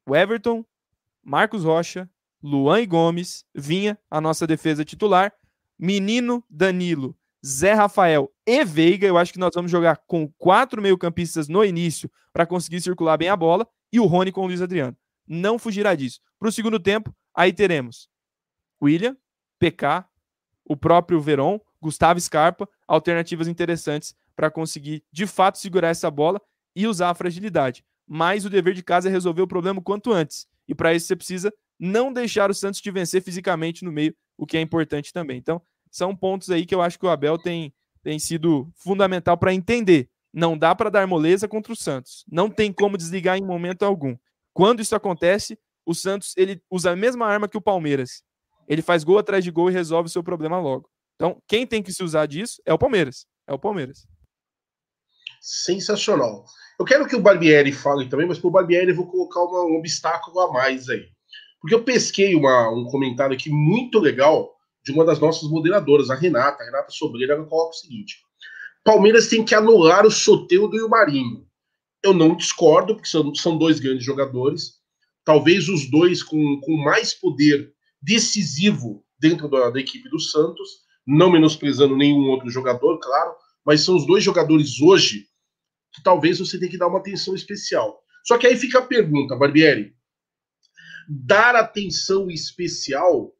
o 0.05 0.15
Everton, 0.15 0.63
Marcos 1.23 1.63
Rocha, 1.63 2.09
Luan 2.41 2.81
e 2.81 2.85
Gomes, 2.85 3.43
Vinha, 3.53 3.97
a 4.09 4.21
nossa 4.21 4.47
defesa 4.47 4.85
titular, 4.85 5.33
Menino, 5.77 6.43
Danilo, 6.49 7.17
Zé 7.45 7.73
Rafael 7.73 8.31
e 8.47 8.63
Veiga. 8.63 9.07
Eu 9.07 9.17
acho 9.17 9.33
que 9.33 9.39
nós 9.39 9.51
vamos 9.53 9.71
jogar 9.71 9.97
com 10.07 10.31
quatro 10.37 10.81
meio-campistas 10.81 11.47
no 11.47 11.65
início 11.65 12.09
para 12.31 12.45
conseguir 12.45 12.79
circular 12.79 13.17
bem 13.17 13.29
a 13.29 13.35
bola 13.35 13.67
e 13.91 13.99
o 13.99 14.05
Rony 14.05 14.31
com 14.31 14.41
o 14.41 14.47
Luiz 14.47 14.61
Adriano. 14.61 14.95
Não 15.27 15.59
fugirá 15.59 15.95
disso. 15.95 16.19
Para 16.37 16.49
o 16.49 16.51
segundo 16.51 16.79
tempo, 16.79 17.15
aí 17.35 17.53
teremos 17.53 18.09
William, 18.81 19.15
PK, 19.59 20.05
o 20.65 20.75
próprio 20.75 21.19
Veron, 21.19 21.59
Gustavo 21.81 22.19
Scarpa, 22.19 22.67
alternativas 22.87 23.47
interessantes 23.47 24.15
para 24.35 24.49
conseguir 24.49 25.03
de 25.11 25.27
fato 25.27 25.57
segurar 25.57 25.89
essa 25.89 26.09
bola 26.09 26.41
e 26.75 26.87
usar 26.87 27.09
a 27.09 27.15
fragilidade. 27.15 27.83
Mas 28.07 28.45
o 28.45 28.49
dever 28.49 28.73
de 28.73 28.83
casa 28.83 29.09
é 29.09 29.11
resolver 29.11 29.41
o 29.41 29.47
problema 29.47 29.81
quanto 29.81 30.11
antes. 30.11 30.47
E 30.67 30.73
para 30.73 30.93
isso 30.93 31.07
você 31.07 31.15
precisa 31.15 31.53
não 31.79 32.11
deixar 32.11 32.49
o 32.49 32.53
Santos 32.53 32.81
te 32.81 32.91
vencer 32.91 33.21
fisicamente 33.21 33.83
no 33.83 33.91
meio, 33.91 34.15
o 34.37 34.45
que 34.45 34.57
é 34.57 34.61
importante 34.61 35.13
também. 35.13 35.37
Então, 35.37 35.61
são 35.89 36.15
pontos 36.15 36.49
aí 36.49 36.65
que 36.65 36.75
eu 36.75 36.81
acho 36.81 36.99
que 36.99 37.05
o 37.05 37.09
Abel 37.09 37.37
tem, 37.37 37.73
tem 38.03 38.19
sido 38.19 38.69
fundamental 38.75 39.37
para 39.37 39.53
entender. 39.53 40.09
Não 40.33 40.57
dá 40.57 40.75
para 40.75 40.89
dar 40.89 41.07
moleza 41.07 41.47
contra 41.47 41.73
o 41.73 41.75
Santos. 41.75 42.23
Não 42.31 42.49
tem 42.49 42.71
como 42.71 42.97
desligar 42.97 43.37
em 43.37 43.45
momento 43.45 43.83
algum. 43.83 44.15
Quando 44.53 44.81
isso 44.81 44.95
acontece, 44.95 45.57
o 45.85 45.95
Santos 45.95 46.33
ele 46.37 46.61
usa 46.69 46.91
a 46.91 46.95
mesma 46.95 47.25
arma 47.25 47.47
que 47.47 47.57
o 47.57 47.61
Palmeiras. 47.61 48.23
Ele 48.67 48.81
faz 48.81 49.03
gol 49.03 49.17
atrás 49.17 49.43
de 49.43 49.51
gol 49.51 49.69
e 49.69 49.73
resolve 49.73 50.07
o 50.07 50.11
seu 50.11 50.23
problema 50.23 50.59
logo. 50.59 50.89
Então, 51.15 51.41
quem 51.47 51.65
tem 51.65 51.81
que 51.81 51.91
se 51.91 52.03
usar 52.03 52.27
disso 52.27 52.61
é 52.65 52.73
o 52.73 52.77
Palmeiras. 52.77 53.25
É 53.47 53.53
o 53.53 53.59
Palmeiras. 53.59 54.07
Sensacional. 55.41 56.45
Eu 56.79 56.85
quero 56.85 57.07
que 57.07 57.15
o 57.15 57.21
Barbieri 57.21 57.71
fale 57.71 58.07
também, 58.07 58.27
mas 58.27 58.37
para 58.37 58.47
o 58.47 58.51
Barbieri 58.51 58.89
eu 58.91 58.95
vou 58.95 59.07
colocar 59.07 59.41
uma, 59.43 59.65
um 59.65 59.77
obstáculo 59.77 60.39
a 60.39 60.53
mais 60.53 60.87
aí. 60.87 61.09
Porque 61.59 61.75
eu 61.75 61.83
pesquei 61.83 62.35
uma, 62.35 62.69
um 62.71 62.85
comentário 62.85 63.35
aqui 63.35 63.49
muito 63.49 63.99
legal 63.99 64.49
de 64.83 64.91
uma 64.91 65.03
das 65.03 65.19
nossas 65.19 65.49
moderadoras, 65.49 66.09
a 66.09 66.15
Renata, 66.15 66.63
a 66.63 66.65
Renata 66.65 66.91
Sobreira, 66.91 67.33
ela 67.33 67.45
coloca 67.45 67.71
o 67.71 67.79
seguinte: 67.79 68.17
Palmeiras 68.83 69.27
tem 69.27 69.43
que 69.43 69.53
anular 69.53 70.05
o 70.05 70.11
Soteudo 70.11 70.75
e 70.75 70.81
o 70.81 70.89
Marinho. 70.89 71.45
Eu 72.03 72.13
não 72.13 72.35
discordo, 72.35 72.95
porque 72.95 73.09
são, 73.09 73.33
são 73.35 73.57
dois 73.57 73.79
grandes 73.79 74.05
jogadores, 74.05 74.79
talvez 75.23 75.67
os 75.67 75.89
dois 75.89 76.23
com, 76.23 76.59
com 76.61 76.77
mais 76.77 77.13
poder 77.13 77.73
decisivo 78.01 79.05
dentro 79.19 79.49
da, 79.49 79.69
da 79.69 79.79
equipe 79.79 80.09
do 80.09 80.19
Santos, 80.19 80.69
não 81.05 81.31
menosprezando 81.31 81.95
nenhum 81.95 82.29
outro 82.29 82.49
jogador, 82.49 82.99
claro, 82.99 83.35
mas 83.65 83.81
são 83.81 83.95
os 83.95 84.05
dois 84.05 84.23
jogadores 84.23 84.79
hoje 84.79 85.27
que 85.91 86.01
talvez 86.03 86.39
você 86.39 86.57
tenha 86.57 86.71
que 86.71 86.77
dar 86.77 86.87
uma 86.87 86.99
atenção 86.99 87.35
especial. 87.35 88.01
Só 88.23 88.37
que 88.37 88.47
aí 88.47 88.55
fica 88.55 88.79
a 88.79 88.85
pergunta, 88.85 89.35
Barbieri: 89.35 89.93
dar 91.07 91.55
atenção 91.55 92.29
especial 92.29 93.33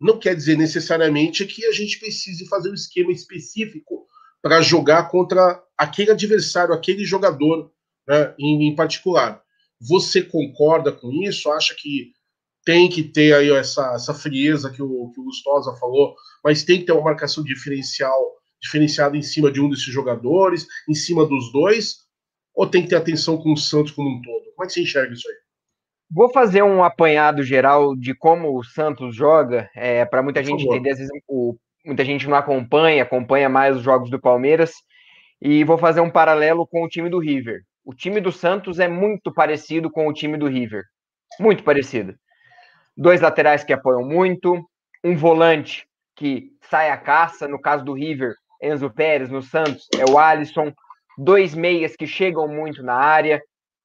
não 0.00 0.18
quer 0.18 0.34
dizer 0.34 0.56
necessariamente 0.56 1.46
que 1.46 1.64
a 1.66 1.72
gente 1.72 1.98
precise 1.98 2.46
fazer 2.48 2.70
um 2.70 2.74
esquema 2.74 3.10
específico 3.10 4.06
para 4.46 4.62
jogar 4.62 5.08
contra 5.08 5.60
aquele 5.76 6.12
adversário, 6.12 6.72
aquele 6.72 7.04
jogador 7.04 7.68
né, 8.06 8.32
em, 8.38 8.68
em, 8.68 8.76
particular. 8.76 9.42
Você 9.80 10.22
concorda 10.22 10.92
com 10.92 11.10
isso? 11.24 11.50
Acha 11.50 11.74
que 11.76 12.12
tem 12.64 12.88
que 12.88 13.02
ter 13.02 13.34
aí 13.34 13.50
essa, 13.50 13.94
essa 13.94 14.14
frieza 14.14 14.70
que 14.70 14.80
o, 14.80 15.10
que 15.10 15.20
o 15.20 15.24
Gustosa 15.24 15.74
falou, 15.80 16.14
mas 16.44 16.62
tem 16.62 16.78
que 16.78 16.86
ter 16.86 16.92
uma 16.92 17.02
marcação 17.02 17.42
diferencial 17.42 18.36
diferenciada 18.62 19.16
em 19.16 19.22
cima 19.22 19.50
de 19.50 19.60
um 19.60 19.68
desses 19.68 19.92
jogadores, 19.92 20.64
em 20.88 20.94
cima 20.94 21.26
dos 21.26 21.50
dois, 21.50 21.96
ou 22.54 22.68
tem 22.68 22.84
que 22.84 22.88
ter 22.88 22.96
atenção 22.96 23.36
com 23.38 23.52
o 23.52 23.56
Santos 23.56 23.90
como 23.90 24.08
um 24.08 24.22
todo? 24.22 24.44
Como 24.54 24.64
é 24.64 24.66
que 24.68 24.74
você 24.74 24.82
enxerga 24.82 25.12
isso 25.12 25.28
aí? 25.28 25.34
Vou 26.08 26.32
fazer 26.32 26.62
um 26.62 26.84
apanhado 26.84 27.42
geral 27.42 27.96
de 27.96 28.14
como 28.14 28.56
o 28.56 28.62
Santos 28.62 29.16
joga, 29.16 29.68
é, 29.74 30.04
para 30.04 30.22
muita 30.22 30.40
Por 30.40 30.46
gente 30.46 30.60
favor. 30.60 30.74
entender. 30.76 30.90
Às 30.92 30.98
vezes 30.98 31.12
o, 31.26 31.56
muita 31.86 32.04
gente 32.04 32.28
não 32.28 32.36
acompanha, 32.36 33.04
acompanha 33.04 33.48
mais 33.48 33.76
os 33.76 33.82
jogos 33.82 34.10
do 34.10 34.20
Palmeiras. 34.20 34.72
E 35.40 35.62
vou 35.62 35.78
fazer 35.78 36.00
um 36.00 36.10
paralelo 36.10 36.66
com 36.66 36.82
o 36.82 36.88
time 36.88 37.08
do 37.08 37.18
River. 37.18 37.62
O 37.84 37.94
time 37.94 38.20
do 38.20 38.32
Santos 38.32 38.80
é 38.80 38.88
muito 38.88 39.32
parecido 39.32 39.90
com 39.90 40.08
o 40.08 40.12
time 40.12 40.36
do 40.36 40.48
River. 40.48 40.82
Muito 41.38 41.62
parecido. 41.62 42.14
Dois 42.96 43.20
laterais 43.20 43.62
que 43.62 43.72
apoiam 43.72 44.02
muito, 44.02 44.58
um 45.04 45.14
volante 45.16 45.86
que 46.16 46.50
sai 46.62 46.90
à 46.90 46.96
caça, 46.96 47.46
no 47.46 47.60
caso 47.60 47.84
do 47.84 47.92
River, 47.92 48.34
Enzo 48.60 48.90
Pérez, 48.90 49.28
no 49.28 49.42
Santos 49.42 49.86
é 49.98 50.10
o 50.10 50.18
Alisson, 50.18 50.72
dois 51.18 51.54
meias 51.54 51.94
que 51.94 52.06
chegam 52.06 52.48
muito 52.48 52.82
na 52.82 52.94
área, 52.94 53.40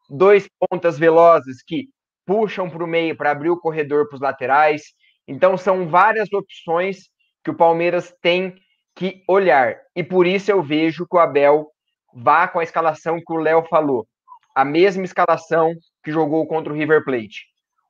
dois 0.10 0.48
pontas 0.58 0.98
velozes 0.98 1.62
que 1.62 1.90
puxam 2.26 2.70
para 2.70 2.84
o 2.84 2.88
meio 2.88 3.16
para 3.16 3.32
abrir 3.32 3.50
o 3.50 3.60
corredor 3.60 4.08
para 4.08 4.16
os 4.16 4.22
laterais. 4.22 4.82
Então, 5.28 5.58
são 5.58 5.88
várias 5.88 6.32
opções 6.32 7.10
que 7.44 7.52
o 7.52 7.56
Palmeiras 7.56 8.14
tem 8.22 8.56
que 8.96 9.24
olhar. 9.28 9.78
E 9.96 10.04
por 10.04 10.28
isso 10.28 10.52
eu 10.52 10.62
vejo 10.62 11.08
que 11.08 11.16
o 11.16 11.20
Abel 11.20 11.68
vá 12.14 12.48
com 12.48 12.60
a 12.60 12.64
escalação 12.64 13.18
que 13.18 13.34
o 13.34 13.38
Léo 13.38 13.64
falou. 13.64 14.08
A 14.56 14.66
mesma 14.66 15.04
escalação 15.04 15.74
que 16.04 16.12
jogou 16.12 16.46
contra 16.48 16.72
o 16.72 16.76
River 16.76 17.04
Plate. 17.04 17.46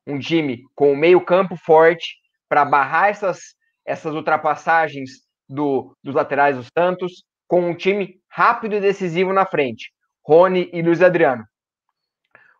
Um 0.06 0.18
time 0.18 0.62
com 0.74 0.92
o 0.92 0.96
meio-campo 0.96 1.56
forte 1.56 2.16
para 2.48 2.64
barrar 2.64 3.08
essas, 3.08 3.54
essas 3.84 4.14
ultrapassagens 4.14 5.10
do, 5.48 5.96
dos 6.02 6.14
laterais 6.14 6.56
do 6.56 6.64
Santos, 6.76 7.24
com 7.48 7.68
um 7.68 7.74
time 7.74 8.20
rápido 8.28 8.76
e 8.76 8.80
decisivo 8.80 9.32
na 9.32 9.44
frente. 9.44 9.92
Rony 10.24 10.70
e 10.72 10.82
Luiz 10.82 11.02
Adriano. 11.02 11.44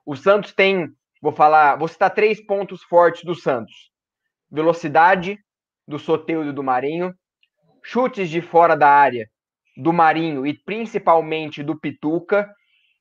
O 0.05 0.16
Santos 0.16 0.52
tem 0.52 0.93
Vou 1.23 1.31
falar, 1.31 1.77
vou 1.77 1.86
citar 1.86 2.10
três 2.10 2.44
pontos 2.44 2.82
fortes 2.82 3.23
do 3.23 3.36
Santos: 3.36 3.93
velocidade 4.51 5.39
do 5.86 5.98
Soteudo 5.98 6.50
e 6.50 6.52
do 6.52 6.62
Marinho, 6.62 7.12
chutes 7.82 8.28
de 8.28 8.40
fora 8.40 8.76
da 8.76 8.88
área 8.88 9.28
do 9.76 9.92
Marinho 9.92 10.46
e 10.46 10.54
principalmente 10.54 11.62
do 11.62 11.78
Pituca. 11.78 12.48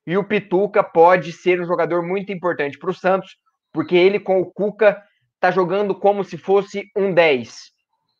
E 0.06 0.18
o 0.18 0.24
Pituca 0.24 0.84
pode 0.84 1.32
ser 1.32 1.62
um 1.62 1.66
jogador 1.66 2.02
muito 2.06 2.32
importante 2.32 2.78
para 2.78 2.90
o 2.90 2.94
Santos, 2.94 3.36
porque 3.72 3.95
ele 3.95 4.20
com 4.20 4.40
o 4.40 4.52
Cuca 4.52 5.02
está 5.36 5.52
jogando 5.52 5.94
como 5.94 6.24
se 6.24 6.38
fosse 6.38 6.84
um 6.95 7.14
10. 7.14 7.56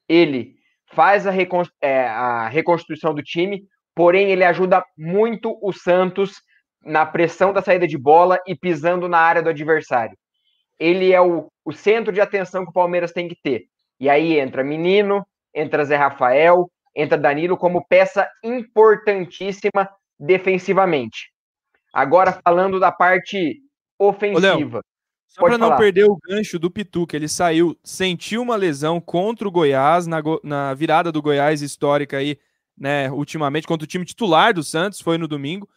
Ele 0.08 0.56
faz 0.94 1.26
a, 1.26 1.32
é, 1.82 2.08
a 2.08 2.48
reconstrução 2.48 3.14
do 3.14 3.24
time, 3.24 3.64
porém 3.96 4.30
ele 4.30 4.44
ajuda 4.44 4.84
muito 4.98 5.58
o 5.62 5.72
Santos 5.72 6.42
na 6.84 7.06
pressão 7.06 7.54
da 7.54 7.62
saída 7.62 7.88
de 7.88 7.98
bola 7.98 8.40
e 8.48 8.56
pisando 8.56 9.08
na 9.08 9.20
área 9.20 9.42
do 9.42 9.50
adversário. 9.50 10.18
Ele 10.80 11.12
é 11.12 11.22
o, 11.22 11.48
o 11.64 11.72
centro 11.72 12.12
de 12.12 12.20
atenção 12.20 12.64
que 12.64 12.72
o 12.72 12.74
Palmeiras 12.74 13.12
tem 13.12 13.28
que 13.28 13.36
ter. 13.42 13.66
E 14.02 14.10
aí 14.10 14.40
entra 14.40 14.64
Menino, 14.64 15.24
entra 15.54 15.86
Zé 15.86 15.96
Rafael, 15.96 16.68
entra 16.96 17.20
Danilo 17.20 17.56
como 17.56 17.86
peça 17.88 18.28
importantíssima 18.44 19.88
defensivamente. 20.20 21.30
Agora 21.94 22.42
falando 22.44 22.80
da 22.80 22.92
parte 22.92 23.62
ofensiva. 24.00 24.80
Ô, 24.80 24.82
só 25.28 25.42
para 25.44 25.56
não 25.56 25.78
perder 25.78 26.06
o 26.10 26.18
gancho 26.28 26.58
do 26.58 26.72
Pituca, 26.72 27.16
ele 27.16 27.28
saiu, 27.28 27.78
sentiu 27.84 28.42
uma 28.42 28.56
lesão 28.56 29.00
contra 29.00 29.48
o 29.48 29.52
Goiás 29.52 30.08
na, 30.08 30.20
na 30.44 30.74
virada 30.74 31.12
do 31.12 31.22
Goiás 31.22 31.62
histórica 31.62 32.18
aí, 32.18 32.40
né, 32.76 33.12
ultimamente 33.12 33.68
contra 33.68 33.86
o 33.86 33.88
time 33.88 34.04
titular 34.04 34.52
do 34.52 34.64
Santos, 34.64 35.00
foi 35.00 35.20
no 35.20 35.28
domingo 35.28 35.70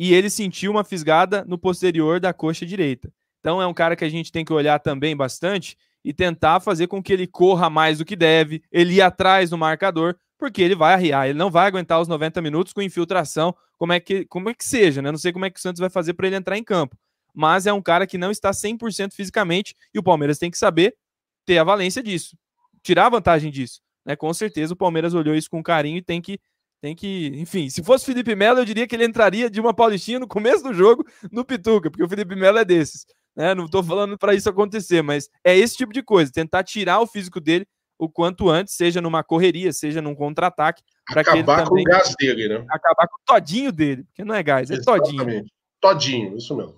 e 0.00 0.12
ele 0.12 0.28
sentiu 0.28 0.72
uma 0.72 0.82
fisgada 0.82 1.44
no 1.44 1.56
posterior 1.56 2.18
da 2.18 2.32
coxa 2.32 2.66
direita. 2.66 3.08
Então 3.38 3.62
é 3.62 3.66
um 3.68 3.72
cara 3.74 3.94
que 3.94 4.04
a 4.04 4.08
gente 4.08 4.32
tem 4.32 4.44
que 4.44 4.52
olhar 4.52 4.80
também 4.80 5.16
bastante 5.16 5.76
e 6.04 6.12
tentar 6.12 6.60
fazer 6.60 6.86
com 6.86 7.02
que 7.02 7.12
ele 7.12 7.26
corra 7.26 7.68
mais 7.68 7.98
do 7.98 8.04
que 8.04 8.16
deve, 8.16 8.62
ele 8.70 8.94
ir 8.94 9.02
atrás 9.02 9.50
do 9.50 9.58
marcador, 9.58 10.16
porque 10.38 10.62
ele 10.62 10.74
vai 10.74 10.94
arriar, 10.94 11.28
ele 11.28 11.38
não 11.38 11.50
vai 11.50 11.66
aguentar 11.66 12.00
os 12.00 12.08
90 12.08 12.40
minutos 12.40 12.72
com 12.72 12.80
infiltração, 12.80 13.54
como 13.76 13.92
é 13.92 14.00
que, 14.00 14.24
como 14.26 14.48
é 14.48 14.54
que 14.54 14.64
seja, 14.64 15.02
né? 15.02 15.10
Não 15.10 15.18
sei 15.18 15.32
como 15.32 15.44
é 15.44 15.50
que 15.50 15.58
o 15.58 15.62
Santos 15.62 15.80
vai 15.80 15.90
fazer 15.90 16.14
para 16.14 16.26
ele 16.26 16.36
entrar 16.36 16.56
em 16.56 16.64
campo. 16.64 16.96
Mas 17.34 17.66
é 17.66 17.72
um 17.72 17.82
cara 17.82 18.06
que 18.06 18.18
não 18.18 18.30
está 18.30 18.50
100% 18.50 19.12
fisicamente 19.12 19.74
e 19.92 19.98
o 19.98 20.02
Palmeiras 20.02 20.38
tem 20.38 20.50
que 20.50 20.58
saber 20.58 20.96
ter 21.44 21.58
a 21.58 21.64
valência 21.64 22.02
disso, 22.02 22.36
tirar 22.82 23.06
a 23.06 23.10
vantagem 23.10 23.50
disso. 23.50 23.80
Né? 24.04 24.16
Com 24.16 24.32
certeza 24.32 24.74
o 24.74 24.76
Palmeiras 24.76 25.14
olhou 25.14 25.34
isso 25.34 25.50
com 25.50 25.62
carinho 25.62 25.98
e 25.98 26.02
tem 26.02 26.20
que 26.20 26.40
tem 26.80 26.94
que, 26.94 27.32
enfim, 27.34 27.68
se 27.68 27.82
fosse 27.82 28.06
Felipe 28.06 28.36
Melo, 28.36 28.60
eu 28.60 28.64
diria 28.64 28.86
que 28.86 28.94
ele 28.94 29.04
entraria 29.04 29.50
de 29.50 29.60
uma 29.60 29.74
Paulistinha 29.74 30.20
no 30.20 30.28
começo 30.28 30.62
do 30.62 30.72
jogo 30.72 31.04
no 31.30 31.44
Pituca, 31.44 31.90
porque 31.90 32.04
o 32.04 32.08
Felipe 32.08 32.36
Melo 32.36 32.58
é 32.58 32.64
desses. 32.64 33.04
Né? 33.38 33.54
Não 33.54 33.66
estou 33.66 33.84
falando 33.84 34.18
para 34.18 34.34
isso 34.34 34.50
acontecer, 34.50 35.00
mas 35.00 35.30
é 35.44 35.56
esse 35.56 35.76
tipo 35.76 35.92
de 35.92 36.02
coisa, 36.02 36.32
tentar 36.32 36.64
tirar 36.64 36.98
o 36.98 37.06
físico 37.06 37.40
dele 37.40 37.64
o 37.96 38.08
quanto 38.08 38.48
antes, 38.48 38.74
seja 38.74 39.00
numa 39.00 39.22
correria, 39.22 39.72
seja 39.72 40.02
num 40.02 40.14
contra-ataque, 40.14 40.82
para 41.06 41.24
que 41.24 41.30
ele 41.30 41.44
também 41.44 41.66
com 41.66 41.80
o 41.80 41.84
gás 41.84 42.14
dele, 42.18 42.48
né? 42.48 42.66
Acabar 42.68 43.08
com 43.08 43.16
o 43.16 43.24
todinho 43.24 43.72
dele, 43.72 44.04
porque 44.04 44.24
não 44.24 44.34
é 44.34 44.42
gás, 44.42 44.70
é 44.70 44.74
Exatamente. 44.74 45.16
todinho. 45.16 45.44
Todinho, 45.80 46.36
isso 46.36 46.56
mesmo. 46.56 46.76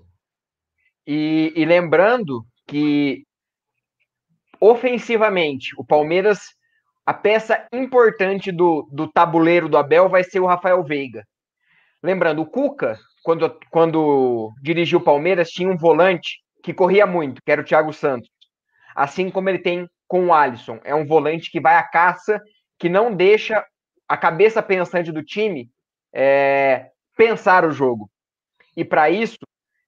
E, 1.06 1.52
e 1.56 1.64
lembrando 1.64 2.44
que 2.66 3.24
ofensivamente, 4.58 5.74
o 5.78 5.84
Palmeiras, 5.84 6.40
a 7.04 7.12
peça 7.12 7.66
importante 7.72 8.52
do, 8.52 8.88
do 8.92 9.06
tabuleiro 9.06 9.68
do 9.68 9.76
Abel 9.76 10.08
vai 10.08 10.24
ser 10.24 10.40
o 10.40 10.46
Rafael 10.46 10.82
Veiga. 10.84 11.26
Lembrando, 12.02 12.40
o 12.42 12.46
Cuca, 12.46 12.98
quando, 13.22 13.58
quando 13.70 14.52
dirigiu 14.62 15.00
o 15.00 15.04
Palmeiras, 15.04 15.50
tinha 15.50 15.70
um 15.70 15.76
volante 15.76 16.38
que 16.62 16.74
corria 16.74 17.06
muito, 17.06 17.42
que 17.42 17.50
era 17.50 17.60
o 17.60 17.64
Thiago 17.64 17.92
Santos. 17.92 18.28
Assim 18.94 19.30
como 19.30 19.48
ele 19.48 19.58
tem 19.58 19.88
com 20.06 20.26
o 20.26 20.34
Alisson. 20.34 20.80
É 20.84 20.94
um 20.94 21.06
volante 21.06 21.50
que 21.50 21.60
vai 21.60 21.76
à 21.76 21.82
caça, 21.82 22.40
que 22.78 22.88
não 22.88 23.14
deixa 23.14 23.64
a 24.08 24.16
cabeça 24.16 24.62
pensante 24.62 25.12
do 25.12 25.22
time 25.22 25.70
é, 26.12 26.90
pensar 27.16 27.64
o 27.64 27.70
jogo. 27.70 28.10
E 28.76 28.84
para 28.84 29.08
isso, 29.10 29.38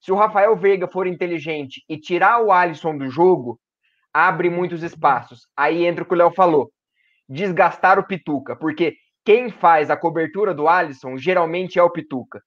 se 0.00 0.12
o 0.12 0.16
Rafael 0.16 0.56
Veiga 0.56 0.86
for 0.86 1.06
inteligente 1.06 1.82
e 1.88 1.98
tirar 1.98 2.40
o 2.40 2.52
Alisson 2.52 2.96
do 2.96 3.08
jogo, 3.08 3.58
abre 4.12 4.50
muitos 4.50 4.82
espaços. 4.82 5.46
Aí 5.56 5.86
entra 5.86 6.04
o 6.04 6.06
que 6.06 6.14
o 6.14 6.16
Léo 6.16 6.32
falou: 6.32 6.70
desgastar 7.28 7.98
o 7.98 8.06
Pituca, 8.06 8.54
porque 8.56 8.96
quem 9.24 9.50
faz 9.50 9.90
a 9.90 9.96
cobertura 9.96 10.52
do 10.52 10.68
Alisson 10.68 11.16
geralmente 11.16 11.78
é 11.78 11.82
o 11.82 11.90
Pituca. 11.90 12.42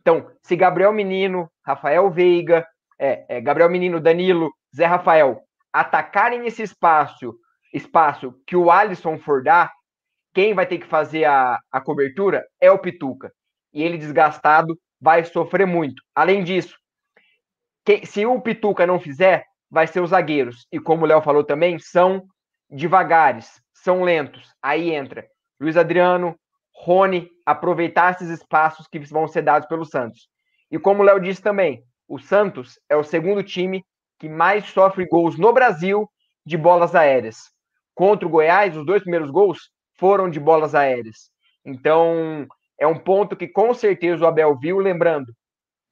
Então, 0.00 0.30
se 0.42 0.56
Gabriel 0.56 0.92
Menino, 0.92 1.50
Rafael 1.64 2.10
Veiga, 2.10 2.66
é, 3.00 3.24
é, 3.28 3.40
Gabriel 3.40 3.70
Menino, 3.70 3.98
Danilo, 3.98 4.52
Zé 4.76 4.84
Rafael 4.84 5.42
atacarem 5.72 6.46
esse 6.46 6.62
espaço, 6.62 7.34
espaço 7.72 8.34
que 8.46 8.54
o 8.54 8.70
Alisson 8.70 9.18
for 9.18 9.42
dar, 9.42 9.72
quem 10.34 10.52
vai 10.52 10.66
ter 10.66 10.78
que 10.78 10.86
fazer 10.86 11.24
a, 11.24 11.58
a 11.72 11.80
cobertura 11.80 12.46
é 12.60 12.70
o 12.70 12.78
Pituca. 12.78 13.32
E 13.72 13.82
ele 13.82 13.96
desgastado 13.96 14.78
vai 15.00 15.24
sofrer 15.24 15.66
muito. 15.66 16.02
Além 16.14 16.44
disso, 16.44 16.76
que, 17.84 18.04
se 18.04 18.26
o 18.26 18.40
Pituca 18.40 18.86
não 18.86 19.00
fizer, 19.00 19.44
vai 19.70 19.86
ser 19.86 20.00
os 20.00 20.10
zagueiros. 20.10 20.66
E 20.70 20.78
como 20.78 21.04
o 21.04 21.06
Léo 21.06 21.22
falou 21.22 21.42
também, 21.42 21.78
são 21.78 22.24
devagares, 22.68 23.62
são 23.72 24.02
lentos. 24.02 24.52
Aí 24.60 24.92
entra 24.92 25.26
Luiz 25.58 25.76
Adriano, 25.76 26.36
Rony, 26.74 27.30
aproveitar 27.46 28.12
esses 28.12 28.28
espaços 28.28 28.86
que 28.86 28.98
vão 29.00 29.26
ser 29.26 29.42
dados 29.42 29.68
pelo 29.68 29.84
Santos. 29.84 30.28
E 30.70 30.78
como 30.78 31.02
o 31.02 31.04
Léo 31.04 31.20
disse 31.20 31.42
também, 31.42 31.82
o 32.10 32.18
Santos 32.18 32.76
é 32.88 32.96
o 32.96 33.04
segundo 33.04 33.40
time 33.40 33.84
que 34.18 34.28
mais 34.28 34.66
sofre 34.66 35.06
gols 35.06 35.38
no 35.38 35.52
Brasil 35.52 36.10
de 36.44 36.56
bolas 36.56 36.96
aéreas. 36.96 37.36
Contra 37.94 38.26
o 38.26 38.30
Goiás, 38.30 38.76
os 38.76 38.84
dois 38.84 39.02
primeiros 39.02 39.30
gols 39.30 39.70
foram 39.96 40.28
de 40.28 40.40
bolas 40.40 40.74
aéreas. 40.74 41.30
Então, 41.64 42.48
é 42.76 42.84
um 42.84 42.98
ponto 42.98 43.36
que 43.36 43.46
com 43.46 43.72
certeza 43.72 44.24
o 44.24 44.26
Abel 44.26 44.58
viu, 44.58 44.78
lembrando, 44.78 45.32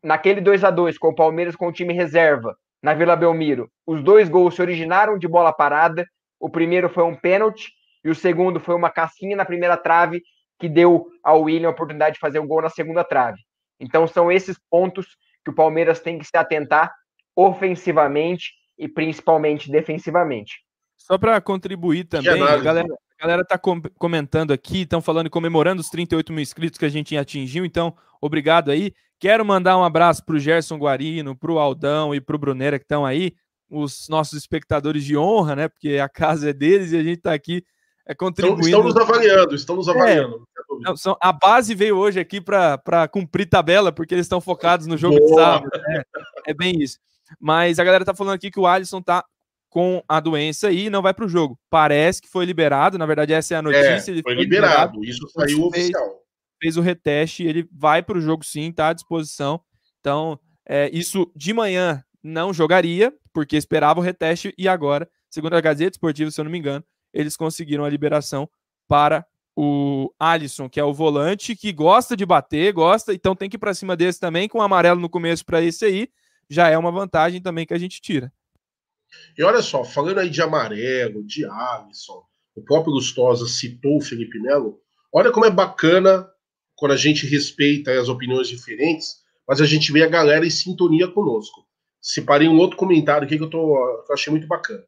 naquele 0.02 0.40
2 0.40 0.64
a 0.64 0.72
2 0.72 0.98
com 0.98 1.08
o 1.08 1.14
Palmeiras 1.14 1.54
com 1.54 1.68
o 1.68 1.72
time 1.72 1.94
reserva, 1.94 2.56
na 2.82 2.94
Vila 2.94 3.14
Belmiro, 3.14 3.70
os 3.86 4.02
dois 4.02 4.28
gols 4.28 4.56
se 4.56 4.62
originaram 4.62 5.18
de 5.18 5.28
bola 5.28 5.52
parada. 5.52 6.04
O 6.40 6.50
primeiro 6.50 6.88
foi 6.88 7.04
um 7.04 7.14
pênalti 7.14 7.70
e 8.04 8.10
o 8.10 8.14
segundo 8.14 8.58
foi 8.58 8.74
uma 8.74 8.90
casquinha 8.90 9.36
na 9.36 9.44
primeira 9.44 9.76
trave 9.76 10.20
que 10.58 10.68
deu 10.68 11.06
ao 11.22 11.42
William 11.42 11.68
a 11.68 11.72
oportunidade 11.72 12.14
de 12.14 12.20
fazer 12.20 12.40
um 12.40 12.46
gol 12.46 12.62
na 12.62 12.70
segunda 12.70 13.04
trave. 13.04 13.38
Então 13.80 14.06
são 14.08 14.32
esses 14.32 14.58
pontos 14.68 15.16
que 15.48 15.52
o 15.52 15.54
Palmeiras 15.54 16.00
tem 16.00 16.18
que 16.18 16.26
se 16.26 16.36
atentar 16.36 16.94
ofensivamente 17.34 18.52
e 18.78 18.86
principalmente 18.86 19.70
defensivamente. 19.70 20.56
Só 20.96 21.16
para 21.16 21.40
contribuir 21.40 22.04
também, 22.04 22.42
a 22.42 22.56
galera, 22.58 22.88
a 23.18 23.22
galera 23.22 23.44
tá 23.44 23.56
com 23.56 23.80
comentando 23.96 24.52
aqui, 24.52 24.82
estão 24.82 25.00
falando 25.00 25.28
e 25.28 25.30
comemorando 25.30 25.80
os 25.80 25.88
38 25.88 26.32
mil 26.32 26.42
inscritos 26.42 26.78
que 26.78 26.84
a 26.84 26.88
gente 26.88 27.16
atingiu, 27.16 27.64
então 27.64 27.96
obrigado 28.20 28.70
aí. 28.70 28.92
Quero 29.18 29.44
mandar 29.44 29.78
um 29.78 29.84
abraço 29.84 30.24
para 30.24 30.36
o 30.36 30.38
Gerson 30.38 30.76
Guarino, 30.76 31.36
para 31.36 31.50
o 31.50 31.58
Aldão 31.58 32.14
e 32.14 32.20
para 32.20 32.36
o 32.36 32.38
Brunera 32.38 32.78
que 32.78 32.84
estão 32.84 33.06
aí, 33.06 33.32
os 33.70 34.06
nossos 34.08 34.38
espectadores 34.38 35.04
de 35.04 35.16
honra, 35.16 35.56
né? 35.56 35.68
Porque 35.68 35.98
a 35.98 36.08
casa 36.08 36.50
é 36.50 36.52
deles 36.52 36.92
e 36.92 36.96
a 36.96 37.02
gente 37.02 37.18
está 37.18 37.32
aqui 37.32 37.64
é, 38.06 38.14
contribuindo. 38.14 38.66
Estão, 38.66 38.82
nos 38.82 38.96
avaliando, 38.96 39.54
estão 39.54 39.76
nos 39.76 39.88
é. 39.88 39.90
avaliando. 39.92 40.46
É, 40.86 40.96
são, 40.96 41.16
a 41.20 41.32
base 41.32 41.74
veio 41.74 41.96
hoje 41.96 42.20
aqui 42.20 42.40
para 42.40 43.08
cumprir 43.10 43.48
tabela, 43.48 43.92
porque 43.92 44.14
eles 44.14 44.26
estão 44.26 44.40
focados 44.40 44.86
no 44.86 44.96
jogo 44.96 45.16
Boa. 45.16 45.28
de 45.28 45.34
sábado. 45.34 45.70
Né? 45.88 46.02
É 46.46 46.54
bem 46.54 46.80
isso. 46.80 46.98
Mas 47.40 47.78
a 47.78 47.84
galera 47.84 48.04
tá 48.04 48.14
falando 48.14 48.34
aqui 48.34 48.50
que 48.50 48.60
o 48.60 48.66
Alisson 48.66 49.02
tá 49.02 49.24
com 49.68 50.02
a 50.08 50.18
doença 50.18 50.70
e 50.70 50.88
não 50.88 51.02
vai 51.02 51.12
para 51.12 51.26
o 51.26 51.28
jogo. 51.28 51.58
Parece 51.68 52.22
que 52.22 52.28
foi 52.28 52.44
liberado, 52.44 52.96
na 52.96 53.04
verdade, 53.04 53.34
essa 53.34 53.54
é 53.54 53.56
a 53.58 53.62
notícia. 53.62 53.88
É, 53.88 54.00
foi, 54.00 54.22
foi, 54.22 54.34
liberado, 54.34 55.00
liberado 55.00 55.04
isso 55.04 55.28
saiu 55.28 55.64
oficial 55.64 56.18
fez 56.60 56.76
o 56.76 56.80
reteste, 56.80 57.44
ele 57.44 57.68
vai 57.72 58.02
para 58.02 58.18
o 58.18 58.20
jogo 58.20 58.44
sim, 58.44 58.68
está 58.68 58.88
à 58.88 58.92
disposição. 58.92 59.60
Então, 60.00 60.38
é, 60.66 60.90
isso 60.92 61.30
de 61.34 61.52
manhã 61.52 62.04
não 62.22 62.52
jogaria, 62.52 63.12
porque 63.32 63.56
esperava 63.56 64.00
o 64.00 64.02
reteste, 64.02 64.52
e 64.58 64.68
agora, 64.68 65.08
segundo 65.30 65.54
a 65.54 65.60
Gazeta 65.60 65.94
Esportiva, 65.94 66.30
se 66.30 66.40
eu 66.40 66.44
não 66.44 66.50
me 66.52 66.58
engano, 66.58 66.84
eles 67.12 67.36
conseguiram 67.36 67.84
a 67.84 67.88
liberação 67.88 68.48
para 68.86 69.24
o 69.60 70.14
Alisson, 70.20 70.68
que 70.68 70.78
é 70.78 70.84
o 70.84 70.94
volante, 70.94 71.56
que 71.56 71.72
gosta 71.72 72.16
de 72.16 72.24
bater, 72.24 72.72
gosta, 72.72 73.12
então 73.12 73.34
tem 73.34 73.50
que 73.50 73.56
ir 73.56 73.58
para 73.58 73.74
cima 73.74 73.96
desse 73.96 74.20
também, 74.20 74.48
com 74.48 74.58
o 74.58 74.62
amarelo 74.62 75.00
no 75.00 75.10
começo 75.10 75.44
para 75.44 75.60
esse 75.60 75.84
aí, 75.84 76.08
já 76.48 76.68
é 76.68 76.78
uma 76.78 76.92
vantagem 76.92 77.42
também 77.42 77.66
que 77.66 77.74
a 77.74 77.78
gente 77.78 78.00
tira. 78.00 78.32
E 79.36 79.42
olha 79.42 79.60
só, 79.60 79.82
falando 79.82 80.18
aí 80.18 80.30
de 80.30 80.40
amarelo, 80.40 81.26
de 81.26 81.44
Alisson, 81.44 82.22
o 82.54 82.62
próprio 82.62 82.92
Lustosa 82.92 83.48
citou 83.48 83.96
o 83.96 84.00
Felipe 84.00 84.38
Melo, 84.38 84.78
olha 85.12 85.32
como 85.32 85.44
é 85.44 85.50
bacana 85.50 86.24
quando 86.76 86.92
a 86.92 86.96
gente 86.96 87.26
respeita 87.26 87.90
as 88.00 88.08
opiniões 88.08 88.46
diferentes, 88.46 89.16
mas 89.44 89.60
a 89.60 89.66
gente 89.66 89.90
vê 89.90 90.04
a 90.04 90.08
galera 90.08 90.46
em 90.46 90.50
sintonia 90.50 91.08
conosco. 91.08 91.66
Separei 92.00 92.46
um 92.46 92.58
outro 92.58 92.76
comentário 92.76 93.26
aqui 93.26 93.36
que 93.36 93.42
eu, 93.42 93.50
tô, 93.50 93.74
que 94.06 94.12
eu 94.12 94.14
achei 94.14 94.30
muito 94.30 94.46
bacana. 94.46 94.84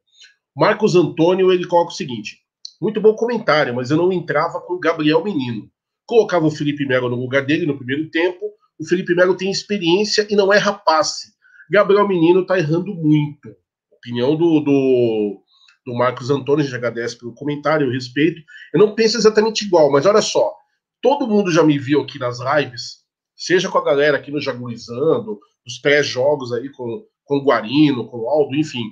Marcos 0.54 0.94
Antônio, 0.94 1.50
ele 1.50 1.66
coloca 1.66 1.90
o 1.90 1.96
seguinte: 1.96 2.39
muito 2.80 3.00
bom 3.00 3.14
comentário, 3.14 3.74
mas 3.74 3.90
eu 3.90 3.96
não 3.96 4.12
entrava 4.12 4.60
com 4.60 4.74
o 4.74 4.80
Gabriel 4.80 5.22
Menino. 5.22 5.70
Colocava 6.06 6.46
o 6.46 6.50
Felipe 6.50 6.86
Melo 6.86 7.08
no 7.08 7.16
lugar 7.16 7.44
dele 7.44 7.66
no 7.66 7.76
primeiro 7.76 8.10
tempo. 8.10 8.46
O 8.78 8.86
Felipe 8.86 9.14
Melo 9.14 9.36
tem 9.36 9.50
experiência 9.50 10.26
e 10.30 10.34
não 10.34 10.52
é 10.52 10.58
rapaz. 10.58 11.32
Gabriel 11.70 12.08
Menino 12.08 12.46
tá 12.46 12.58
errando 12.58 12.94
muito. 12.94 13.54
Opinião 13.92 14.34
do, 14.34 14.60
do, 14.60 15.42
do 15.86 15.94
Marcos 15.94 16.30
Antônio, 16.30 16.62
a 16.62 16.64
gente 16.64 16.74
agradece 16.74 17.18
pelo 17.18 17.34
comentário, 17.34 17.86
eu 17.86 17.92
respeito. 17.92 18.40
Eu 18.72 18.80
não 18.80 18.94
penso 18.94 19.18
exatamente 19.18 19.64
igual, 19.64 19.92
mas 19.92 20.06
olha 20.06 20.22
só, 20.22 20.54
todo 21.02 21.28
mundo 21.28 21.52
já 21.52 21.62
me 21.62 21.78
viu 21.78 22.00
aqui 22.00 22.18
nas 22.18 22.38
lives, 22.40 23.04
seja 23.36 23.68
com 23.68 23.78
a 23.78 23.84
galera 23.84 24.16
aqui 24.16 24.30
no 24.30 24.40
Jagulizando, 24.40 25.38
nos 25.64 25.78
pré-jogos 25.78 26.52
aí 26.52 26.70
com, 26.70 27.04
com 27.24 27.36
o 27.36 27.44
Guarino, 27.44 28.08
com 28.08 28.18
o 28.18 28.28
Aldo, 28.28 28.56
enfim. 28.56 28.84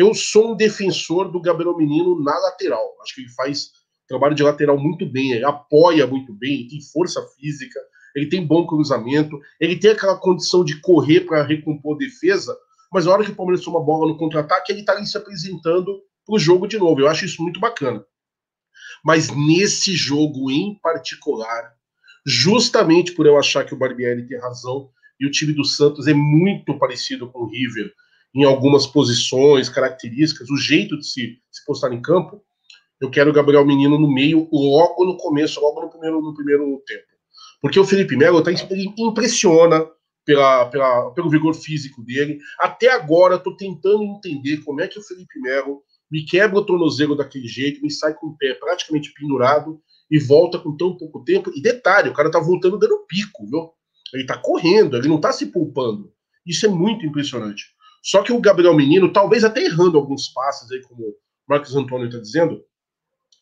Eu 0.00 0.14
sou 0.14 0.52
um 0.52 0.56
defensor 0.56 1.30
do 1.30 1.38
Gabriel 1.42 1.76
Menino 1.76 2.18
na 2.22 2.32
lateral. 2.38 2.96
Acho 3.02 3.14
que 3.16 3.20
ele 3.20 3.28
faz 3.28 3.72
trabalho 4.08 4.34
de 4.34 4.42
lateral 4.42 4.78
muito 4.78 5.04
bem, 5.04 5.32
ele 5.32 5.44
apoia 5.44 6.06
muito 6.06 6.32
bem, 6.32 6.66
tem 6.66 6.80
força 6.80 7.20
física, 7.36 7.78
ele 8.16 8.26
tem 8.26 8.46
bom 8.46 8.66
cruzamento, 8.66 9.38
ele 9.60 9.76
tem 9.76 9.90
aquela 9.90 10.16
condição 10.16 10.64
de 10.64 10.80
correr 10.80 11.20
para 11.26 11.42
recompor 11.42 11.98
defesa, 11.98 12.56
mas 12.90 13.04
na 13.04 13.12
hora 13.12 13.24
que 13.24 13.30
o 13.30 13.36
Palmeiras 13.36 13.62
toma 13.62 13.84
bola 13.84 14.10
no 14.10 14.16
contra-ataque, 14.16 14.72
ele 14.72 14.80
está 14.80 14.94
ali 14.94 15.06
se 15.06 15.18
apresentando 15.18 16.00
para 16.24 16.34
o 16.34 16.38
jogo 16.38 16.66
de 16.66 16.78
novo. 16.78 17.02
Eu 17.02 17.08
acho 17.08 17.26
isso 17.26 17.42
muito 17.42 17.60
bacana. 17.60 18.02
Mas 19.04 19.28
nesse 19.28 19.92
jogo 19.92 20.50
em 20.50 20.76
particular, 20.80 21.74
justamente 22.24 23.12
por 23.12 23.26
eu 23.26 23.38
achar 23.38 23.66
que 23.66 23.74
o 23.74 23.78
Barbieri 23.78 24.26
tem 24.26 24.40
razão 24.40 24.90
e 25.20 25.26
o 25.26 25.30
time 25.30 25.52
do 25.52 25.64
Santos 25.64 26.06
é 26.06 26.14
muito 26.14 26.78
parecido 26.78 27.30
com 27.30 27.40
o 27.40 27.50
River 27.50 27.92
em 28.34 28.44
algumas 28.44 28.86
posições, 28.86 29.68
características, 29.68 30.48
o 30.50 30.56
jeito 30.56 30.98
de 30.98 31.06
se, 31.06 31.38
se 31.50 31.64
postar 31.66 31.92
em 31.92 32.00
campo, 32.00 32.42
eu 33.00 33.10
quero 33.10 33.30
o 33.30 33.32
Gabriel 33.32 33.66
Menino 33.66 33.98
no 33.98 34.12
meio, 34.12 34.48
logo 34.52 35.04
no 35.04 35.16
começo, 35.16 35.60
logo 35.60 35.80
no 35.80 35.90
primeiro, 35.90 36.20
no 36.20 36.34
primeiro 36.34 36.82
tempo. 36.86 37.04
Porque 37.60 37.80
o 37.80 37.84
Felipe 37.84 38.16
Melo 38.16 38.42
tá, 38.42 38.50
impressiona 38.98 39.86
pela, 40.24 40.66
pela, 40.66 41.10
pelo 41.12 41.30
vigor 41.30 41.54
físico 41.54 42.02
dele. 42.02 42.38
Até 42.58 42.90
agora, 42.90 43.36
estou 43.36 43.56
tentando 43.56 44.04
entender 44.04 44.58
como 44.58 44.80
é 44.80 44.88
que 44.88 44.98
o 44.98 45.02
Felipe 45.02 45.40
Melo 45.40 45.82
me 46.10 46.24
quebra 46.24 46.58
o 46.58 46.64
tornozelo 46.64 47.16
daquele 47.16 47.46
jeito, 47.46 47.82
me 47.82 47.90
sai 47.90 48.14
com 48.14 48.28
o 48.28 48.36
pé 48.36 48.54
praticamente 48.54 49.12
pendurado 49.12 49.80
e 50.10 50.18
volta 50.18 50.58
com 50.58 50.76
tão 50.76 50.96
pouco 50.96 51.24
tempo. 51.24 51.50
E 51.54 51.62
detalhe, 51.62 52.10
o 52.10 52.14
cara 52.14 52.30
tá 52.30 52.40
voltando 52.40 52.78
dando 52.78 53.04
pico, 53.06 53.46
viu? 53.46 53.70
Ele 54.12 54.26
tá 54.26 54.36
correndo, 54.36 54.96
ele 54.96 55.08
não 55.08 55.20
tá 55.20 55.32
se 55.32 55.46
poupando. 55.46 56.12
Isso 56.44 56.66
é 56.66 56.68
muito 56.68 57.06
impressionante. 57.06 57.66
Só 58.02 58.22
que 58.22 58.32
o 58.32 58.40
Gabriel 58.40 58.74
Menino, 58.74 59.12
talvez 59.12 59.44
até 59.44 59.64
errando 59.64 59.98
alguns 59.98 60.28
passes 60.28 60.70
aí, 60.70 60.80
como 60.82 61.02
o 61.02 61.14
Marcos 61.48 61.74
Antônio 61.76 62.06
está 62.06 62.18
dizendo, 62.18 62.62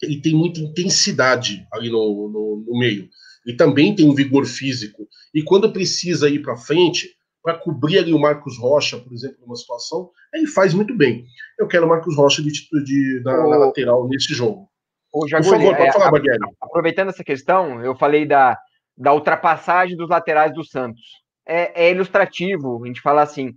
ele 0.03 0.21
tem 0.21 0.35
muita 0.35 0.61
intensidade 0.61 1.67
ali 1.73 1.91
no, 1.91 2.29
no, 2.29 2.65
no, 2.67 2.79
meio. 2.79 3.09
Ele 3.47 3.57
também 3.57 3.95
tem 3.95 4.09
um 4.09 4.15
vigor 4.15 4.47
físico. 4.47 5.09
E 5.35 5.43
quando 5.43 5.73
precisa 5.73 6.29
ir 6.29 6.41
para 6.41 6.57
frente, 6.57 7.09
para 7.43 7.55
cobrir 7.55 7.99
ali 7.99 8.13
o 8.13 8.19
Marcos 8.19 8.59
Rocha, 8.59 8.99
por 8.99 9.13
exemplo, 9.13 9.39
numa 9.41 9.57
situação, 9.57 10.11
ele 10.33 10.47
faz 10.47 10.75
muito 10.75 10.95
bem. 10.97 11.25
Eu 11.59 11.67
quero 11.67 11.87
o 11.87 11.89
Marcos 11.89 12.17
Rocha 12.17 12.43
de, 12.43 12.51
de, 12.51 13.23
na, 13.25 13.47
o... 13.47 13.51
na 13.51 13.57
lateral 13.57 14.09
nesse 14.09 14.35
jogo. 14.35 14.69
O 15.13 15.27
Jaguli, 15.27 15.51
por 15.51 15.59
favor, 15.59 15.77
pode 15.77 15.89
é, 15.89 15.93
falar, 15.93 16.11
Bagueri. 16.11 16.39
Aproveitando 16.61 17.09
essa 17.09 17.25
questão, 17.25 17.83
eu 17.83 17.97
falei 17.97 18.27
da, 18.27 18.59
da 18.97 19.15
ultrapassagem 19.15 19.97
dos 19.97 20.09
laterais 20.09 20.53
do 20.53 20.65
Santos. 20.65 21.03
É, 21.47 21.87
é, 21.87 21.91
ilustrativo 21.91 22.83
a 22.85 22.87
gente 22.87 23.01
falar 23.01 23.23
assim. 23.23 23.53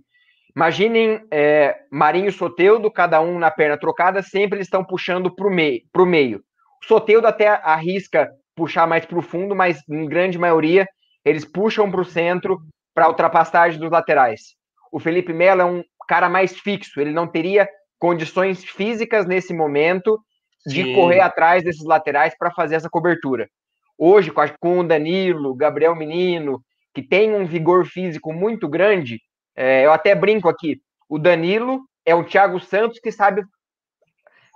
Imaginem 0.54 1.24
é, 1.30 1.76
Marinho 1.90 2.28
e 2.28 2.32
Soteudo, 2.32 2.90
cada 2.90 3.20
um 3.20 3.38
na 3.38 3.50
perna 3.50 3.78
trocada, 3.78 4.22
sempre 4.22 4.58
eles 4.58 4.66
estão 4.66 4.84
puxando 4.84 5.34
para 5.34 5.46
o 5.46 5.50
meio, 5.50 5.80
pro 5.92 6.04
meio. 6.04 6.42
O 6.82 6.86
Soteudo 6.86 7.26
até 7.26 7.48
arrisca 7.48 8.30
puxar 8.54 8.86
mais 8.86 9.06
para 9.06 9.18
o 9.18 9.22
fundo, 9.22 9.54
mas 9.54 9.80
em 9.88 10.06
grande 10.06 10.38
maioria 10.38 10.86
eles 11.24 11.44
puxam 11.44 11.90
para 11.90 12.00
o 12.00 12.04
centro 12.04 12.58
para 12.94 13.08
ultrapassagem 13.08 13.80
dos 13.80 13.90
laterais. 13.90 14.54
O 14.90 14.98
Felipe 14.98 15.32
Melo 15.32 15.60
é 15.62 15.64
um 15.64 15.82
cara 16.06 16.28
mais 16.28 16.58
fixo, 16.58 17.00
ele 17.00 17.12
não 17.12 17.26
teria 17.26 17.66
condições 17.98 18.64
físicas 18.64 19.26
nesse 19.26 19.54
momento 19.54 20.18
de 20.66 20.84
Sim. 20.84 20.94
correr 20.94 21.20
atrás 21.20 21.62
desses 21.62 21.84
laterais 21.84 22.36
para 22.36 22.50
fazer 22.50 22.74
essa 22.74 22.90
cobertura. 22.90 23.48
Hoje, 23.96 24.32
com 24.60 24.80
o 24.80 24.84
Danilo, 24.84 25.54
Gabriel 25.54 25.94
Menino, 25.94 26.60
que 26.92 27.02
tem 27.02 27.34
um 27.34 27.46
vigor 27.46 27.86
físico 27.86 28.32
muito 28.32 28.68
grande, 28.68 29.20
é, 29.54 29.84
eu 29.84 29.92
até 29.92 30.14
brinco 30.14 30.48
aqui, 30.48 30.80
o 31.08 31.18
Danilo 31.18 31.82
é 32.04 32.14
o 32.14 32.24
Thiago 32.24 32.58
Santos 32.58 32.98
que 32.98 33.12
sabe, 33.12 33.42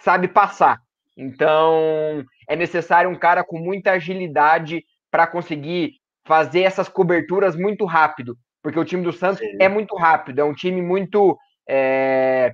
sabe 0.03 0.29
passar. 0.29 0.81
Então, 1.17 2.25
é 2.49 2.55
necessário 2.57 3.11
um 3.11 3.19
cara 3.19 3.43
com 3.43 3.59
muita 3.59 3.93
agilidade 3.93 4.85
para 5.11 5.27
conseguir 5.27 5.95
fazer 6.25 6.63
essas 6.63 6.89
coberturas 6.89 7.57
muito 7.57 7.85
rápido, 7.85 8.37
porque 8.63 8.79
o 8.79 8.85
time 8.85 9.03
do 9.03 9.13
Santos 9.13 9.39
Sim. 9.39 9.57
é 9.61 9.69
muito 9.69 9.95
rápido, 9.97 10.41
é 10.41 10.45
um 10.45 10.53
time 10.53 10.83
muito. 10.83 11.39
É, 11.69 12.53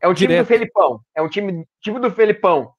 é 0.00 0.08
um 0.08 0.14
time 0.14 0.28
Direto. 0.28 0.44
do 0.44 0.48
Felipão, 0.48 1.00
é 1.14 1.22
um 1.22 1.28
time, 1.28 1.64
time 1.80 2.00
do 2.00 2.10
Felipão, 2.10 2.72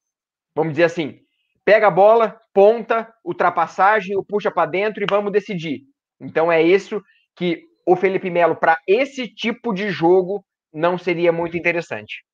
vamos 0.54 0.72
dizer 0.72 0.84
assim. 0.84 1.18
Pega 1.64 1.88
a 1.88 1.90
bola, 1.90 2.40
ponta, 2.54 3.12
ultrapassagem, 3.24 4.16
o 4.16 4.24
puxa 4.24 4.50
para 4.50 4.70
dentro 4.70 5.02
e 5.02 5.06
vamos 5.08 5.32
decidir. 5.32 5.82
Então 6.20 6.50
é 6.50 6.62
isso 6.62 7.02
que 7.36 7.69
o 7.90 7.96
Felipe 7.96 8.30
Melo, 8.30 8.54
para 8.54 8.78
esse 8.86 9.26
tipo 9.26 9.72
de 9.72 9.90
jogo, 9.90 10.44
não 10.72 10.96
seria 10.96 11.32
muito 11.32 11.56
interessante. 11.56 12.24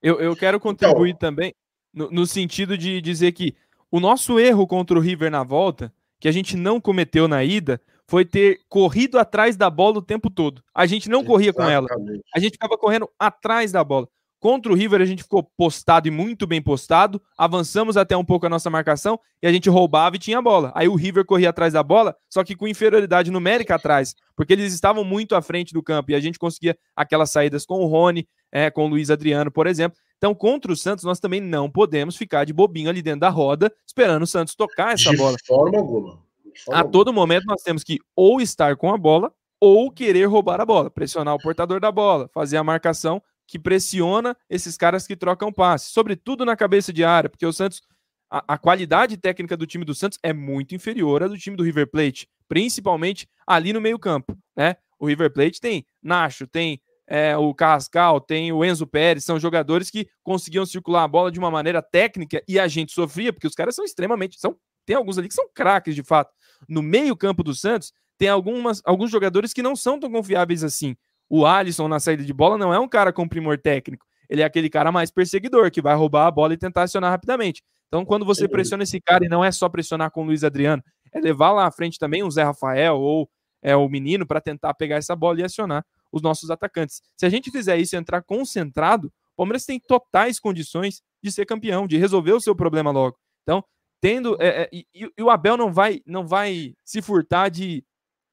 Eu, 0.00 0.20
eu 0.20 0.36
quero 0.36 0.60
contribuir 0.60 1.10
então, 1.10 1.30
também 1.30 1.52
no, 1.92 2.08
no 2.08 2.24
sentido 2.24 2.78
de 2.78 3.00
dizer 3.00 3.32
que 3.32 3.54
o 3.90 3.98
nosso 3.98 4.38
erro 4.38 4.64
contra 4.64 4.96
o 4.96 5.00
River 5.00 5.28
na 5.28 5.42
volta, 5.42 5.92
que 6.20 6.28
a 6.28 6.32
gente 6.32 6.56
não 6.56 6.80
cometeu 6.80 7.26
na 7.26 7.42
ida, 7.42 7.80
foi 8.06 8.24
ter 8.24 8.60
corrido 8.68 9.18
atrás 9.18 9.56
da 9.56 9.68
bola 9.68 9.98
o 9.98 10.02
tempo 10.02 10.30
todo. 10.30 10.62
A 10.72 10.86
gente 10.86 11.08
não 11.08 11.24
corria 11.24 11.52
com 11.52 11.62
ela. 11.62 11.88
A 12.32 12.38
gente 12.38 12.52
ficava 12.52 12.78
correndo 12.78 13.10
atrás 13.18 13.72
da 13.72 13.82
bola. 13.82 14.08
Contra 14.42 14.72
o 14.72 14.74
River, 14.74 15.00
a 15.00 15.04
gente 15.04 15.22
ficou 15.22 15.48
postado 15.56 16.08
e 16.08 16.10
muito 16.10 16.48
bem 16.48 16.60
postado. 16.60 17.22
Avançamos 17.38 17.96
até 17.96 18.16
um 18.16 18.24
pouco 18.24 18.44
a 18.44 18.48
nossa 18.48 18.68
marcação 18.68 19.16
e 19.40 19.46
a 19.46 19.52
gente 19.52 19.70
roubava 19.70 20.16
e 20.16 20.18
tinha 20.18 20.38
a 20.38 20.42
bola. 20.42 20.72
Aí 20.74 20.88
o 20.88 20.96
River 20.96 21.24
corria 21.24 21.50
atrás 21.50 21.74
da 21.74 21.82
bola, 21.84 22.16
só 22.28 22.42
que 22.42 22.56
com 22.56 22.66
inferioridade 22.66 23.30
numérica 23.30 23.76
atrás, 23.76 24.16
porque 24.34 24.52
eles 24.52 24.74
estavam 24.74 25.04
muito 25.04 25.36
à 25.36 25.42
frente 25.42 25.72
do 25.72 25.80
campo 25.80 26.10
e 26.10 26.16
a 26.16 26.18
gente 26.18 26.40
conseguia 26.40 26.76
aquelas 26.96 27.30
saídas 27.30 27.64
com 27.64 27.84
o 27.84 27.86
Rony, 27.86 28.26
é, 28.50 28.68
com 28.68 28.86
o 28.86 28.88
Luiz 28.88 29.10
Adriano, 29.10 29.48
por 29.48 29.68
exemplo. 29.68 29.96
Então, 30.18 30.34
contra 30.34 30.72
o 30.72 30.76
Santos, 30.76 31.04
nós 31.04 31.20
também 31.20 31.40
não 31.40 31.70
podemos 31.70 32.16
ficar 32.16 32.44
de 32.44 32.52
bobinho 32.52 32.90
ali 32.90 33.00
dentro 33.00 33.20
da 33.20 33.28
roda, 33.28 33.72
esperando 33.86 34.24
o 34.24 34.26
Santos 34.26 34.56
tocar 34.56 34.94
essa 34.94 35.10
de 35.10 35.18
bola. 35.18 35.36
Forma 35.46 35.78
alguma. 35.78 36.18
De 36.52 36.64
forma 36.64 36.80
a 36.80 36.82
todo 36.82 37.10
alguma. 37.10 37.26
momento, 37.26 37.44
nós 37.46 37.62
temos 37.62 37.84
que 37.84 38.00
ou 38.16 38.40
estar 38.40 38.76
com 38.76 38.92
a 38.92 38.98
bola 38.98 39.32
ou 39.60 39.88
querer 39.88 40.24
roubar 40.24 40.60
a 40.60 40.66
bola, 40.66 40.90
pressionar 40.90 41.32
o 41.36 41.38
portador 41.38 41.78
da 41.78 41.92
bola, 41.92 42.28
fazer 42.34 42.56
a 42.56 42.64
marcação 42.64 43.22
que 43.46 43.58
pressiona 43.58 44.36
esses 44.48 44.76
caras 44.76 45.06
que 45.06 45.16
trocam 45.16 45.52
passe, 45.52 45.90
sobretudo 45.90 46.44
na 46.44 46.56
cabeça 46.56 46.92
de 46.92 47.04
área, 47.04 47.28
porque 47.28 47.46
o 47.46 47.52
Santos, 47.52 47.82
a, 48.30 48.54
a, 48.54 48.58
qualidade 48.58 49.16
técnica 49.16 49.56
do 49.56 49.66
time 49.66 49.84
do 49.84 49.94
Santos 49.94 50.18
é 50.22 50.32
muito 50.32 50.74
inferior 50.74 51.22
à 51.22 51.28
do 51.28 51.38
time 51.38 51.56
do 51.56 51.62
River 51.62 51.90
Plate, 51.90 52.28
principalmente 52.48 53.28
ali 53.46 53.72
no 53.72 53.80
meio-campo, 53.80 54.36
né? 54.56 54.76
O 54.98 55.06
River 55.06 55.32
Plate 55.32 55.60
tem 55.60 55.84
Nacho, 56.02 56.46
tem 56.46 56.80
é, 57.06 57.36
o 57.36 57.52
Carrascal, 57.52 58.20
tem 58.20 58.52
o 58.52 58.64
Enzo 58.64 58.86
Pérez, 58.86 59.24
são 59.24 59.38
jogadores 59.38 59.90
que 59.90 60.08
conseguiam 60.22 60.64
circular 60.64 61.02
a 61.02 61.08
bola 61.08 61.30
de 61.30 61.38
uma 61.38 61.50
maneira 61.50 61.82
técnica 61.82 62.42
e 62.48 62.58
a 62.58 62.68
gente 62.68 62.92
sofria, 62.92 63.32
porque 63.32 63.46
os 63.46 63.54
caras 63.54 63.74
são 63.74 63.84
extremamente. 63.84 64.38
São, 64.40 64.56
tem 64.86 64.96
alguns 64.96 65.18
ali 65.18 65.28
que 65.28 65.34
são 65.34 65.48
craques 65.52 65.94
de 65.94 66.02
fato. 66.02 66.32
No 66.68 66.82
meio-campo 66.82 67.42
do 67.42 67.54
Santos, 67.54 67.92
tem 68.16 68.28
algumas, 68.28 68.80
alguns 68.84 69.10
jogadores 69.10 69.52
que 69.52 69.62
não 69.62 69.74
são 69.74 69.98
tão 69.98 70.10
confiáveis 70.10 70.62
assim. 70.62 70.96
O 71.34 71.46
Alisson 71.46 71.88
na 71.88 71.98
saída 71.98 72.22
de 72.22 72.32
bola 72.34 72.58
não 72.58 72.74
é 72.74 72.78
um 72.78 72.86
cara 72.86 73.10
com 73.10 73.26
primor 73.26 73.56
técnico. 73.56 74.04
Ele 74.28 74.42
é 74.42 74.44
aquele 74.44 74.68
cara 74.68 74.92
mais 74.92 75.10
perseguidor, 75.10 75.70
que 75.70 75.80
vai 75.80 75.94
roubar 75.94 76.26
a 76.26 76.30
bola 76.30 76.52
e 76.52 76.58
tentar 76.58 76.82
acionar 76.82 77.10
rapidamente. 77.10 77.62
Então, 77.88 78.04
quando 78.04 78.26
você 78.26 78.46
pressiona 78.46 78.82
esse 78.82 79.00
cara, 79.00 79.24
e 79.24 79.30
não 79.30 79.42
é 79.42 79.50
só 79.50 79.66
pressionar 79.66 80.10
com 80.10 80.20
o 80.20 80.26
Luiz 80.26 80.44
Adriano, 80.44 80.82
é 81.10 81.18
levar 81.18 81.52
lá 81.52 81.66
à 81.66 81.70
frente 81.70 81.98
também 81.98 82.22
o 82.22 82.30
Zé 82.30 82.42
Rafael 82.42 83.00
ou 83.00 83.30
é, 83.62 83.74
o 83.74 83.88
menino 83.88 84.26
para 84.26 84.42
tentar 84.42 84.74
pegar 84.74 84.96
essa 84.96 85.16
bola 85.16 85.40
e 85.40 85.42
acionar 85.42 85.82
os 86.12 86.20
nossos 86.20 86.50
atacantes. 86.50 87.00
Se 87.16 87.24
a 87.24 87.30
gente 87.30 87.50
fizer 87.50 87.78
isso 87.78 87.96
e 87.96 87.98
entrar 87.98 88.20
concentrado, 88.20 89.06
o 89.06 89.36
Palmeiras 89.38 89.64
tem 89.64 89.80
totais 89.80 90.38
condições 90.38 91.00
de 91.22 91.32
ser 91.32 91.46
campeão, 91.46 91.86
de 91.86 91.96
resolver 91.96 92.32
o 92.32 92.40
seu 92.42 92.54
problema 92.54 92.90
logo. 92.90 93.16
Então, 93.42 93.64
tendo. 94.02 94.36
É, 94.38 94.64
é, 94.64 94.68
e, 94.70 94.86
e, 94.94 95.22
o 95.22 95.30
Abel 95.30 95.56
não 95.56 95.72
vai, 95.72 96.02
não 96.04 96.26
vai 96.26 96.74
se 96.84 97.00
furtar 97.00 97.48
de, 97.48 97.82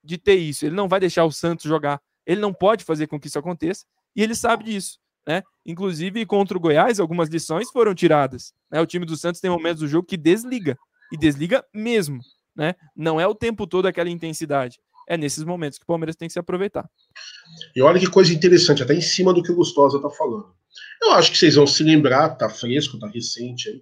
de 0.03 0.17
ter 0.17 0.35
isso. 0.35 0.65
Ele 0.65 0.75
não 0.75 0.89
vai 0.89 0.99
deixar 0.99 1.23
o 1.23 1.31
Santos 1.31 1.63
jogar 1.63 2.01
ele 2.29 2.39
não 2.39 2.53
pode 2.53 2.83
fazer 2.83 3.07
com 3.07 3.19
que 3.19 3.27
isso 3.27 3.39
aconteça 3.39 3.85
e 4.15 4.21
ele 4.21 4.35
sabe 4.35 4.65
disso. 4.65 4.99
Né? 5.27 5.41
Inclusive, 5.65 6.23
contra 6.27 6.55
o 6.55 6.61
Goiás, 6.61 6.99
algumas 6.99 7.27
lições 7.27 7.71
foram 7.71 7.95
tiradas. 7.95 8.53
Né? 8.71 8.79
O 8.79 8.85
time 8.85 9.03
do 9.03 9.17
Santos 9.17 9.41
tem 9.41 9.49
momentos 9.49 9.79
do 9.79 9.87
jogo 9.87 10.07
que 10.07 10.15
desliga, 10.15 10.77
e 11.11 11.17
desliga 11.17 11.65
mesmo. 11.73 12.19
Né? 12.55 12.75
Não 12.95 13.19
é 13.19 13.25
o 13.25 13.33
tempo 13.33 13.65
todo 13.65 13.87
aquela 13.87 14.11
intensidade. 14.11 14.79
É 15.07 15.17
nesses 15.17 15.43
momentos 15.43 15.79
que 15.79 15.83
o 15.83 15.87
Palmeiras 15.87 16.15
tem 16.15 16.27
que 16.27 16.33
se 16.33 16.39
aproveitar. 16.39 16.87
E 17.75 17.81
olha 17.81 17.99
que 17.99 18.07
coisa 18.07 18.31
interessante, 18.31 18.83
até 18.83 18.93
em 18.93 19.01
cima 19.01 19.33
do 19.33 19.41
que 19.41 19.51
o 19.51 19.55
Gustosa 19.55 19.97
está 19.97 20.11
falando. 20.11 20.53
Eu 21.01 21.13
acho 21.13 21.31
que 21.31 21.37
vocês 21.37 21.55
vão 21.55 21.65
se 21.65 21.81
lembrar, 21.81 22.35
tá 22.35 22.47
fresco, 22.47 22.99
tá 22.99 23.07
recente 23.07 23.69
aí, 23.69 23.81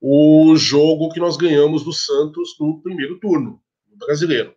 o 0.00 0.56
jogo 0.56 1.10
que 1.10 1.20
nós 1.20 1.36
ganhamos 1.36 1.84
do 1.84 1.92
Santos 1.92 2.56
no 2.58 2.80
primeiro 2.80 3.20
turno, 3.20 3.60
no 3.90 3.98
brasileiro 3.98 4.54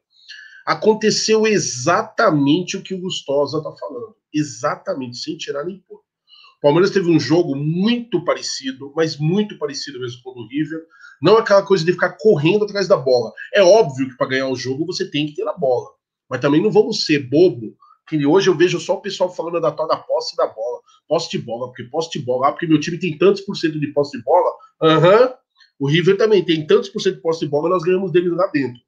aconteceu 0.66 1.46
exatamente 1.46 2.76
o 2.76 2.82
que 2.82 2.96
o 2.96 3.00
Gustosa 3.00 3.60
está 3.60 3.72
falando. 3.72 4.16
Exatamente, 4.34 5.18
sem 5.18 5.38
tirar 5.38 5.64
nem 5.64 5.80
pôr. 5.88 5.98
O 5.98 6.62
Palmeiras 6.62 6.90
teve 6.90 7.10
um 7.10 7.20
jogo 7.20 7.56
muito 7.56 8.24
parecido, 8.26 8.92
mas 8.96 9.18
muito 9.18 9.58
parecido 9.60 10.00
mesmo 10.00 10.22
com 10.24 10.32
o 10.32 10.34
do 10.34 10.48
River. 10.48 10.82
Não 11.22 11.38
aquela 11.38 11.62
coisa 11.62 11.86
de 11.86 11.94
ficar 11.94 12.18
correndo 12.20 12.66
atrás 12.66 12.88
da 12.88 12.98
bola. 12.98 13.32
É 13.54 13.62
óbvio 13.62 14.10
que 14.10 14.18
para 14.18 14.28
ganhar 14.28 14.48
o 14.48 14.56
jogo 14.56 14.86
você 14.86 15.10
tem 15.10 15.28
que 15.28 15.36
ter 15.36 15.48
a 15.48 15.54
bola. 15.54 15.90
Mas 16.28 16.42
também 16.42 16.62
não 16.62 16.72
vamos 16.72 17.06
ser 17.06 17.20
bobo, 17.20 17.76
que 18.08 18.26
hoje 18.26 18.50
eu 18.50 18.58
vejo 18.58 18.80
só 18.80 18.96
o 18.96 19.02
pessoal 19.02 19.34
falando 19.34 19.62
da 19.62 19.72
tal 19.72 19.88
posse 20.06 20.36
da 20.36 20.48
bola. 20.48 20.82
Posse 21.08 21.30
de 21.30 21.38
bola, 21.38 21.68
porque 21.68 21.84
posse 21.84 22.12
de 22.12 22.20
bola, 22.20 22.48
ah, 22.48 22.52
porque 22.52 22.66
meu 22.66 22.80
time 22.80 22.98
tem 22.98 23.16
tantos 23.16 23.42
por 23.42 23.56
cento 23.56 23.80
de 23.80 23.88
posse 23.88 24.18
de 24.18 24.24
bola. 24.24 24.52
Aham. 24.82 25.22
Uhum. 25.22 25.34
O 25.78 25.88
River 25.88 26.18
também 26.18 26.44
tem 26.44 26.66
tantos 26.66 26.90
por 26.90 27.02
cento 27.02 27.16
de 27.16 27.22
posse 27.22 27.42
de 27.42 27.48
bola, 27.48 27.70
nós 27.70 27.84
ganhamos 27.84 28.12
deles 28.12 28.32
lá 28.32 28.48
dentro. 28.48 28.82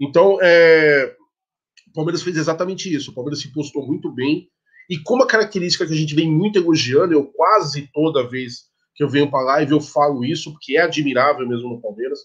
Então, 0.00 0.38
é, 0.40 1.16
o 1.88 1.92
Palmeiras 1.94 2.22
fez 2.22 2.36
exatamente 2.36 2.92
isso. 2.94 3.10
O 3.10 3.14
Palmeiras 3.14 3.40
se 3.40 3.52
postou 3.52 3.86
muito 3.86 4.10
bem. 4.12 4.48
E 4.88 4.98
como 4.98 5.22
a 5.22 5.26
característica 5.26 5.86
que 5.86 5.92
a 5.92 5.96
gente 5.96 6.14
vem 6.14 6.30
muito 6.30 6.58
elogiando, 6.58 7.12
eu 7.12 7.26
quase 7.26 7.90
toda 7.92 8.28
vez 8.28 8.68
que 8.94 9.04
eu 9.04 9.08
venho 9.08 9.30
para 9.30 9.44
live 9.44 9.72
eu 9.72 9.80
falo 9.80 10.24
isso, 10.24 10.52
porque 10.52 10.76
é 10.76 10.82
admirável 10.82 11.46
mesmo 11.46 11.68
no 11.68 11.80
Palmeiras. 11.80 12.18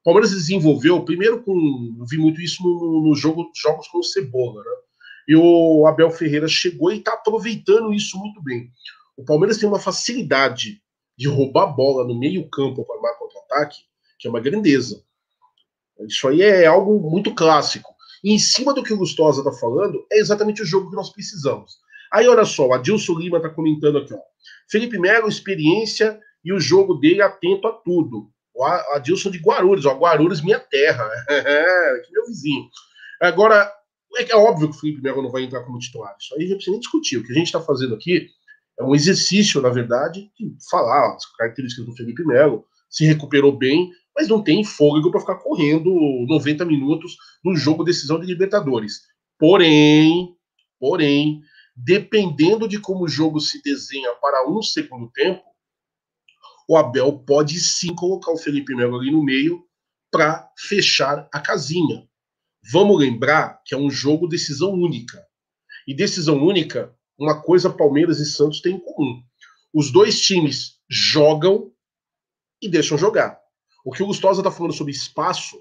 O 0.00 0.04
Palmeiras 0.04 0.30
desenvolveu, 0.30 1.04
primeiro 1.04 1.42
com. 1.42 1.96
Eu 1.98 2.06
vi 2.06 2.18
muito 2.18 2.40
isso 2.40 2.62
no, 2.62 3.08
no 3.08 3.14
jogo, 3.14 3.50
jogos 3.54 3.88
com 3.88 3.98
o 3.98 4.04
Cebola, 4.04 4.62
né? 4.62 4.70
E 5.26 5.36
o 5.36 5.86
Abel 5.86 6.10
Ferreira 6.10 6.46
chegou 6.46 6.92
e 6.92 6.98
está 6.98 7.14
aproveitando 7.14 7.92
isso 7.92 8.18
muito 8.18 8.42
bem. 8.42 8.70
O 9.16 9.24
Palmeiras 9.24 9.58
tem 9.58 9.68
uma 9.68 9.78
facilidade 9.78 10.82
de 11.16 11.28
roubar 11.28 11.74
bola 11.74 12.06
no 12.06 12.18
meio-campo 12.18 12.84
para 12.84 12.96
armar 12.96 13.18
contra-ataque, 13.18 13.78
que 14.18 14.26
é 14.26 14.30
uma 14.30 14.40
grandeza. 14.40 15.02
Isso 16.00 16.28
aí 16.28 16.42
é 16.42 16.66
algo 16.66 16.98
muito 17.10 17.34
clássico. 17.34 17.93
E 18.24 18.32
em 18.32 18.38
cima 18.38 18.72
do 18.72 18.82
que 18.82 18.92
o 18.92 18.96
Gustosa 18.96 19.40
está 19.40 19.52
falando, 19.52 20.04
é 20.10 20.18
exatamente 20.18 20.62
o 20.62 20.64
jogo 20.64 20.88
que 20.88 20.96
nós 20.96 21.12
precisamos. 21.12 21.72
Aí, 22.10 22.26
olha 22.26 22.46
só, 22.46 22.66
o 22.66 22.72
Adilson 22.72 23.18
Lima 23.18 23.36
está 23.36 23.50
comentando 23.50 23.98
aqui, 23.98 24.14
ó. 24.14 24.18
Felipe 24.70 24.98
Melo, 24.98 25.28
experiência 25.28 26.18
e 26.42 26.50
o 26.50 26.58
jogo 26.58 26.94
dele 26.94 27.20
atento 27.20 27.68
a 27.68 27.72
tudo. 27.72 28.30
O 28.54 28.64
Adilson 28.64 29.30
de 29.30 29.38
Guarulhos, 29.38 29.84
ó, 29.84 29.94
Guarulhos, 29.94 30.40
minha 30.40 30.58
terra. 30.58 31.06
Que 32.06 32.12
meu 32.12 32.26
vizinho. 32.26 32.64
Agora, 33.20 33.70
é, 34.16 34.30
é 34.30 34.36
óbvio 34.36 34.70
que 34.70 34.76
o 34.76 34.80
Felipe 34.80 35.02
Melo 35.02 35.22
não 35.22 35.30
vai 35.30 35.42
entrar 35.42 35.62
como 35.64 35.78
titular. 35.78 36.16
Isso 36.18 36.34
aí 36.34 36.44
a 36.44 36.46
gente 36.46 36.54
precisa 36.54 36.70
nem 36.70 36.80
discutir. 36.80 37.18
O 37.18 37.24
que 37.24 37.32
a 37.32 37.34
gente 37.34 37.46
está 37.46 37.60
fazendo 37.60 37.94
aqui 37.94 38.28
é 38.78 38.84
um 38.84 38.94
exercício, 38.94 39.60
na 39.60 39.68
verdade, 39.68 40.30
de 40.38 40.56
falar 40.70 41.14
as 41.14 41.26
características 41.36 41.84
do 41.84 41.94
Felipe 41.94 42.24
Melo. 42.24 42.64
Se 42.88 43.04
recuperou 43.04 43.56
bem, 43.56 43.90
mas 44.16 44.28
não 44.28 44.42
tem 44.42 44.64
fôlego 44.64 45.10
para 45.10 45.20
ficar 45.20 45.36
correndo 45.36 45.90
90 46.28 46.64
minutos 46.64 47.16
no 47.44 47.56
jogo 47.56 47.84
decisão 47.84 48.18
de 48.18 48.26
Libertadores. 48.26 49.02
Porém, 49.38 50.36
porém, 50.78 51.40
dependendo 51.74 52.68
de 52.68 52.78
como 52.78 53.04
o 53.04 53.08
jogo 53.08 53.40
se 53.40 53.60
desenha 53.62 54.12
para 54.20 54.48
um 54.48 54.62
segundo 54.62 55.10
tempo, 55.10 55.42
o 56.68 56.76
Abel 56.76 57.18
pode 57.18 57.58
sim 57.60 57.94
colocar 57.94 58.32
o 58.32 58.38
Felipe 58.38 58.74
Melo 58.74 58.98
ali 58.98 59.10
no 59.10 59.22
meio 59.22 59.64
para 60.10 60.50
fechar 60.56 61.28
a 61.32 61.40
casinha. 61.40 62.08
Vamos 62.72 62.98
lembrar 62.98 63.60
que 63.64 63.74
é 63.74 63.78
um 63.78 63.90
jogo 63.90 64.28
decisão 64.28 64.72
única. 64.72 65.22
E 65.86 65.94
decisão 65.94 66.42
única 66.42 66.94
uma 67.18 67.42
coisa 67.42 67.70
Palmeiras 67.70 68.18
e 68.18 68.26
Santos 68.26 68.60
têm 68.60 68.76
em 68.76 68.80
comum. 68.80 69.22
Os 69.72 69.92
dois 69.92 70.20
times 70.20 70.78
jogam 70.88 71.72
e 72.62 72.68
deixam 72.68 72.96
jogar. 72.96 73.43
O 73.84 73.92
que 73.92 74.02
o 74.02 74.06
Gustosa 74.06 74.40
está 74.40 74.50
falando 74.50 74.72
sobre 74.72 74.92
espaço, 74.92 75.60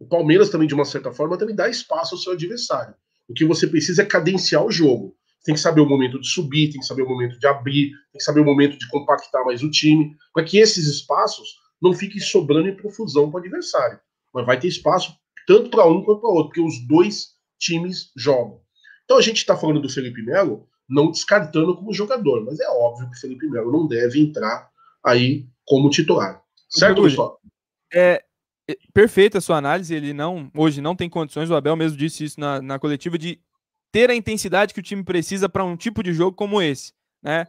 o 0.00 0.06
Palmeiras 0.06 0.48
também, 0.48 0.66
de 0.66 0.74
uma 0.74 0.86
certa 0.86 1.12
forma, 1.12 1.36
também 1.36 1.54
dá 1.54 1.68
espaço 1.68 2.14
ao 2.14 2.20
seu 2.20 2.32
adversário. 2.32 2.94
O 3.28 3.34
que 3.34 3.44
você 3.44 3.66
precisa 3.66 4.02
é 4.02 4.06
cadenciar 4.06 4.64
o 4.64 4.70
jogo. 4.70 5.14
Tem 5.44 5.54
que 5.54 5.60
saber 5.60 5.82
o 5.82 5.88
momento 5.88 6.18
de 6.18 6.26
subir, 6.26 6.70
tem 6.70 6.80
que 6.80 6.86
saber 6.86 7.02
o 7.02 7.08
momento 7.08 7.38
de 7.38 7.46
abrir, 7.46 7.90
tem 7.90 8.18
que 8.18 8.24
saber 8.24 8.40
o 8.40 8.44
momento 8.44 8.78
de 8.78 8.88
compactar 8.88 9.44
mais 9.44 9.62
o 9.62 9.70
time, 9.70 10.16
para 10.32 10.42
que 10.42 10.58
esses 10.58 10.86
espaços 10.86 11.56
não 11.80 11.92
fiquem 11.92 12.20
sobrando 12.20 12.68
em 12.68 12.76
profusão 12.76 13.30
para 13.30 13.38
o 13.38 13.40
adversário. 13.40 14.00
Mas 14.32 14.46
vai 14.46 14.58
ter 14.58 14.68
espaço 14.68 15.14
tanto 15.46 15.70
para 15.70 15.86
um 15.86 16.02
quanto 16.02 16.20
para 16.20 16.30
outro, 16.30 16.48
porque 16.48 16.60
os 16.60 16.86
dois 16.86 17.34
times 17.58 18.10
jogam. 18.16 18.60
Então 19.04 19.18
a 19.18 19.22
gente 19.22 19.38
está 19.38 19.56
falando 19.56 19.80
do 19.80 19.88
Felipe 19.88 20.22
Melo, 20.22 20.66
não 20.88 21.10
descartando 21.10 21.76
como 21.76 21.92
jogador, 21.92 22.44
mas 22.44 22.58
é 22.60 22.68
óbvio 22.68 23.10
que 23.10 23.16
o 23.16 23.20
Felipe 23.20 23.48
Melo 23.48 23.70
não 23.70 23.86
deve 23.86 24.20
entrar 24.20 24.70
aí 25.04 25.46
como 25.66 25.90
titular. 25.90 26.42
Certo, 26.68 27.02
pessoal? 27.02 27.40
É, 27.92 28.22
é, 28.68 28.76
perfeita 28.92 29.38
a 29.38 29.40
sua 29.40 29.56
análise. 29.56 29.94
Ele 29.94 30.12
não, 30.12 30.50
hoje 30.54 30.80
não 30.80 30.94
tem 30.94 31.08
condições. 31.08 31.50
O 31.50 31.54
Abel 31.54 31.76
mesmo 31.76 31.96
disse 31.96 32.24
isso 32.24 32.38
na, 32.38 32.60
na 32.60 32.78
coletiva 32.78 33.16
de 33.16 33.40
ter 33.90 34.10
a 34.10 34.14
intensidade 34.14 34.74
que 34.74 34.80
o 34.80 34.82
time 34.82 35.02
precisa 35.02 35.48
para 35.48 35.64
um 35.64 35.76
tipo 35.76 36.02
de 36.02 36.12
jogo 36.12 36.36
como 36.36 36.60
esse, 36.60 36.92
né? 37.22 37.46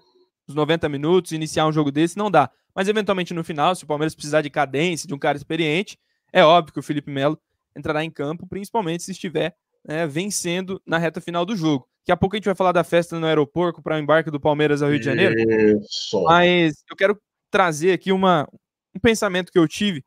Os 0.48 0.56
90 0.56 0.88
minutos, 0.90 1.32
iniciar 1.32 1.68
um 1.68 1.72
jogo 1.72 1.92
desse 1.92 2.18
não 2.18 2.32
dá. 2.32 2.50
Mas 2.74 2.88
eventualmente 2.88 3.34
no 3.34 3.44
final, 3.44 3.76
se 3.76 3.84
o 3.84 3.88
Palmeiras 3.88 4.16
precisar 4.16 4.42
de 4.42 4.50
cadência, 4.50 5.08
de 5.08 5.14
um 5.14 5.20
cara 5.20 5.38
experiente, 5.38 6.00
é 6.32 6.44
óbvio 6.44 6.74
que 6.74 6.80
o 6.80 6.84
Felipe 6.84 7.12
Melo 7.12 7.38
entrará 7.76 8.04
em 8.04 8.10
campo, 8.10 8.48
principalmente 8.48 9.04
se 9.04 9.12
estiver 9.12 9.56
né, 9.86 10.08
vencendo 10.08 10.82
na 10.86 10.98
reta 10.98 11.22
final 11.22 11.46
do 11.46 11.56
jogo. 11.56 11.88
Daqui 12.02 12.12
a 12.12 12.18
pouco 12.18 12.36
a 12.36 12.38
gente 12.38 12.46
vai 12.46 12.56
falar 12.56 12.72
da 12.72 12.84
festa 12.84 13.20
no 13.20 13.26
aeroporto 13.26 13.82
para 13.82 13.96
o 13.96 14.00
embarque 14.00 14.32
do 14.32 14.40
Palmeiras 14.40 14.82
ao 14.82 14.90
Rio 14.90 15.00
de 15.00 15.06
Janeiro. 15.06 15.36
Isso. 15.82 16.24
Mas 16.24 16.84
eu 16.90 16.96
quero 16.96 17.20
trazer 17.52 17.92
aqui 17.92 18.12
uma, 18.12 18.48
um 19.00 19.02
pensamento 19.02 19.52
que 19.52 19.58
eu 19.58 19.68
tive 19.68 20.04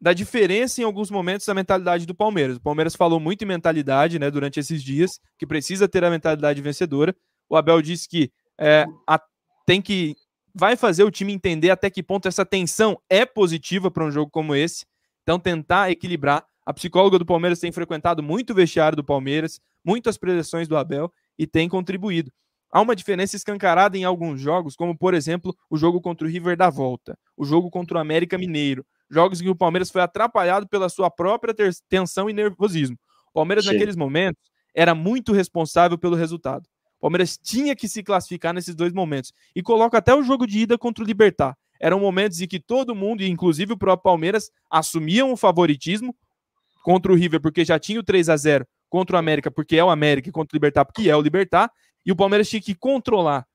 da 0.00 0.12
diferença 0.12 0.80
em 0.80 0.84
alguns 0.84 1.12
momentos 1.12 1.46
da 1.46 1.54
mentalidade 1.54 2.04
do 2.04 2.14
Palmeiras. 2.14 2.56
O 2.56 2.60
Palmeiras 2.60 2.96
falou 2.96 3.20
muito 3.20 3.42
em 3.42 3.46
mentalidade 3.46 4.18
né, 4.18 4.28
durante 4.32 4.58
esses 4.58 4.82
dias, 4.82 5.20
que 5.38 5.46
precisa 5.46 5.88
ter 5.88 6.02
a 6.02 6.10
mentalidade 6.10 6.60
vencedora. 6.60 7.14
O 7.48 7.56
Abel 7.56 7.80
disse 7.80 8.08
que 8.08 8.32
é, 8.58 8.84
a, 9.08 9.22
tem 9.64 9.80
que. 9.80 10.16
Vai 10.52 10.76
fazer 10.76 11.04
o 11.04 11.10
time 11.10 11.32
entender 11.32 11.70
até 11.70 11.88
que 11.88 12.02
ponto 12.02 12.26
essa 12.26 12.44
tensão 12.44 13.00
é 13.08 13.24
positiva 13.24 13.90
para 13.90 14.04
um 14.04 14.10
jogo 14.10 14.30
como 14.30 14.56
esse. 14.56 14.84
Então, 15.22 15.38
tentar 15.38 15.90
equilibrar. 15.90 16.44
A 16.66 16.72
psicóloga 16.72 17.18
do 17.18 17.26
Palmeiras 17.26 17.58
tem 17.58 17.72
frequentado 17.72 18.22
muito 18.22 18.50
o 18.50 18.54
vestiário 18.54 18.94
do 18.94 19.02
Palmeiras, 19.02 19.60
muitas 19.84 20.16
preleções 20.16 20.68
do 20.68 20.76
Abel 20.76 21.12
e 21.38 21.46
tem 21.46 21.68
contribuído. 21.68 22.30
Há 22.72 22.80
uma 22.80 22.96
diferença 22.96 23.36
escancarada 23.36 23.98
em 23.98 24.04
alguns 24.04 24.40
jogos, 24.40 24.74
como 24.74 24.96
por 24.96 25.12
exemplo 25.12 25.54
o 25.68 25.76
jogo 25.76 26.00
contra 26.00 26.26
o 26.26 26.30
River 26.30 26.56
da 26.56 26.70
Volta, 26.70 27.18
o 27.36 27.44
jogo 27.44 27.70
contra 27.70 27.98
o 27.98 28.00
América 28.00 28.38
Mineiro, 28.38 28.84
jogos 29.10 29.40
em 29.40 29.44
que 29.44 29.50
o 29.50 29.54
Palmeiras 29.54 29.90
foi 29.90 30.00
atrapalhado 30.00 30.66
pela 30.66 30.88
sua 30.88 31.10
própria 31.10 31.54
tensão 31.86 32.30
e 32.30 32.32
nervosismo. 32.32 32.96
O 33.28 33.32
Palmeiras, 33.34 33.66
Sim. 33.66 33.72
naqueles 33.72 33.94
momentos, 33.94 34.50
era 34.74 34.94
muito 34.94 35.34
responsável 35.34 35.98
pelo 35.98 36.16
resultado. 36.16 36.66
O 36.98 37.02
Palmeiras 37.02 37.36
tinha 37.36 37.76
que 37.76 37.88
se 37.88 38.02
classificar 38.02 38.54
nesses 38.54 38.74
dois 38.74 38.92
momentos. 38.92 39.32
E 39.54 39.62
coloca 39.62 39.98
até 39.98 40.14
o 40.14 40.22
jogo 40.22 40.46
de 40.46 40.60
ida 40.60 40.78
contra 40.78 41.04
o 41.04 41.06
Libertar. 41.06 41.54
Eram 41.78 42.00
momentos 42.00 42.40
em 42.40 42.46
que 42.46 42.60
todo 42.60 42.94
mundo, 42.94 43.22
inclusive 43.22 43.72
o 43.72 43.76
próprio 43.76 44.04
Palmeiras, 44.04 44.50
assumiam 44.70 45.32
o 45.32 45.36
favoritismo 45.36 46.16
contra 46.82 47.12
o 47.12 47.16
River, 47.16 47.40
porque 47.40 47.64
já 47.64 47.78
tinha 47.78 48.00
o 48.00 48.04
3 48.04 48.28
a 48.28 48.36
0 48.36 48.66
contra 48.88 49.16
o 49.16 49.18
América, 49.18 49.50
porque 49.50 49.76
é 49.76 49.84
o 49.84 49.90
América, 49.90 50.28
e 50.28 50.32
contra 50.32 50.54
o 50.54 50.56
Libertar, 50.56 50.84
porque 50.84 51.10
é 51.10 51.16
o 51.16 51.20
Libertar. 51.20 51.70
E 52.04 52.12
o 52.12 52.16
Palmeiras 52.16 52.48
tinha 52.48 52.60
que 52.60 52.74
controlar 52.74 53.46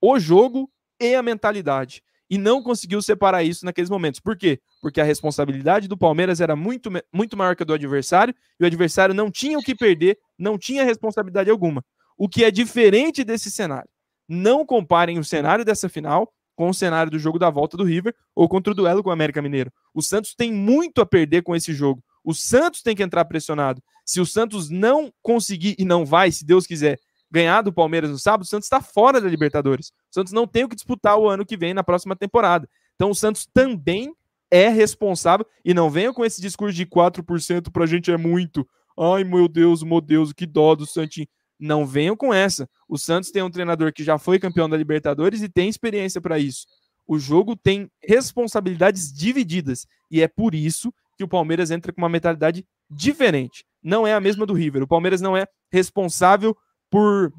o 0.00 0.18
jogo 0.18 0.70
e 1.00 1.14
a 1.14 1.22
mentalidade 1.22 2.02
e 2.32 2.38
não 2.38 2.62
conseguiu 2.62 3.02
separar 3.02 3.42
isso 3.42 3.62
naqueles 3.62 3.90
momentos. 3.90 4.18
Por 4.18 4.34
quê? 4.34 4.58
Porque 4.80 5.02
a 5.02 5.04
responsabilidade 5.04 5.86
do 5.86 5.98
Palmeiras 5.98 6.40
era 6.40 6.56
muito, 6.56 6.90
muito 7.12 7.36
maior 7.36 7.54
que 7.54 7.62
a 7.62 7.66
do 7.66 7.74
adversário 7.74 8.34
e 8.58 8.64
o 8.64 8.66
adversário 8.66 9.14
não 9.14 9.30
tinha 9.30 9.58
o 9.58 9.62
que 9.62 9.74
perder, 9.74 10.16
não 10.38 10.56
tinha 10.56 10.82
responsabilidade 10.82 11.50
alguma. 11.50 11.84
O 12.16 12.30
que 12.30 12.42
é 12.42 12.50
diferente 12.50 13.22
desse 13.22 13.50
cenário. 13.50 13.90
Não 14.26 14.64
comparem 14.64 15.18
o 15.18 15.24
cenário 15.24 15.62
dessa 15.62 15.90
final 15.90 16.32
com 16.56 16.70
o 16.70 16.74
cenário 16.74 17.12
do 17.12 17.18
jogo 17.18 17.38
da 17.38 17.50
volta 17.50 17.76
do 17.76 17.84
River 17.84 18.14
ou 18.34 18.48
contra 18.48 18.72
o 18.72 18.74
duelo 18.74 19.02
com 19.02 19.10
o 19.10 19.12
América 19.12 19.42
Mineiro. 19.42 19.70
O 19.94 20.00
Santos 20.00 20.34
tem 20.34 20.50
muito 20.50 21.02
a 21.02 21.06
perder 21.06 21.42
com 21.42 21.54
esse 21.54 21.74
jogo. 21.74 22.02
O 22.24 22.32
Santos 22.32 22.80
tem 22.80 22.96
que 22.96 23.02
entrar 23.02 23.26
pressionado. 23.26 23.82
Se 24.06 24.22
o 24.22 24.26
Santos 24.26 24.70
não 24.70 25.12
conseguir, 25.20 25.74
e 25.78 25.84
não 25.84 26.06
vai, 26.06 26.32
se 26.32 26.46
Deus 26.46 26.66
quiser, 26.66 26.98
ganhar 27.32 27.62
do 27.62 27.72
Palmeiras 27.72 28.10
no 28.10 28.18
sábado, 28.18 28.42
o 28.42 28.46
Santos 28.46 28.66
está 28.66 28.82
fora 28.82 29.20
da 29.20 29.28
Libertadores. 29.28 29.88
O 29.88 30.14
Santos 30.14 30.32
não 30.34 30.46
tem 30.46 30.64
o 30.64 30.68
que 30.68 30.76
disputar 30.76 31.18
o 31.18 31.26
ano 31.26 31.46
que 31.46 31.56
vem, 31.56 31.72
na 31.72 31.82
próxima 31.82 32.14
temporada. 32.14 32.68
Então 32.94 33.10
o 33.10 33.14
Santos 33.14 33.48
também 33.52 34.14
é 34.50 34.68
responsável. 34.68 35.46
E 35.64 35.72
não 35.72 35.88
venha 35.88 36.12
com 36.12 36.24
esse 36.24 36.42
discurso 36.42 36.76
de 36.76 36.84
4% 36.84 37.72
para 37.72 37.84
a 37.84 37.86
gente 37.86 38.12
é 38.12 38.18
muito. 38.18 38.68
Ai, 38.98 39.24
meu 39.24 39.48
Deus, 39.48 39.82
meu 39.82 40.02
Deus, 40.02 40.32
que 40.32 40.44
dó 40.44 40.74
do 40.74 40.84
Santinho. 40.84 41.26
Não 41.58 41.86
venham 41.86 42.14
com 42.14 42.34
essa. 42.34 42.68
O 42.86 42.98
Santos 42.98 43.30
tem 43.30 43.42
um 43.42 43.50
treinador 43.50 43.92
que 43.92 44.04
já 44.04 44.18
foi 44.18 44.38
campeão 44.38 44.68
da 44.68 44.76
Libertadores 44.76 45.40
e 45.40 45.48
tem 45.48 45.70
experiência 45.70 46.20
para 46.20 46.38
isso. 46.38 46.66
O 47.06 47.18
jogo 47.18 47.56
tem 47.56 47.90
responsabilidades 48.06 49.10
divididas. 49.10 49.86
E 50.10 50.20
é 50.20 50.28
por 50.28 50.54
isso 50.54 50.92
que 51.16 51.24
o 51.24 51.28
Palmeiras 51.28 51.70
entra 51.70 51.92
com 51.92 52.02
uma 52.02 52.08
mentalidade 52.08 52.66
diferente. 52.90 53.64
Não 53.82 54.06
é 54.06 54.12
a 54.12 54.20
mesma 54.20 54.44
do 54.44 54.52
River. 54.52 54.82
O 54.82 54.88
Palmeiras 54.88 55.22
não 55.22 55.34
é 55.34 55.46
responsável 55.72 56.54
por. 56.92 57.32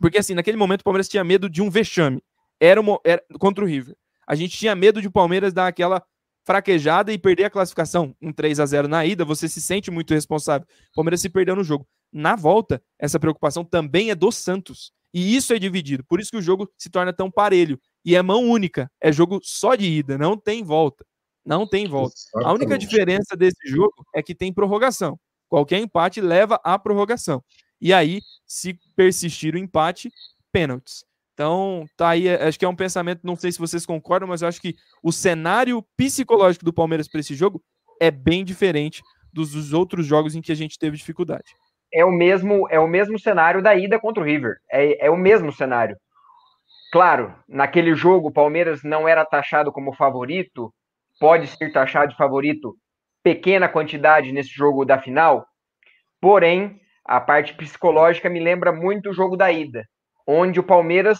Porque, 0.00 0.18
assim, 0.18 0.34
naquele 0.34 0.56
momento 0.56 0.80
o 0.80 0.84
Palmeiras 0.84 1.08
tinha 1.08 1.22
medo 1.22 1.48
de 1.48 1.62
um 1.62 1.70
vexame. 1.70 2.22
Era, 2.58 2.80
uma, 2.80 2.98
era 3.04 3.22
contra 3.38 3.62
o 3.62 3.66
River. 3.66 3.94
A 4.26 4.34
gente 4.34 4.56
tinha 4.56 4.74
medo 4.74 5.00
de 5.00 5.08
o 5.08 5.12
Palmeiras 5.12 5.52
dar 5.52 5.68
aquela 5.68 6.02
fraquejada 6.44 7.12
e 7.12 7.18
perder 7.18 7.44
a 7.44 7.50
classificação. 7.50 8.14
Um 8.20 8.32
3 8.32 8.60
a 8.60 8.66
0 8.66 8.88
na 8.88 9.04
ida, 9.04 9.24
você 9.24 9.48
se 9.48 9.60
sente 9.60 9.90
muito 9.90 10.12
responsável. 10.14 10.66
O 10.92 10.94
Palmeiras 10.96 11.20
se 11.20 11.28
perdeu 11.28 11.54
no 11.54 11.64
jogo. 11.64 11.86
Na 12.12 12.36
volta, 12.36 12.82
essa 12.98 13.18
preocupação 13.18 13.64
também 13.64 14.10
é 14.10 14.14
do 14.14 14.30
Santos. 14.32 14.92
E 15.12 15.36
isso 15.36 15.52
é 15.52 15.58
dividido. 15.58 16.04
Por 16.04 16.20
isso 16.20 16.30
que 16.30 16.36
o 16.36 16.42
jogo 16.42 16.70
se 16.76 16.90
torna 16.90 17.12
tão 17.12 17.30
parelho. 17.30 17.80
E 18.04 18.14
é 18.14 18.22
mão 18.22 18.44
única. 18.44 18.90
É 19.00 19.12
jogo 19.12 19.40
só 19.42 19.74
de 19.74 19.86
ida, 19.86 20.16
não 20.18 20.36
tem 20.36 20.62
volta. 20.62 21.04
Não 21.44 21.66
tem 21.66 21.86
volta. 21.86 22.14
Exatamente. 22.16 22.48
A 22.48 22.52
única 22.52 22.78
diferença 22.78 23.36
desse 23.36 23.68
jogo 23.68 23.94
é 24.14 24.22
que 24.22 24.34
tem 24.34 24.52
prorrogação. 24.52 25.18
Qualquer 25.48 25.78
empate 25.78 26.20
leva 26.20 26.60
à 26.62 26.78
prorrogação. 26.78 27.42
E 27.80 27.92
aí, 27.92 28.20
se 28.46 28.78
persistir 28.94 29.54
o 29.54 29.58
empate, 29.58 30.10
pênaltis. 30.52 31.04
Então, 31.34 31.84
tá 31.96 32.10
aí, 32.10 32.28
acho 32.30 32.58
que 32.58 32.64
é 32.64 32.68
um 32.68 32.74
pensamento, 32.74 33.20
não 33.22 33.36
sei 33.36 33.52
se 33.52 33.58
vocês 33.58 33.84
concordam, 33.84 34.26
mas 34.26 34.40
eu 34.40 34.48
acho 34.48 34.60
que 34.60 34.74
o 35.02 35.12
cenário 35.12 35.84
psicológico 35.94 36.64
do 36.64 36.72
Palmeiras 36.72 37.06
para 37.06 37.20
esse 37.20 37.34
jogo 37.34 37.62
é 38.00 38.10
bem 38.10 38.42
diferente 38.42 39.02
dos, 39.30 39.52
dos, 39.52 39.74
outros 39.74 40.06
jogos 40.06 40.34
em 40.34 40.40
que 40.40 40.50
a 40.50 40.54
gente 40.54 40.78
teve 40.78 40.96
dificuldade. 40.96 41.54
É 41.92 42.04
o 42.04 42.10
mesmo, 42.10 42.66
é 42.70 42.80
o 42.80 42.88
mesmo 42.88 43.18
cenário 43.18 43.62
da 43.62 43.74
ida 43.74 44.00
contra 44.00 44.22
o 44.22 44.26
River. 44.26 44.56
É, 44.70 45.06
é 45.06 45.10
o 45.10 45.16
mesmo 45.16 45.52
cenário. 45.52 45.96
Claro, 46.90 47.34
naquele 47.46 47.94
jogo 47.94 48.28
o 48.28 48.32
Palmeiras 48.32 48.82
não 48.82 49.06
era 49.06 49.24
taxado 49.24 49.70
como 49.70 49.92
favorito, 49.92 50.72
pode 51.20 51.48
ser 51.48 51.70
taxado 51.70 52.12
de 52.12 52.16
favorito 52.16 52.74
pequena 53.22 53.68
quantidade 53.68 54.32
nesse 54.32 54.50
jogo 54.50 54.84
da 54.84 54.98
final, 55.02 55.46
porém 56.18 56.80
a 57.06 57.20
parte 57.20 57.54
psicológica 57.54 58.28
me 58.28 58.40
lembra 58.40 58.72
muito 58.72 59.10
o 59.10 59.14
jogo 59.14 59.36
da 59.36 59.50
ida, 59.50 59.84
onde 60.26 60.58
o 60.58 60.64
Palmeiras 60.64 61.18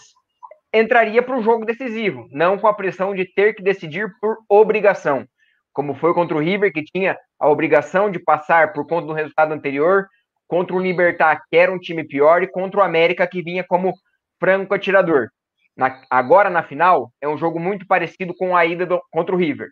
entraria 0.73 1.23
para 1.23 1.37
o 1.37 1.41
jogo 1.41 1.65
decisivo, 1.65 2.27
não 2.31 2.57
com 2.57 2.67
a 2.67 2.73
pressão 2.73 3.15
de 3.15 3.25
ter 3.25 3.53
que 3.53 3.63
decidir 3.63 4.11
por 4.19 4.37
obrigação, 4.49 5.25
como 5.71 5.95
foi 5.95 6.13
contra 6.13 6.35
o 6.35 6.41
River, 6.41 6.73
que 6.73 6.83
tinha 6.83 7.17
a 7.39 7.49
obrigação 7.49 8.11
de 8.11 8.19
passar 8.19 8.73
por 8.73 8.85
conta 8.85 9.07
do 9.07 9.13
resultado 9.13 9.53
anterior, 9.53 10.07
contra 10.47 10.75
o 10.75 10.79
Libertar, 10.79 11.41
que 11.49 11.57
era 11.57 11.71
um 11.71 11.79
time 11.79 12.03
pior, 12.03 12.41
e 12.43 12.47
contra 12.47 12.79
o 12.79 12.83
América, 12.83 13.27
que 13.27 13.41
vinha 13.41 13.63
como 13.63 13.93
franco 14.39 14.73
atirador. 14.73 15.27
Na, 15.75 16.01
agora, 16.09 16.49
na 16.49 16.63
final, 16.63 17.11
é 17.21 17.27
um 17.27 17.37
jogo 17.37 17.59
muito 17.59 17.85
parecido 17.85 18.33
com 18.35 18.55
a 18.55 18.65
ida 18.65 18.85
do, 18.85 19.01
contra 19.11 19.35
o 19.35 19.37
River. 19.37 19.69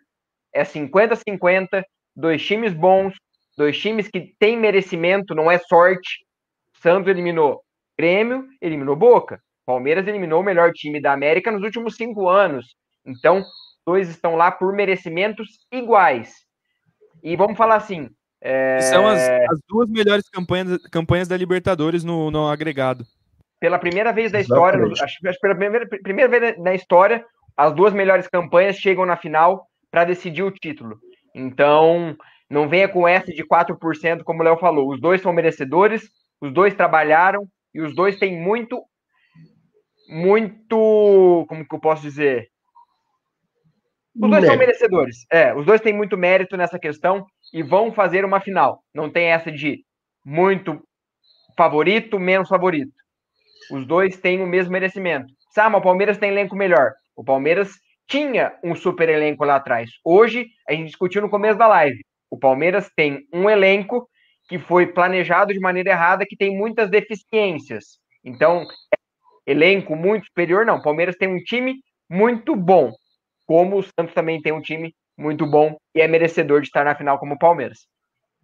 É 0.54 0.62
50-50, 0.62 1.82
dois 2.14 2.44
times 2.44 2.72
bons, 2.72 3.14
Dois 3.56 3.78
times 3.78 4.08
que 4.08 4.34
têm 4.38 4.56
merecimento, 4.56 5.34
não 5.34 5.50
é 5.50 5.58
sorte. 5.58 6.24
Santos 6.82 7.08
eliminou 7.08 7.62
Grêmio, 7.98 8.46
eliminou 8.60 8.94
Boca. 8.94 9.40
Palmeiras 9.64 10.06
eliminou 10.06 10.40
o 10.40 10.44
melhor 10.44 10.70
time 10.72 11.00
da 11.00 11.12
América 11.12 11.50
nos 11.50 11.62
últimos 11.62 11.96
cinco 11.96 12.28
anos. 12.28 12.76
Então, 13.04 13.42
dois 13.84 14.08
estão 14.08 14.36
lá 14.36 14.50
por 14.50 14.72
merecimentos 14.72 15.48
iguais. 15.72 16.34
E 17.22 17.34
vamos 17.34 17.56
falar 17.56 17.76
assim. 17.76 18.08
É... 18.40 18.80
São 18.80 19.06
as, 19.06 19.20
as, 19.20 19.58
duas 19.68 19.88
melhores 19.88 20.28
campanhas, 20.28 20.78
campanhas 20.88 21.26
da 21.26 21.36
Libertadores 21.36 22.04
no, 22.04 22.30
no 22.30 22.48
agregado. 22.48 23.04
Pela 23.58 23.78
primeira 23.78 24.12
vez 24.12 24.30
da 24.30 24.38
história, 24.38 24.84
acho, 25.02 25.26
acho 25.26 25.40
pela 25.40 25.54
primeira, 25.56 25.88
primeira 25.88 26.28
vez 26.28 26.58
na 26.58 26.74
história, 26.74 27.24
as 27.56 27.72
duas 27.72 27.94
melhores 27.94 28.28
campanhas 28.28 28.76
chegam 28.76 29.06
na 29.06 29.16
final 29.16 29.66
para 29.90 30.04
decidir 30.04 30.42
o 30.42 30.50
título. 30.50 30.98
Então, 31.34 32.16
não 32.48 32.68
venha 32.68 32.88
com 32.88 33.06
essa 33.06 33.32
de 33.32 33.44
4%, 33.44 34.22
como 34.22 34.40
o 34.40 34.44
Léo 34.44 34.56
falou. 34.58 34.90
Os 34.90 35.00
dois 35.00 35.20
são 35.20 35.32
merecedores, 35.32 36.08
os 36.40 36.52
dois 36.52 36.74
trabalharam 36.74 37.46
e 37.74 37.80
os 37.80 37.94
dois 37.94 38.18
têm 38.18 38.40
muito 38.40 38.82
muito. 40.08 41.44
Como 41.48 41.66
que 41.66 41.74
eu 41.74 41.80
posso 41.80 42.02
dizer? 42.02 42.48
Os 44.14 44.30
dois 44.30 44.46
são 44.46 44.56
merecedores. 44.56 45.26
É, 45.30 45.54
os 45.54 45.66
dois 45.66 45.80
têm 45.80 45.92
muito 45.92 46.16
mérito 46.16 46.56
nessa 46.56 46.78
questão 46.78 47.26
e 47.52 47.62
vão 47.62 47.92
fazer 47.92 48.24
uma 48.24 48.40
final. 48.40 48.82
Não 48.94 49.10
tem 49.10 49.26
essa 49.26 49.52
de 49.52 49.84
muito 50.24 50.80
favorito, 51.56 52.18
menos 52.18 52.48
favorito. 52.48 52.92
Os 53.70 53.86
dois 53.86 54.16
têm 54.16 54.40
o 54.42 54.46
mesmo 54.46 54.72
merecimento. 54.72 55.26
Sabe, 55.50 55.76
o 55.76 55.80
Palmeiras 55.80 56.18
tem 56.18 56.30
elenco 56.30 56.56
melhor. 56.56 56.92
O 57.16 57.24
Palmeiras 57.24 57.72
tinha 58.08 58.56
um 58.62 58.74
super 58.74 59.08
elenco 59.08 59.44
lá 59.44 59.56
atrás. 59.56 59.90
Hoje, 60.04 60.46
a 60.68 60.72
gente 60.72 60.86
discutiu 60.86 61.20
no 61.20 61.30
começo 61.30 61.58
da 61.58 61.66
live. 61.66 61.98
O 62.30 62.38
Palmeiras 62.38 62.90
tem 62.96 63.26
um 63.32 63.48
elenco 63.48 64.08
que 64.48 64.58
foi 64.58 64.86
planejado 64.86 65.52
de 65.52 65.60
maneira 65.60 65.90
errada, 65.90 66.26
que 66.26 66.36
tem 66.36 66.56
muitas 66.56 66.90
deficiências. 66.90 67.98
Então, 68.24 68.64
elenco 69.46 69.96
muito 69.96 70.26
superior, 70.26 70.64
não. 70.64 70.76
O 70.76 70.82
Palmeiras 70.82 71.16
tem 71.16 71.28
um 71.28 71.42
time 71.42 71.76
muito 72.08 72.54
bom, 72.54 72.92
como 73.46 73.78
o 73.78 73.82
Santos 73.82 74.14
também 74.14 74.40
tem 74.40 74.52
um 74.52 74.60
time 74.60 74.94
muito 75.18 75.46
bom 75.46 75.76
e 75.94 76.00
é 76.00 76.06
merecedor 76.06 76.60
de 76.60 76.68
estar 76.68 76.84
na 76.84 76.94
final 76.94 77.18
como 77.18 77.34
o 77.34 77.38
Palmeiras. 77.38 77.86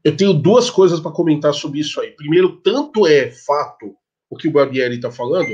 Eu 0.02 0.16
tenho 0.16 0.32
duas 0.32 0.70
coisas 0.70 0.98
para 0.98 1.12
comentar 1.12 1.54
sobre 1.54 1.80
isso 1.80 2.00
aí. 2.00 2.10
Primeiro, 2.12 2.60
tanto 2.60 3.06
é 3.06 3.30
fato 3.30 3.94
o 4.28 4.36
que 4.36 4.48
o 4.48 4.52
Barbieri 4.52 4.96
está 4.96 5.10
falando, 5.12 5.50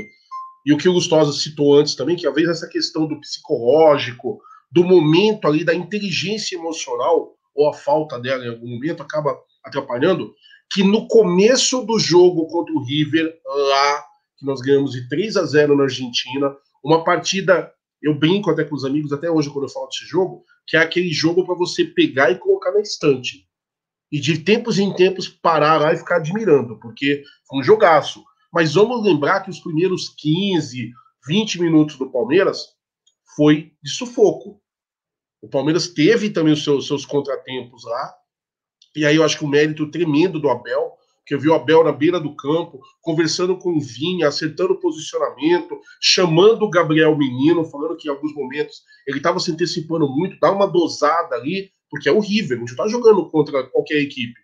e 0.65 0.73
o 0.73 0.77
que 0.77 0.87
o 0.87 0.93
Gustosa 0.93 1.33
citou 1.33 1.77
antes 1.77 1.95
também, 1.95 2.15
que 2.15 2.27
às 2.27 2.33
vezes 2.33 2.49
essa 2.49 2.67
questão 2.67 3.07
do 3.07 3.19
psicológico, 3.19 4.39
do 4.71 4.83
momento 4.83 5.47
ali, 5.47 5.63
da 5.63 5.73
inteligência 5.73 6.55
emocional, 6.55 7.33
ou 7.53 7.69
a 7.69 7.73
falta 7.73 8.19
dela 8.19 8.45
em 8.45 8.49
algum 8.49 8.67
momento, 8.67 9.03
acaba 9.03 9.37
atrapalhando, 9.63 10.33
que 10.71 10.83
no 10.83 11.07
começo 11.07 11.83
do 11.83 11.97
jogo 11.99 12.47
contra 12.47 12.73
o 12.73 12.83
River, 12.83 13.39
lá, 13.45 14.03
que 14.37 14.45
nós 14.45 14.61
ganhamos 14.61 14.91
de 14.91 15.07
3 15.09 15.35
a 15.37 15.45
0 15.45 15.75
na 15.75 15.83
Argentina, 15.83 16.55
uma 16.83 17.03
partida, 17.03 17.71
eu 18.01 18.17
brinco 18.17 18.49
até 18.49 18.63
com 18.63 18.75
os 18.75 18.85
amigos, 18.85 19.11
até 19.11 19.29
hoje 19.29 19.49
quando 19.49 19.65
eu 19.65 19.73
falo 19.73 19.87
desse 19.87 20.05
jogo, 20.05 20.43
que 20.65 20.77
é 20.77 20.79
aquele 20.79 21.11
jogo 21.11 21.45
para 21.45 21.55
você 21.55 21.83
pegar 21.83 22.31
e 22.31 22.37
colocar 22.37 22.71
na 22.71 22.79
estante. 22.79 23.47
E 24.11 24.19
de 24.19 24.39
tempos 24.39 24.79
em 24.79 24.93
tempos 24.93 25.27
parar 25.27 25.79
lá 25.79 25.93
e 25.93 25.97
ficar 25.97 26.17
admirando, 26.17 26.79
porque 26.79 27.23
foi 27.47 27.59
um 27.59 27.63
jogaço. 27.63 28.23
Mas 28.51 28.73
vamos 28.73 29.03
lembrar 29.03 29.41
que 29.41 29.49
os 29.49 29.59
primeiros 29.59 30.09
15, 30.17 30.91
20 31.27 31.61
minutos 31.61 31.97
do 31.97 32.09
Palmeiras 32.09 32.65
foi 33.35 33.73
de 33.83 33.91
sufoco. 33.91 34.61
O 35.41 35.47
Palmeiras 35.47 35.87
teve 35.87 36.29
também 36.29 36.53
os 36.53 36.63
seus, 36.63 36.87
seus 36.87 37.05
contratempos 37.05 37.83
lá. 37.85 38.13
E 38.95 39.05
aí 39.05 39.15
eu 39.15 39.23
acho 39.23 39.37
que 39.37 39.45
o 39.45 39.47
mérito 39.47 39.89
tremendo 39.89 40.39
do 40.39 40.49
Abel, 40.49 40.93
que 41.25 41.33
eu 41.33 41.39
vi 41.39 41.47
o 41.47 41.53
Abel 41.53 41.83
na 41.83 41.91
beira 41.91 42.19
do 42.19 42.35
campo, 42.35 42.79
conversando 43.01 43.57
com 43.57 43.77
o 43.77 43.79
Vinha, 43.79 44.27
acertando 44.27 44.73
o 44.73 44.79
posicionamento, 44.79 45.79
chamando 46.01 46.63
o 46.63 46.69
Gabriel 46.69 47.15
Menino, 47.15 47.63
falando 47.63 47.95
que 47.95 48.07
em 48.07 48.11
alguns 48.11 48.33
momentos 48.33 48.81
ele 49.07 49.17
estava 49.17 49.39
se 49.39 49.51
antecipando 49.51 50.09
muito, 50.09 50.39
dá 50.39 50.51
uma 50.51 50.67
dosada 50.67 51.35
ali, 51.35 51.71
porque 51.89 52.09
é 52.09 52.11
horrível, 52.11 52.57
a 52.57 52.59
gente 52.59 52.71
está 52.71 52.87
jogando 52.87 53.29
contra 53.29 53.63
qualquer 53.69 54.01
equipe. 54.01 54.39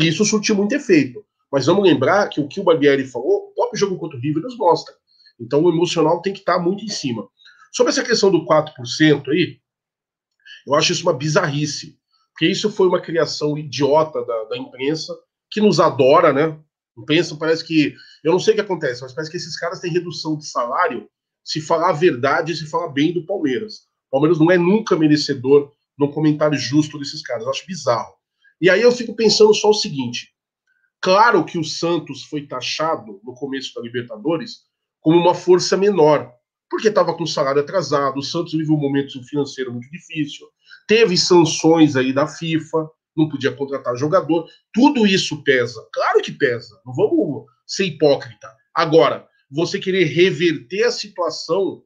E 0.00 0.06
isso 0.06 0.24
surtiu 0.24 0.54
muito 0.54 0.74
efeito. 0.74 1.24
Mas 1.50 1.66
vamos 1.66 1.82
lembrar 1.82 2.28
que 2.28 2.40
o 2.40 2.46
que 2.46 2.60
o 2.60 2.64
Barbieri 2.64 3.04
falou, 3.04 3.48
o 3.50 3.54
próprio 3.54 3.80
jogo 3.80 3.98
contra 3.98 4.16
o 4.16 4.20
River 4.20 4.42
nos 4.42 4.56
mostra. 4.56 4.94
Então 5.40 5.62
o 5.62 5.70
emocional 5.70 6.20
tem 6.20 6.32
que 6.32 6.40
estar 6.40 6.56
tá 6.56 6.62
muito 6.62 6.84
em 6.84 6.88
cima. 6.88 7.26
Sobre 7.72 7.90
essa 7.90 8.04
questão 8.04 8.30
do 8.30 8.44
4% 8.44 9.28
aí, 9.28 9.58
eu 10.68 10.74
acho 10.74 10.92
isso 10.92 11.02
uma 11.02 11.12
bizarrice. 11.12 11.98
Porque 12.32 12.46
isso 12.46 12.70
foi 12.70 12.86
uma 12.86 13.00
criação 13.00 13.58
idiota 13.58 14.24
da, 14.24 14.44
da 14.44 14.56
imprensa, 14.56 15.12
que 15.50 15.60
nos 15.60 15.80
adora, 15.80 16.32
né? 16.32 16.56
Imprensa 16.96 17.36
parece 17.36 17.64
que. 17.64 17.94
Eu 18.22 18.32
não 18.32 18.38
sei 18.38 18.52
o 18.52 18.56
que 18.56 18.60
acontece, 18.60 19.02
mas 19.02 19.12
parece 19.12 19.30
que 19.30 19.36
esses 19.36 19.58
caras 19.58 19.80
têm 19.80 19.92
redução 19.92 20.36
de 20.36 20.46
salário 20.46 21.08
se 21.42 21.60
falar 21.60 21.90
a 21.90 21.94
verdade 21.94 22.52
e 22.52 22.56
se 22.56 22.66
falar 22.66 22.88
bem 22.88 23.12
do 23.12 23.24
Palmeiras. 23.24 23.86
O 24.08 24.12
Palmeiras 24.12 24.38
não 24.38 24.50
é 24.50 24.58
nunca 24.58 24.96
merecedor 24.96 25.72
de 25.98 26.04
um 26.04 26.10
comentário 26.10 26.58
justo 26.58 26.98
desses 26.98 27.22
caras. 27.22 27.44
Eu 27.44 27.50
acho 27.50 27.66
bizarro. 27.66 28.14
E 28.60 28.68
aí 28.68 28.82
eu 28.82 28.92
fico 28.92 29.14
pensando 29.14 29.54
só 29.54 29.70
o 29.70 29.74
seguinte: 29.74 30.28
Claro 31.00 31.44
que 31.44 31.58
o 31.58 31.64
Santos 31.64 32.24
foi 32.24 32.46
taxado 32.46 33.20
no 33.24 33.34
começo 33.34 33.72
da 33.74 33.80
Libertadores 33.80 34.66
como 35.00 35.18
uma 35.18 35.34
força 35.34 35.76
menor, 35.76 36.32
porque 36.68 36.88
estava 36.88 37.16
com 37.16 37.24
salário 37.24 37.62
atrasado, 37.62 38.18
o 38.18 38.22
Santos 38.22 38.52
vive 38.52 38.70
um 38.70 38.76
momento 38.76 39.22
financeiro 39.24 39.72
muito 39.72 39.88
difícil, 39.90 40.46
teve 40.88 41.16
sanções 41.16 41.94
aí 41.94 42.12
da 42.12 42.26
FIFA, 42.26 42.90
não 43.16 43.28
podia 43.28 43.54
contratar 43.54 43.96
jogador, 43.96 44.48
tudo 44.72 45.06
isso 45.06 45.44
pesa. 45.44 45.86
Claro 45.92 46.22
que 46.22 46.32
pesa, 46.32 46.80
não 46.84 46.94
vamos 46.94 47.44
ser 47.66 47.84
hipócrita. 47.84 48.48
Agora, 48.74 49.28
você 49.50 49.78
querer 49.78 50.04
reverter 50.04 50.84
a 50.84 50.90
situação 50.90 51.82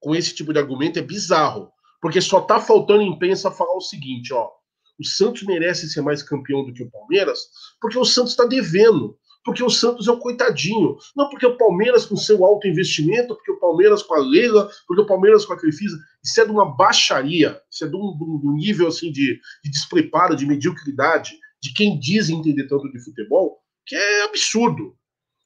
com 0.00 0.14
esse 0.14 0.34
tipo 0.34 0.52
de 0.52 0.58
argumento 0.58 0.98
é 0.98 1.02
bizarro, 1.02 1.70
porque 2.00 2.20
só 2.20 2.38
está 2.38 2.60
faltando 2.60 3.02
imprensa 3.02 3.50
falar 3.50 3.74
o 3.74 3.80
seguinte, 3.80 4.32
ó, 4.32 4.50
o 4.98 5.04
Santos 5.04 5.42
merece 5.42 5.88
ser 5.88 6.02
mais 6.02 6.22
campeão 6.22 6.64
do 6.64 6.72
que 6.72 6.82
o 6.82 6.90
Palmeiras, 6.90 7.48
porque 7.80 7.98
o 7.98 8.04
Santos 8.04 8.32
está 8.32 8.44
devendo, 8.44 9.18
porque 9.44 9.62
o 9.62 9.70
Santos 9.70 10.06
é 10.06 10.12
um 10.12 10.18
coitadinho, 10.18 10.96
não 11.16 11.28
porque 11.28 11.46
o 11.46 11.56
Palmeiras 11.56 12.06
com 12.06 12.16
seu 12.16 12.44
alto 12.44 12.68
investimento, 12.68 13.34
porque 13.34 13.52
o 13.52 13.58
Palmeiras 13.58 14.02
com 14.02 14.14
a 14.14 14.18
Leila, 14.18 14.70
porque 14.86 15.02
o 15.02 15.06
Palmeiras 15.06 15.44
com 15.44 15.52
a 15.52 15.58
Crefisa, 15.58 15.98
isso 16.24 16.40
é 16.40 16.44
de 16.44 16.50
uma 16.50 16.74
baixaria, 16.74 17.60
isso 17.70 17.84
é 17.84 17.88
de 17.88 17.96
um, 17.96 18.16
de 18.16 18.48
um 18.48 18.54
nível 18.54 18.88
assim 18.88 19.12
de, 19.12 19.40
de 19.62 19.70
despreparo, 19.70 20.34
de 20.34 20.46
mediocridade, 20.46 21.38
de 21.62 21.72
quem 21.72 21.98
diz 21.98 22.28
entender 22.28 22.66
tanto 22.66 22.90
de 22.90 22.98
futebol, 22.98 23.58
que 23.86 23.94
é 23.94 24.24
absurdo. 24.24 24.96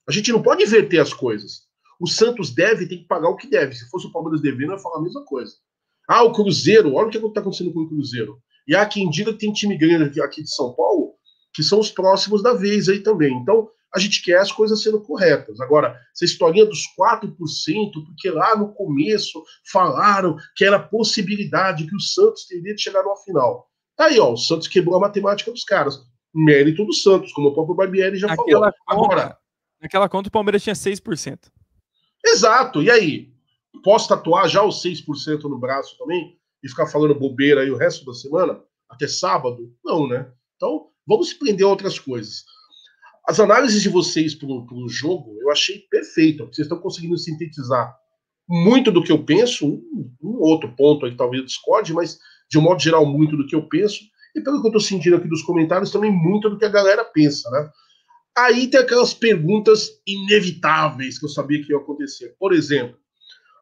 A 0.09 0.13
gente 0.13 0.33
não 0.33 0.43
pode 0.43 0.63
inverter 0.63 1.01
as 1.01 1.13
coisas. 1.13 1.67
O 2.01 2.07
Santos 2.07 2.55
deve, 2.55 2.87
tem 2.87 2.99
que 2.99 3.09
pagar 3.09 3.29
o 3.29 3.37
que 3.37 3.49
deve. 3.49 3.75
Se 3.75 3.89
fosse 3.91 4.07
o 4.07 4.13
Palmeiras 4.13 4.41
devendo, 4.41 4.73
ia 4.73 4.79
falar 4.79 4.99
a 4.99 5.03
mesma 5.03 5.25
coisa. 5.25 5.53
Ah, 6.09 6.23
o 6.23 6.33
Cruzeiro, 6.33 6.95
olha 6.95 7.09
o 7.09 7.11
que 7.11 7.19
está 7.19 7.41
acontecendo 7.41 7.73
com 7.73 7.81
o 7.81 7.89
Cruzeiro. 7.89 8.41
E 8.67 8.75
há 8.77 8.87
quem 8.87 9.11
diga 9.11 9.33
que 9.33 9.41
tem 9.41 9.53
time 9.53 9.77
grande 9.77 10.21
aqui 10.23 10.43
de 10.43 10.55
São 10.55 10.75
Paulo 10.75 11.19
que 11.59 11.63
são 11.65 11.81
os 11.81 11.91
próximos 11.91 12.41
da 12.41 12.55
vez 12.55 12.89
aí 12.89 13.01
também. 13.01 13.35
Então, 13.35 13.69
a 13.95 13.99
gente 13.99 14.23
quer 14.23 14.39
as 14.39 14.53
coisas 14.53 14.83
sendo 14.83 15.01
corretas. 15.01 15.61
Agora, 15.61 15.99
essa 16.15 16.25
historinha 16.25 16.67
dos 16.67 16.83
4%, 16.99 17.35
porque 18.07 18.31
lá 18.31 18.57
no 18.57 18.73
começo 18.75 19.43
falaram 19.71 20.37
que 20.57 20.65
era 20.65 20.79
possibilidade 20.79 21.87
que 21.87 21.97
o 21.97 22.01
Santos 22.01 22.47
teria 22.47 22.75
de 22.75 22.83
chegar 22.83 23.03
numa 23.03 23.17
final. 23.17 23.69
Tá 23.97 24.07
aí, 24.07 24.19
ó, 24.19 24.33
o 24.33 24.37
Santos 24.37 24.69
quebrou 24.69 24.97
a 24.97 25.01
matemática 25.01 25.51
dos 25.51 25.65
caras. 25.65 25.99
Mérito 26.35 26.85
do 26.85 26.93
Santos, 26.93 27.33
como 27.33 27.49
o 27.49 27.55
próprio 27.55 27.75
Barbieri 27.75 28.17
já 28.17 28.29
falou. 28.29 28.61
Conta, 28.61 28.75
Agora, 28.87 29.39
naquela 29.81 30.09
conta 30.09 30.29
o 30.29 30.33
Palmeiras 30.33 30.63
tinha 30.63 30.75
6%. 30.75 31.39
Exato. 32.25 32.83
E 32.83 32.91
aí? 32.91 33.33
Posso 33.83 34.09
tatuar 34.09 34.49
já 34.49 34.63
os 34.63 34.83
6% 34.83 35.45
no 35.45 35.59
braço 35.59 35.97
também? 35.99 36.39
e 36.63 36.69
ficar 36.69 36.87
falando 36.87 37.15
bobeira 37.15 37.63
aí 37.63 37.71
o 37.71 37.77
resto 37.77 38.05
da 38.05 38.13
semana, 38.13 38.61
até 38.89 39.07
sábado? 39.07 39.75
Não, 39.85 40.09
né? 40.09 40.31
Então, 40.57 40.89
vamos 41.07 41.31
se 41.31 41.39
prender 41.39 41.65
a 41.65 41.69
outras 41.69 41.99
coisas. 41.99 42.45
As 43.29 43.39
análises 43.39 43.83
de 43.83 43.91
vocês 43.91 44.35
para 44.35 44.49
o 44.49 44.89
jogo 44.89 45.37
eu 45.43 45.51
achei 45.51 45.81
perfeita, 45.91 46.45
vocês 46.45 46.65
estão 46.65 46.81
conseguindo 46.81 47.19
sintetizar 47.19 47.95
muito 48.49 48.91
do 48.91 49.05
que 49.05 49.13
eu 49.13 49.23
penso, 49.23 49.67
um, 49.67 50.11
um 50.23 50.41
outro 50.41 50.75
ponto 50.75 51.05
aí 51.05 51.15
talvez 51.15 51.45
discorde, 51.45 51.93
mas 51.93 52.19
de 52.51 52.59
um 52.59 52.63
modo 52.63 52.81
geral, 52.81 53.05
muito 53.05 53.37
do 53.37 53.47
que 53.47 53.55
eu 53.55 53.69
penso, 53.69 54.01
e 54.35 54.41
pelo 54.41 54.61
que 54.63 54.67
eu 54.67 54.71
estou 54.71 54.81
sentindo 54.81 55.17
aqui 55.17 55.29
dos 55.29 55.43
comentários, 55.43 55.91
também 55.91 56.11
muito 56.11 56.49
do 56.49 56.57
que 56.57 56.65
a 56.65 56.71
galera 56.71 57.05
pensa, 57.05 57.51
né? 57.51 57.69
Aí 58.39 58.69
tem 58.69 58.81
aquelas 58.81 59.13
perguntas 59.13 59.91
inevitáveis 60.07 61.19
que 61.19 61.27
eu 61.27 61.29
sabia 61.29 61.63
que 61.63 61.73
ia 61.73 61.79
acontecer. 61.79 62.35
Por 62.39 62.55
exemplo, 62.55 62.97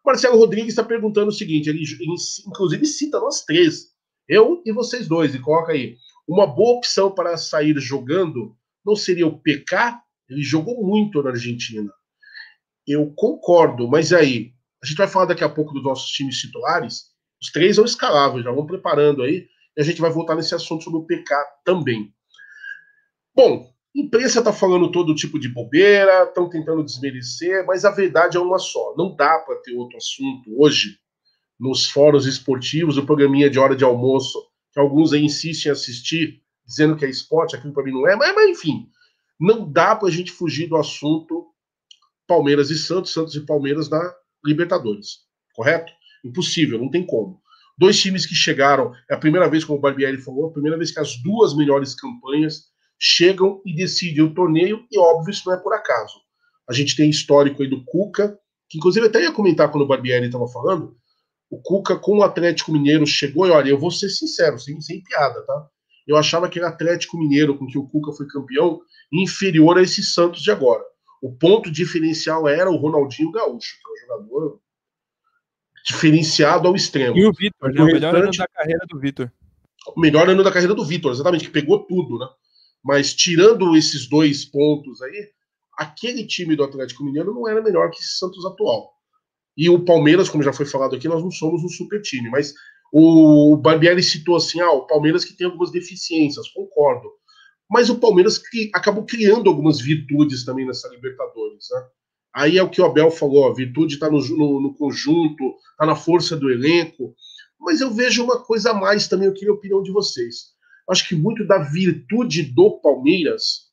Marcelo 0.04 0.38
Rodrigues 0.38 0.68
está 0.68 0.84
perguntando 0.84 1.30
o 1.30 1.32
seguinte: 1.32 1.68
ele, 1.68 1.78
ele, 1.78 2.14
inclusive 2.46 2.84
cita 2.84 3.18
nós 3.18 3.42
três, 3.42 3.86
eu 4.28 4.62
e 4.64 4.72
vocês 4.72 5.08
dois, 5.08 5.34
e 5.34 5.40
coloca 5.40 5.72
aí. 5.72 5.96
Uma 6.28 6.46
boa 6.46 6.76
opção 6.76 7.10
para 7.10 7.36
sair 7.36 7.76
jogando 7.80 8.54
não 8.86 8.94
seria 8.94 9.26
o 9.26 9.38
PK? 9.38 9.98
Ele 10.30 10.42
jogou 10.42 10.86
muito 10.86 11.22
na 11.22 11.30
Argentina. 11.30 11.92
Eu 12.86 13.12
concordo, 13.16 13.88
mas 13.88 14.12
aí, 14.12 14.52
a 14.82 14.86
gente 14.86 14.96
vai 14.96 15.08
falar 15.08 15.26
daqui 15.26 15.42
a 15.42 15.48
pouco 15.48 15.74
dos 15.74 15.82
nossos 15.82 16.08
times 16.10 16.38
titulares. 16.38 17.06
Os 17.42 17.50
três 17.50 17.76
são 17.76 17.84
escaláveis, 17.84 18.44
já 18.44 18.52
vão 18.52 18.64
preparando 18.64 19.22
aí, 19.22 19.46
e 19.76 19.80
a 19.80 19.84
gente 19.84 20.00
vai 20.00 20.10
voltar 20.10 20.36
nesse 20.36 20.54
assunto 20.54 20.84
sobre 20.84 21.00
o 21.00 21.04
PK 21.04 21.34
também. 21.64 22.14
Bom, 23.34 23.70
imprensa 23.94 24.38
está 24.38 24.52
falando 24.52 24.90
todo 24.90 25.14
tipo 25.14 25.38
de 25.38 25.48
bobeira, 25.48 26.24
estão 26.24 26.48
tentando 26.48 26.84
desmerecer, 26.84 27.66
mas 27.66 27.84
a 27.84 27.90
verdade 27.90 28.36
é 28.36 28.40
uma 28.40 28.58
só. 28.58 28.94
Não 28.96 29.14
dá 29.14 29.38
para 29.40 29.56
ter 29.56 29.74
outro 29.74 29.96
assunto 29.96 30.50
hoje 30.58 30.98
nos 31.58 31.90
fóruns 31.90 32.26
esportivos, 32.26 32.96
o 32.96 33.06
programinha 33.06 33.50
de 33.50 33.58
hora 33.58 33.74
de 33.74 33.84
almoço, 33.84 34.38
que 34.72 34.78
alguns 34.78 35.12
aí 35.12 35.24
insistem 35.24 35.70
em 35.70 35.72
assistir, 35.72 36.42
dizendo 36.66 36.96
que 36.96 37.04
é 37.04 37.10
esporte, 37.10 37.54
aquilo 37.54 37.72
para 37.72 37.84
mim 37.84 37.92
não 37.92 38.08
é, 38.08 38.16
mas, 38.16 38.34
mas 38.34 38.50
enfim, 38.50 38.88
não 39.38 39.70
dá 39.70 39.94
para 39.94 40.08
a 40.08 40.10
gente 40.10 40.32
fugir 40.32 40.68
do 40.68 40.76
assunto 40.76 41.46
Palmeiras 42.26 42.70
e 42.70 42.78
Santos, 42.78 43.12
Santos 43.12 43.34
e 43.34 43.46
Palmeiras 43.46 43.88
na 43.88 44.14
Libertadores, 44.44 45.20
correto? 45.54 45.92
Impossível, 46.24 46.78
não 46.78 46.90
tem 46.90 47.04
como. 47.04 47.40
Dois 47.78 48.00
times 48.00 48.26
que 48.26 48.34
chegaram, 48.34 48.92
é 49.08 49.14
a 49.14 49.18
primeira 49.18 49.48
vez, 49.48 49.64
como 49.64 49.78
o 49.78 49.80
Barbieri 49.80 50.18
falou, 50.18 50.46
a 50.46 50.52
primeira 50.52 50.76
vez 50.78 50.90
que 50.90 50.98
as 50.98 51.16
duas 51.22 51.54
melhores 51.54 51.94
campanhas 51.94 52.64
chegam 52.98 53.60
e 53.64 53.74
decidem 53.74 54.24
o 54.24 54.34
torneio, 54.34 54.84
e 54.90 54.98
óbvio, 54.98 55.30
isso 55.30 55.42
não 55.46 55.54
é 55.54 55.58
por 55.58 55.74
acaso. 55.74 56.14
A 56.68 56.72
gente 56.72 56.96
tem 56.96 57.10
histórico 57.10 57.62
aí 57.62 57.68
do 57.68 57.84
Cuca 57.84 58.38
que 58.68 58.78
inclusive 58.78 59.06
até 59.06 59.22
ia 59.22 59.32
comentar 59.32 59.70
quando 59.70 59.84
o 59.84 59.86
Barbieri 59.86 60.26
estava 60.26 60.48
falando, 60.48 60.96
o 61.50 61.60
Cuca 61.62 61.96
com 61.96 62.18
o 62.18 62.22
Atlético 62.22 62.72
Mineiro 62.72 63.06
chegou 63.06 63.46
e 63.46 63.50
olha, 63.50 63.70
eu 63.70 63.78
vou 63.78 63.90
ser 63.90 64.08
sincero, 64.08 64.58
sem, 64.58 64.80
sem 64.80 65.02
piada, 65.02 65.40
tá? 65.42 65.68
Eu 66.06 66.16
achava 66.16 66.48
que 66.48 66.60
o 66.60 66.66
Atlético 66.66 67.18
Mineiro, 67.18 67.58
com 67.58 67.66
que 67.66 67.78
o 67.78 67.86
Cuca 67.86 68.12
foi 68.12 68.26
campeão, 68.26 68.80
inferior 69.12 69.78
a 69.78 69.82
esse 69.82 70.02
Santos 70.02 70.42
de 70.42 70.50
agora. 70.50 70.82
O 71.20 71.32
ponto 71.32 71.70
diferencial 71.70 72.46
era 72.46 72.70
o 72.70 72.76
Ronaldinho 72.76 73.32
Gaúcho, 73.32 73.76
que 73.82 73.88
é 73.88 73.92
um 73.92 74.06
jogador 74.06 74.60
diferenciado 75.84 76.68
ao 76.68 76.74
extremo. 76.74 77.16
E 77.16 77.26
o 77.26 77.32
Vitor, 77.32 77.72
né? 77.72 77.82
O 77.82 77.86
melhor 77.86 78.14
ano 78.14 78.30
da 78.30 78.48
carreira 78.48 78.86
do 78.88 78.98
Vitor. 78.98 79.32
O 79.94 80.00
melhor 80.00 80.28
ano 80.28 80.42
da 80.42 80.52
carreira 80.52 80.74
do 80.74 80.84
Vitor, 80.84 81.12
exatamente, 81.12 81.44
que 81.44 81.50
pegou 81.50 81.84
tudo, 81.84 82.18
né? 82.18 82.26
Mas 82.84 83.14
tirando 83.14 83.76
esses 83.76 84.08
dois 84.08 84.44
pontos 84.44 85.00
aí, 85.02 85.30
aquele 85.78 86.26
time 86.26 86.56
do 86.56 86.64
Atlético 86.64 87.04
Mineiro 87.04 87.34
não 87.34 87.48
era 87.48 87.62
melhor 87.62 87.90
que 87.90 88.00
esse 88.00 88.18
Santos 88.18 88.44
atual. 88.44 88.92
E 89.56 89.70
o 89.70 89.84
Palmeiras, 89.84 90.28
como 90.28 90.42
já 90.42 90.52
foi 90.52 90.66
falado 90.66 90.94
aqui, 90.94 91.08
nós 91.08 91.22
não 91.22 91.30
somos 91.30 91.64
um 91.64 91.68
super 91.68 92.00
time, 92.02 92.28
mas 92.30 92.52
o 92.98 93.56
Barbieri 93.58 94.02
citou 94.02 94.36
assim: 94.36 94.58
ah, 94.60 94.70
o 94.70 94.86
Palmeiras 94.86 95.22
que 95.22 95.34
tem 95.34 95.46
algumas 95.46 95.70
deficiências, 95.70 96.48
concordo. 96.48 97.10
Mas 97.68 97.90
o 97.90 97.98
Palmeiras 97.98 98.38
que 98.38 98.70
acabou 98.74 99.04
criando 99.04 99.50
algumas 99.50 99.78
virtudes 99.80 100.46
também 100.46 100.66
nessa 100.66 100.88
Libertadores, 100.88 101.66
né? 101.70 101.86
Aí 102.34 102.56
é 102.56 102.62
o 102.62 102.70
que 102.70 102.80
o 102.80 102.86
Abel 102.86 103.10
falou: 103.10 103.48
a 103.48 103.54
virtude 103.54 103.94
está 103.94 104.08
no, 104.08 104.18
no, 104.18 104.60
no, 104.62 104.74
conjunto, 104.74 105.56
está 105.72 105.84
na 105.84 105.94
força 105.94 106.34
do 106.36 106.50
elenco. 106.50 107.14
Mas 107.60 107.82
eu 107.82 107.90
vejo 107.90 108.24
uma 108.24 108.42
coisa 108.42 108.70
a 108.70 108.74
mais 108.74 109.08
também, 109.08 109.28
eu 109.28 109.34
queria 109.34 109.50
a 109.50 109.56
opinião 109.56 109.82
de 109.82 109.92
vocês. 109.92 110.54
Acho 110.88 111.06
que 111.06 111.14
muito 111.14 111.46
da 111.46 111.58
virtude 111.58 112.44
do 112.44 112.80
Palmeiras 112.80 113.66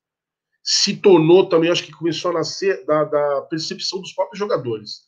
se 0.62 0.98
tornou 0.98 1.48
também, 1.48 1.70
acho 1.70 1.84
que 1.84 1.92
começou 1.92 2.32
a 2.32 2.36
nascer 2.36 2.86
da, 2.86 3.06
da 3.06 3.42
percepção 3.50 4.02
dos 4.02 4.12
próprios 4.12 4.40
jogadores. 4.40 5.02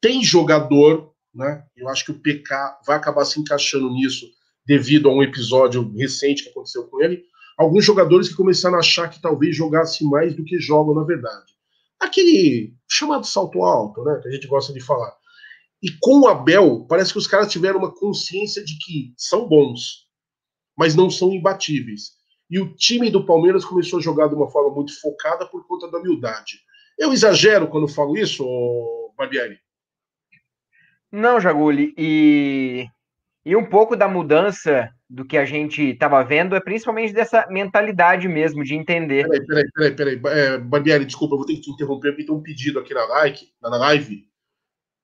Tem 0.00 0.22
jogador, 0.22 1.12
né? 1.34 1.64
Eu 1.76 1.88
acho 1.88 2.04
que 2.04 2.10
o 2.10 2.18
PK 2.18 2.80
vai 2.86 2.96
acabar 2.96 3.24
se 3.24 3.40
encaixando 3.40 3.90
nisso 3.90 4.26
devido 4.66 5.08
a 5.08 5.12
um 5.12 5.22
episódio 5.22 5.92
recente 5.96 6.42
que 6.42 6.50
aconteceu 6.50 6.86
com 6.88 7.02
ele. 7.02 7.24
Alguns 7.58 7.84
jogadores 7.84 8.28
que 8.28 8.36
começaram 8.36 8.76
a 8.76 8.80
achar 8.80 9.08
que 9.08 9.20
talvez 9.20 9.54
jogasse 9.56 10.04
mais 10.04 10.34
do 10.34 10.44
que 10.44 10.58
jogam 10.58 10.94
na 10.94 11.04
verdade. 11.04 11.52
Aquele 11.98 12.74
chamado 12.88 13.26
salto 13.26 13.62
alto, 13.62 14.02
né? 14.02 14.18
Que 14.22 14.28
a 14.28 14.32
gente 14.32 14.46
gosta 14.46 14.72
de 14.72 14.80
falar. 14.80 15.12
E 15.82 15.90
com 16.00 16.20
o 16.20 16.28
Abel, 16.28 16.86
parece 16.88 17.12
que 17.12 17.18
os 17.18 17.26
caras 17.26 17.50
tiveram 17.50 17.78
uma 17.78 17.94
consciência 17.94 18.64
de 18.64 18.76
que 18.78 19.14
são 19.16 19.48
bons, 19.48 20.06
mas 20.76 20.94
não 20.94 21.10
são 21.10 21.32
imbatíveis. 21.32 22.12
E 22.50 22.58
o 22.58 22.74
time 22.74 23.10
do 23.10 23.24
Palmeiras 23.24 23.64
começou 23.64 23.98
a 23.98 24.02
jogar 24.02 24.28
de 24.28 24.34
uma 24.34 24.50
forma 24.50 24.74
muito 24.74 24.98
focada 25.00 25.46
por 25.46 25.66
conta 25.66 25.90
da 25.90 25.98
humildade. 25.98 26.60
Eu 26.98 27.12
exagero 27.12 27.68
quando 27.68 27.88
falo 27.88 28.16
isso, 28.16 28.44
Barbieri? 29.16 29.58
Não, 31.12 31.40
Jaguli. 31.40 31.94
E, 31.96 32.86
e 33.44 33.56
um 33.56 33.64
pouco 33.64 33.96
da 33.96 34.08
mudança 34.08 34.90
do 35.08 35.24
que 35.24 35.36
a 35.36 35.44
gente 35.44 35.82
estava 35.82 36.22
vendo 36.22 36.54
é 36.54 36.60
principalmente 36.60 37.12
dessa 37.12 37.46
mentalidade 37.48 38.28
mesmo, 38.28 38.62
de 38.62 38.74
entender. 38.74 39.28
Peraí, 39.28 39.46
peraí, 39.46 39.94
peraí, 39.94 40.18
peraí. 40.18 40.38
É, 40.38 40.58
Barbieri, 40.58 41.04
desculpa, 41.04 41.34
eu 41.34 41.38
vou 41.38 41.46
ter 41.46 41.54
que 41.54 41.62
te 41.62 41.70
interromper 41.70 42.12
porque 42.12 42.24
tem 42.24 42.34
um 42.34 42.42
pedido 42.42 42.78
aqui 42.78 42.94
na, 42.94 43.04
like, 43.06 43.48
na 43.60 43.76
live. 43.76 44.24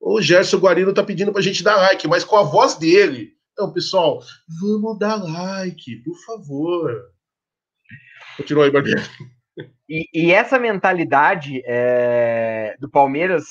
O 0.00 0.20
Gerson 0.20 0.58
Guarino 0.58 0.94
tá 0.94 1.02
pedindo 1.02 1.32
pra 1.32 1.42
gente 1.42 1.64
dar 1.64 1.76
like, 1.76 2.06
mas 2.06 2.22
com 2.22 2.36
a 2.36 2.44
voz 2.44 2.76
dele. 2.76 3.32
Então, 3.52 3.72
pessoal, 3.72 4.22
vamos 4.60 4.98
dar 4.98 5.16
like, 5.16 5.96
por 6.04 6.16
favor. 6.24 7.02
Continua 8.36 8.66
aí, 8.66 8.70
Barbieri. 8.70 9.02
E, 9.88 10.08
e, 10.12 10.32
essa 10.32 10.58
mentalidade 10.58 11.62
é, 11.64 12.76
do 12.78 12.90
Palmeiras 12.90 13.46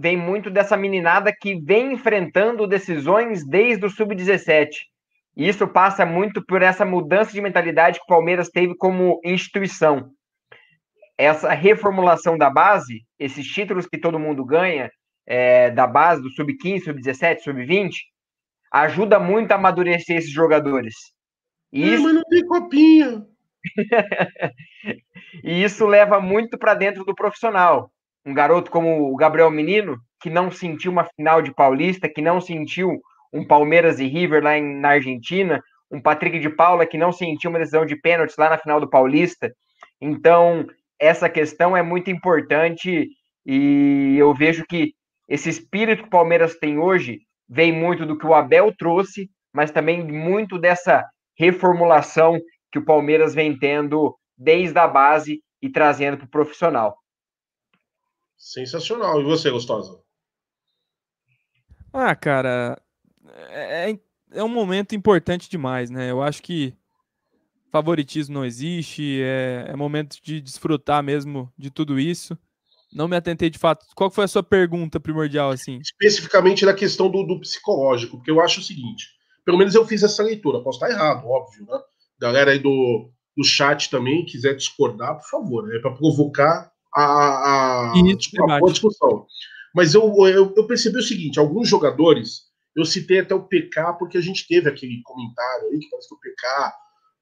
vem 0.00 0.16
muito 0.16 0.50
dessa 0.50 0.78
meninada 0.78 1.30
que 1.30 1.60
vem 1.60 1.92
enfrentando 1.92 2.66
decisões 2.66 3.46
desde 3.46 3.84
o 3.84 3.90
sub-17. 3.90 4.70
E 5.36 5.46
isso 5.46 5.68
passa 5.68 6.06
muito 6.06 6.44
por 6.44 6.62
essa 6.62 6.86
mudança 6.86 7.32
de 7.32 7.40
mentalidade 7.40 7.98
que 7.98 8.04
o 8.04 8.08
Palmeiras 8.08 8.48
teve 8.48 8.74
como 8.76 9.20
instituição. 9.22 10.10
Essa 11.18 11.52
reformulação 11.52 12.38
da 12.38 12.48
base, 12.48 13.02
esses 13.18 13.46
títulos 13.46 13.86
que 13.86 13.98
todo 13.98 14.18
mundo 14.18 14.42
ganha, 14.42 14.90
é, 15.26 15.70
da 15.70 15.86
base 15.86 16.22
do 16.22 16.30
sub-15, 16.30 16.84
sub-17, 16.84 17.40
sub-20, 17.40 17.90
ajuda 18.72 19.20
muito 19.20 19.52
a 19.52 19.56
amadurecer 19.56 20.16
esses 20.16 20.32
jogadores. 20.32 20.94
E 21.70 21.92
isso... 21.92 22.04
Mas 22.04 22.14
não 22.14 22.24
tem 22.24 22.46
copinha. 22.46 23.26
e 25.44 25.62
isso 25.62 25.86
leva 25.86 26.20
muito 26.20 26.56
para 26.56 26.72
dentro 26.72 27.04
do 27.04 27.14
profissional. 27.14 27.92
Um 28.30 28.34
garoto 28.34 28.70
como 28.70 29.12
o 29.12 29.16
Gabriel 29.16 29.50
Menino, 29.50 29.98
que 30.22 30.30
não 30.30 30.52
sentiu 30.52 30.92
uma 30.92 31.04
final 31.04 31.42
de 31.42 31.52
Paulista, 31.52 32.08
que 32.08 32.22
não 32.22 32.40
sentiu 32.40 33.00
um 33.32 33.44
Palmeiras 33.44 33.98
e 33.98 34.06
River 34.06 34.40
lá 34.40 34.56
em, 34.56 34.78
na 34.78 34.90
Argentina, 34.90 35.60
um 35.90 36.00
Patrick 36.00 36.38
de 36.38 36.48
Paula 36.48 36.86
que 36.86 36.96
não 36.96 37.10
sentiu 37.10 37.50
uma 37.50 37.58
decisão 37.58 37.84
de 37.84 37.96
pênaltis 37.96 38.36
lá 38.36 38.48
na 38.48 38.56
final 38.56 38.78
do 38.78 38.88
Paulista. 38.88 39.52
Então, 40.00 40.64
essa 40.96 41.28
questão 41.28 41.76
é 41.76 41.82
muito 41.82 42.08
importante 42.08 43.08
e 43.44 44.14
eu 44.16 44.32
vejo 44.32 44.64
que 44.64 44.92
esse 45.28 45.48
espírito 45.48 46.02
que 46.02 46.08
o 46.08 46.12
Palmeiras 46.12 46.56
tem 46.56 46.78
hoje 46.78 47.18
vem 47.48 47.72
muito 47.72 48.06
do 48.06 48.16
que 48.16 48.26
o 48.26 48.34
Abel 48.34 48.72
trouxe, 48.78 49.28
mas 49.52 49.72
também 49.72 50.04
muito 50.04 50.56
dessa 50.56 51.04
reformulação 51.36 52.38
que 52.70 52.78
o 52.78 52.84
Palmeiras 52.84 53.34
vem 53.34 53.58
tendo 53.58 54.14
desde 54.38 54.78
a 54.78 54.86
base 54.86 55.40
e 55.60 55.68
trazendo 55.68 56.16
para 56.16 56.26
o 56.26 56.30
profissional. 56.30 56.99
Sensacional. 58.40 59.20
E 59.20 59.24
você, 59.24 59.50
Gostosa? 59.50 60.00
Ah, 61.92 62.16
cara, 62.16 62.80
é, 63.50 63.90
é, 63.90 64.00
é 64.32 64.42
um 64.42 64.48
momento 64.48 64.94
importante 64.94 65.50
demais, 65.50 65.90
né? 65.90 66.10
Eu 66.10 66.22
acho 66.22 66.42
que 66.42 66.74
favoritismo 67.70 68.34
não 68.34 68.44
existe, 68.44 69.20
é, 69.22 69.66
é 69.68 69.76
momento 69.76 70.16
de 70.22 70.40
desfrutar 70.40 71.02
mesmo 71.02 71.52
de 71.56 71.70
tudo 71.70 72.00
isso. 72.00 72.36
Não 72.90 73.06
me 73.06 73.14
atentei 73.14 73.50
de 73.50 73.58
fato. 73.58 73.84
Qual 73.94 74.10
foi 74.10 74.24
a 74.24 74.28
sua 74.28 74.42
pergunta 74.42 74.98
primordial, 74.98 75.50
assim? 75.50 75.78
Especificamente 75.78 76.64
na 76.64 76.72
questão 76.72 77.10
do, 77.10 77.22
do 77.24 77.38
psicológico, 77.40 78.16
porque 78.16 78.30
eu 78.30 78.40
acho 78.40 78.60
o 78.60 78.64
seguinte: 78.64 79.06
pelo 79.44 79.58
menos 79.58 79.74
eu 79.74 79.86
fiz 79.86 80.02
essa 80.02 80.22
leitura, 80.22 80.62
posso 80.62 80.82
estar 80.82 80.90
errado, 80.90 81.28
óbvio, 81.28 81.66
né? 81.66 81.78
galera 82.18 82.52
aí 82.52 82.58
do, 82.58 83.10
do 83.36 83.44
chat 83.44 83.90
também 83.90 84.24
quiser 84.24 84.54
discordar, 84.56 85.16
por 85.18 85.28
favor, 85.28 85.70
é 85.70 85.74
né, 85.74 85.80
para 85.80 85.92
provocar 85.92 86.69
a, 86.94 87.90
a, 87.90 88.16
tipo, 88.16 88.50
a, 88.50 88.56
a 88.56 88.60
discussão. 88.60 89.26
Mas 89.74 89.94
eu, 89.94 90.02
eu, 90.26 90.52
eu, 90.56 90.66
percebi 90.66 90.98
o 90.98 91.02
seguinte: 91.02 91.38
alguns 91.38 91.68
jogadores, 91.68 92.42
eu 92.76 92.84
citei 92.84 93.20
até 93.20 93.34
o 93.34 93.44
PK, 93.44 93.94
porque 93.98 94.18
a 94.18 94.20
gente 94.20 94.46
teve 94.46 94.68
aquele 94.68 95.00
comentário 95.02 95.68
aí 95.68 95.78
que 95.78 95.88
parece 95.90 96.08
que 96.08 96.14
o 96.14 96.18
PK. 96.18 96.72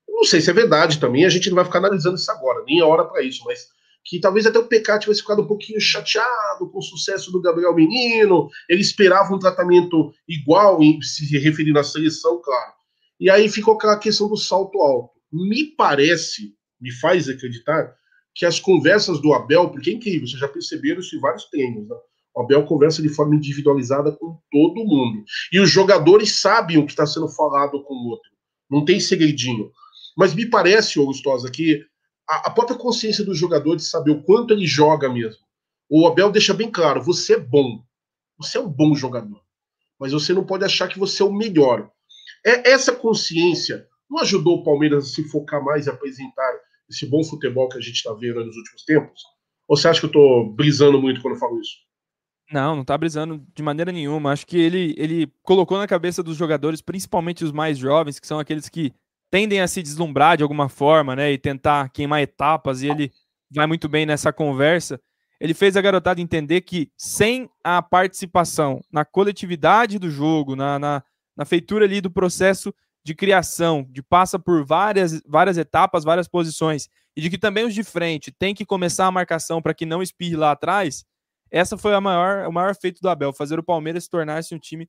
Não 0.08 0.24
sei 0.24 0.40
se 0.40 0.50
é 0.50 0.54
verdade 0.54 0.98
também, 0.98 1.24
a 1.24 1.28
gente 1.28 1.48
não 1.48 1.56
vai 1.56 1.64
ficar 1.64 1.78
analisando 1.78 2.16
isso 2.16 2.30
agora, 2.30 2.64
nem 2.66 2.80
a 2.80 2.86
hora 2.86 3.04
para 3.04 3.22
isso, 3.22 3.44
mas 3.44 3.68
que 4.04 4.18
talvez 4.18 4.46
até 4.46 4.58
o 4.58 4.66
PK 4.66 5.00
tivesse 5.00 5.20
ficado 5.20 5.42
um 5.42 5.46
pouquinho 5.46 5.78
chateado 5.78 6.70
com 6.70 6.78
o 6.78 6.82
sucesso 6.82 7.30
do 7.30 7.42
Gabriel 7.42 7.74
Menino, 7.74 8.48
ele 8.66 8.80
esperava 8.80 9.34
um 9.34 9.38
tratamento 9.38 10.12
igual, 10.26 10.80
se 11.02 11.38
referindo 11.38 11.78
à 11.78 11.84
seleção, 11.84 12.40
claro. 12.42 12.72
E 13.20 13.28
aí 13.28 13.50
ficou 13.50 13.74
aquela 13.74 13.98
questão 13.98 14.28
do 14.28 14.36
salto 14.36 14.80
alto. 14.80 15.12
Me 15.30 15.66
parece, 15.76 16.54
me 16.80 16.90
faz 16.90 17.28
acreditar, 17.28 17.94
que 18.38 18.46
as 18.46 18.60
conversas 18.60 19.20
do 19.20 19.34
Abel, 19.34 19.68
porque 19.68 19.90
é 19.90 19.94
incrível, 19.94 20.28
vocês 20.28 20.38
já 20.38 20.46
perceberam 20.46 21.00
isso 21.00 21.16
em 21.16 21.18
vários 21.18 21.46
treinos, 21.46 21.88
né? 21.88 21.96
O 22.32 22.42
Abel 22.42 22.64
conversa 22.64 23.02
de 23.02 23.08
forma 23.08 23.34
individualizada 23.34 24.12
com 24.12 24.38
todo 24.48 24.84
mundo. 24.84 25.24
E 25.52 25.58
os 25.58 25.68
jogadores 25.68 26.36
sabem 26.36 26.78
o 26.78 26.86
que 26.86 26.92
está 26.92 27.04
sendo 27.04 27.28
falado 27.28 27.82
com 27.82 27.94
o 27.94 28.10
outro. 28.10 28.30
Não 28.70 28.84
tem 28.84 29.00
segredinho. 29.00 29.72
Mas 30.16 30.36
me 30.36 30.46
parece, 30.46 31.00
Augustosa, 31.00 31.50
que 31.50 31.84
a, 32.30 32.46
a 32.46 32.50
própria 32.50 32.78
consciência 32.78 33.24
do 33.24 33.34
jogador 33.34 33.74
de 33.74 33.82
saber 33.82 34.12
o 34.12 34.22
quanto 34.22 34.54
ele 34.54 34.68
joga 34.68 35.12
mesmo. 35.12 35.42
O 35.90 36.06
Abel 36.06 36.30
deixa 36.30 36.54
bem 36.54 36.70
claro: 36.70 37.02
você 37.02 37.34
é 37.34 37.40
bom. 37.40 37.82
Você 38.38 38.56
é 38.56 38.60
um 38.60 38.68
bom 38.68 38.94
jogador. 38.94 39.42
Mas 39.98 40.12
você 40.12 40.32
não 40.32 40.46
pode 40.46 40.64
achar 40.64 40.86
que 40.86 40.98
você 40.98 41.24
é 41.24 41.26
o 41.26 41.32
melhor. 41.32 41.90
É, 42.46 42.70
essa 42.70 42.92
consciência 42.92 43.84
não 44.08 44.20
ajudou 44.20 44.58
o 44.58 44.62
Palmeiras 44.62 45.06
a 45.06 45.08
se 45.08 45.24
focar 45.24 45.64
mais 45.64 45.86
e 45.86 45.90
apresentar 45.90 46.67
esse 46.88 47.06
bom 47.06 47.22
futebol 47.22 47.68
que 47.68 47.78
a 47.78 47.80
gente 47.80 47.96
está 47.96 48.12
vendo 48.12 48.44
nos 48.44 48.56
últimos 48.56 48.84
tempos? 48.84 49.22
Ou 49.66 49.76
você 49.76 49.88
acha 49.88 50.00
que 50.00 50.06
eu 50.06 50.08
estou 50.08 50.52
brisando 50.52 51.00
muito 51.00 51.20
quando 51.20 51.34
eu 51.34 51.40
falo 51.40 51.60
isso? 51.60 51.76
Não, 52.50 52.74
não 52.74 52.82
está 52.82 52.96
brisando 52.96 53.44
de 53.54 53.62
maneira 53.62 53.92
nenhuma. 53.92 54.32
Acho 54.32 54.46
que 54.46 54.56
ele, 54.56 54.94
ele 54.96 55.30
colocou 55.42 55.76
na 55.76 55.86
cabeça 55.86 56.22
dos 56.22 56.36
jogadores, 56.36 56.80
principalmente 56.80 57.44
os 57.44 57.52
mais 57.52 57.76
jovens, 57.76 58.18
que 58.18 58.26
são 58.26 58.38
aqueles 58.38 58.68
que 58.68 58.92
tendem 59.30 59.60
a 59.60 59.68
se 59.68 59.82
deslumbrar 59.82 60.38
de 60.38 60.42
alguma 60.42 60.68
forma, 60.70 61.14
né? 61.14 61.30
E 61.30 61.36
tentar 61.36 61.90
queimar 61.90 62.22
etapas, 62.22 62.82
e 62.82 62.88
ele 62.88 63.12
vai 63.50 63.66
muito 63.66 63.86
bem 63.86 64.06
nessa 64.06 64.32
conversa. 64.32 64.98
Ele 65.38 65.52
fez 65.52 65.76
a 65.76 65.82
garotada 65.82 66.20
entender 66.22 66.62
que 66.62 66.90
sem 66.96 67.50
a 67.62 67.82
participação 67.82 68.80
na 68.90 69.04
coletividade 69.04 69.98
do 69.98 70.10
jogo, 70.10 70.56
na, 70.56 70.78
na 70.78 71.02
na 71.38 71.44
feitura 71.44 71.84
ali 71.84 72.00
do 72.00 72.10
processo 72.10 72.74
de 73.08 73.14
criação, 73.14 73.86
de 73.88 74.02
passa 74.02 74.38
por 74.38 74.62
várias, 74.66 75.22
várias 75.26 75.56
etapas, 75.56 76.04
várias 76.04 76.28
posições, 76.28 76.90
e 77.16 77.22
de 77.22 77.30
que 77.30 77.38
também 77.38 77.64
os 77.64 77.72
de 77.72 77.82
frente 77.82 78.30
têm 78.30 78.54
que 78.54 78.66
começar 78.66 79.06
a 79.06 79.10
marcação 79.10 79.62
para 79.62 79.72
que 79.72 79.86
não 79.86 80.02
espirre 80.02 80.36
lá 80.36 80.50
atrás, 80.50 81.06
essa 81.50 81.78
foi 81.78 81.94
a 81.94 82.02
maior, 82.02 82.46
o 82.46 82.52
maior 82.52 82.76
feito 82.76 83.00
do 83.00 83.08
Abel, 83.08 83.32
fazer 83.32 83.58
o 83.58 83.62
Palmeiras 83.62 84.04
se 84.04 84.10
tornar-se 84.10 84.54
um 84.54 84.58
time 84.58 84.86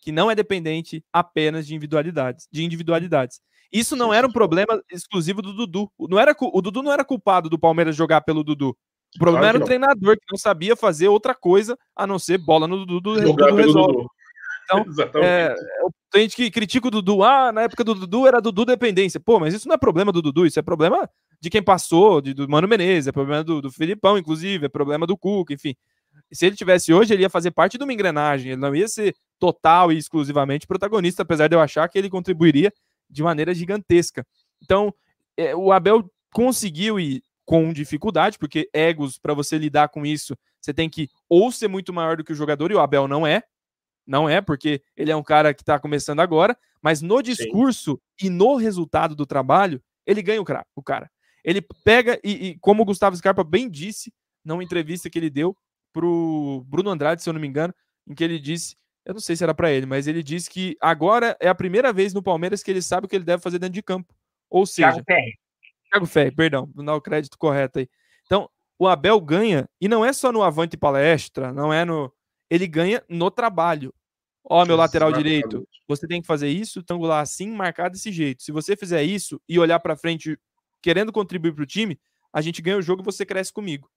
que 0.00 0.10
não 0.10 0.30
é 0.30 0.34
dependente 0.34 1.04
apenas 1.12 1.66
de 1.66 1.74
individualidades, 1.74 2.48
de 2.50 2.64
individualidades. 2.64 3.38
Isso 3.70 3.94
não 3.94 4.14
era 4.14 4.26
um 4.26 4.32
problema 4.32 4.82
exclusivo 4.90 5.42
do 5.42 5.52
Dudu. 5.52 5.92
Não 6.00 6.18
era, 6.18 6.34
o 6.40 6.62
Dudu 6.62 6.82
não 6.82 6.90
era 6.90 7.04
culpado 7.04 7.50
do 7.50 7.58
Palmeiras 7.58 7.94
jogar 7.94 8.22
pelo 8.22 8.42
Dudu. 8.42 8.74
O 9.14 9.18
problema 9.18 9.42
claro 9.42 9.56
era 9.56 9.64
o 9.64 9.66
treinador 9.66 10.16
que 10.16 10.32
não 10.32 10.38
sabia 10.38 10.74
fazer 10.74 11.08
outra 11.08 11.34
coisa 11.34 11.78
a 11.94 12.06
não 12.06 12.18
ser 12.18 12.38
bola 12.38 12.66
no 12.66 12.86
Dudu. 12.86 13.20
Jogar 13.20 13.50
Dudu 13.50 13.56
resolve. 13.56 13.92
Dudu. 13.92 14.10
Então, 14.64 14.84
é, 15.22 15.54
tem 16.10 16.22
gente 16.22 16.36
que 16.36 16.50
critica 16.50 16.88
o 16.88 16.90
Dudu. 16.90 17.22
Ah, 17.22 17.52
na 17.52 17.62
época 17.62 17.82
do 17.82 17.94
Dudu 17.94 18.26
era 18.26 18.40
Dudu 18.40 18.64
dependência. 18.64 19.18
Pô, 19.18 19.40
mas 19.40 19.54
isso 19.54 19.68
não 19.68 19.74
é 19.74 19.78
problema 19.78 20.12
do 20.12 20.22
Dudu, 20.22 20.46
isso 20.46 20.58
é 20.58 20.62
problema 20.62 21.08
de 21.40 21.50
quem 21.50 21.62
passou, 21.62 22.20
de, 22.20 22.32
do 22.32 22.48
Mano 22.48 22.68
Menezes, 22.68 23.08
é 23.08 23.12
problema 23.12 23.42
do, 23.42 23.60
do 23.60 23.70
Filipão, 23.72 24.16
inclusive, 24.16 24.66
é 24.66 24.68
problema 24.68 25.06
do 25.06 25.16
Cuca, 25.16 25.52
enfim. 25.52 25.74
se 26.32 26.46
ele 26.46 26.54
tivesse 26.54 26.92
hoje, 26.92 27.12
ele 27.12 27.22
ia 27.22 27.30
fazer 27.30 27.50
parte 27.50 27.76
de 27.76 27.82
uma 27.82 27.92
engrenagem, 27.92 28.52
ele 28.52 28.60
não 28.60 28.74
ia 28.74 28.86
ser 28.86 29.16
total 29.40 29.90
e 29.90 29.98
exclusivamente 29.98 30.68
protagonista, 30.68 31.22
apesar 31.22 31.48
de 31.48 31.56
eu 31.56 31.60
achar 31.60 31.88
que 31.88 31.98
ele 31.98 32.08
contribuiria 32.08 32.72
de 33.10 33.22
maneira 33.24 33.52
gigantesca. 33.52 34.24
Então, 34.62 34.94
é, 35.36 35.54
o 35.56 35.72
Abel 35.72 36.08
conseguiu 36.32 37.00
ir 37.00 37.22
com 37.44 37.72
dificuldade, 37.72 38.38
porque 38.38 38.68
egos, 38.72 39.18
para 39.18 39.34
você 39.34 39.58
lidar 39.58 39.88
com 39.88 40.06
isso, 40.06 40.36
você 40.60 40.72
tem 40.72 40.88
que 40.88 41.08
ou 41.28 41.50
ser 41.50 41.68
muito 41.68 41.92
maior 41.92 42.16
do 42.16 42.24
que 42.24 42.32
o 42.32 42.36
jogador, 42.36 42.70
e 42.70 42.74
o 42.74 42.80
Abel 42.80 43.08
não 43.08 43.26
é, 43.26 43.42
não 44.06 44.28
é, 44.28 44.40
porque 44.40 44.82
ele 44.96 45.10
é 45.10 45.16
um 45.16 45.22
cara 45.22 45.54
que 45.54 45.62
está 45.62 45.78
começando 45.78 46.20
agora, 46.20 46.56
mas 46.80 47.00
no 47.00 47.22
discurso 47.22 48.00
Sim. 48.20 48.26
e 48.26 48.30
no 48.30 48.56
resultado 48.56 49.14
do 49.14 49.26
trabalho, 49.26 49.82
ele 50.06 50.22
ganha 50.22 50.40
o 50.40 50.82
cara. 50.82 51.10
Ele 51.44 51.60
pega, 51.84 52.20
e, 52.22 52.48
e, 52.48 52.58
como 52.58 52.82
o 52.82 52.84
Gustavo 52.84 53.16
Scarpa 53.16 53.42
bem 53.42 53.68
disse, 53.68 54.12
numa 54.44 54.62
entrevista 54.62 55.08
que 55.08 55.18
ele 55.18 55.30
deu 55.30 55.56
pro 55.92 56.64
Bruno 56.66 56.90
Andrade, 56.90 57.22
se 57.22 57.28
eu 57.28 57.32
não 57.32 57.40
me 57.40 57.46
engano, 57.46 57.74
em 58.06 58.14
que 58.14 58.24
ele 58.24 58.38
disse, 58.38 58.76
eu 59.04 59.14
não 59.14 59.20
sei 59.20 59.36
se 59.36 59.42
era 59.42 59.54
para 59.54 59.70
ele, 59.70 59.86
mas 59.86 60.06
ele 60.06 60.22
disse 60.22 60.48
que 60.48 60.76
agora 60.80 61.36
é 61.40 61.48
a 61.48 61.54
primeira 61.54 61.92
vez 61.92 62.14
no 62.14 62.22
Palmeiras 62.22 62.62
que 62.62 62.70
ele 62.70 62.82
sabe 62.82 63.06
o 63.06 63.08
que 63.08 63.16
ele 63.16 63.24
deve 63.24 63.42
fazer 63.42 63.58
dentro 63.58 63.74
de 63.74 63.82
campo. 63.82 64.14
Ou 64.48 64.66
seja, 64.66 64.92
Thiago 64.92 65.04
Ferri. 65.06 65.38
Thiago 65.90 66.06
Ferri, 66.06 66.30
perdão, 66.32 66.70
vou 66.74 66.84
dar 66.84 66.94
o 66.94 67.00
crédito 67.00 67.36
correto 67.38 67.80
aí. 67.80 67.88
Então, 68.26 68.48
o 68.78 68.86
Abel 68.86 69.20
ganha, 69.20 69.68
e 69.80 69.88
não 69.88 70.04
é 70.04 70.12
só 70.12 70.32
no 70.32 70.42
avante 70.42 70.76
palestra, 70.76 71.52
não 71.52 71.72
é 71.72 71.84
no. 71.84 72.12
Ele 72.52 72.66
ganha 72.66 73.02
no 73.08 73.30
trabalho. 73.30 73.94
Ó, 74.44 74.62
meu 74.66 74.76
lateral 74.76 75.10
direito, 75.10 75.66
você 75.88 76.06
tem 76.06 76.20
que 76.20 76.26
fazer 76.26 76.50
isso, 76.50 76.82
tangular 76.82 77.22
assim, 77.22 77.50
marcar 77.50 77.88
desse 77.88 78.12
jeito. 78.12 78.42
Se 78.42 78.52
você 78.52 78.76
fizer 78.76 79.02
isso 79.02 79.40
e 79.48 79.58
olhar 79.58 79.80
para 79.80 79.96
frente 79.96 80.38
querendo 80.82 81.10
contribuir 81.10 81.54
para 81.54 81.62
o 81.62 81.66
time, 81.66 81.98
a 82.30 82.42
gente 82.42 82.60
ganha 82.60 82.76
o 82.76 82.82
jogo 82.82 83.00
e 83.00 83.04
você 83.06 83.24
cresce 83.24 83.50
comigo. 83.50 83.88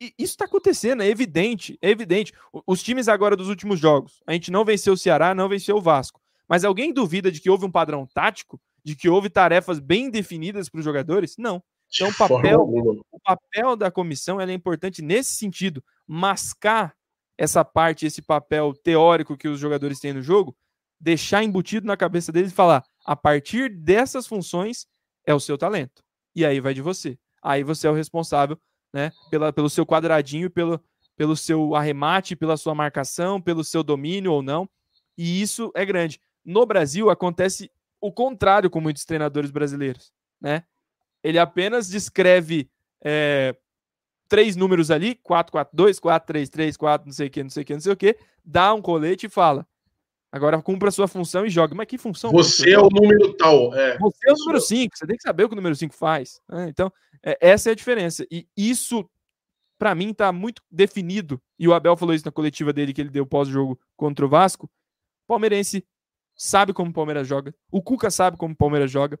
E 0.00 0.12
isso 0.18 0.32
está 0.32 0.46
acontecendo, 0.46 1.04
é 1.04 1.06
evidente, 1.06 1.78
é 1.80 1.88
evidente. 1.88 2.32
Os 2.66 2.82
times 2.82 3.06
agora 3.06 3.36
dos 3.36 3.48
últimos 3.48 3.78
jogos, 3.78 4.20
a 4.26 4.32
gente 4.32 4.50
não 4.50 4.64
venceu 4.64 4.94
o 4.94 4.98
Ceará, 4.98 5.32
não 5.32 5.48
venceu 5.48 5.76
o 5.76 5.80
Vasco. 5.80 6.20
Mas 6.48 6.64
alguém 6.64 6.92
duvida 6.92 7.30
de 7.30 7.40
que 7.40 7.48
houve 7.48 7.64
um 7.64 7.70
padrão 7.70 8.08
tático? 8.12 8.60
De 8.82 8.96
que 8.96 9.08
houve 9.08 9.30
tarefas 9.30 9.78
bem 9.78 10.10
definidas 10.10 10.68
para 10.68 10.80
os 10.80 10.84
jogadores? 10.84 11.36
Não. 11.38 11.62
Então, 11.94 12.08
o 12.08 12.16
papel, 12.16 12.60
o 13.12 13.20
papel 13.20 13.76
da 13.76 13.88
comissão 13.88 14.40
é 14.40 14.52
importante 14.52 15.00
nesse 15.00 15.34
sentido, 15.34 15.84
mascar 16.08 16.96
essa 17.40 17.64
parte, 17.64 18.04
esse 18.04 18.20
papel 18.20 18.74
teórico 18.74 19.34
que 19.34 19.48
os 19.48 19.58
jogadores 19.58 19.98
têm 19.98 20.12
no 20.12 20.20
jogo, 20.20 20.54
deixar 21.00 21.42
embutido 21.42 21.86
na 21.86 21.96
cabeça 21.96 22.30
deles 22.30 22.52
e 22.52 22.54
falar: 22.54 22.84
a 23.02 23.16
partir 23.16 23.70
dessas 23.70 24.26
funções 24.26 24.86
é 25.26 25.32
o 25.32 25.40
seu 25.40 25.56
talento 25.56 26.04
e 26.36 26.44
aí 26.44 26.60
vai 26.60 26.74
de 26.74 26.82
você. 26.82 27.18
Aí 27.42 27.64
você 27.64 27.86
é 27.86 27.90
o 27.90 27.94
responsável, 27.94 28.60
né, 28.92 29.10
pela, 29.30 29.50
pelo 29.54 29.70
seu 29.70 29.86
quadradinho, 29.86 30.50
pelo, 30.50 30.78
pelo 31.16 31.34
seu 31.34 31.74
arremate, 31.74 32.36
pela 32.36 32.58
sua 32.58 32.74
marcação, 32.74 33.40
pelo 33.40 33.64
seu 33.64 33.82
domínio 33.82 34.32
ou 34.32 34.42
não. 34.42 34.68
E 35.16 35.40
isso 35.40 35.72
é 35.74 35.86
grande. 35.86 36.20
No 36.44 36.66
Brasil 36.66 37.08
acontece 37.08 37.70
o 38.02 38.12
contrário 38.12 38.68
com 38.68 38.82
muitos 38.82 39.06
treinadores 39.06 39.50
brasileiros, 39.50 40.12
né? 40.38 40.64
Ele 41.22 41.38
apenas 41.38 41.88
descreve 41.88 42.70
é, 43.02 43.56
três 44.30 44.54
números 44.54 44.90
ali, 44.90 45.16
4, 45.16 45.52
4, 45.52 45.76
2, 45.76 46.00
4, 46.00 46.26
3, 46.26 46.48
3, 46.48 46.76
4, 46.76 47.06
não 47.06 47.12
sei 47.12 47.26
o 47.26 47.30
que, 47.30 47.42
não 47.42 47.50
sei 47.50 47.62
o 47.62 47.66
que, 47.66 47.72
não 47.74 47.80
sei 47.80 47.92
o 47.92 47.96
que, 47.96 48.16
dá 48.44 48.72
um 48.72 48.80
colete 48.80 49.26
e 49.26 49.28
fala: 49.28 49.66
Agora 50.32 50.62
cumpra 50.62 50.88
a 50.88 50.92
sua 50.92 51.08
função 51.08 51.44
e 51.44 51.50
joga. 51.50 51.74
Mas 51.74 51.86
que 51.86 51.98
função? 51.98 52.30
Você 52.30 52.72
é 52.72 52.78
o 52.78 52.88
número 52.88 53.34
tal. 53.34 53.74
É. 53.74 53.98
Você 53.98 54.30
é 54.30 54.32
o 54.32 54.36
número 54.36 54.60
5. 54.60 54.96
Você 54.96 55.06
tem 55.06 55.16
que 55.16 55.22
saber 55.22 55.44
o 55.44 55.48
que 55.48 55.54
o 55.54 55.56
número 55.56 55.74
5 55.74 55.92
faz. 55.92 56.40
Né? 56.48 56.68
Então, 56.68 56.92
é, 57.22 57.36
essa 57.40 57.68
é 57.68 57.72
a 57.72 57.74
diferença. 57.74 58.24
E 58.30 58.46
isso, 58.56 59.04
para 59.76 59.94
mim, 59.94 60.10
está 60.10 60.30
muito 60.30 60.62
definido. 60.70 61.42
E 61.58 61.66
o 61.66 61.74
Abel 61.74 61.96
falou 61.96 62.14
isso 62.14 62.24
na 62.24 62.30
coletiva 62.30 62.72
dele 62.72 62.92
que 62.92 63.00
ele 63.00 63.10
deu 63.10 63.26
pós-jogo 63.26 63.78
contra 63.96 64.24
o 64.24 64.28
Vasco. 64.28 64.66
O 65.24 65.26
palmeirense 65.26 65.84
sabe 66.36 66.72
como 66.72 66.90
o 66.90 66.94
Palmeiras 66.94 67.26
joga. 67.26 67.52
O 67.70 67.82
Cuca 67.82 68.10
sabe 68.10 68.36
como 68.36 68.54
o 68.54 68.56
Palmeiras 68.56 68.90
joga. 68.90 69.18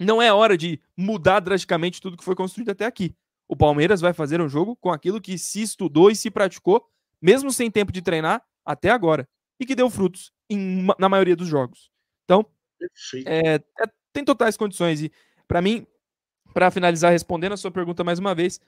Não 0.00 0.20
é 0.20 0.32
hora 0.32 0.58
de 0.58 0.80
mudar 0.96 1.38
drasticamente 1.38 2.00
tudo 2.00 2.16
que 2.16 2.24
foi 2.24 2.34
construído 2.34 2.70
até 2.70 2.84
aqui. 2.84 3.14
O 3.52 3.56
Palmeiras 3.56 4.00
vai 4.00 4.14
fazer 4.14 4.40
um 4.40 4.48
jogo 4.48 4.74
com 4.76 4.90
aquilo 4.90 5.20
que 5.20 5.36
se 5.36 5.60
estudou 5.60 6.10
e 6.10 6.16
se 6.16 6.30
praticou, 6.30 6.88
mesmo 7.20 7.52
sem 7.52 7.70
tempo 7.70 7.92
de 7.92 8.00
treinar, 8.00 8.42
até 8.64 8.88
agora 8.88 9.28
e 9.60 9.66
que 9.66 9.74
deu 9.74 9.90
frutos 9.90 10.32
em, 10.48 10.86
na 10.98 11.06
maioria 11.06 11.36
dos 11.36 11.48
jogos. 11.48 11.90
Então, 12.24 12.46
é, 13.26 13.56
é, 13.56 13.62
tem 14.10 14.24
totais 14.24 14.56
condições. 14.56 15.02
E, 15.02 15.12
para 15.46 15.60
mim, 15.60 15.86
para 16.54 16.70
finalizar 16.70 17.12
respondendo 17.12 17.52
a 17.52 17.58
sua 17.58 17.70
pergunta 17.70 18.02
mais 18.02 18.18
uma 18.18 18.34
vez, 18.34 18.58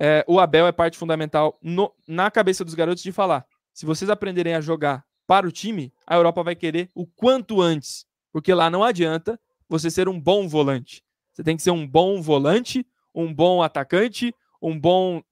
é, 0.00 0.24
o 0.26 0.40
Abel 0.40 0.66
é 0.66 0.72
parte 0.72 0.96
fundamental 0.96 1.58
no, 1.60 1.94
na 2.08 2.30
cabeça 2.30 2.64
dos 2.64 2.72
garotos 2.72 3.02
de 3.02 3.12
falar: 3.12 3.46
se 3.74 3.84
vocês 3.84 4.08
aprenderem 4.08 4.54
a 4.54 4.60
jogar 4.62 5.04
para 5.26 5.46
o 5.46 5.52
time, 5.52 5.92
a 6.06 6.16
Europa 6.16 6.42
vai 6.42 6.56
querer 6.56 6.88
o 6.94 7.06
quanto 7.06 7.60
antes, 7.60 8.06
porque 8.32 8.54
lá 8.54 8.70
não 8.70 8.82
adianta 8.82 9.38
você 9.68 9.90
ser 9.90 10.08
um 10.08 10.18
bom 10.18 10.48
volante. 10.48 11.04
Você 11.30 11.44
tem 11.44 11.58
que 11.58 11.62
ser 11.62 11.72
um 11.72 11.86
bom 11.86 12.22
volante, 12.22 12.86
um 13.14 13.32
bom 13.32 13.62
atacante, 13.62 14.34
um 14.60 14.78
bom 14.78 15.22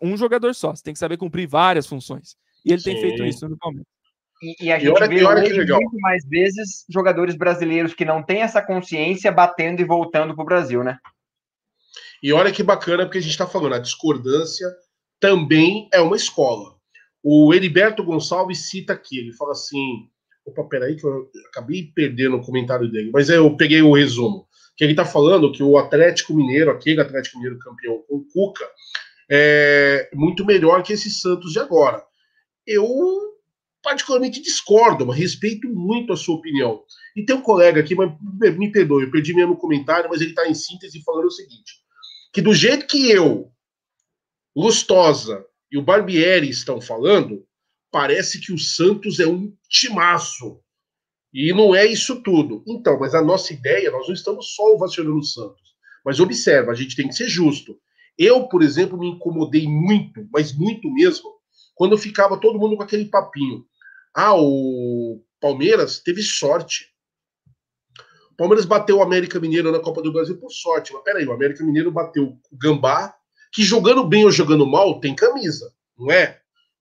um 0.00 0.16
jogador 0.16 0.54
só. 0.54 0.74
Você 0.74 0.82
tem 0.82 0.92
que 0.92 0.98
saber 0.98 1.16
cumprir 1.16 1.46
várias 1.46 1.86
funções. 1.86 2.36
E 2.64 2.72
ele 2.72 2.80
Sim. 2.80 2.92
tem 2.92 3.00
feito 3.00 3.24
isso 3.24 3.48
no 3.48 3.56
Palmeiras. 3.56 3.86
E, 4.42 4.66
e 4.66 4.72
a 4.72 4.78
gente 4.78 4.90
olha, 4.90 5.08
vê 5.08 5.24
hoje 5.24 5.72
muito 5.72 6.00
mais 6.00 6.24
vezes 6.26 6.84
jogadores 6.88 7.36
brasileiros 7.36 7.94
que 7.94 8.04
não 8.04 8.22
têm 8.22 8.42
essa 8.42 8.60
consciência 8.60 9.32
batendo 9.32 9.80
e 9.80 9.84
voltando 9.84 10.34
para 10.34 10.42
o 10.42 10.46
Brasil, 10.46 10.84
né? 10.84 10.98
E 12.22 12.32
olha 12.32 12.52
que 12.52 12.62
bacana, 12.62 13.04
porque 13.04 13.18
a 13.18 13.20
gente 13.20 13.30
está 13.30 13.46
falando, 13.46 13.74
a 13.74 13.78
discordância 13.78 14.66
também 15.20 15.88
é 15.92 16.00
uma 16.00 16.16
escola. 16.16 16.74
O 17.22 17.52
Heriberto 17.54 18.04
Gonçalves 18.04 18.68
cita 18.68 18.92
aqui, 18.92 19.18
ele 19.18 19.32
fala 19.32 19.52
assim. 19.52 20.08
Opa, 20.44 20.62
peraí, 20.64 20.94
que 20.94 21.04
eu 21.04 21.28
acabei 21.48 21.90
perdendo 21.92 22.36
o 22.36 22.42
comentário 22.42 22.88
dele, 22.88 23.10
mas 23.12 23.28
eu 23.28 23.56
peguei 23.56 23.82
o 23.82 23.92
resumo. 23.92 24.45
Que 24.76 24.84
ele 24.84 24.92
está 24.92 25.04
falando 25.04 25.52
que 25.52 25.62
o 25.62 25.78
Atlético 25.78 26.34
Mineiro, 26.34 26.70
aquele 26.70 27.00
Atlético 27.00 27.38
Mineiro 27.38 27.58
campeão 27.58 28.02
com 28.08 28.16
o 28.16 28.24
Cuca, 28.24 28.68
é 29.30 30.10
muito 30.14 30.44
melhor 30.44 30.82
que 30.82 30.92
esse 30.92 31.10
Santos 31.10 31.52
de 31.52 31.58
agora. 31.58 32.02
Eu 32.66 32.86
particularmente 33.82 34.42
discordo, 34.42 35.06
mas 35.06 35.16
respeito 35.16 35.68
muito 35.68 36.12
a 36.12 36.16
sua 36.16 36.34
opinião. 36.34 36.82
E 37.14 37.24
tem 37.24 37.36
um 37.36 37.40
colega 37.40 37.80
aqui, 37.80 37.94
mas 37.94 38.12
me 38.58 38.72
perdoe, 38.72 39.04
eu 39.04 39.10
perdi 39.10 39.32
mesmo 39.32 39.52
o 39.52 39.58
comentário, 39.58 40.10
mas 40.10 40.20
ele 40.20 40.30
está 40.30 40.48
em 40.48 40.54
síntese 40.54 41.02
falando 41.04 41.26
o 41.26 41.30
seguinte: 41.30 41.74
que 42.32 42.42
do 42.42 42.52
jeito 42.52 42.86
que 42.86 43.10
eu, 43.10 43.52
Lustosa 44.56 45.44
e 45.70 45.78
o 45.78 45.82
Barbieri 45.82 46.48
estão 46.48 46.80
falando, 46.80 47.46
parece 47.90 48.40
que 48.40 48.52
o 48.52 48.58
Santos 48.58 49.20
é 49.20 49.26
um 49.26 49.54
timaço. 49.68 50.60
E 51.38 51.52
não 51.52 51.74
é 51.74 51.84
isso 51.84 52.22
tudo. 52.22 52.64
Então, 52.66 52.98
mas 52.98 53.14
a 53.14 53.20
nossa 53.20 53.52
ideia, 53.52 53.90
nós 53.90 54.06
não 54.06 54.14
estamos 54.14 54.54
só 54.54 54.72
ovacionando 54.72 55.18
o 55.18 55.22
Santos. 55.22 55.76
Mas 56.02 56.18
observa, 56.18 56.72
a 56.72 56.74
gente 56.74 56.96
tem 56.96 57.08
que 57.08 57.14
ser 57.14 57.28
justo. 57.28 57.78
Eu, 58.16 58.48
por 58.48 58.62
exemplo, 58.62 58.98
me 58.98 59.10
incomodei 59.10 59.68
muito, 59.68 60.26
mas 60.32 60.56
muito 60.56 60.90
mesmo, 60.94 61.28
quando 61.74 61.98
ficava 61.98 62.40
todo 62.40 62.58
mundo 62.58 62.74
com 62.74 62.82
aquele 62.82 63.04
papinho. 63.04 63.66
Ah, 64.14 64.34
o 64.34 65.22
Palmeiras 65.38 65.98
teve 65.98 66.22
sorte. 66.22 66.86
O 68.32 68.36
Palmeiras 68.38 68.64
bateu 68.64 68.96
o 68.96 69.02
América 69.02 69.38
Mineiro 69.38 69.70
na 69.70 69.78
Copa 69.78 70.00
do 70.00 70.14
Brasil 70.14 70.38
por 70.38 70.50
sorte. 70.50 70.94
Mas 70.94 71.02
peraí, 71.02 71.26
o 71.26 71.32
América 71.32 71.62
Mineiro 71.62 71.92
bateu 71.92 72.28
o 72.50 72.56
Gambá, 72.56 73.14
que 73.52 73.62
jogando 73.62 74.06
bem 74.06 74.24
ou 74.24 74.30
jogando 74.30 74.66
mal 74.66 75.00
tem 75.00 75.14
camisa, 75.14 75.70
não 75.98 76.10
é? 76.10 76.40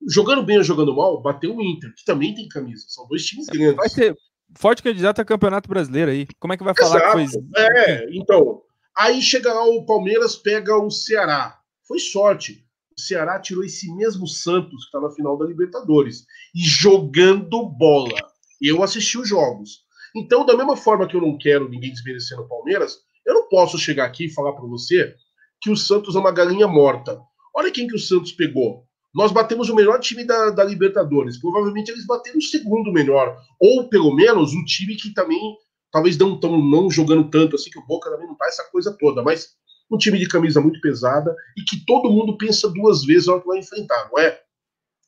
Jogando 0.09 0.43
bem 0.43 0.59
ou 0.59 0.63
jogando 0.63 0.95
mal, 0.95 1.21
bateu 1.21 1.53
o 1.53 1.61
Inter, 1.61 1.93
que 1.93 2.05
também 2.05 2.33
tem 2.33 2.47
camisa. 2.47 2.85
São 2.87 3.05
dois 3.05 3.25
times 3.25 3.47
grandes. 3.47 3.75
Vai 3.75 3.89
ser 3.89 4.15
forte 4.57 4.83
candidato 4.83 5.21
a 5.21 5.25
campeonato 5.25 5.69
brasileiro 5.69 6.11
aí. 6.11 6.27
Como 6.39 6.53
é 6.53 6.57
que 6.57 6.63
vai 6.63 6.75
falar 6.75 6.97
Exato. 6.97 7.17
que 7.17 7.29
foi. 7.29 7.63
É, 7.63 8.07
então. 8.15 8.61
Aí 8.97 9.21
chega 9.21 9.53
lá 9.53 9.65
o 9.65 9.85
Palmeiras, 9.85 10.35
pega 10.35 10.77
o 10.77 10.89
Ceará. 10.89 11.59
Foi 11.87 11.99
sorte 11.99 12.65
o 12.97 13.01
Ceará 13.01 13.39
tirou 13.39 13.63
esse 13.63 13.93
mesmo 13.93 14.25
Santos 14.25 14.85
que 14.85 14.85
está 14.85 15.01
na 15.01 15.11
final 15.11 15.37
da 15.37 15.45
Libertadores 15.45 16.25
e 16.55 16.61
jogando 16.63 17.67
bola. 17.67 18.15
Eu 18.61 18.81
assisti 18.81 19.17
os 19.17 19.27
jogos. 19.27 19.83
Então, 20.15 20.45
da 20.45 20.55
mesma 20.55 20.77
forma 20.77 21.05
que 21.07 21.15
eu 21.15 21.21
não 21.21 21.37
quero 21.37 21.67
ninguém 21.67 21.91
desmerecendo 21.91 22.43
o 22.43 22.47
Palmeiras, 22.47 22.99
eu 23.25 23.33
não 23.33 23.49
posso 23.49 23.77
chegar 23.77 24.05
aqui 24.05 24.25
e 24.25 24.33
falar 24.33 24.53
para 24.53 24.65
você 24.65 25.13
que 25.61 25.69
o 25.69 25.75
Santos 25.75 26.15
é 26.15 26.19
uma 26.19 26.31
galinha 26.31 26.67
morta. 26.67 27.19
Olha 27.53 27.71
quem 27.71 27.87
que 27.87 27.95
o 27.95 27.99
Santos 27.99 28.31
pegou. 28.31 28.85
Nós 29.15 29.31
batemos 29.31 29.69
o 29.69 29.75
melhor 29.75 29.99
time 29.99 30.25
da, 30.25 30.49
da 30.49 30.63
Libertadores. 30.63 31.39
Provavelmente 31.39 31.89
eles 31.89 32.05
bateram 32.05 32.37
o 32.37 32.41
segundo 32.41 32.91
melhor. 32.91 33.37
Ou 33.59 33.87
pelo 33.87 34.13
menos 34.13 34.53
um 34.53 34.63
time 34.65 34.95
que 34.97 35.13
também 35.13 35.55
talvez 35.89 36.17
não 36.17 36.35
estão 36.35 36.57
não 36.61 36.91
jogando 36.91 37.29
tanto 37.29 37.55
assim, 37.55 37.69
que 37.69 37.79
o 37.79 37.85
Boca 37.85 38.09
também 38.09 38.27
não 38.27 38.35
tá 38.35 38.45
essa 38.47 38.65
coisa 38.65 38.95
toda, 38.99 39.23
mas 39.23 39.55
um 39.89 39.97
time 39.97 40.19
de 40.19 40.27
camisa 40.27 40.59
muito 40.59 40.81
pesada 40.81 41.33
e 41.57 41.61
que 41.63 41.85
todo 41.85 42.11
mundo 42.11 42.37
pensa 42.37 42.69
duas 42.69 43.05
vezes 43.05 43.27
na 43.27 43.33
hora 43.33 43.41
que 43.41 43.47
vai 43.47 43.59
enfrentar, 43.59 44.09
não 44.11 44.19
é? 44.19 44.37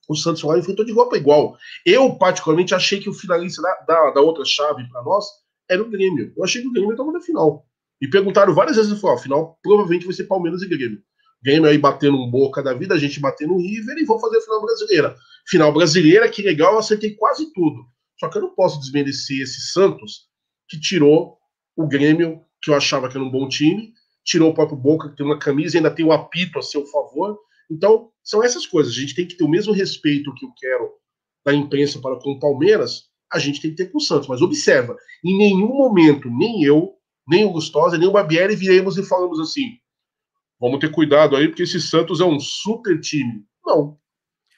O 0.08 0.16
Santos 0.16 0.42
lá 0.44 0.58
enfrentou 0.58 0.86
de 0.86 0.92
igual 0.92 1.10
para 1.10 1.18
igual. 1.18 1.58
Eu, 1.86 2.16
particularmente, 2.16 2.74
achei 2.74 3.02
que 3.02 3.10
o 3.10 3.14
finalista 3.14 3.62
da, 3.62 3.76
da, 3.86 4.12
da 4.12 4.22
outra 4.22 4.46
chave 4.46 4.88
para 4.90 5.04
nós 5.04 5.26
era 5.70 5.82
o 5.82 5.90
Grêmio. 5.90 6.32
Eu 6.38 6.46
achei 6.46 6.62
que 6.62 6.68
o 6.70 6.72
Grêmio 6.72 6.92
estava 6.92 7.12
na 7.12 7.20
final. 7.20 7.66
E 8.00 8.08
perguntaram 8.08 8.54
várias 8.54 8.78
vezes, 8.78 8.92
eu 8.92 8.98
falei, 8.98 9.18
ó, 9.18 9.20
final 9.20 9.60
provavelmente 9.62 10.06
vai 10.06 10.16
ser 10.16 10.24
Palmeiras 10.24 10.62
e 10.62 10.70
Grêmio. 10.70 11.02
Grêmio 11.44 11.70
aí 11.70 11.78
batendo 11.78 12.18
um 12.18 12.30
boca 12.30 12.64
da 12.64 12.74
vida, 12.74 12.96
a 12.96 12.98
gente 12.98 13.20
batendo 13.20 13.54
no 13.54 13.60
River 13.60 13.98
e 13.98 14.06
vou 14.06 14.20
fazer 14.20 14.38
a 14.38 14.42
final 14.42 14.62
brasileira. 14.62 15.16
Final 15.48 15.72
brasileira, 15.72 16.30
que 16.30 16.42
legal, 16.42 16.74
eu 16.74 16.80
acertei 16.80 17.16
quase 17.16 17.52
tudo. 17.54 17.86
Só 18.20 18.28
que 18.28 18.38
eu 18.38 18.42
não 18.42 18.56
posso 18.56 18.80
desmerecer 18.80 19.42
esse 19.42 19.72
Santos 19.72 20.28
que 20.68 20.80
tirou 20.80 21.38
o 21.76 21.88
Grêmio, 21.88 22.42
que 22.62 22.72
eu 22.72 22.76
achava 22.76 23.08
que 23.08 23.16
era 23.16 23.24
um 23.24 23.32
bom 23.32 23.48
time, 23.48 23.94
tirou 24.26 24.50
o 24.50 24.54
próprio 24.54 24.78
Boca, 24.78 25.10
que 25.10 25.16
tem 25.16 25.26
uma 25.26 25.40
camisa 25.40 25.78
ainda 25.78 25.92
tem 25.92 26.06
o 26.06 26.10
um 26.10 26.12
apito 26.12 26.58
a 26.60 26.62
seu 26.62 26.86
favor. 26.88 27.38
Então, 27.70 28.10
são 28.24 28.44
essas 28.44 28.66
coisas. 28.66 28.94
A 28.94 29.00
gente 29.00 29.16
tem 29.16 29.28
que 29.28 29.36
ter 29.36 29.44
o 29.44 29.50
mesmo 29.50 29.72
respeito 29.74 30.34
que 30.34 30.46
eu 30.46 30.52
quero 30.58 30.92
da 31.46 31.54
imprensa 31.54 32.00
para 32.00 32.20
com 32.20 32.32
o 32.32 32.40
Palmeiras, 32.40 33.06
a 33.32 33.40
gente 33.40 33.62
tem 33.62 33.72
que 33.72 33.78
ter 33.78 33.92
com 33.92 34.00
o 34.00 34.02
Santos. 34.02 34.28
Mas 34.28 34.42
observa, 34.42 34.98
em 35.24 35.38
nenhum 35.38 35.70
momento, 35.70 36.30
nem 36.30 36.64
eu, 36.64 36.94
nem 37.28 37.46
o 37.46 37.52
Gustosa, 37.52 37.98
nem 37.98 38.08
o 38.08 38.12
Barbieri 38.12 38.56
viremos 38.56 38.98
e 38.98 39.04
falamos 39.04 39.40
assim: 39.40 39.78
vamos 40.60 40.80
ter 40.80 40.92
cuidado 40.92 41.36
aí, 41.36 41.48
porque 41.48 41.64
esse 41.64 41.80
Santos 41.80 42.20
é 42.20 42.26
um 42.26 42.40
super 42.40 43.00
time. 43.00 43.44
Não. 43.66 43.98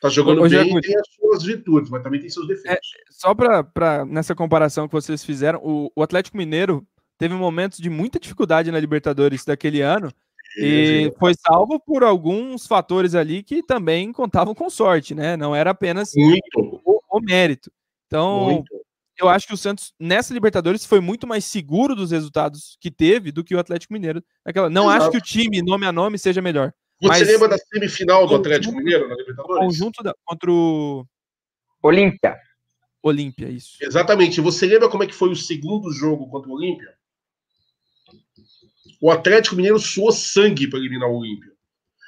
Tá 0.02 0.08
jogando 0.08 0.42
Hoje 0.42 0.58
bem, 0.58 0.78
é... 0.78 0.82
tem 0.82 0.96
as 0.98 1.08
suas 1.14 1.44
virtudes, 1.44 1.90
mas 1.90 2.02
também 2.02 2.22
tem 2.22 2.30
seus 2.30 2.48
defeitos. 2.48 2.90
É, 2.96 3.12
só 3.12 3.36
para 3.36 4.06
nessa 4.06 4.34
comparação 4.34 4.88
que 4.88 4.94
vocês 4.94 5.24
fizeram, 5.24 5.60
o, 5.62 5.92
o 5.94 6.02
Atlético 6.02 6.38
Mineiro 6.38 6.88
teve 7.18 7.34
momentos 7.36 7.80
de 7.80 7.90
muita 7.90 8.20
dificuldade 8.20 8.72
na 8.72 8.80
Libertadores 8.80 9.44
daquele 9.44 9.82
ano 9.82 10.10
e 10.58 11.14
foi 11.20 11.34
salvo 11.36 11.80
por 11.80 12.04
alguns 12.04 12.66
fatores 12.66 13.14
ali 13.14 13.44
que 13.44 13.62
também 13.62 14.12
contavam 14.12 14.56
com 14.56 14.70
sorte, 14.70 15.14
né? 15.14 15.38
Não 15.38 15.56
era 15.56 15.72
apenas 15.72 16.12
o, 16.16 17.02
o, 17.10 17.22
mérito. 17.22 17.72
Então, 18.08 18.46
muito. 18.46 18.79
Eu 19.20 19.28
acho 19.28 19.46
que 19.46 19.54
o 19.54 19.58
Santos, 19.58 19.94
nessa 20.00 20.34
Libertadores, 20.34 20.86
foi 20.86 21.00
muito 21.00 21.28
mais 21.28 21.44
seguro 21.46 21.96
dos 21.96 22.12
resultados 22.12 22.78
que 22.80 22.90
teve 22.90 23.32
do 23.32 23.44
que 23.44 23.54
o 23.54 23.60
Atlético 23.60 23.94
Mineiro. 23.94 24.24
Naquela... 24.46 24.70
Não 24.70 24.86
Exato. 24.86 25.02
acho 25.02 25.12
que 25.12 25.18
o 25.18 25.22
time, 25.22 25.62
nome 25.62 25.86
a 25.86 25.92
nome, 25.92 26.18
seja 26.18 26.42
melhor. 26.42 26.74
Você 27.02 27.08
mas... 27.08 27.28
lembra 27.28 27.48
da 27.50 27.58
semifinal 27.58 28.28
do 28.28 28.36
Atlético 28.36 28.76
Mineiro 28.76 29.08
na 29.08 29.16
Libertadores? 29.16 29.66
Conjunto 29.66 30.04
da... 30.04 30.14
contra 30.26 30.52
o. 30.52 31.06
Olímpia. 31.82 32.38
Olímpia, 33.02 33.48
isso. 33.48 33.78
Exatamente. 33.82 34.42
Você 34.42 34.66
lembra 34.66 34.90
como 34.90 35.04
é 35.04 35.08
que 35.08 35.16
foi 35.16 35.30
o 35.30 35.36
segundo 35.36 35.92
jogo 35.92 36.30
contra 36.30 36.50
o 36.50 36.54
Olímpia? 36.54 36.94
O 39.02 39.10
Atlético 39.10 39.56
Mineiro 39.56 39.80
suou 39.80 40.12
sangue 40.12 40.70
para 40.70 40.80
eliminar 40.80 41.10
o 41.10 41.20
Olímpia. 41.20 41.52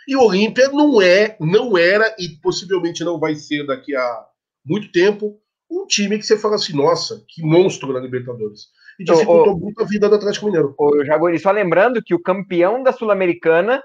E 0.06 0.16
o 0.16 0.24
Olímpia 0.24 0.68
não 0.70 1.02
é, 1.02 1.38
não 1.40 1.78
era 1.78 2.14
e 2.20 2.28
possivelmente 2.42 3.04
não 3.04 3.18
vai 3.18 3.36
ser 3.36 3.66
daqui 3.66 3.96
a 3.96 4.26
muito 4.66 4.92
tempo 4.92 5.41
um 5.72 5.86
time 5.88 6.18
que 6.18 6.26
você 6.26 6.38
fala 6.38 6.56
assim, 6.56 6.76
nossa, 6.76 7.24
que 7.28 7.42
monstro 7.42 7.94
na 7.94 8.00
Libertadores. 8.00 8.68
E 9.00 9.04
dificultou 9.04 9.58
muito 9.58 9.82
a 9.82 9.86
vida 9.86 10.10
do 10.10 10.16
Atlético 10.16 10.46
Mineiro. 10.46 10.76
O 10.78 11.06
Jagori, 11.06 11.40
só 11.40 11.50
lembrando 11.50 12.04
que 12.04 12.14
o 12.14 12.22
campeão 12.22 12.84
da 12.84 12.92
Sul-Americana 12.92 13.82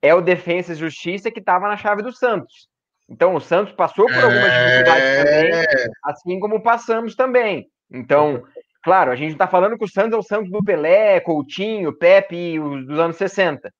é 0.00 0.14
o 0.14 0.20
Defensa 0.20 0.72
e 0.72 0.76
Justiça 0.76 1.30
que 1.30 1.40
estava 1.40 1.68
na 1.68 1.76
chave 1.76 2.02
do 2.02 2.12
Santos. 2.12 2.68
Então 3.08 3.34
o 3.34 3.40
Santos 3.40 3.74
passou 3.74 4.06
por 4.06 4.14
algumas 4.14 4.52
é... 4.52 4.82
dificuldades 4.82 5.24
também, 5.24 5.92
assim 6.04 6.40
como 6.40 6.62
passamos 6.62 7.16
também. 7.16 7.66
Então, 7.90 8.44
claro, 8.84 9.10
a 9.10 9.16
gente 9.16 9.32
está 9.32 9.48
falando 9.48 9.76
que 9.76 9.84
o 9.84 9.90
Santos 9.90 10.12
é 10.12 10.16
o 10.16 10.22
Santos 10.22 10.50
do 10.50 10.64
Pelé, 10.64 11.18
Coutinho, 11.20 11.92
Pepe 11.92 12.60
os 12.60 12.86
dos 12.86 12.98
anos 13.00 13.16
60. 13.16 13.70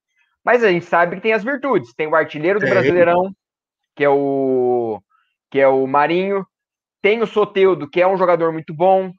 Mas 0.45 0.65
a 0.65 0.71
gente 0.71 0.85
sabe 0.85 1.17
que 1.17 1.23
tem 1.23 1.33
as 1.33 1.45
virtudes. 1.45 1.95
Tem 1.95 2.09
o 2.09 2.15
artilheiro 2.17 2.59
do 2.59 2.69
Brasileirão, 2.69 3.31
que 3.95 4.03
é 4.03 4.09
o 4.09 5.01
que 5.51 5.61
é 5.61 5.69
o 5.69 5.87
Marinho. 5.87 6.45
Tem 7.03 7.23
o 7.23 7.27
Soteudo, 7.27 7.89
que 7.89 8.01
é 8.01 8.07
um 8.07 8.17
jogador 8.17 8.53
muito 8.53 8.75
bom. 8.75 9.13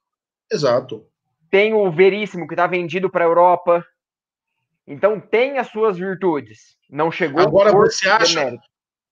Exato. 0.52 1.06
Tem 1.50 1.74
o 1.74 1.92
Veríssimo, 1.92 2.48
que 2.48 2.54
está 2.54 2.68
vendido 2.68 3.10
para 3.10 3.26
a 3.26 3.28
Europa. 3.28 3.86
Então 4.88 5.20
tem 5.20 5.58
as 5.58 5.68
suas 5.68 5.98
virtudes. 5.98 6.76
Não 6.90 7.12
chegou 7.12 7.42
Agora 7.42 7.72
você 7.72 8.10
acha, 8.10 8.58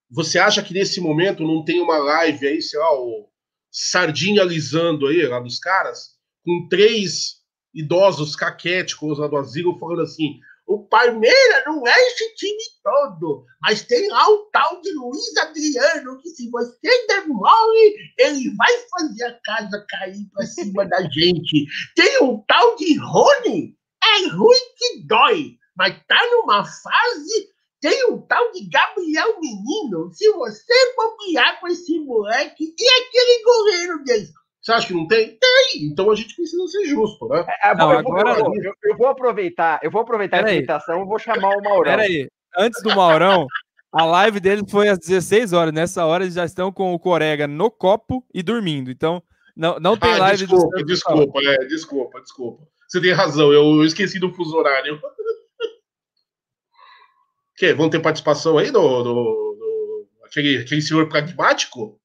você 0.10 0.40
acha 0.40 0.64
que 0.64 0.74
nesse 0.74 1.00
momento 1.00 1.46
não 1.46 1.64
tem 1.64 1.82
uma 1.82 1.98
live 1.98 2.48
aí, 2.48 2.62
sei 2.62 2.80
lá, 2.80 2.92
o 2.94 3.30
Sardinha 3.72 4.42
alisando 4.42 5.08
aí, 5.08 5.26
lá 5.28 5.40
dos 5.40 5.60
caras, 5.60 6.18
com 6.44 6.68
três 6.68 7.40
idosos 7.74 8.36
caquéticos 8.36 9.20
lá 9.20 9.28
do 9.28 9.38
asilo 9.38 9.78
falando 9.78 10.02
assim: 10.02 10.40
o 10.70 10.86
Palmeiras 10.88 11.64
não 11.66 11.86
é 11.86 12.08
esse 12.10 12.36
time 12.36 12.62
todo, 12.84 13.44
mas 13.60 13.82
tem 13.82 14.08
lá 14.08 14.30
o 14.30 14.46
tal 14.52 14.80
de 14.82 14.92
Luiz 14.92 15.36
Adriano, 15.38 16.22
que 16.22 16.30
se 16.30 16.48
você 16.52 17.08
der 17.08 17.28
mole, 17.28 17.96
ele 18.20 18.56
vai 18.56 18.72
fazer 18.92 19.24
a 19.24 19.40
casa 19.44 19.84
cair 19.90 20.30
para 20.32 20.46
cima 20.46 20.86
da 20.86 21.02
gente. 21.10 21.66
Tem 21.96 22.24
o 22.24 22.44
tal 22.48 22.76
de 22.76 22.96
Rony, 23.00 23.76
é 24.04 24.28
ruim 24.28 24.60
que 24.78 25.08
dói, 25.08 25.58
mas 25.76 26.00
tá 26.08 26.22
numa 26.34 26.64
fase. 26.64 27.50
Tem 27.82 28.06
um 28.12 28.22
tal 28.28 28.52
de 28.52 28.70
Gabriel 28.70 29.40
Menino. 29.40 30.14
Se 30.14 30.32
você 30.34 30.94
bobear 30.96 31.60
com 31.60 31.68
esse 31.68 31.98
moleque 32.00 32.76
e 32.78 32.90
aquele 32.90 33.44
goleiro 33.44 34.04
dele, 34.04 34.30
você 34.62 34.74
acha 34.74 34.88
que 34.88 34.94
não 34.94 35.08
tem? 35.08 35.38
Tem! 35.38 35.84
Então 35.84 36.12
a 36.12 36.16
gente 36.16 36.36
precisa 36.36 36.68
ser 36.68 36.86
justo, 36.86 37.28
né? 37.28 37.46
É, 37.64 37.76
não, 37.76 37.94
eu, 37.94 38.00
agora... 38.00 38.36
vou, 38.36 38.56
eu, 38.56 38.74
eu, 38.84 38.98
vou 38.98 39.08
aproveitar, 39.08 39.80
eu 39.82 39.90
vou 39.90 40.02
aproveitar 40.02 40.46
a 40.46 40.54
invitação 40.54 41.02
e 41.02 41.06
vou 41.06 41.18
chamar 41.18 41.56
o 41.56 41.64
Maurão. 41.64 41.96
Peraí, 41.96 42.30
antes 42.58 42.82
do 42.84 42.96
Maurão, 42.96 43.48
a 43.92 44.06
live 44.06 44.40
dele 44.40 44.64
foi 44.70 44.90
às 44.90 45.00
16 45.00 45.54
horas. 45.54 45.74
Nessa 45.74 46.06
hora 46.06 46.24
eles 46.24 46.36
já 46.36 46.46
estão 46.46 46.72
com 46.72 46.94
o 46.94 47.00
Corega 47.00 47.48
no 47.48 47.72
copo 47.72 48.24
e 48.34 48.44
dormindo. 48.44 48.92
Então, 48.92 49.24
não, 49.56 49.80
não 49.80 49.98
tem 49.98 50.14
ah, 50.14 50.18
live 50.18 50.46
desculpa, 50.46 50.78
do 50.78 50.86
Desculpa, 50.86 51.40
é, 51.44 51.58
desculpa, 51.66 52.22
desculpa. 52.22 52.68
Você 52.88 53.02
tem 53.02 53.12
razão, 53.12 53.54
eu, 53.54 53.64
eu 53.64 53.86
esqueci 53.86 54.20
do 54.20 54.34
fuso 54.34 54.58
horário. 54.58 55.00
que, 57.56 57.74
vão 57.74 57.90
ter 57.90 58.00
participação 58.00 58.58
aí 58.58 58.72
do, 58.72 59.04
do, 59.04 59.14
do 59.14 60.08
aquele, 60.26 60.60
aquele 60.60 60.82
senhor 60.82 61.08
pragmático? 61.08 62.00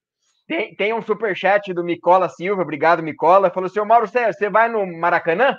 Tem, 0.47 0.75
tem 0.75 0.93
um 0.93 1.03
superchat 1.03 1.73
do 1.73 1.83
Micola 1.83 2.29
Silva, 2.29 2.63
obrigado, 2.63 3.03
Micola. 3.03 3.51
Falou, 3.51 3.69
senhor 3.69 3.87
Mauro 3.87 4.07
Sérgio, 4.07 4.35
você 4.35 4.51
vai 4.51 4.69
no 4.69 4.87
Maracanã? 4.87 5.57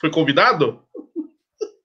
Foi 0.00 0.10
convidado? 0.10 0.80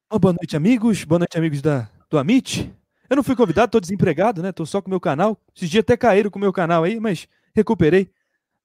Oh, 0.10 0.20
boa 0.20 0.34
noite, 0.34 0.56
amigos. 0.56 1.04
Boa 1.04 1.20
noite, 1.20 1.38
amigos 1.38 1.62
da, 1.62 1.90
do 2.10 2.20
Amit. 2.20 2.72
Eu 3.10 3.16
não 3.16 3.24
fui 3.24 3.36
convidado, 3.36 3.72
tô 3.72 3.80
desempregado, 3.80 4.42
né? 4.44 4.52
Tô 4.52 4.66
só 4.66 4.82
com 4.82 4.88
o 4.88 4.90
meu 4.90 5.00
canal. 5.00 5.38
Esses 5.56 5.70
dias 5.70 5.82
até 5.82 5.98
caíram 5.98 6.30
com 6.30 6.38
o 6.38 6.42
meu 6.42 6.54
canal 6.54 6.84
aí, 6.84 7.00
mas 7.00 7.28
recuperei. 7.56 8.10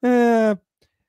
É... 0.03 0.57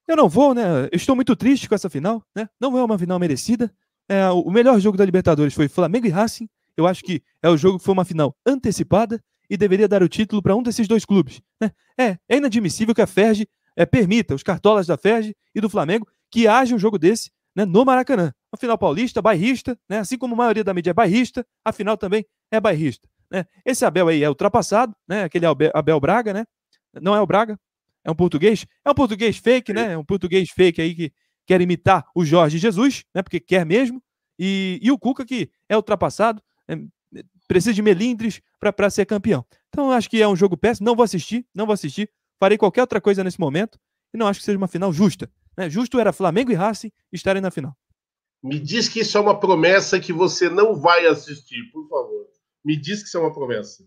Eu 0.08 0.16
não 0.16 0.30
vou, 0.30 0.54
né? 0.54 0.86
Eu 0.86 0.96
estou 0.96 1.16
muito 1.16 1.36
triste 1.36 1.68
com 1.68 1.76
essa 1.76 1.90
final, 1.90 2.24
né? 2.34 2.48
Não 2.60 2.78
é 2.78 2.84
uma 2.84 2.98
final 2.98 3.20
merecida. 3.20 3.70
É, 4.08 4.30
o 4.30 4.50
melhor 4.50 4.80
jogo 4.80 4.98
da 4.98 5.04
Libertadores 5.04 5.54
foi 5.54 5.68
Flamengo 5.68 6.08
e 6.08 6.10
Racing. 6.10 6.48
Eu 6.78 6.88
acho 6.88 7.04
que 7.04 7.22
é 7.44 7.50
o 7.50 7.58
jogo 7.58 7.78
que 7.78 7.84
foi 7.84 7.94
uma 7.94 8.06
final 8.06 8.34
antecipada 8.46 9.22
e 9.50 9.58
deveria 9.58 9.88
dar 9.88 10.04
o 10.04 10.10
título 10.10 10.42
para 10.42 10.56
um 10.56 10.64
desses 10.64 10.88
dois 10.88 11.06
clubes. 11.06 11.42
Né? 11.62 11.72
É, 11.98 12.18
é 12.30 12.38
inadmissível 12.38 12.94
que 12.94 13.02
a 13.02 13.08
Ferge 13.08 13.48
é, 13.76 13.86
permita, 13.86 14.36
os 14.36 14.44
cartolas 14.44 14.88
da 14.88 14.98
Ferge 14.98 15.36
e 15.54 15.62
do 15.62 15.70
Flamengo, 15.70 16.08
que 16.30 16.48
haja 16.48 16.76
um 16.76 16.80
jogo 16.80 16.98
desse 16.98 17.32
né, 17.56 17.66
no 17.66 17.86
Maracanã. 17.86 18.34
A 18.52 18.58
final 18.58 18.78
paulista, 18.78 19.22
bairrista, 19.22 19.78
né, 19.90 20.00
assim 20.00 20.18
como 20.18 20.34
a 20.34 20.38
maioria 20.38 20.64
da 20.64 20.74
mídia 20.74 20.92
é 20.92 20.94
bairrista, 20.94 21.46
a 21.64 21.72
final 21.72 21.98
também 21.98 22.26
é 22.52 22.60
bairrista. 22.60 23.08
Né? 23.32 23.46
Esse 23.66 23.86
Abel 23.86 24.08
aí 24.08 24.24
é 24.24 24.30
ultrapassado, 24.30 24.96
né, 25.08 25.24
aquele 25.24 25.46
Abel, 25.46 25.72
Abel 25.74 26.00
Braga, 26.00 26.34
né? 26.34 26.46
não 27.02 27.16
é 27.16 27.22
o 27.22 27.26
Braga, 27.26 27.60
é 28.08 28.12
um 28.12 28.16
português, 28.16 28.66
é 28.86 28.90
um 28.90 28.94
português 28.94 29.38
fake, 29.38 29.74
né? 29.74 29.92
É 29.92 29.98
um 29.98 30.04
português 30.04 30.50
fake 30.50 30.82
aí 30.82 30.96
que 30.96 31.12
quer 31.46 31.60
imitar 31.60 32.06
o 32.16 32.24
Jorge 32.24 32.58
Jesus, 32.58 33.04
né? 33.14 33.22
Porque 33.22 33.38
quer 33.38 33.66
mesmo. 33.66 34.02
E, 34.40 34.80
e 34.82 34.90
o 34.92 34.98
Cuca 34.98 35.26
que 35.26 35.50
é 35.68 35.76
ultrapassado, 35.76 36.42
é, 36.70 36.78
precisa 37.48 37.74
de 37.74 37.82
melindres 37.82 38.42
para 38.60 38.90
ser 38.90 39.06
campeão. 39.06 39.46
Então, 39.70 39.92
acho 39.92 40.10
que 40.10 40.22
é 40.22 40.28
um 40.28 40.36
jogo 40.36 40.58
péssimo. 40.58 40.86
Não 40.86 40.96
vou 40.96 41.04
assistir, 41.04 41.46
não 41.54 41.66
vou 41.66 41.74
assistir. 41.74 42.10
Farei 42.40 42.58
qualquer 42.58 42.82
outra 42.82 43.02
coisa 43.02 43.24
nesse 43.24 43.40
momento. 43.40 43.80
E 44.14 44.18
não 44.18 44.28
acho 44.28 44.40
que 44.40 44.46
seja 44.46 44.58
uma 44.58 44.68
final 44.68 44.92
justa. 44.92 45.30
Né? 45.58 45.70
Justo 45.70 46.00
era 46.00 46.14
Flamengo 46.14 46.52
e 46.52 46.56
Racing 46.56 46.92
estarem 47.12 47.42
na 47.42 47.52
final. 47.52 47.76
Me 48.44 48.60
diz 48.60 48.88
que 48.88 49.00
isso 49.00 49.18
é 49.18 49.22
uma 49.22 49.40
promessa 49.40 50.00
que 50.00 50.14
você 50.14 50.50
não 50.50 50.76
vai 50.76 51.06
assistir, 51.08 51.64
por 51.72 51.88
favor. 51.90 52.28
Me 52.64 52.78
diz 52.78 53.02
que 53.02 53.08
isso 53.08 53.18
é 53.18 53.22
uma 53.22 53.34
promessa. 53.34 53.84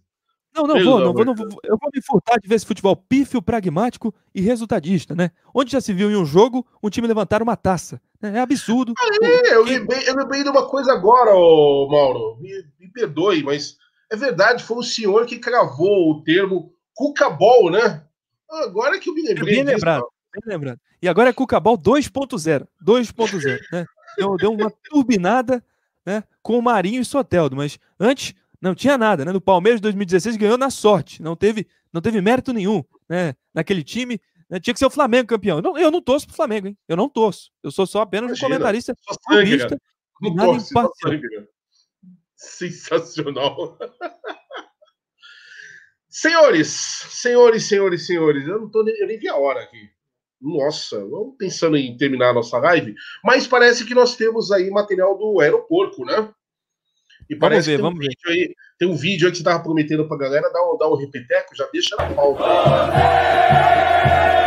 Não, 0.55 0.66
não 0.66 0.85
vou, 0.85 1.01
não 1.01 1.12
vou, 1.12 1.24
não 1.24 1.35
vou, 1.35 1.47
Eu 1.62 1.78
vou 1.81 1.90
me 1.94 2.02
furtar 2.02 2.39
de 2.39 2.48
ver 2.48 2.56
esse 2.56 2.66
futebol 2.66 2.97
pífio, 2.97 3.40
pragmático 3.40 4.12
e 4.35 4.40
resultadista, 4.40 5.14
né? 5.14 5.31
Onde 5.55 5.72
já 5.72 5.81
se 5.81 5.93
viu 5.93 6.10
em 6.10 6.16
um 6.16 6.24
jogo 6.24 6.66
um 6.82 6.90
time 6.90 7.06
levantar 7.06 7.43
uma 7.43 7.56
taça. 7.56 8.01
Né? 8.20 8.39
É 8.39 8.40
absurdo. 8.40 8.93
É, 9.22 9.55
eu, 9.55 9.64
lembrei, 9.64 10.09
eu 10.09 10.16
lembrei 10.16 10.43
de 10.43 10.48
uma 10.48 10.68
coisa 10.68 10.93
agora, 10.93 11.32
ô, 11.35 11.89
Mauro. 11.89 12.39
Me, 12.40 12.51
me 12.78 12.89
perdoe, 12.93 13.43
mas 13.43 13.77
É 14.10 14.16
verdade, 14.16 14.64
foi 14.64 14.78
o 14.78 14.82
senhor 14.82 15.24
que 15.24 15.39
cravou 15.39 16.10
o 16.10 16.22
termo 16.24 16.72
Cucabol, 16.94 17.70
né? 17.70 18.05
Agora 18.51 18.98
que 18.98 19.09
eu 19.09 19.14
me 19.14 19.22
lembrei. 19.22 19.55
Bem 19.55 19.64
disso, 19.64 19.77
lembrado, 19.77 20.06
bem 20.32 20.43
lembrado. 20.55 20.81
E 21.01 21.09
agora 21.09 21.31
é 21.31 21.32
Cucabol 21.32 21.78
2.0. 21.78 22.66
2.0, 22.85 23.60
né? 23.72 23.86
Deu, 24.18 24.36
deu 24.36 24.52
uma 24.52 24.70
turbinada 24.90 25.64
né, 26.05 26.24
com 26.43 26.59
o 26.59 26.62
Marinho 26.62 27.01
e 27.01 27.05
Soteldo, 27.05 27.56
mas 27.56 27.78
antes 27.98 28.35
não 28.61 28.74
tinha 28.74 28.99
nada, 28.99 29.24
né? 29.24 29.32
No 29.32 29.41
Palmeiras 29.41 29.81
2016 29.81 30.37
ganhou 30.37 30.59
na 30.59 30.70
sorte, 30.70 31.23
não 31.23 31.35
teve, 31.35 31.66
não 31.93 32.01
teve 32.01 32.20
mérito 32.20 32.53
nenhum, 32.53 32.85
né? 33.09 33.35
Naquele 33.55 33.82
time, 33.82 34.20
né? 34.49 34.61
tinha 34.61 34.74
que 34.74 34.78
ser 34.78 34.87
o 34.87 34.91
Flamengo 34.91 35.28
campeão. 35.28 35.59
Eu 35.59 35.62
não, 35.62 35.78
eu 35.78 35.91
não 35.91 36.03
torço 36.03 36.27
pro 36.27 36.37
Flamengo, 36.37 36.69
hein? 36.69 36.78
Eu 36.87 36.97
não 36.97 37.09
torço. 37.09 37.51
Eu 37.62 37.70
sou 37.70 37.87
só 37.87 38.03
apenas 38.03 38.31
Imagina, 38.31 38.47
um 38.47 38.51
comentarista 38.51 38.95
clubista. 39.27 39.81
Não 40.20 40.37
torce, 40.37 40.74
Sensacional. 42.37 43.78
senhores, 46.09 46.69
senhores, 46.69 47.65
senhores, 47.65 48.07
senhores, 48.07 48.47
eu 48.47 48.61
não 48.61 48.70
tô 48.70 48.82
nem, 48.82 48.95
eu 48.99 49.07
nem 49.07 49.19
vi 49.19 49.28
a 49.28 49.37
hora 49.37 49.62
aqui. 49.62 49.91
Nossa, 50.41 50.99
vamos 51.07 51.37
pensando 51.39 51.77
em 51.77 51.97
terminar 51.97 52.31
a 52.31 52.35
nossa 52.35 52.59
live, 52.59 52.95
mas 53.23 53.47
parece 53.47 53.85
que 53.85 53.95
nós 53.95 54.16
temos 54.16 54.51
aí 54.51 54.70
material 54.70 55.16
do 55.16 55.39
aeroporto, 55.39 56.03
né? 56.05 56.32
E 57.31 57.36
vamos 57.36 57.65
ver, 57.65 57.81
vamos 57.81 58.01
um 58.01 58.02
ver. 58.02 58.12
Aí, 58.27 58.55
tem 58.77 58.89
um 58.89 58.97
vídeo 58.97 59.27
aí 59.27 59.31
que 59.31 59.39
você 59.39 59.44
tava 59.44 59.62
prometendo 59.62 60.09
pra 60.09 60.16
galera, 60.19 60.51
dá 60.52 60.61
um, 60.65 60.77
dá 60.77 60.90
um 60.90 60.97
repeteco, 60.97 61.55
já 61.55 61.65
deixa 61.73 61.94
na 61.94 62.11
pauta. 62.12 62.43
Olê, 62.43 64.40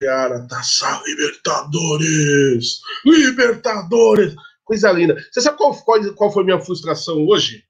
Cara, 0.00 0.46
taça 0.48 1.02
Libertadores! 1.06 2.80
Libertadores! 3.04 4.34
Coisa 4.64 4.90
linda. 4.92 5.16
Você 5.30 5.40
sabe 5.40 5.58
qual, 5.58 5.74
qual, 5.84 6.14
qual 6.14 6.32
foi 6.32 6.42
a 6.42 6.46
minha 6.46 6.60
frustração 6.60 7.26
hoje? 7.26 7.64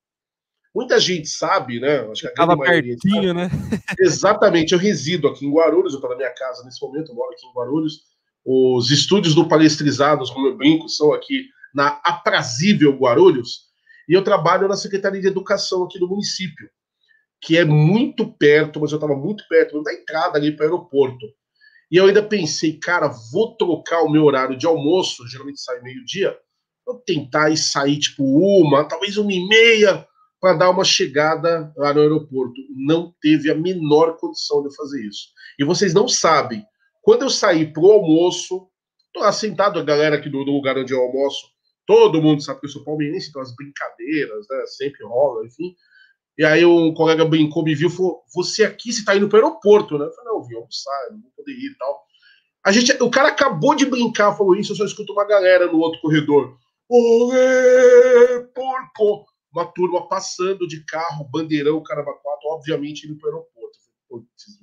Muita 0.75 0.99
gente 0.99 1.29
sabe, 1.29 1.79
né? 1.79 2.01
Acho 2.11 2.23
que 2.23 2.35
Tava 2.35 2.57
pertinho, 2.57 3.33
né? 3.33 3.49
Exatamente. 4.01 4.73
Eu 4.73 4.79
resido 4.79 5.29
aqui 5.29 5.47
em 5.47 5.53
Guarulhos, 5.53 5.93
eu 5.93 5.99
estou 5.99 6.11
na 6.11 6.17
minha 6.17 6.35
casa 6.35 6.65
nesse 6.65 6.85
momento, 6.85 7.11
eu 7.11 7.15
moro 7.15 7.33
aqui 7.33 7.47
em 7.47 7.53
Guarulhos. 7.53 8.03
Os 8.45 8.91
estúdios 8.91 9.35
do 9.35 9.49
Palestrizados, 9.49 10.31
como 10.31 10.49
eu 10.49 10.57
brinco, 10.57 10.89
são 10.89 11.13
aqui 11.13 11.47
na 11.75 12.01
aprazível 12.05 12.93
Guarulhos. 12.93 13.69
E 14.09 14.13
eu 14.13 14.23
trabalho 14.23 14.69
na 14.69 14.77
Secretaria 14.77 15.21
de 15.21 15.29
Educação 15.29 15.85
aqui 15.85 15.99
do 15.99 16.09
município, 16.09 16.69
que 17.41 17.57
é 17.57 17.65
muito 17.65 18.33
perto, 18.33 18.81
mas 18.81 18.93
eu 18.93 18.97
estava 18.97 19.17
muito 19.17 19.45
perto 19.49 19.83
da 19.83 19.93
entrada 19.93 20.37
ali 20.37 20.53
para 20.53 20.65
o 20.65 20.67
aeroporto. 20.67 21.27
E 21.91 21.97
eu 21.97 22.07
ainda 22.07 22.23
pensei, 22.23 22.79
cara, 22.79 23.09
vou 23.33 23.57
trocar 23.57 24.03
o 24.03 24.11
meu 24.11 24.25
horário 24.25 24.57
de 24.57 24.67
almoço, 24.67 25.27
geralmente 25.29 25.61
sai 25.61 25.81
meio-dia, 25.81 26.37
Vou 26.87 27.01
tentar 27.01 27.51
ir 27.51 27.57
sair 27.57 27.99
tipo 27.99 28.23
uma, 28.23 28.87
talvez 28.87 29.17
uma 29.17 29.33
e 29.33 29.49
meia, 29.49 30.07
para 30.39 30.59
dar 30.59 30.71
uma 30.71 30.85
chegada 30.85 31.73
lá 31.77 31.95
no 31.95 32.01
aeroporto. 32.01 32.61
Não 32.77 33.15
teve 33.21 33.51
a 33.51 33.55
menor 33.55 34.19
condição 34.19 34.63
de 34.63 34.75
fazer 34.77 35.03
isso. 35.07 35.29
E 35.59 35.65
vocês 35.65 35.95
não 35.95 36.07
sabem, 36.07 36.63
quando 37.01 37.23
eu 37.23 37.31
saí 37.31 37.73
pro 37.73 37.91
almoço, 37.91 38.69
tô 39.13 39.23
assentado 39.23 39.79
a 39.79 39.83
galera 39.83 40.17
aqui 40.17 40.29
do 40.29 40.39
lugar 40.39 40.77
onde 40.77 40.93
eu 40.93 41.01
almoço, 41.01 41.47
todo 41.87 42.21
mundo 42.21 42.43
sabe 42.43 42.61
que 42.61 42.67
eu 42.67 42.71
sou 42.71 42.85
palmeirense, 42.85 43.31
então 43.31 43.41
as 43.41 43.55
brincadeiras, 43.57 44.47
né, 44.51 44.65
sempre 44.67 45.05
rola, 45.07 45.47
enfim. 45.47 45.75
E 46.37 46.45
aí 46.45 46.65
um 46.65 46.93
colega 46.93 47.25
brincou, 47.25 47.63
me 47.63 47.75
viu, 47.75 47.89
falou, 47.89 48.23
você 48.35 48.65
aqui, 48.65 48.93
você 48.93 49.05
tá 49.05 49.15
indo 49.17 49.29
pro 49.29 49.39
aeroporto, 49.39 49.97
né? 49.97 50.05
Eu 50.05 50.13
falei, 50.13 50.31
não, 50.31 50.39
eu 50.39 50.45
vim 50.45 50.55
almoçar, 50.57 51.09
não 51.13 51.21
vou 51.21 51.31
poder 51.37 51.53
ir 51.53 51.71
e 51.71 51.79
tal. 51.79 52.05
A 52.65 52.73
gente, 52.73 52.93
o 53.03 53.11
cara 53.11 53.29
acabou 53.29 53.75
de 53.75 53.87
brincar, 53.87 54.35
falou 54.35 54.57
isso, 54.57 54.73
eu 54.73 54.77
só 54.77 54.85
escuto 54.85 55.13
uma 55.13 55.27
galera 55.27 55.71
no 55.71 55.79
outro 55.79 56.01
corredor. 56.01 56.57
Olê, 56.89 58.41
porco! 58.55 59.27
Uma 59.53 59.67
turma 59.67 60.09
passando 60.09 60.67
de 60.67 60.85
carro, 60.85 61.29
bandeirão, 61.31 61.81
caramba, 61.83 62.13
quatro, 62.21 62.49
obviamente 62.49 63.07
indo 63.07 63.17
para 63.17 63.29
o 63.29 63.33
aeroporto. 63.33 63.79
Putz, 64.09 64.59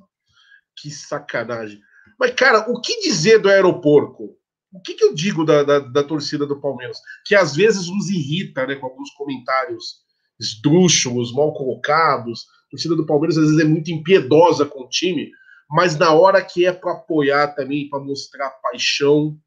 que 0.75 0.91
sacanagem. 0.91 1.79
Mas, 2.19 2.33
cara, 2.33 2.69
o 2.69 2.81
que 2.81 3.01
dizer 3.01 3.39
do 3.39 3.49
aeroporto? 3.49 4.35
O 4.73 4.81
que, 4.81 4.93
que 4.93 5.03
eu 5.03 5.13
digo 5.13 5.45
da, 5.45 5.63
da, 5.63 5.79
da, 5.79 6.03
torcida 6.03 6.45
do 6.45 6.59
Palmeiras? 6.59 6.97
Que 7.25 7.35
às 7.35 7.55
vezes 7.55 7.87
nos 7.89 8.09
irrita 8.09 8.65
né, 8.65 8.75
com 8.75 8.85
alguns 8.85 9.11
comentários 9.11 10.01
esdrúxulos, 10.41 11.33
mal 11.33 11.53
colocados. 11.53 12.47
A 12.67 12.71
torcida 12.71 12.95
do 12.95 13.05
Palmeiras 13.05 13.37
às 13.37 13.45
vezes 13.45 13.59
é 13.59 13.65
muito 13.65 13.91
impiedosa 13.91 14.65
com 14.65 14.81
o 14.81 14.89
time, 14.89 15.31
mas 15.69 15.97
na 15.97 16.11
hora 16.11 16.41
que 16.43 16.65
é 16.65 16.73
para 16.73 16.93
apoiar 16.93 17.49
também, 17.55 17.87
para 17.87 17.99
mostrar 17.99 18.49
paixão, 18.61 19.37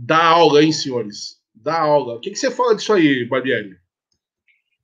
Dá 0.00 0.24
aula, 0.24 0.62
hein, 0.62 0.70
senhores? 0.70 1.38
Dá 1.52 1.80
aula. 1.80 2.14
O 2.14 2.20
que, 2.20 2.30
que 2.30 2.38
você 2.38 2.52
fala 2.52 2.76
disso 2.76 2.92
aí, 2.92 3.24
Barbieri? 3.24 3.76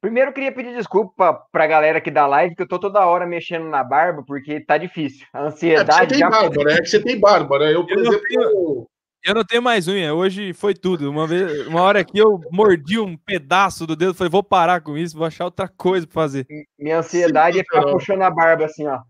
Primeiro, 0.00 0.30
eu 0.30 0.34
queria 0.34 0.52
pedir 0.52 0.74
desculpa 0.74 1.32
pra 1.52 1.68
galera 1.68 1.98
aqui 1.98 2.10
da 2.10 2.26
live, 2.26 2.56
que 2.56 2.62
eu 2.62 2.68
tô 2.68 2.80
toda 2.80 3.06
hora 3.06 3.24
mexendo 3.24 3.66
na 3.68 3.84
barba, 3.84 4.24
porque 4.26 4.60
tá 4.60 4.76
difícil. 4.76 5.24
A 5.32 5.44
ansiedade. 5.44 6.02
É 6.02 6.06
que 6.06 6.14
você 6.14 6.18
tem 6.18 6.18
já... 6.18 6.30
barba, 6.30 6.64
né? 6.64 6.72
É 6.72 6.78
que 6.78 6.86
você 6.86 7.00
tem 7.00 7.20
barba, 7.20 7.58
né? 7.60 7.74
Eu, 7.74 7.86
por 7.86 7.96
eu 7.96 8.00
exemplo. 8.00 8.22
Tenho... 8.28 8.86
Eu 9.24 9.34
não 9.34 9.42
tenho 9.42 9.62
mais 9.62 9.88
unha. 9.88 10.12
Hoje 10.12 10.52
foi 10.52 10.74
tudo. 10.74 11.10
Uma 11.10 11.26
vez, 11.26 11.66
uma 11.66 11.80
hora 11.80 12.00
aqui 12.00 12.18
eu 12.18 12.38
mordi 12.52 12.98
um 12.98 13.16
pedaço 13.16 13.86
do 13.86 13.96
dedo, 13.96 14.12
falei, 14.12 14.30
vou 14.30 14.42
parar 14.42 14.82
com 14.82 14.98
isso, 14.98 15.16
vou 15.16 15.26
achar 15.26 15.46
outra 15.46 15.66
coisa 15.66 16.06
para 16.06 16.12
fazer. 16.12 16.46
Minha 16.78 16.98
ansiedade 16.98 17.54
Sim, 17.54 17.60
é 17.60 17.64
ficar 17.64 17.90
puxando 17.90 18.20
a 18.20 18.30
barba 18.30 18.66
assim, 18.66 18.86
ó. 18.86 19.00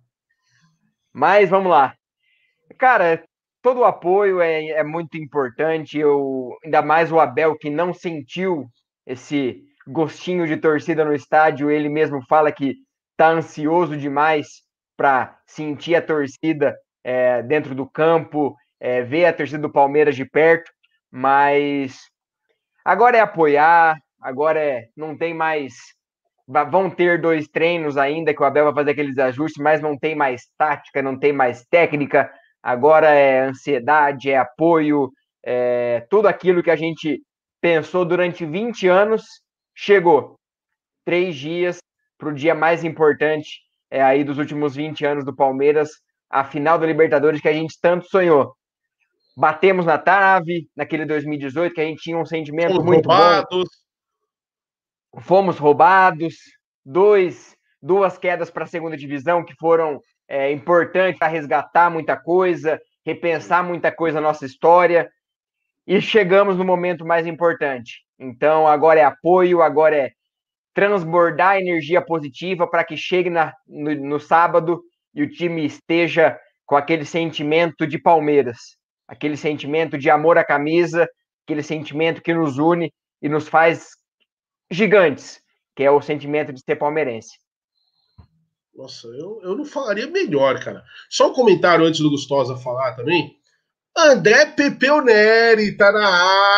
Mas 1.12 1.50
vamos 1.50 1.68
lá. 1.68 1.94
Cara, 2.78 3.24
todo 3.60 3.80
o 3.80 3.84
apoio 3.84 4.40
é, 4.40 4.64
é 4.68 4.84
muito 4.84 5.18
importante. 5.18 5.98
Eu, 5.98 6.56
ainda 6.64 6.80
mais 6.80 7.10
o 7.10 7.18
Abel, 7.18 7.58
que 7.58 7.68
não 7.68 7.92
sentiu 7.92 8.66
esse 9.04 9.62
gostinho 9.84 10.46
de 10.46 10.56
torcida 10.56 11.04
no 11.04 11.12
estádio, 11.12 11.72
ele 11.72 11.88
mesmo 11.88 12.22
fala 12.28 12.52
que 12.52 12.76
está 13.10 13.30
ansioso 13.30 13.96
demais 13.96 14.62
para 14.96 15.36
sentir 15.44 15.96
a 15.96 16.02
torcida 16.02 16.76
é, 17.02 17.42
dentro 17.42 17.74
do 17.74 17.84
campo, 17.84 18.56
é, 18.80 19.02
ver 19.02 19.26
a 19.26 19.32
torcida 19.32 19.58
do 19.58 19.72
Palmeiras 19.72 20.16
de 20.16 20.24
perto, 20.24 20.70
mas 21.10 21.96
agora 22.84 23.16
é 23.16 23.20
apoiar, 23.20 23.96
agora 24.20 24.60
é, 24.60 24.88
não 24.96 25.16
tem 25.16 25.34
mais. 25.34 25.74
Vão 26.46 26.90
ter 26.90 27.20
dois 27.20 27.48
treinos 27.48 27.96
ainda 27.96 28.34
que 28.34 28.42
o 28.42 28.44
Abel 28.44 28.66
vai 28.66 28.74
fazer 28.74 28.90
aqueles 28.90 29.16
ajustes, 29.16 29.62
mas 29.62 29.80
não 29.80 29.98
tem 29.98 30.14
mais 30.14 30.42
tática, 30.58 31.00
não 31.00 31.18
tem 31.18 31.32
mais 31.32 31.64
técnica, 31.64 32.30
agora 32.62 33.08
é 33.08 33.40
ansiedade, 33.40 34.30
é 34.30 34.36
apoio, 34.36 35.10
é 35.42 36.06
tudo 36.10 36.28
aquilo 36.28 36.62
que 36.62 36.70
a 36.70 36.76
gente 36.76 37.22
pensou 37.62 38.04
durante 38.04 38.44
20 38.44 38.88
anos 38.88 39.22
chegou. 39.74 40.38
Três 41.04 41.34
dias 41.34 41.78
para 42.18 42.28
o 42.28 42.34
dia 42.34 42.54
mais 42.54 42.84
importante 42.84 43.64
é, 43.90 44.02
aí 44.02 44.24
dos 44.24 44.38
últimos 44.38 44.74
20 44.74 45.04
anos 45.04 45.24
do 45.24 45.34
Palmeiras, 45.34 45.90
a 46.28 46.44
final 46.44 46.78
da 46.78 46.86
Libertadores 46.86 47.40
que 47.40 47.48
a 47.48 47.52
gente 47.52 47.78
tanto 47.80 48.06
sonhou. 48.08 48.54
Batemos 49.36 49.84
na 49.84 49.98
trave 49.98 50.68
naquele 50.76 51.04
2018 51.04 51.74
que 51.74 51.80
a 51.80 51.84
gente 51.84 52.02
tinha 52.02 52.18
um 52.18 52.24
sentimento 52.24 52.72
Fomos 52.72 52.84
muito 52.84 53.08
roubados. 53.08 53.68
bom. 55.12 55.20
Fomos 55.20 55.58
roubados. 55.58 56.34
Dois, 56.84 57.56
duas 57.82 58.18
quedas 58.18 58.50
para 58.50 58.64
a 58.64 58.68
segunda 58.68 58.96
divisão 58.96 59.44
que 59.44 59.54
foram 59.54 60.00
é 60.28 60.50
importante 60.52 61.18
para 61.18 61.28
resgatar 61.28 61.90
muita 61.90 62.16
coisa, 62.16 62.80
repensar 63.04 63.62
muita 63.62 63.92
coisa 63.92 64.20
na 64.20 64.28
nossa 64.28 64.46
história. 64.46 65.10
E 65.86 66.00
chegamos 66.00 66.56
no 66.56 66.64
momento 66.64 67.04
mais 67.04 67.26
importante. 67.26 68.04
Então, 68.18 68.66
agora 68.66 69.00
é 69.00 69.04
apoio, 69.04 69.62
agora 69.62 69.96
é 69.96 70.12
transbordar 70.72 71.58
energia 71.58 72.00
positiva 72.00 72.66
para 72.66 72.84
que 72.84 72.96
chegue 72.96 73.30
na, 73.30 73.52
no, 73.66 73.94
no 73.94 74.20
sábado 74.20 74.82
e 75.14 75.22
o 75.22 75.30
time 75.30 75.64
esteja 75.64 76.38
com 76.66 76.76
aquele 76.76 77.04
sentimento 77.04 77.86
de 77.86 77.98
Palmeiras, 77.98 78.76
aquele 79.06 79.36
sentimento 79.36 79.98
de 79.98 80.10
amor 80.10 80.38
à 80.38 80.44
camisa, 80.44 81.08
aquele 81.44 81.62
sentimento 81.62 82.22
que 82.22 82.34
nos 82.34 82.58
une 82.58 82.92
e 83.22 83.28
nos 83.28 83.48
faz 83.48 83.90
gigantes. 84.70 85.42
que 85.76 85.82
é 85.82 85.90
o 85.90 86.00
sentimento 86.00 86.52
de 86.52 86.60
ser 86.60 86.76
palmeirense. 86.76 87.36
Nossa, 88.72 89.08
eu, 89.08 89.40
eu 89.42 89.56
não 89.56 89.64
falaria 89.64 90.06
melhor, 90.06 90.62
cara. 90.62 90.84
Só 91.10 91.30
um 91.30 91.32
comentário 91.32 91.84
antes 91.84 92.00
do 92.00 92.10
Gustosa 92.10 92.56
falar 92.56 92.94
também. 92.94 93.36
André 93.96 94.46
Pepeoneri 94.46 95.76
tá 95.76 95.92
na 95.92 96.08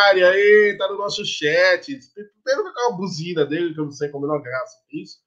área, 0.07 0.29
aí, 0.29 0.75
tá 0.77 0.87
no 0.87 0.97
nosso 0.97 1.23
chat. 1.25 1.85
Primeiro 2.13 2.63
com 2.63 2.69
aquela 2.69 2.97
buzina 2.97 3.45
dele, 3.45 3.73
que 3.73 3.79
eu 3.79 3.85
não 3.85 3.91
sei 3.91 4.09
como 4.09 4.25
é 4.25 4.29
uma 4.29 4.41
graça 4.41 4.77
isso. 4.91 5.17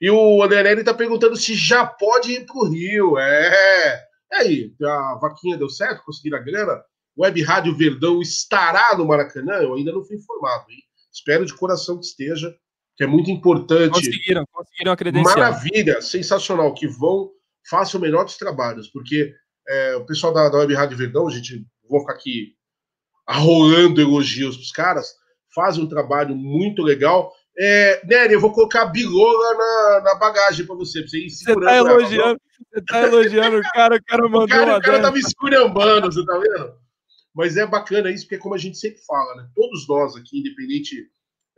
E 0.00 0.10
o 0.10 0.42
André 0.42 0.62
Neri 0.62 0.84
tá 0.84 0.94
perguntando 0.94 1.36
se 1.36 1.54
já 1.54 1.84
pode 1.84 2.32
ir 2.32 2.46
pro 2.46 2.68
Rio. 2.68 3.18
É. 3.18 4.06
E 4.32 4.34
aí, 4.34 4.74
a 4.82 5.18
vaquinha 5.20 5.56
deu 5.56 5.68
certo? 5.68 6.04
Conseguiram 6.04 6.38
a 6.38 6.42
grana? 6.42 6.82
Web 7.18 7.42
Rádio 7.42 7.76
Verdão 7.76 8.20
estará 8.20 8.96
no 8.96 9.06
Maracanã? 9.06 9.54
Eu 9.54 9.74
ainda 9.74 9.92
não 9.92 10.04
fui 10.04 10.16
informado, 10.16 10.70
hein? 10.70 10.82
Espero 11.12 11.46
de 11.46 11.54
coração 11.54 11.98
que 11.98 12.04
esteja, 12.04 12.54
que 12.96 13.04
é 13.04 13.06
muito 13.06 13.30
importante. 13.30 13.94
Conseguiram, 13.94 14.44
conseguiram 14.52 14.92
a 14.92 14.96
credencial. 14.96 15.36
Maravilha, 15.36 16.02
sensacional, 16.02 16.74
que 16.74 16.86
vão, 16.86 17.30
façam 17.70 17.98
o 17.98 18.02
melhor 18.02 18.24
dos 18.24 18.36
trabalhos, 18.36 18.88
porque 18.88 19.32
é, 19.66 19.96
o 19.96 20.04
pessoal 20.04 20.32
da, 20.32 20.48
da 20.48 20.58
Web 20.58 20.74
Rádio 20.74 20.98
Verdão, 20.98 21.26
a 21.26 21.30
gente, 21.30 21.66
vou 21.88 22.00
ficar 22.00 22.12
aqui 22.12 22.54
arrolando 23.26 24.00
elogios 24.00 24.56
pros 24.56 24.70
caras, 24.70 25.14
fazem 25.54 25.82
um 25.82 25.88
trabalho 25.88 26.36
muito 26.36 26.82
legal. 26.82 27.32
É, 27.58 28.06
Nery, 28.06 28.34
eu 28.34 28.40
vou 28.40 28.52
colocar 28.52 28.82
a 28.82 28.86
bilola 28.86 29.54
na, 29.54 30.00
na 30.04 30.14
bagagem 30.16 30.66
para 30.66 30.74
você, 30.74 31.00
pra 31.00 31.08
você 31.08 31.18
ir 31.24 31.30
segurando. 31.30 31.64
Você 31.64 31.84
tá 31.84 31.92
elogiando, 31.92 32.40
você 32.58 32.84
tá 32.84 33.02
elogiando 33.02 33.56
o 33.58 33.62
cara, 33.72 33.96
o 33.96 34.04
cara 34.04 34.22
mandou 34.24 34.44
o 34.44 34.48
cara, 34.48 34.78
o 34.78 34.82
cara 34.82 35.02
tá 35.02 35.10
me 35.10 35.20
esculhambando, 35.20 36.12
você 36.12 36.24
tá 36.24 36.38
vendo? 36.38 36.74
Mas 37.34 37.56
é 37.56 37.66
bacana 37.66 38.10
isso, 38.10 38.24
porque 38.24 38.38
como 38.38 38.54
a 38.54 38.58
gente 38.58 38.78
sempre 38.78 39.00
fala, 39.06 39.36
né? 39.36 39.48
Todos 39.54 39.88
nós 39.88 40.16
aqui, 40.16 40.40
independente 40.40 41.06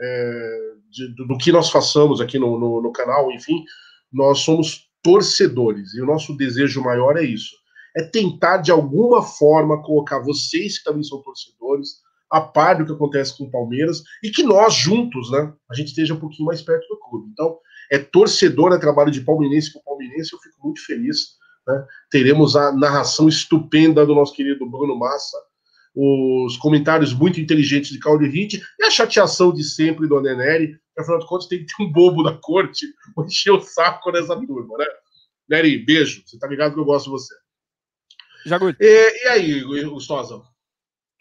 é, 0.00 0.72
de, 0.90 1.14
do, 1.14 1.26
do, 1.26 1.38
que 1.38 1.50
nós 1.50 1.70
façamos 1.70 2.20
aqui 2.20 2.38
no, 2.38 2.58
no, 2.58 2.80
no 2.80 2.92
canal, 2.92 3.30
enfim, 3.32 3.64
nós 4.12 4.40
somos 4.40 4.88
torcedores. 5.02 5.94
E 5.94 6.00
o 6.00 6.06
nosso 6.06 6.36
desejo 6.36 6.82
maior 6.82 7.16
é 7.16 7.24
isso. 7.24 7.56
É 7.96 8.04
tentar, 8.04 8.58
de 8.58 8.70
alguma 8.70 9.22
forma, 9.22 9.82
colocar 9.82 10.20
vocês 10.20 10.78
que 10.78 10.84
também 10.84 11.02
são 11.02 11.22
torcedores, 11.22 12.00
a 12.30 12.40
par 12.40 12.78
do 12.78 12.84
que 12.84 12.92
acontece 12.92 13.36
com 13.36 13.44
o 13.44 13.50
Palmeiras 13.50 14.02
e 14.22 14.30
que 14.30 14.42
nós 14.42 14.74
juntos, 14.74 15.30
né, 15.30 15.52
a 15.70 15.74
gente 15.74 15.88
esteja 15.88 16.14
um 16.14 16.20
pouquinho 16.20 16.46
mais 16.46 16.60
perto 16.62 16.86
do 16.88 16.98
clube. 16.98 17.30
Então, 17.32 17.59
é 17.90 17.98
torcedor, 17.98 18.72
é 18.72 18.78
trabalho 18.78 19.10
de 19.10 19.22
palmeirense 19.22 19.72
com 19.72 19.82
palmeirense, 19.82 20.32
eu 20.32 20.38
fico 20.38 20.56
muito 20.62 20.84
feliz. 20.84 21.38
Né? 21.66 21.86
Teremos 22.10 22.55
a 22.56 22.72
narração 22.72 23.28
estupenda 23.28 24.05
do 24.05 24.14
nosso 24.14 24.34
querido 24.34 24.68
Bruno 24.68 24.96
Massa, 24.96 25.36
os 25.94 26.56
comentários 26.59 27.12
muito 27.12 27.40
inteligentes 27.40 27.90
de 27.90 27.98
Claudio 27.98 28.30
Ritt 28.30 28.62
e 28.78 28.84
a 28.84 28.90
chateação 28.90 29.52
de 29.52 29.64
sempre 29.64 30.06
do 30.06 30.20
Neneri, 30.20 30.78
que 30.94 31.00
afinal 31.00 31.18
de 31.18 31.26
contas 31.26 31.48
tem 31.48 31.59
que 31.59 31.66
ter 31.66 31.82
um 31.82 31.90
bobo 31.90 32.22
da 32.22 32.34
corte 32.34 32.86
pra 33.14 33.24
encher 33.24 33.52
o 33.52 33.60
saco 33.60 34.12
nessa 34.12 34.36
turma, 34.36 34.78
né? 34.78 34.86
Neri, 35.48 35.78
beijo, 35.78 36.22
você 36.26 36.38
tá 36.38 36.46
ligado 36.46 36.74
que 36.74 36.80
eu 36.80 36.84
gosto 36.84 37.06
de 37.06 37.10
você. 37.10 37.34
Já 38.44 38.59
e, 38.78 39.24
e 39.24 39.28
aí, 39.28 39.84
Gustosa? 39.84 40.42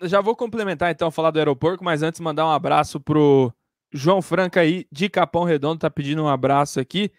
Já 0.04 0.22
vou 0.22 0.36
complementar 0.36 0.92
então, 0.92 1.10
falar 1.10 1.32
do 1.32 1.40
aeroporto, 1.40 1.84
mas 1.84 2.04
antes 2.04 2.20
mandar 2.20 2.46
um 2.46 2.52
abraço 2.52 3.00
pro 3.00 3.52
João 3.92 4.22
Franca 4.22 4.62
aí, 4.62 4.86
de 4.92 5.10
Capão 5.10 5.44
Redondo, 5.44 5.80
tá 5.80 5.90
pedindo 5.90 6.24
um 6.24 6.28
abraço 6.28 6.80
aqui. 6.80 7.12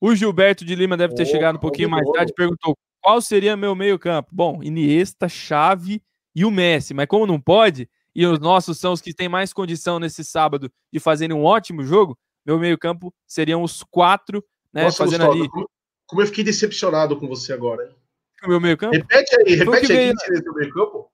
O 0.00 0.14
Gilberto 0.14 0.64
de 0.64 0.74
Lima 0.74 0.96
deve 0.96 1.14
ter 1.14 1.22
oh, 1.22 1.26
chegado 1.26 1.56
um 1.56 1.60
pouquinho 1.60 1.88
mais 1.88 2.06
tarde, 2.10 2.32
perguntou 2.34 2.76
qual 3.00 3.20
seria 3.20 3.56
meu 3.56 3.74
meio-campo. 3.74 4.28
Bom, 4.32 4.62
Iniesta, 4.62 5.28
Chave 5.28 6.02
e 6.34 6.44
o 6.44 6.50
Messi, 6.50 6.92
mas 6.92 7.06
como 7.06 7.26
não 7.26 7.40
pode, 7.40 7.88
e 8.14 8.26
os 8.26 8.38
nossos 8.38 8.78
são 8.78 8.92
os 8.92 9.00
que 9.00 9.14
têm 9.14 9.28
mais 9.28 9.52
condição 9.52 9.98
nesse 9.98 10.24
sábado 10.24 10.70
de 10.92 11.00
fazerem 11.00 11.34
um 11.34 11.44
ótimo 11.44 11.82
jogo, 11.82 12.18
meu 12.44 12.58
meio-campo 12.58 13.12
seriam 13.26 13.62
os 13.62 13.82
quatro, 13.82 14.44
né? 14.72 14.84
Nossa, 14.84 14.98
fazendo 14.98 15.24
Gustavo, 15.24 15.40
ali. 15.40 15.48
Como, 15.48 15.70
como, 16.06 16.22
eu 16.22 16.26
fiquei 16.26 16.44
decepcionado 16.44 17.16
com 17.16 17.26
você 17.26 17.52
agora, 17.52 17.84
hein? 17.84 17.94
O 18.44 18.48
meu 18.48 18.60
meio-campo? 18.60 18.94
Repete 18.94 19.36
aí, 19.36 19.54
repete 19.54 19.92
aí, 19.92 19.98
veio... 19.98 20.14
quem 20.14 20.54
meio-campo? 20.54 21.10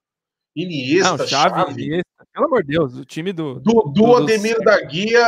Iniesta, 0.55 1.17
não, 1.17 1.27
Chave, 1.27 1.55
Chave. 1.55 1.83
Iniesta. 1.85 2.27
Pelo 2.33 2.47
amor 2.47 2.63
de 2.63 2.69
Deus, 2.69 2.97
o 2.97 3.05
time 3.05 3.33
do. 3.33 3.61
Dudu, 3.61 3.93
do, 3.93 4.17
Ademir 4.17 4.57
do... 4.57 4.65
da 4.65 4.81
Guia. 4.81 5.27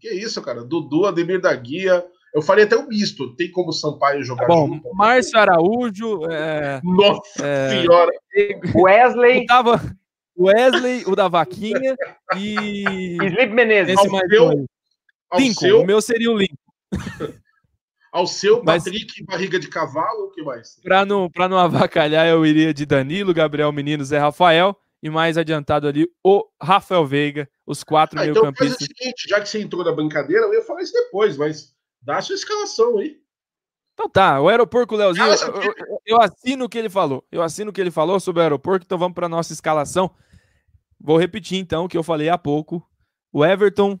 Que 0.00 0.10
isso, 0.10 0.42
cara? 0.42 0.64
Dudu, 0.64 1.06
Ademir 1.06 1.40
da 1.40 1.54
Guia. 1.54 2.04
Eu 2.34 2.42
falei 2.42 2.64
até 2.64 2.76
o 2.76 2.86
misto. 2.86 3.34
Tem 3.36 3.50
como 3.50 3.72
Sampaio 3.72 4.22
jogar 4.22 4.46
Bom, 4.46 4.68
junto? 4.68 4.94
Márcio 4.94 5.38
Araújo. 5.38 6.30
É... 6.30 6.80
Nossa 6.84 7.46
é... 7.46 7.80
senhora! 7.80 8.12
Wesley. 8.74 9.46
Tava... 9.46 9.80
Wesley, 10.38 11.04
o 11.06 11.16
da 11.16 11.26
Vaquinha 11.26 11.96
e. 12.36 13.16
Felipe 13.18 13.54
Menezes. 13.54 13.98
Esse 13.98 14.08
mais 14.08 14.28
seu, 14.30 14.50
Lincoln. 15.34 15.54
Seu... 15.54 15.80
O 15.80 15.86
meu 15.86 16.00
seria 16.00 16.30
o 16.30 16.36
Lincoln. 16.38 16.56
Ao 18.18 18.26
seu, 18.26 18.64
Patrick, 18.64 19.14
Mas, 19.20 19.26
barriga 19.26 19.60
de 19.60 19.68
cavalo, 19.68 20.24
o 20.24 20.30
que 20.32 20.42
mais? 20.42 20.74
Para 20.82 21.04
não, 21.04 21.30
pra 21.30 21.48
não 21.48 21.56
avacalhar, 21.56 22.26
eu 22.26 22.44
iria 22.44 22.74
de 22.74 22.84
Danilo, 22.84 23.32
Gabriel 23.32 23.70
Menino, 23.70 24.04
Zé 24.04 24.18
Rafael 24.18 24.76
e 25.00 25.08
mais 25.08 25.38
adiantado 25.38 25.86
ali 25.86 26.10
o 26.24 26.44
Rafael 26.60 27.06
Veiga, 27.06 27.48
os 27.64 27.84
quatro 27.84 28.18
ah, 28.18 28.22
meio 28.22 28.32
então 28.32 28.42
campistas. 28.42 28.82
Então 28.82 28.86
faz 28.88 28.90
o 28.90 28.98
seguinte, 28.98 29.28
já 29.28 29.40
que 29.40 29.48
você 29.48 29.60
entrou 29.60 29.84
na 29.84 29.92
brincadeira, 29.92 30.46
eu 30.46 30.52
ia 30.52 30.62
falar 30.62 30.82
isso 30.82 30.92
depois, 30.92 31.36
mas 31.36 31.72
dá 32.02 32.18
a 32.18 32.20
sua 32.20 32.34
escalação 32.34 32.98
aí. 32.98 33.20
Então 33.94 34.08
tá, 34.08 34.40
o 34.40 34.48
aeroporto 34.48 34.96
Leozinho, 34.96 35.26
eu, 35.26 35.62
eu, 35.62 36.00
eu, 36.06 36.20
assino 36.20 36.64
o 36.64 36.68
que 36.68 36.78
ele 36.78 36.90
falou. 36.90 37.24
Eu 37.30 37.40
assino 37.40 37.70
o 37.70 37.72
que 37.72 37.80
ele 37.80 37.92
falou 37.92 38.18
sobre 38.18 38.40
o 38.40 38.42
aeroporto, 38.42 38.84
então 38.84 38.98
vamos 38.98 39.14
para 39.14 39.28
nossa 39.28 39.52
escalação. 39.52 40.10
Vou 41.00 41.18
repetir 41.18 41.56
então 41.58 41.84
o 41.84 41.88
que 41.88 41.96
eu 41.96 42.02
falei 42.02 42.28
há 42.28 42.36
pouco. 42.36 42.84
O 43.32 43.46
Everton, 43.46 43.96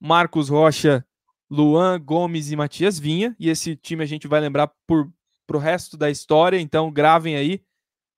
Marcos 0.00 0.48
Rocha, 0.48 1.04
Luan, 1.50 2.00
Gomes 2.00 2.50
e 2.50 2.56
Matias 2.56 2.98
Vinha. 2.98 3.34
E 3.38 3.48
esse 3.48 3.76
time 3.76 4.02
a 4.02 4.06
gente 4.06 4.28
vai 4.28 4.40
lembrar 4.40 4.70
por 4.86 5.10
pro 5.48 5.58
resto 5.58 5.96
da 5.96 6.10
história, 6.10 6.60
então 6.60 6.92
gravem 6.92 7.34
aí. 7.34 7.64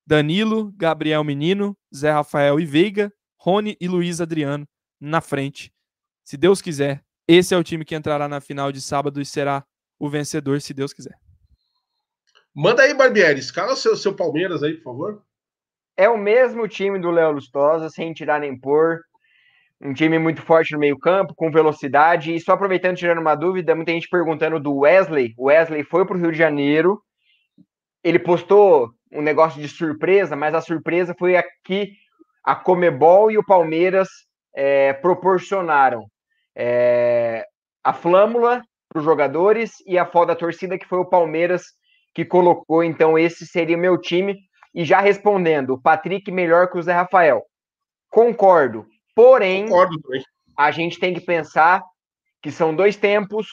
Danilo, 0.04 0.72
Gabriel 0.76 1.22
Menino, 1.22 1.78
Zé 1.94 2.10
Rafael 2.10 2.58
e 2.58 2.66
Veiga, 2.66 3.12
Rony 3.38 3.76
e 3.80 3.86
Luiz 3.86 4.20
Adriano 4.20 4.68
na 5.00 5.20
frente. 5.20 5.72
Se 6.24 6.36
Deus 6.36 6.60
quiser, 6.60 7.04
esse 7.28 7.54
é 7.54 7.56
o 7.56 7.62
time 7.62 7.84
que 7.84 7.94
entrará 7.94 8.26
na 8.26 8.40
final 8.40 8.72
de 8.72 8.80
sábado 8.80 9.20
e 9.20 9.24
será 9.24 9.64
o 9.96 10.10
vencedor, 10.10 10.60
se 10.60 10.74
Deus 10.74 10.92
quiser. 10.92 11.16
Manda 12.52 12.82
aí, 12.82 12.92
Barbieri, 12.92 13.38
escala 13.38 13.76
seu, 13.76 13.96
seu 13.96 14.16
Palmeiras 14.16 14.64
aí, 14.64 14.74
por 14.74 14.82
favor. 14.82 15.22
É 15.96 16.08
o 16.08 16.18
mesmo 16.18 16.66
time 16.66 16.98
do 16.98 17.12
Léo 17.12 17.30
Lustosa, 17.30 17.88
sem 17.88 18.12
tirar 18.12 18.40
nem 18.40 18.58
pôr 18.58 19.04
um 19.80 19.94
time 19.94 20.18
muito 20.18 20.42
forte 20.42 20.72
no 20.72 20.78
meio-campo, 20.78 21.34
com 21.34 21.50
velocidade. 21.50 22.34
E 22.34 22.40
só 22.40 22.52
aproveitando, 22.52 22.96
tirando 22.96 23.20
uma 23.20 23.34
dúvida, 23.34 23.74
muita 23.74 23.92
gente 23.92 24.08
perguntando 24.08 24.60
do 24.60 24.78
Wesley. 24.78 25.34
O 25.38 25.46
Wesley 25.46 25.82
foi 25.84 26.04
para 26.04 26.16
o 26.16 26.20
Rio 26.20 26.32
de 26.32 26.38
Janeiro, 26.38 27.00
ele 28.02 28.18
postou 28.18 28.90
um 29.12 29.22
negócio 29.22 29.60
de 29.60 29.68
surpresa, 29.68 30.36
mas 30.36 30.54
a 30.54 30.60
surpresa 30.60 31.14
foi 31.18 31.36
aqui 31.36 31.92
a 32.44 32.54
Comebol 32.54 33.30
e 33.30 33.38
o 33.38 33.44
Palmeiras 33.44 34.08
é, 34.54 34.92
proporcionaram 34.94 36.06
é, 36.56 37.44
a 37.84 37.92
flâmula 37.92 38.62
para 38.88 38.98
os 38.98 39.04
jogadores 39.04 39.74
e 39.86 39.98
a 39.98 40.06
foda 40.06 40.34
da 40.34 40.38
torcida, 40.38 40.78
que 40.78 40.86
foi 40.86 40.98
o 40.98 41.08
Palmeiras 41.08 41.62
que 42.14 42.24
colocou. 42.24 42.82
Então, 42.82 43.18
esse 43.18 43.46
seria 43.46 43.76
meu 43.76 43.98
time. 43.98 44.38
E 44.74 44.84
já 44.84 45.00
respondendo, 45.00 45.80
Patrick 45.80 46.30
melhor 46.30 46.70
que 46.70 46.78
o 46.78 46.82
Zé 46.82 46.92
Rafael. 46.92 47.42
Concordo. 48.08 48.86
Porém, 49.14 49.66
a 50.56 50.70
gente 50.70 50.98
tem 50.98 51.14
que 51.14 51.20
pensar 51.20 51.82
que 52.42 52.50
são 52.50 52.74
dois 52.74 52.96
tempos, 52.96 53.46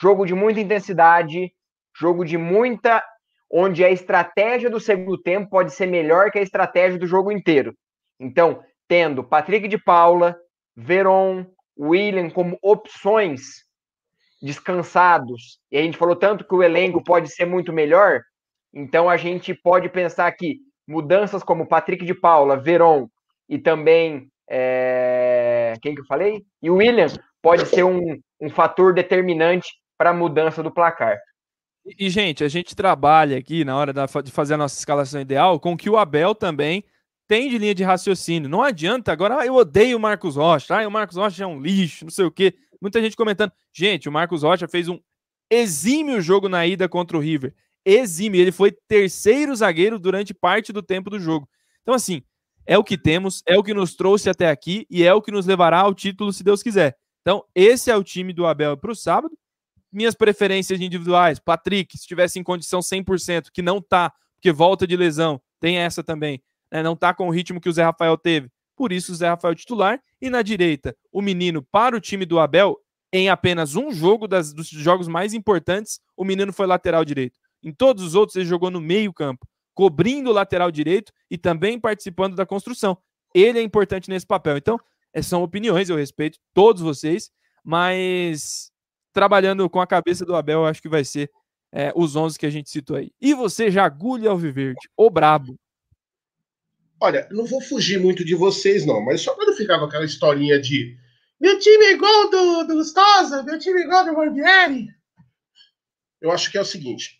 jogo 0.00 0.26
de 0.26 0.34
muita 0.34 0.60
intensidade, 0.60 1.52
jogo 1.96 2.24
de 2.24 2.36
muita. 2.36 3.02
onde 3.50 3.84
a 3.84 3.90
estratégia 3.90 4.68
do 4.68 4.80
segundo 4.80 5.16
tempo 5.16 5.48
pode 5.48 5.72
ser 5.72 5.86
melhor 5.86 6.30
que 6.30 6.38
a 6.38 6.42
estratégia 6.42 6.98
do 6.98 7.06
jogo 7.06 7.30
inteiro. 7.30 7.72
Então, 8.18 8.60
tendo 8.88 9.22
Patrick 9.22 9.68
de 9.68 9.78
Paula, 9.78 10.36
Veron, 10.76 11.46
William 11.78 12.30
como 12.30 12.58
opções 12.60 13.64
descansados, 14.42 15.60
e 15.70 15.78
a 15.78 15.82
gente 15.82 15.96
falou 15.96 16.16
tanto 16.16 16.44
que 16.44 16.54
o 16.54 16.62
elenco 16.62 17.02
pode 17.02 17.28
ser 17.28 17.46
muito 17.46 17.72
melhor, 17.72 18.22
então 18.72 19.08
a 19.08 19.16
gente 19.16 19.54
pode 19.54 19.88
pensar 19.88 20.30
que 20.32 20.58
mudanças 20.86 21.42
como 21.42 21.68
Patrick 21.68 22.04
de 22.04 22.14
Paula, 22.14 22.56
Veron 22.56 23.08
e 23.48 23.56
também 23.58 24.28
é... 24.48 25.74
quem 25.82 25.94
que 25.94 26.00
eu 26.00 26.06
falei? 26.06 26.42
E 26.62 26.70
o 26.70 26.76
William 26.76 27.08
pode 27.42 27.66
ser 27.66 27.84
um, 27.84 28.18
um 28.40 28.50
fator 28.50 28.94
determinante 28.94 29.68
para 29.96 30.10
a 30.10 30.14
mudança 30.14 30.62
do 30.62 30.70
placar. 30.70 31.18
E, 31.98 32.08
gente, 32.08 32.42
a 32.42 32.48
gente 32.48 32.74
trabalha 32.74 33.36
aqui 33.36 33.64
na 33.64 33.76
hora 33.76 33.92
da, 33.92 34.06
de 34.06 34.30
fazer 34.30 34.54
a 34.54 34.58
nossa 34.58 34.78
escalação 34.78 35.20
ideal 35.20 35.60
com 35.60 35.76
que 35.76 35.90
o 35.90 35.98
Abel 35.98 36.34
também 36.34 36.82
tem 37.28 37.50
de 37.50 37.58
linha 37.58 37.74
de 37.74 37.82
raciocínio. 37.82 38.48
Não 38.48 38.62
adianta 38.62 39.12
agora, 39.12 39.40
ah, 39.40 39.46
eu 39.46 39.54
odeio 39.54 39.98
o 39.98 40.00
Marcos 40.00 40.36
Rocha, 40.36 40.78
ah, 40.78 40.86
o 40.86 40.90
Marcos 40.90 41.16
Rocha 41.16 41.44
é 41.44 41.46
um 41.46 41.60
lixo, 41.60 42.04
não 42.04 42.10
sei 42.10 42.24
o 42.24 42.30
quê. 42.30 42.54
Muita 42.80 43.00
gente 43.00 43.16
comentando. 43.16 43.52
Gente, 43.72 44.08
o 44.08 44.12
Marcos 44.12 44.42
Rocha 44.42 44.66
fez 44.68 44.88
um 44.88 44.98
exímio 45.50 46.20
jogo 46.20 46.48
na 46.48 46.66
ida 46.66 46.88
contra 46.88 47.16
o 47.16 47.20
River. 47.20 47.54
Exímio. 47.84 48.40
Ele 48.40 48.52
foi 48.52 48.72
terceiro 48.88 49.54
zagueiro 49.54 49.98
durante 49.98 50.32
parte 50.32 50.72
do 50.72 50.82
tempo 50.82 51.10
do 51.10 51.20
jogo. 51.20 51.48
Então, 51.82 51.94
assim, 51.94 52.22
é 52.66 52.78
o 52.78 52.84
que 52.84 52.96
temos, 52.96 53.42
é 53.46 53.58
o 53.58 53.62
que 53.62 53.74
nos 53.74 53.94
trouxe 53.94 54.28
até 54.30 54.48
aqui 54.48 54.86
e 54.90 55.02
é 55.02 55.12
o 55.12 55.22
que 55.22 55.30
nos 55.30 55.46
levará 55.46 55.80
ao 55.80 55.94
título, 55.94 56.32
se 56.32 56.42
Deus 56.42 56.62
quiser. 56.62 56.96
Então, 57.20 57.44
esse 57.54 57.90
é 57.90 57.96
o 57.96 58.04
time 58.04 58.32
do 58.32 58.46
Abel 58.46 58.76
para 58.76 58.90
o 58.90 58.94
sábado. 58.94 59.36
Minhas 59.92 60.14
preferências 60.14 60.80
individuais, 60.80 61.38
Patrick, 61.38 61.96
se 61.96 62.06
tivesse 62.06 62.38
em 62.38 62.42
condição 62.42 62.80
100%, 62.80 63.46
que 63.52 63.62
não 63.62 63.80
tá, 63.80 64.12
porque 64.34 64.52
volta 64.52 64.86
de 64.86 64.96
lesão, 64.96 65.40
tem 65.60 65.78
essa 65.78 66.02
também, 66.02 66.42
né? 66.70 66.82
não 66.82 66.96
tá 66.96 67.14
com 67.14 67.28
o 67.28 67.30
ritmo 67.30 67.60
que 67.60 67.68
o 67.68 67.72
Zé 67.72 67.84
Rafael 67.84 68.18
teve. 68.18 68.50
Por 68.76 68.92
isso, 68.92 69.12
o 69.12 69.14
Zé 69.14 69.28
Rafael 69.28 69.54
titular. 69.54 70.00
E 70.20 70.28
na 70.28 70.42
direita, 70.42 70.96
o 71.12 71.22
menino 71.22 71.62
para 71.62 71.96
o 71.96 72.00
time 72.00 72.26
do 72.26 72.40
Abel, 72.40 72.76
em 73.12 73.28
apenas 73.28 73.76
um 73.76 73.92
jogo 73.92 74.26
das, 74.26 74.52
dos 74.52 74.68
jogos 74.68 75.06
mais 75.06 75.32
importantes, 75.32 76.00
o 76.16 76.24
menino 76.24 76.52
foi 76.52 76.66
lateral 76.66 77.04
direito. 77.04 77.38
Em 77.62 77.72
todos 77.72 78.02
os 78.02 78.14
outros, 78.14 78.36
ele 78.36 78.44
jogou 78.44 78.70
no 78.70 78.80
meio-campo, 78.80 79.46
cobrindo 79.74 80.30
o 80.30 80.32
lateral 80.32 80.70
direito 80.70 81.12
e 81.30 81.36
também 81.36 81.78
participando 81.78 82.36
da 82.36 82.46
construção. 82.46 82.96
Ele 83.34 83.58
é 83.58 83.62
importante 83.62 84.08
nesse 84.08 84.26
papel. 84.26 84.56
Então, 84.56 84.78
são 85.22 85.42
opiniões, 85.42 85.90
eu 85.90 85.96
respeito 85.96 86.38
todos 86.52 86.82
vocês, 86.82 87.30
mas 87.62 88.70
trabalhando 89.12 89.68
com 89.68 89.80
a 89.80 89.86
cabeça 89.86 90.24
do 90.24 90.34
Abel, 90.34 90.60
eu 90.60 90.66
acho 90.66 90.82
que 90.82 90.88
vai 90.88 91.04
ser 91.04 91.30
é, 91.72 91.92
os 91.94 92.16
11 92.16 92.38
que 92.38 92.46
a 92.46 92.50
gente 92.50 92.70
citou 92.70 92.96
aí. 92.96 93.10
E 93.20 93.34
você, 93.34 93.70
Jagulho 93.70 94.30
Alviverde, 94.30 94.88
o 94.96 95.10
brabo. 95.10 95.56
Olha, 97.00 97.28
não 97.30 97.44
vou 97.44 97.60
fugir 97.60 98.00
muito 98.00 98.24
de 98.24 98.34
vocês, 98.34 98.86
não, 98.86 99.04
mas 99.04 99.20
só 99.20 99.34
para 99.34 99.46
não 99.46 99.54
ficar 99.54 99.78
com 99.78 99.84
aquela 99.84 100.04
historinha 100.04 100.60
de 100.60 100.96
meu 101.40 101.58
time 101.58 101.84
é 101.84 101.92
igual 101.92 102.30
do, 102.30 102.64
do 102.64 102.74
Gustosa, 102.74 103.42
meu 103.42 103.58
time 103.58 103.80
é 103.80 103.84
igual 103.84 104.04
do 104.04 104.14
Barbieri. 104.14 104.88
Eu 106.20 106.30
acho 106.30 106.50
que 106.50 106.56
é 106.56 106.60
o 106.60 106.64
seguinte: 106.64 107.16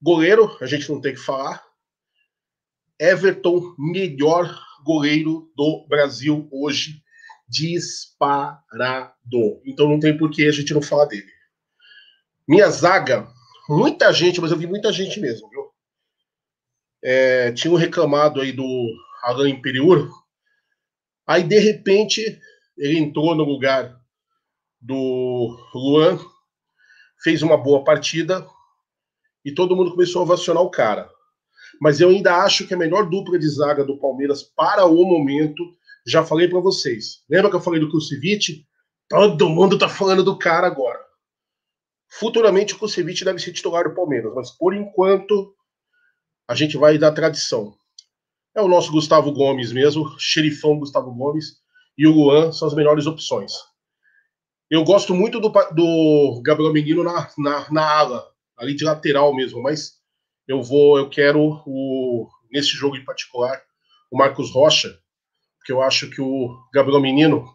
goleiro, 0.00 0.56
a 0.60 0.66
gente 0.66 0.90
não 0.90 1.00
tem 1.00 1.14
que 1.14 1.20
falar. 1.20 1.62
Everton, 2.98 3.74
melhor 3.78 4.58
goleiro 4.84 5.50
do 5.56 5.86
Brasil 5.88 6.48
hoje, 6.50 7.02
disparado. 7.48 9.12
Então 9.64 9.88
não 9.88 9.98
tem 9.98 10.16
por 10.16 10.30
que 10.30 10.46
a 10.46 10.52
gente 10.52 10.72
não 10.72 10.82
falar 10.82 11.06
dele. 11.06 11.26
Minha 12.46 12.68
zaga, 12.70 13.28
muita 13.68 14.12
gente, 14.12 14.40
mas 14.40 14.50
eu 14.50 14.58
vi 14.58 14.66
muita 14.66 14.92
gente 14.92 15.20
mesmo, 15.20 15.48
viu? 15.48 15.70
É, 17.02 17.52
tinham 17.52 17.76
reclamado 17.76 18.40
aí 18.40 18.52
do 18.52 18.64
Alan 19.22 19.48
Imperiur. 19.48 20.10
Aí, 21.26 21.42
de 21.42 21.58
repente, 21.58 22.40
ele 22.76 22.98
entrou 22.98 23.34
no 23.34 23.44
lugar 23.44 23.98
do 24.80 25.56
Luan, 25.74 26.18
fez 27.22 27.42
uma 27.42 27.56
boa 27.56 27.84
partida 27.84 28.46
e 29.44 29.52
todo 29.52 29.76
mundo 29.76 29.92
começou 29.92 30.20
a 30.20 30.24
ovacionar 30.24 30.62
o 30.62 30.70
cara 30.70 31.10
mas 31.80 31.98
eu 31.98 32.10
ainda 32.10 32.36
acho 32.36 32.66
que 32.66 32.74
a 32.74 32.76
melhor 32.76 33.08
dupla 33.08 33.38
de 33.38 33.48
zaga 33.48 33.82
do 33.82 33.98
Palmeiras 33.98 34.42
para 34.42 34.84
o 34.84 35.04
momento, 35.04 35.62
já 36.06 36.22
falei 36.22 36.46
para 36.46 36.60
vocês. 36.60 37.22
Lembra 37.28 37.48
que 37.50 37.56
eu 37.56 37.60
falei 37.60 37.80
do 37.80 37.90
Kusevich? 37.90 38.66
Todo 39.08 39.48
mundo 39.48 39.78
tá 39.78 39.88
falando 39.88 40.22
do 40.22 40.38
cara 40.38 40.66
agora. 40.66 41.00
Futuramente 42.12 42.74
o 42.74 42.78
Kusevich 42.78 43.24
deve 43.24 43.38
ser 43.38 43.52
titular 43.52 43.88
do 43.88 43.94
Palmeiras, 43.94 44.32
mas 44.34 44.50
por 44.50 44.74
enquanto 44.74 45.54
a 46.46 46.54
gente 46.54 46.76
vai 46.76 46.98
dar 46.98 47.12
tradição. 47.12 47.74
É 48.54 48.60
o 48.60 48.68
nosso 48.68 48.92
Gustavo 48.92 49.32
Gomes 49.32 49.72
mesmo, 49.72 50.18
xerifão 50.18 50.78
Gustavo 50.78 51.14
Gomes, 51.14 51.60
e 51.96 52.06
o 52.06 52.12
Luan 52.12 52.52
são 52.52 52.66
as 52.66 52.74
melhores 52.74 53.06
opções. 53.06 53.52
Eu 54.68 54.84
gosto 54.84 55.14
muito 55.14 55.40
do, 55.40 55.48
do 55.48 56.42
Gabriel 56.44 56.72
Menino 56.72 57.04
na, 57.04 57.30
na, 57.38 57.70
na 57.70 57.98
ala, 57.98 58.30
ali 58.60 58.74
de 58.74 58.84
lateral 58.84 59.34
mesmo, 59.34 59.62
mas 59.62 59.94
eu 60.46 60.62
vou, 60.62 60.98
eu 60.98 61.08
quero 61.08 61.40
o 61.66 62.28
nesse 62.52 62.70
jogo 62.70 62.96
em 62.96 63.04
particular 63.04 63.60
o 64.10 64.18
Marcos 64.18 64.50
Rocha, 64.50 64.98
porque 65.58 65.72
eu 65.72 65.80
acho 65.80 66.10
que 66.10 66.20
o 66.20 66.58
Gabriel 66.74 67.00
Menino, 67.00 67.46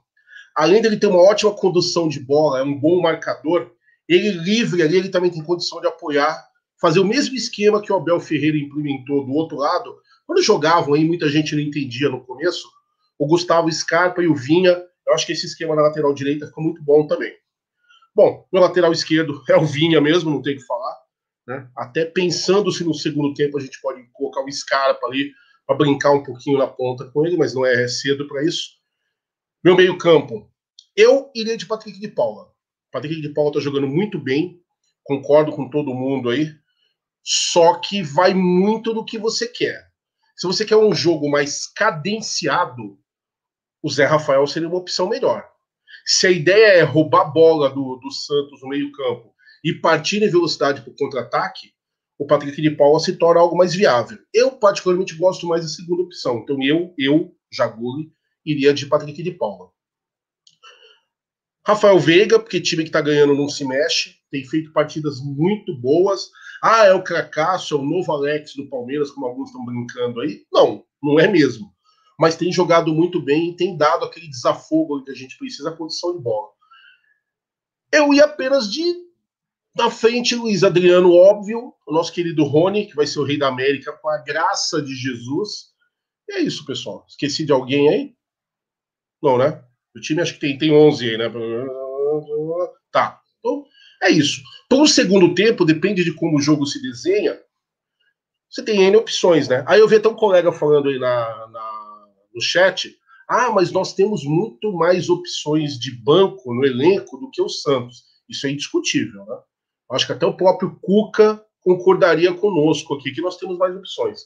além 0.56 0.82
dele 0.82 0.98
ter 0.98 1.08
uma 1.08 1.22
ótima 1.22 1.54
condução 1.54 2.08
de 2.08 2.20
bola, 2.20 2.60
é 2.60 2.64
um 2.64 2.80
bom 2.80 3.02
marcador, 3.02 3.72
ele 4.08 4.32
livre 4.32 4.82
ali, 4.82 4.98
ele 4.98 5.10
também 5.10 5.30
tem 5.30 5.44
condição 5.44 5.82
de 5.82 5.88
apoiar, 5.88 6.48
fazer 6.80 7.00
o 7.00 7.06
mesmo 7.06 7.36
esquema 7.36 7.82
que 7.82 7.92
o 7.92 7.96
Abel 7.96 8.20
Ferreira 8.20 8.58
implementou 8.58 9.26
do 9.26 9.34
outro 9.34 9.58
lado. 9.58 9.96
Quando 10.26 10.42
jogavam 10.42 10.94
aí, 10.94 11.04
muita 11.04 11.28
gente 11.28 11.56
não 11.56 11.62
entendia 11.62 12.10
no 12.10 12.24
começo. 12.24 12.68
O 13.18 13.28
Gustavo 13.28 13.72
Scarpa 13.72 14.22
e 14.22 14.28
o 14.28 14.36
Vinha, 14.36 14.82
eu 15.08 15.14
acho 15.14 15.26
que 15.26 15.34
esse 15.34 15.46
esquema 15.46 15.76
na 15.76 15.82
lateral 15.82 16.14
direita 16.14 16.48
ficou 16.48 16.64
muito 16.64 16.84
bom 16.84 17.08
também. 17.08 17.34
Bom, 18.16 18.46
no 18.52 18.62
lateral 18.62 18.92
esquerdo 18.92 19.42
é 19.50 19.58
o 19.58 19.66
Vinha 19.66 20.00
mesmo, 20.00 20.30
não 20.30 20.42
tem 20.42 20.56
o 20.56 20.58
que 20.58 20.66
falar. 20.66 20.85
Né? 21.48 21.70
Até 21.76 22.06
pensando 22.06 22.72
se 22.72 22.84
no 22.84 22.94
segundo 22.94 23.34
tempo 23.34 23.58
a 23.58 23.62
gente 23.62 23.80
pode 23.80 24.04
colocar 24.12 24.44
o 24.44 24.52
Scarpa 24.52 25.06
ali 25.06 25.32
para 25.66 25.76
brincar 25.76 26.12
um 26.12 26.24
pouquinho 26.24 26.58
na 26.58 26.68
ponta 26.68 27.06
com 27.12 27.26
ele, 27.26 27.38
mas 27.38 27.54
não 27.54 27.66
é 27.66 27.88
cedo 27.88 28.28
para 28.28 28.44
isso. 28.44 28.72
Meu 29.64 29.76
meio-campo. 29.76 30.52
Eu 30.96 31.30
iria 31.36 31.58
de 31.58 31.66
Patrick 31.66 32.00
de 32.00 32.08
Paula. 32.08 32.52
Patrick 32.92 33.22
de 33.22 33.30
Paula 33.30 33.50
está 33.50 33.60
jogando 33.60 33.88
muito 33.88 34.18
bem, 34.18 34.62
concordo 35.04 35.52
com 35.52 35.70
todo 35.70 35.94
mundo 35.94 36.30
aí. 36.30 36.54
Só 37.24 37.80
que 37.80 38.02
vai 38.02 38.34
muito 38.34 38.94
do 38.94 39.04
que 39.04 39.18
você 39.18 39.48
quer. 39.48 39.88
Se 40.38 40.46
você 40.46 40.64
quer 40.64 40.78
um 40.78 40.94
jogo 40.94 41.30
mais 41.30 41.66
cadenciado, 41.68 43.00
o 43.82 43.90
Zé 43.90 44.06
Rafael 44.06 44.46
seria 44.46 44.68
uma 44.68 44.78
opção 44.78 45.10
melhor. 45.10 45.48
Se 46.06 46.28
a 46.28 46.32
ideia 46.32 46.80
é 46.80 46.82
roubar 46.84 47.22
a 47.22 47.26
bola 47.26 47.70
do, 47.70 47.96
do 47.98 48.12
Santos 48.12 48.62
no 48.62 48.70
meio-campo 48.70 49.35
e 49.66 49.74
partir 49.74 50.22
em 50.22 50.30
velocidade 50.30 50.82
para 50.82 50.92
o 50.92 50.96
contra-ataque, 50.96 51.74
o 52.20 52.28
Patrick 52.28 52.62
de 52.62 52.70
Paula 52.70 53.00
se 53.00 53.18
torna 53.18 53.42
algo 53.42 53.58
mais 53.58 53.74
viável. 53.74 54.20
Eu, 54.32 54.52
particularmente, 54.52 55.16
gosto 55.16 55.48
mais 55.48 55.64
da 55.64 55.68
segunda 55.68 56.04
opção. 56.04 56.38
Então, 56.38 56.62
eu, 56.62 56.94
eu 57.00 57.36
Jaguli, 57.52 58.12
iria 58.46 58.72
de 58.76 58.86
Patrick 58.86 59.24
de 59.24 59.32
Paula. 59.32 59.72
Rafael 61.66 62.00
Veiga, 62.00 62.40
porque 62.40 62.62
time 62.62 62.84
que 62.84 62.90
está 62.90 63.02
ganhando 63.02 63.34
não 63.34 63.50
se 63.50 63.66
mexe, 63.66 64.18
tem 64.30 64.46
feito 64.46 64.72
partidas 64.72 65.20
muito 65.20 65.76
boas. 65.82 66.30
Ah, 66.62 66.86
é 66.86 66.94
o 66.94 67.04
cracaço, 67.04 67.74
é 67.74 67.78
o 67.78 67.84
novo 67.84 68.12
Alex 68.12 68.54
do 68.56 68.70
Palmeiras, 68.70 69.10
como 69.10 69.26
alguns 69.26 69.50
estão 69.50 69.66
brincando 69.66 70.22
aí. 70.22 70.46
Não, 70.54 70.86
não 71.02 71.20
é 71.20 71.28
mesmo. 71.28 71.74
Mas 72.20 72.36
tem 72.36 72.52
jogado 72.52 72.94
muito 72.94 73.20
bem 73.20 73.50
e 73.50 73.56
tem 73.56 73.76
dado 73.76 74.06
aquele 74.06 74.30
desafogo 74.30 75.04
que 75.04 75.10
a 75.10 75.16
gente 75.16 75.36
precisa, 75.40 75.72
a 75.72 75.76
condição 75.76 76.16
de 76.16 76.22
bola. 76.22 76.50
Eu 77.92 78.14
ia 78.14 78.26
apenas 78.26 78.72
de 78.72 79.05
na 79.76 79.92
frente, 79.92 80.36
Luiz 80.36 80.64
Adriano, 80.64 81.14
óbvio, 81.14 81.74
o 81.86 81.94
nosso 81.94 82.14
querido 82.14 82.46
Rony, 82.46 82.86
que 82.86 82.96
vai 82.96 83.06
ser 83.06 83.20
o 83.20 83.26
rei 83.26 83.38
da 83.38 83.50
América 83.50 83.92
com 83.92 84.10
a 84.10 84.18
graça 84.20 84.82
de 84.82 84.96
Jesus. 84.96 85.74
E 86.30 86.36
é 86.36 86.40
isso, 86.40 86.66
pessoal. 86.66 87.06
Esqueci 87.10 87.46
de 87.46 87.52
alguém 87.52 87.90
aí? 87.90 88.16
Não, 89.22 89.38
né? 89.38 89.62
O 89.96 90.00
time 90.00 90.22
acho 90.22 90.34
que 90.34 90.40
tem, 90.40 90.58
tem 90.58 90.74
11 90.74 91.10
aí, 91.10 91.18
né? 91.18 91.26
Tá. 92.90 93.20
Então, 93.40 93.66
é 94.02 94.10
isso. 94.10 94.42
Para 94.70 94.78
o 94.78 94.88
segundo 94.88 95.36
tempo, 95.36 95.66
depende 95.66 96.04
de 96.04 96.14
como 96.14 96.38
o 96.38 96.42
jogo 96.42 96.66
se 96.66 96.82
desenha, 96.82 97.38
você 98.50 98.64
tem 98.64 98.82
N 98.84 98.96
opções, 98.96 99.50
né? 99.50 99.66
Aí 99.68 99.82
eu 99.82 99.88
vi 99.88 99.98
até 99.98 100.08
um 100.08 100.16
colega 100.16 100.52
falando 100.54 100.88
aí 100.88 100.98
na, 100.98 101.48
na, 101.48 102.08
no 102.34 102.42
chat, 102.42 102.96
ah, 103.28 103.52
mas 103.52 103.72
nós 103.72 103.94
temos 103.94 104.24
muito 104.24 104.72
mais 104.72 105.10
opções 105.10 105.78
de 105.78 105.92
banco 105.92 106.54
no 106.54 106.64
elenco 106.66 107.18
do 107.18 107.30
que 107.30 107.42
o 107.42 107.50
Santos. 107.50 108.04
Isso 108.30 108.48
é 108.48 108.52
indiscutível, 108.52 109.26
né? 109.26 109.38
Acho 109.92 110.08
que 110.08 110.14
até 110.14 110.26
o 110.26 110.36
próprio 110.36 110.78
Cuca 110.82 111.42
concordaria 111.62 112.34
conosco 112.34 112.96
aqui, 112.96 113.12
que 113.12 113.22
nós 113.22 113.38
temos 113.38 113.58
mais 113.58 113.76
opções. 113.76 114.22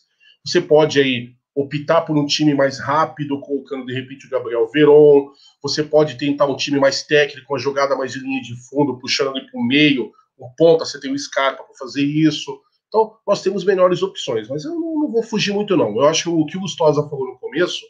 Você 0.45 0.61
pode 0.61 0.99
aí 0.99 1.33
optar 1.55 2.01
por 2.01 2.17
um 2.17 2.25
time 2.25 2.53
mais 2.53 2.79
rápido, 2.79 3.39
colocando 3.39 3.85
de 3.85 3.93
repente 3.93 4.27
o 4.27 4.29
Gabriel 4.29 4.67
Veron. 4.67 5.31
Você 5.61 5.83
pode 5.83 6.17
tentar 6.17 6.45
um 6.45 6.55
time 6.55 6.79
mais 6.79 7.03
técnico, 7.03 7.53
uma 7.53 7.59
jogada 7.59 7.95
mais 7.95 8.13
de 8.13 8.19
linha 8.19 8.41
de 8.41 8.55
fundo, 8.69 8.97
puxando 8.99 9.35
ele 9.35 9.49
para 9.49 9.59
o 9.59 9.65
meio, 9.65 10.11
o 10.37 10.49
ponta, 10.55 10.85
você 10.85 10.99
tem 10.99 11.11
o 11.11 11.19
Scarpa 11.19 11.63
para 11.63 11.75
fazer 11.75 12.03
isso. 12.03 12.59
Então, 12.87 13.17
nós 13.27 13.41
temos 13.41 13.63
melhores 13.63 14.01
opções, 14.01 14.47
mas 14.47 14.63
eu 14.63 14.71
não, 14.71 15.01
não, 15.01 15.11
vou 15.11 15.23
fugir 15.23 15.53
muito, 15.53 15.75
não. 15.75 15.89
Eu 15.95 16.05
acho 16.05 16.23
que 16.23 16.29
o 16.29 16.45
que 16.45 16.57
o 16.57 16.61
Gustosa 16.61 17.07
falou 17.09 17.27
no 17.27 17.37
começo 17.37 17.85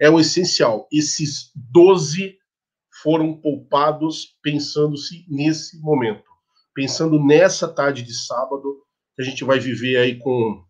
é 0.00 0.10
o 0.10 0.18
essencial. 0.18 0.88
Esses 0.92 1.52
12 1.54 2.36
foram 3.02 3.34
poupados 3.34 4.36
pensando-se 4.42 5.24
nesse 5.28 5.80
momento 5.80 6.33
pensando 6.74 7.24
nessa 7.24 7.68
tarde 7.68 8.02
de 8.02 8.12
sábado, 8.12 8.82
que 9.14 9.22
a 9.22 9.24
gente 9.24 9.44
vai 9.44 9.58
viver 9.58 9.96
aí 9.96 10.18
com, 10.18 10.62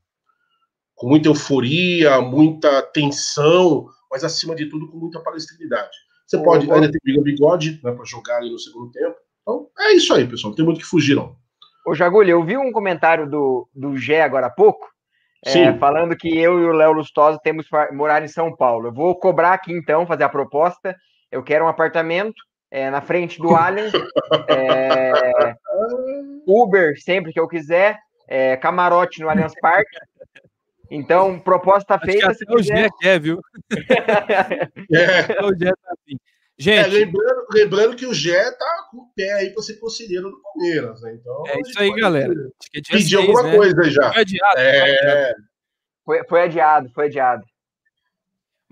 com 0.95 1.09
muita 1.09 1.29
euforia, 1.29 2.21
muita 2.21 2.83
tensão, 2.83 3.87
mas 4.11 4.23
acima 4.23 4.55
de 4.55 4.67
tudo 4.67 4.91
com 4.91 4.99
muita 4.99 5.21
palestrinidade. 5.21 5.97
Você 6.27 6.39
pode 6.43 6.71
ainda 6.71 6.91
ter 6.91 6.99
William 7.07 7.23
Bigode 7.23 7.81
né, 7.83 7.93
para 7.93 8.05
jogar 8.05 8.39
ali 8.39 8.51
no 8.51 8.59
segundo 8.59 8.91
tempo. 8.91 9.17
Então, 9.43 9.69
é 9.79 9.93
isso 9.93 10.13
aí, 10.15 10.27
pessoal. 10.27 10.51
Não 10.51 10.57
tem 10.57 10.65
muito 10.65 10.81
que 10.81 10.87
fugir, 10.87 11.15
não. 11.15 11.37
Ô, 11.87 11.95
Jagulho, 11.95 12.31
eu 12.31 12.45
vi 12.45 12.57
um 12.57 12.73
comentário 12.73 13.29
do, 13.29 13.69
do 13.75 13.97
Gé 13.97 14.23
agora 14.23 14.47
há 14.47 14.51
pouco, 14.51 14.89
é, 15.45 15.75
falando 15.75 16.17
que 16.17 16.29
eu 16.29 16.59
e 16.59 16.65
o 16.65 16.73
Léo 16.73 16.93
Lustosa 16.93 17.39
temos 17.43 17.69
que 17.69 17.93
morar 17.93 18.23
em 18.23 18.29
São 18.29 18.57
Paulo. 18.57 18.89
Eu 18.89 18.93
vou 18.93 19.15
cobrar 19.19 19.53
aqui, 19.53 19.73
então, 19.73 20.07
fazer 20.07 20.25
a 20.25 20.29
proposta. 20.29 20.97
Eu 21.31 21.43
quero 21.43 21.67
um 21.67 21.69
apartamento 21.69 22.43
é, 22.75 22.91
na 22.91 23.01
frente 23.01 23.41
do 23.41 23.55
Allianz, 23.55 23.93
é, 24.49 25.55
Uber 26.45 27.01
sempre 27.01 27.33
que 27.33 27.39
eu 27.39 27.47
quiser, 27.47 28.01
é, 28.27 28.57
camarote 28.57 29.21
no 29.21 29.31
Allianz 29.31 29.53
Parque. 29.61 29.97
Então, 30.91 31.39
proposta 31.39 31.97
feita. 32.01 32.31
Acho 32.31 32.41
que 32.41 32.45
até 32.45 32.55
o 32.55 32.63
Gé 32.63 32.89
quer, 33.01 33.21
viu? 33.21 33.41
é. 34.93 35.45
O 35.45 35.57
Gé 35.57 35.71
tá 35.71 35.93
assim. 35.93 36.19
Gente, 36.59 36.85
é, 36.85 36.87
lembrando, 36.89 37.47
lembrando, 37.53 37.97
que 37.97 38.07
o 38.07 38.15
Gé 38.15 38.51
tá 38.51 38.89
com 38.91 38.99
o 38.99 39.09
pé 39.15 39.33
aí 39.35 39.51
para 39.51 39.63
ser 39.63 39.75
conselheiro 39.79 40.31
do 40.31 40.43
Palmeiras, 40.43 41.01
né? 41.03 41.15
Então, 41.15 41.45
é 41.47 41.61
isso 41.61 41.81
aí, 41.81 41.95
galera. 41.95 42.33
Acho 42.33 42.71
que 42.73 42.79
é 42.79 42.83
pedir 42.83 43.17
alguma 43.17 43.43
né? 43.45 43.57
coisa 43.57 43.85
já. 43.85 44.13
Foi 44.13 44.23
adiado. 44.23 44.59
É... 44.59 45.35
Foi, 46.05 46.25
foi 46.29 46.43
adiado, 46.43 46.91
foi 46.93 47.07
adiado. 47.07 47.45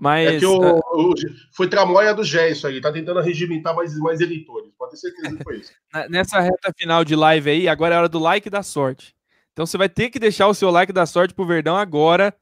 Mas, 0.03 0.27
é 0.27 0.39
que 0.39 0.45
o, 0.45 0.59
uh... 0.59 0.81
o, 0.93 1.13
foi 1.53 1.69
tramóia 1.69 2.13
do 2.13 2.25
Gé 2.25 2.51
isso 2.51 2.67
aí, 2.67 2.81
tá 2.81 2.91
tentando 2.91 3.21
regimentar 3.21 3.73
mais, 3.73 3.97
mais 3.99 4.19
eleitores. 4.19 4.69
Pode 4.77 4.91
ter 4.91 4.97
certeza 4.97 5.37
que 5.37 5.43
foi 5.43 5.57
isso. 5.59 5.71
Nessa 6.09 6.41
reta 6.41 6.73
final 6.77 7.05
de 7.05 7.15
live 7.15 7.49
aí, 7.49 7.69
agora 7.69 7.95
é 7.95 7.97
hora 7.99 8.09
do 8.09 8.19
like 8.19 8.49
da 8.49 8.61
sorte. 8.61 9.15
Então 9.53 9.65
você 9.65 9.77
vai 9.77 9.87
ter 9.87 10.09
que 10.09 10.19
deixar 10.19 10.47
o 10.47 10.53
seu 10.53 10.69
like 10.69 10.91
da 10.91 11.05
sorte 11.05 11.33
pro 11.33 11.45
Verdão 11.45 11.77
agora 11.77 12.35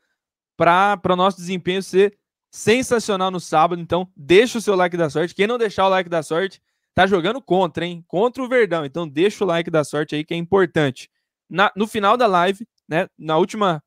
para 0.57 0.99
o 1.07 1.15
nosso 1.15 1.37
desempenho 1.37 1.83
ser 1.83 2.17
sensacional 2.49 3.29
no 3.29 3.39
sábado. 3.39 3.79
Então 3.79 4.09
deixa 4.17 4.57
o 4.57 4.61
seu 4.61 4.75
like 4.75 4.97
da 4.97 5.09
sorte. 5.09 5.35
Quem 5.35 5.45
não 5.45 5.59
deixar 5.59 5.85
o 5.85 5.89
like 5.89 6.09
da 6.09 6.23
sorte 6.23 6.59
tá 6.95 7.05
jogando 7.05 7.39
contra, 7.39 7.85
hein? 7.85 8.03
Contra 8.07 8.41
o 8.41 8.49
Verdão. 8.49 8.85
Então 8.85 9.07
deixa 9.07 9.43
o 9.43 9.47
like 9.47 9.69
da 9.69 9.83
sorte 9.83 10.15
aí 10.15 10.23
que 10.23 10.33
é 10.33 10.37
importante. 10.37 11.11
Na, 11.47 11.71
no 11.75 11.85
final 11.85 12.17
da 12.17 12.25
live, 12.25 12.67
né? 12.89 13.07
Na 13.19 13.37
última 13.37 13.83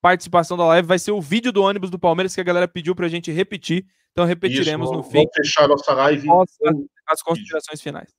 participação 0.00 0.56
da 0.56 0.64
live 0.66 0.88
vai 0.88 0.98
ser 0.98 1.12
o 1.12 1.20
vídeo 1.20 1.52
do 1.52 1.62
ônibus 1.62 1.90
do 1.90 1.98
Palmeiras 1.98 2.34
que 2.34 2.40
a 2.40 2.44
galera 2.44 2.66
pediu 2.66 2.94
pra 2.94 3.08
gente 3.08 3.30
repetir. 3.30 3.86
Então 4.12 4.24
repetiremos 4.24 4.88
Isso, 4.88 4.96
no 4.96 5.02
fim. 5.02 5.18
Vamos 5.18 5.30
fechar 5.36 5.68
nossa 5.68 5.92
live. 5.94 6.28
As 7.06 7.22
considerações 7.22 7.80
finais. 7.80 8.10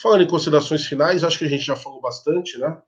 Falando 0.00 0.22
em 0.22 0.28
considerações 0.28 0.86
finais, 0.86 1.24
acho 1.24 1.38
que 1.38 1.44
a 1.44 1.48
gente 1.48 1.64
já 1.64 1.74
falou 1.74 2.00
bastante, 2.00 2.58
né? 2.58 2.80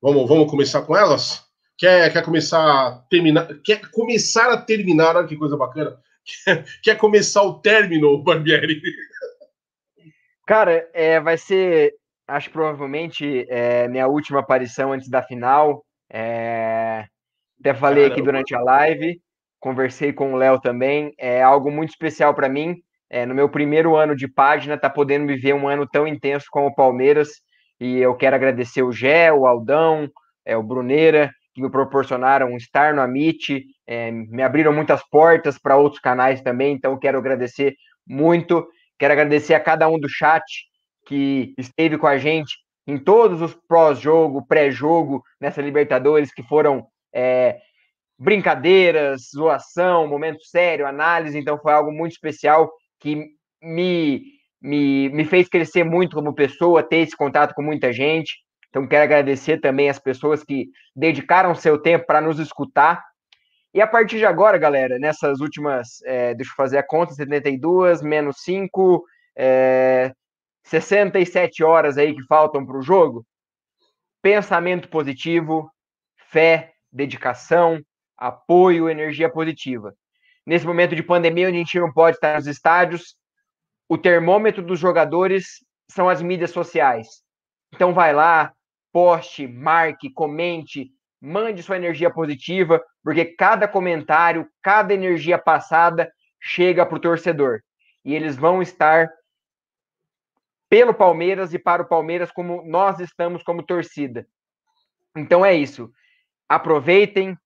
Vamos, 0.00 0.28
vamos 0.28 0.50
começar 0.50 0.82
com 0.82 0.96
elas? 0.96 1.44
Quer, 1.78 2.12
quer 2.12 2.22
começar 2.22 2.60
a 2.60 2.98
terminar? 3.10 3.48
Quer 3.62 3.90
começar 3.90 4.52
a 4.52 4.60
terminar? 4.60 5.16
Olha 5.16 5.26
que 5.26 5.36
coisa 5.36 5.56
bacana. 5.56 5.98
Quer, 6.44 6.64
quer 6.82 6.96
começar 6.96 7.42
o 7.42 7.60
término, 7.60 8.22
Barbieri? 8.22 8.80
Cara, 10.46 10.88
é, 10.92 11.20
vai 11.20 11.38
ser, 11.38 11.94
acho 12.26 12.50
provavelmente, 12.50 13.46
é, 13.48 13.86
minha 13.88 14.08
última 14.08 14.40
aparição 14.40 14.92
antes 14.92 15.08
da 15.08 15.22
final. 15.22 15.85
É, 16.18 17.04
até 17.60 17.74
falei 17.74 18.04
Caramba. 18.04 18.14
aqui 18.14 18.22
durante 18.22 18.54
a 18.54 18.60
live, 18.60 19.20
conversei 19.60 20.14
com 20.14 20.32
o 20.32 20.36
Léo 20.36 20.58
também. 20.58 21.12
É 21.18 21.42
algo 21.42 21.70
muito 21.70 21.90
especial 21.90 22.34
para 22.34 22.48
mim 22.48 22.76
é, 23.10 23.26
no 23.26 23.34
meu 23.34 23.50
primeiro 23.50 23.94
ano 23.94 24.16
de 24.16 24.26
página, 24.26 24.78
tá 24.78 24.88
podendo 24.88 25.26
viver 25.26 25.54
um 25.54 25.68
ano 25.68 25.86
tão 25.86 26.06
intenso 26.06 26.46
como 26.50 26.68
o 26.68 26.74
Palmeiras. 26.74 27.28
E 27.78 27.98
eu 27.98 28.14
quero 28.14 28.34
agradecer 28.34 28.82
o 28.82 28.90
Gé, 28.90 29.30
o 29.30 29.46
Aldão, 29.46 30.08
é, 30.42 30.56
o 30.56 30.62
Bruneira, 30.62 31.30
que 31.54 31.60
me 31.60 31.70
proporcionaram 31.70 32.56
estar 32.56 32.94
no 32.94 33.02
Amit, 33.02 33.62
é, 33.86 34.10
me 34.10 34.42
abriram 34.42 34.72
muitas 34.72 35.06
portas 35.10 35.58
para 35.58 35.76
outros 35.76 36.00
canais 36.00 36.40
também, 36.40 36.74
então 36.74 36.98
quero 36.98 37.18
agradecer 37.18 37.74
muito. 38.06 38.66
Quero 38.98 39.12
agradecer 39.12 39.52
a 39.52 39.60
cada 39.60 39.86
um 39.86 39.98
do 39.98 40.08
chat 40.08 40.42
que 41.06 41.54
esteve 41.58 41.98
com 41.98 42.06
a 42.06 42.16
gente 42.16 42.65
em 42.86 42.98
todos 42.98 43.42
os 43.42 43.54
pós-jogo, 43.68 44.46
pré-jogo, 44.46 45.22
nessa 45.40 45.60
Libertadores, 45.60 46.32
que 46.32 46.42
foram 46.42 46.86
é, 47.12 47.58
brincadeiras, 48.18 49.30
zoação, 49.34 50.06
momento 50.06 50.44
sério, 50.44 50.86
análise, 50.86 51.38
então 51.38 51.58
foi 51.58 51.72
algo 51.72 51.90
muito 51.90 52.12
especial 52.12 52.70
que 53.00 53.26
me, 53.62 54.22
me, 54.60 55.08
me 55.10 55.24
fez 55.24 55.48
crescer 55.48 55.84
muito 55.84 56.16
como 56.16 56.34
pessoa, 56.34 56.82
ter 56.82 56.98
esse 56.98 57.16
contato 57.16 57.54
com 57.54 57.62
muita 57.62 57.92
gente. 57.92 58.34
Então, 58.70 58.86
quero 58.86 59.04
agradecer 59.04 59.58
também 59.58 59.88
as 59.88 59.98
pessoas 59.98 60.44
que 60.44 60.68
dedicaram 60.94 61.54
seu 61.54 61.78
tempo 61.78 62.06
para 62.06 62.20
nos 62.20 62.38
escutar. 62.38 63.02
E 63.72 63.80
a 63.80 63.86
partir 63.86 64.18
de 64.18 64.26
agora, 64.26 64.58
galera, 64.58 64.98
nessas 64.98 65.40
últimas, 65.40 66.02
é, 66.04 66.34
deixa 66.34 66.52
eu 66.52 66.56
fazer 66.56 66.78
a 66.78 66.86
conta, 66.86 67.14
72 67.14 68.02
menos 68.02 68.36
5, 68.42 69.04
é, 69.36 70.12
67 70.66 71.64
horas 71.64 71.98
aí 71.98 72.14
que 72.14 72.24
faltam 72.26 72.64
para 72.64 72.78
o 72.78 72.82
jogo, 72.82 73.26
pensamento 74.22 74.88
positivo, 74.88 75.70
fé, 76.30 76.72
dedicação, 76.92 77.80
apoio, 78.16 78.88
energia 78.88 79.30
positiva 79.30 79.94
nesse 80.46 80.64
momento 80.64 80.94
de 80.94 81.02
pandemia, 81.02 81.48
onde 81.48 81.56
a 81.56 81.58
gente 81.58 81.80
não 81.80 81.92
pode 81.92 82.16
estar 82.16 82.36
nos 82.36 82.46
estádios, 82.46 83.16
o 83.88 83.98
termômetro 83.98 84.62
dos 84.62 84.78
jogadores 84.78 85.64
são 85.90 86.08
as 86.08 86.22
mídias 86.22 86.52
sociais. 86.52 87.22
Então 87.74 87.92
vai 87.92 88.12
lá, 88.12 88.52
poste, 88.92 89.46
marque, 89.46 90.10
comente, 90.10 90.90
mande 91.20 91.62
sua 91.62 91.76
energia 91.76 92.10
positiva, 92.10 92.82
porque 93.02 93.24
cada 93.24 93.66
comentário, 93.66 94.48
cada 94.62 94.94
energia 94.94 95.36
passada 95.36 96.10
chega 96.40 96.86
para 96.86 96.96
o 96.96 97.00
torcedor. 97.00 97.60
E 98.04 98.14
eles 98.14 98.36
vão 98.36 98.62
estar 98.62 99.08
pelo 100.68 100.94
Palmeiras 100.94 101.54
e 101.54 101.58
para 101.58 101.82
o 101.82 101.88
Palmeiras 101.88 102.30
como 102.30 102.62
nós 102.64 103.00
estamos 103.00 103.42
como 103.42 103.62
torcida. 103.62 104.26
Então 105.16 105.44
é 105.44 105.54
isso. 105.54 105.90
Aproveitem, 106.48 107.36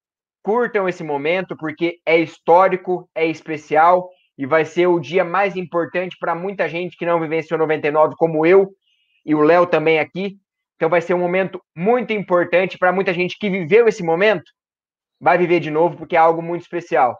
curtam 0.43 0.89
esse 0.89 1.05
momento, 1.05 1.57
porque 1.57 2.01
é 2.05 2.19
histórico, 2.19 3.09
é 3.15 3.27
especial 3.27 4.11
e 4.37 4.47
vai 4.47 4.65
ser 4.65 4.87
o 4.87 4.99
dia 4.99 5.25
mais 5.25 5.55
importante 5.57 6.17
para 6.19 6.35
muita 6.35 6.69
gente 6.69 6.97
que 6.97 7.05
não 7.05 7.21
vivenciou 7.21 7.59
99, 7.59 8.15
como 8.17 8.47
eu 8.47 8.71
e 9.25 9.35
o 9.35 9.43
Léo 9.43 9.67
também 9.67 9.99
aqui. 9.99 10.39
Então 10.77 10.89
vai 10.89 11.03
ser 11.03 11.13
um 11.13 11.19
momento 11.19 11.63
muito 11.77 12.13
importante 12.13 12.79
para 12.79 12.91
muita 12.91 13.13
gente 13.13 13.39
que 13.39 13.51
viveu 13.51 13.87
esse 13.87 14.03
momento, 14.03 14.51
vai 15.21 15.37
viver 15.37 15.61
de 15.61 15.71
novo, 15.71 15.97
porque 15.97 16.17
é 16.17 16.19
algo 16.19 16.41
muito 16.41 16.63
especial. 16.63 17.19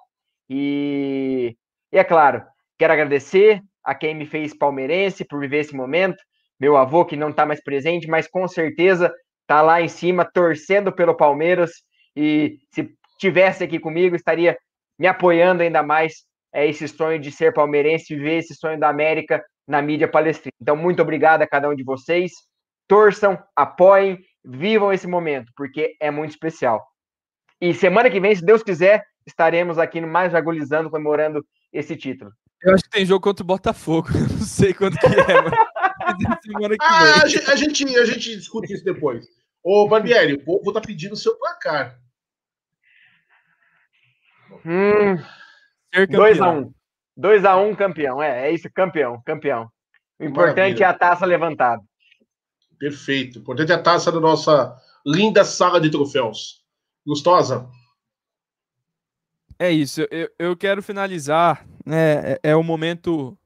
E, 0.49 1.55
e 1.93 1.99
é 1.99 2.03
claro, 2.03 2.43
quero 2.79 2.95
agradecer 2.95 3.63
a 3.85 3.95
quem 3.95 4.15
me 4.15 4.27
fez 4.27 4.57
palmeirense 4.57 5.25
por 5.25 5.41
viver 5.41 5.61
esse 5.61 5.75
momento, 5.75 6.23
meu 6.59 6.77
avô 6.77 7.05
que 7.05 7.17
não 7.17 7.31
está 7.31 7.47
mais 7.47 7.63
presente, 7.63 8.07
mas 8.07 8.29
com 8.29 8.47
certeza 8.47 9.13
está 9.43 9.63
lá 9.63 9.81
em 9.81 9.89
cima 9.89 10.25
torcendo 10.25 10.93
pelo 10.93 11.17
Palmeiras 11.17 11.73
e 12.15 12.59
se 12.71 12.93
tivesse 13.19 13.65
aqui 13.65 13.79
comigo, 13.79 14.15
estaria 14.15 14.57
me 14.99 15.07
apoiando 15.07 15.63
ainda 15.63 15.83
mais 15.83 16.25
é, 16.53 16.67
esse 16.67 16.87
sonho 16.89 17.19
de 17.19 17.31
ser 17.31 17.53
palmeirense, 17.53 18.15
viver 18.15 18.39
esse 18.39 18.55
sonho 18.55 18.79
da 18.79 18.89
América 18.89 19.43
na 19.67 19.81
mídia 19.81 20.09
palestrina. 20.09 20.53
Então, 20.61 20.77
muito 20.77 21.01
obrigado 21.01 21.43
a 21.43 21.47
cada 21.47 21.69
um 21.69 21.75
de 21.75 21.85
vocês. 21.85 22.33
Torçam, 22.89 23.39
apoiem, 23.55 24.19
vivam 24.45 24.93
esse 24.93 25.07
momento, 25.07 25.53
porque 25.57 25.95
é 26.01 26.11
muito 26.11 26.31
especial. 26.31 26.85
E 27.61 27.73
semana 27.73 28.11
que 28.11 28.21
vem, 28.21 28.35
se 28.35 28.45
Deus 28.45 28.63
quiser, 28.63 29.05
estaremos 29.27 29.79
aqui 29.79 30.01
no 30.01 30.09
Mais 30.09 30.35
Agulizando, 30.35 30.91
comemorando 30.91 31.45
esse 31.73 31.97
título. 31.97 32.33
Eu 32.63 32.75
acho 32.75 32.85
que 32.85 32.91
tem 32.91 33.07
jogo 33.07 33.23
contra 33.23 33.43
o 33.43 33.47
Botafogo. 33.47 34.09
não 34.39 34.47
sei 34.47 34.75
quanto 34.75 34.99
que 34.99 35.07
é, 35.07 35.43
mas... 35.43 36.41
semana 36.43 36.77
que 36.77 36.85
ah, 36.85 37.05
vem. 37.05 37.23
A 37.23 37.57
gente, 37.57 37.97
a 37.97 38.05
gente 38.05 38.37
discute 38.37 38.73
isso 38.73 38.85
depois. 38.85 39.27
Ô, 39.63 39.89
Barbieri, 39.89 40.35
o 40.35 40.45
povo 40.45 40.73
tá 40.73 40.81
pedindo 40.81 41.13
o 41.13 41.17
seu 41.17 41.37
placar. 41.37 41.99
Hum, 44.65 45.17
2x1. 45.95 46.73
2x1 47.19 47.71
um, 47.71 47.75
campeão. 47.75 48.23
É, 48.23 48.49
é 48.49 48.53
isso, 48.53 48.71
campeão, 48.73 49.21
campeão. 49.25 49.71
O 50.19 50.25
importante 50.25 50.57
Maravilha. 50.57 50.85
é 50.85 50.89
a 50.89 50.95
taça 50.95 51.27
levantada. 51.27 51.83
Perfeito. 52.79 53.37
O 53.39 53.43
importante 53.43 53.73
é 53.73 53.75
a 53.75 53.83
taça 53.83 54.11
da 54.11 54.21
nossa 54.21 54.77
linda 55.05 55.45
sala 55.45 55.81
de 55.81 55.91
troféus. 55.91 56.63
Gustosa? 57.07 57.69
É 59.59 59.71
isso. 59.71 60.07
Eu, 60.11 60.31
eu 60.39 60.57
quero 60.57 60.83
finalizar. 60.83 61.67
É, 61.91 62.39
é 62.43 62.57
um 62.57 62.63
momento 62.63 63.37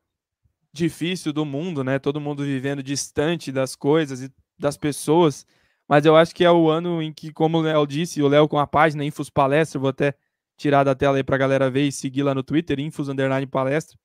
difícil 0.72 1.32
do 1.32 1.44
mundo, 1.44 1.84
né? 1.84 1.98
Todo 1.98 2.20
mundo 2.20 2.42
vivendo 2.42 2.82
distante 2.82 3.52
das 3.52 3.76
coisas 3.76 4.22
e 4.22 4.32
das 4.58 4.76
pessoas. 4.76 5.46
Mas 5.88 6.04
eu 6.04 6.16
acho 6.16 6.34
que 6.34 6.44
é 6.44 6.50
o 6.50 6.68
ano 6.68 7.02
em 7.02 7.12
que, 7.12 7.32
como 7.32 7.58
o 7.58 7.62
Léo 7.62 7.86
disse, 7.86 8.22
o 8.22 8.28
Léo 8.28 8.48
com 8.48 8.58
a 8.58 8.66
página 8.66 9.04
Infos 9.04 9.30
Palestra, 9.30 9.78
vou 9.78 9.90
até 9.90 10.14
tirar 10.56 10.84
da 10.84 10.94
tela 10.94 11.16
aí 11.16 11.24
pra 11.24 11.36
galera 11.36 11.70
ver 11.70 11.86
e 11.86 11.92
seguir 11.92 12.22
lá 12.22 12.34
no 12.34 12.42
Twitter, 12.42 12.80
Infos 12.80 13.08
Underline 13.08 13.46
Palestra. 13.46 13.98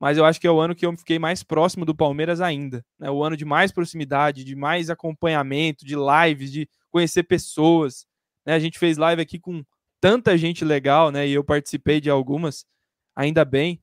Mas 0.00 0.18
eu 0.18 0.24
acho 0.24 0.40
que 0.40 0.46
é 0.46 0.50
o 0.50 0.60
ano 0.60 0.74
que 0.74 0.84
eu 0.84 0.96
fiquei 0.96 1.18
mais 1.18 1.44
próximo 1.44 1.84
do 1.84 1.94
Palmeiras 1.94 2.40
ainda. 2.40 2.84
Né? 2.98 3.08
O 3.10 3.22
ano 3.22 3.36
de 3.36 3.44
mais 3.44 3.70
proximidade, 3.70 4.44
de 4.44 4.56
mais 4.56 4.90
acompanhamento, 4.90 5.86
de 5.86 5.94
lives, 5.94 6.50
de 6.50 6.68
conhecer 6.90 7.22
pessoas. 7.22 8.04
Né? 8.44 8.54
A 8.54 8.58
gente 8.58 8.78
fez 8.78 8.96
live 8.96 9.22
aqui 9.22 9.38
com 9.38 9.64
tanta 10.00 10.36
gente 10.36 10.64
legal, 10.64 11.12
né? 11.12 11.28
E 11.28 11.32
eu 11.32 11.44
participei 11.44 12.00
de 12.00 12.10
algumas, 12.10 12.66
ainda 13.14 13.44
bem. 13.44 13.82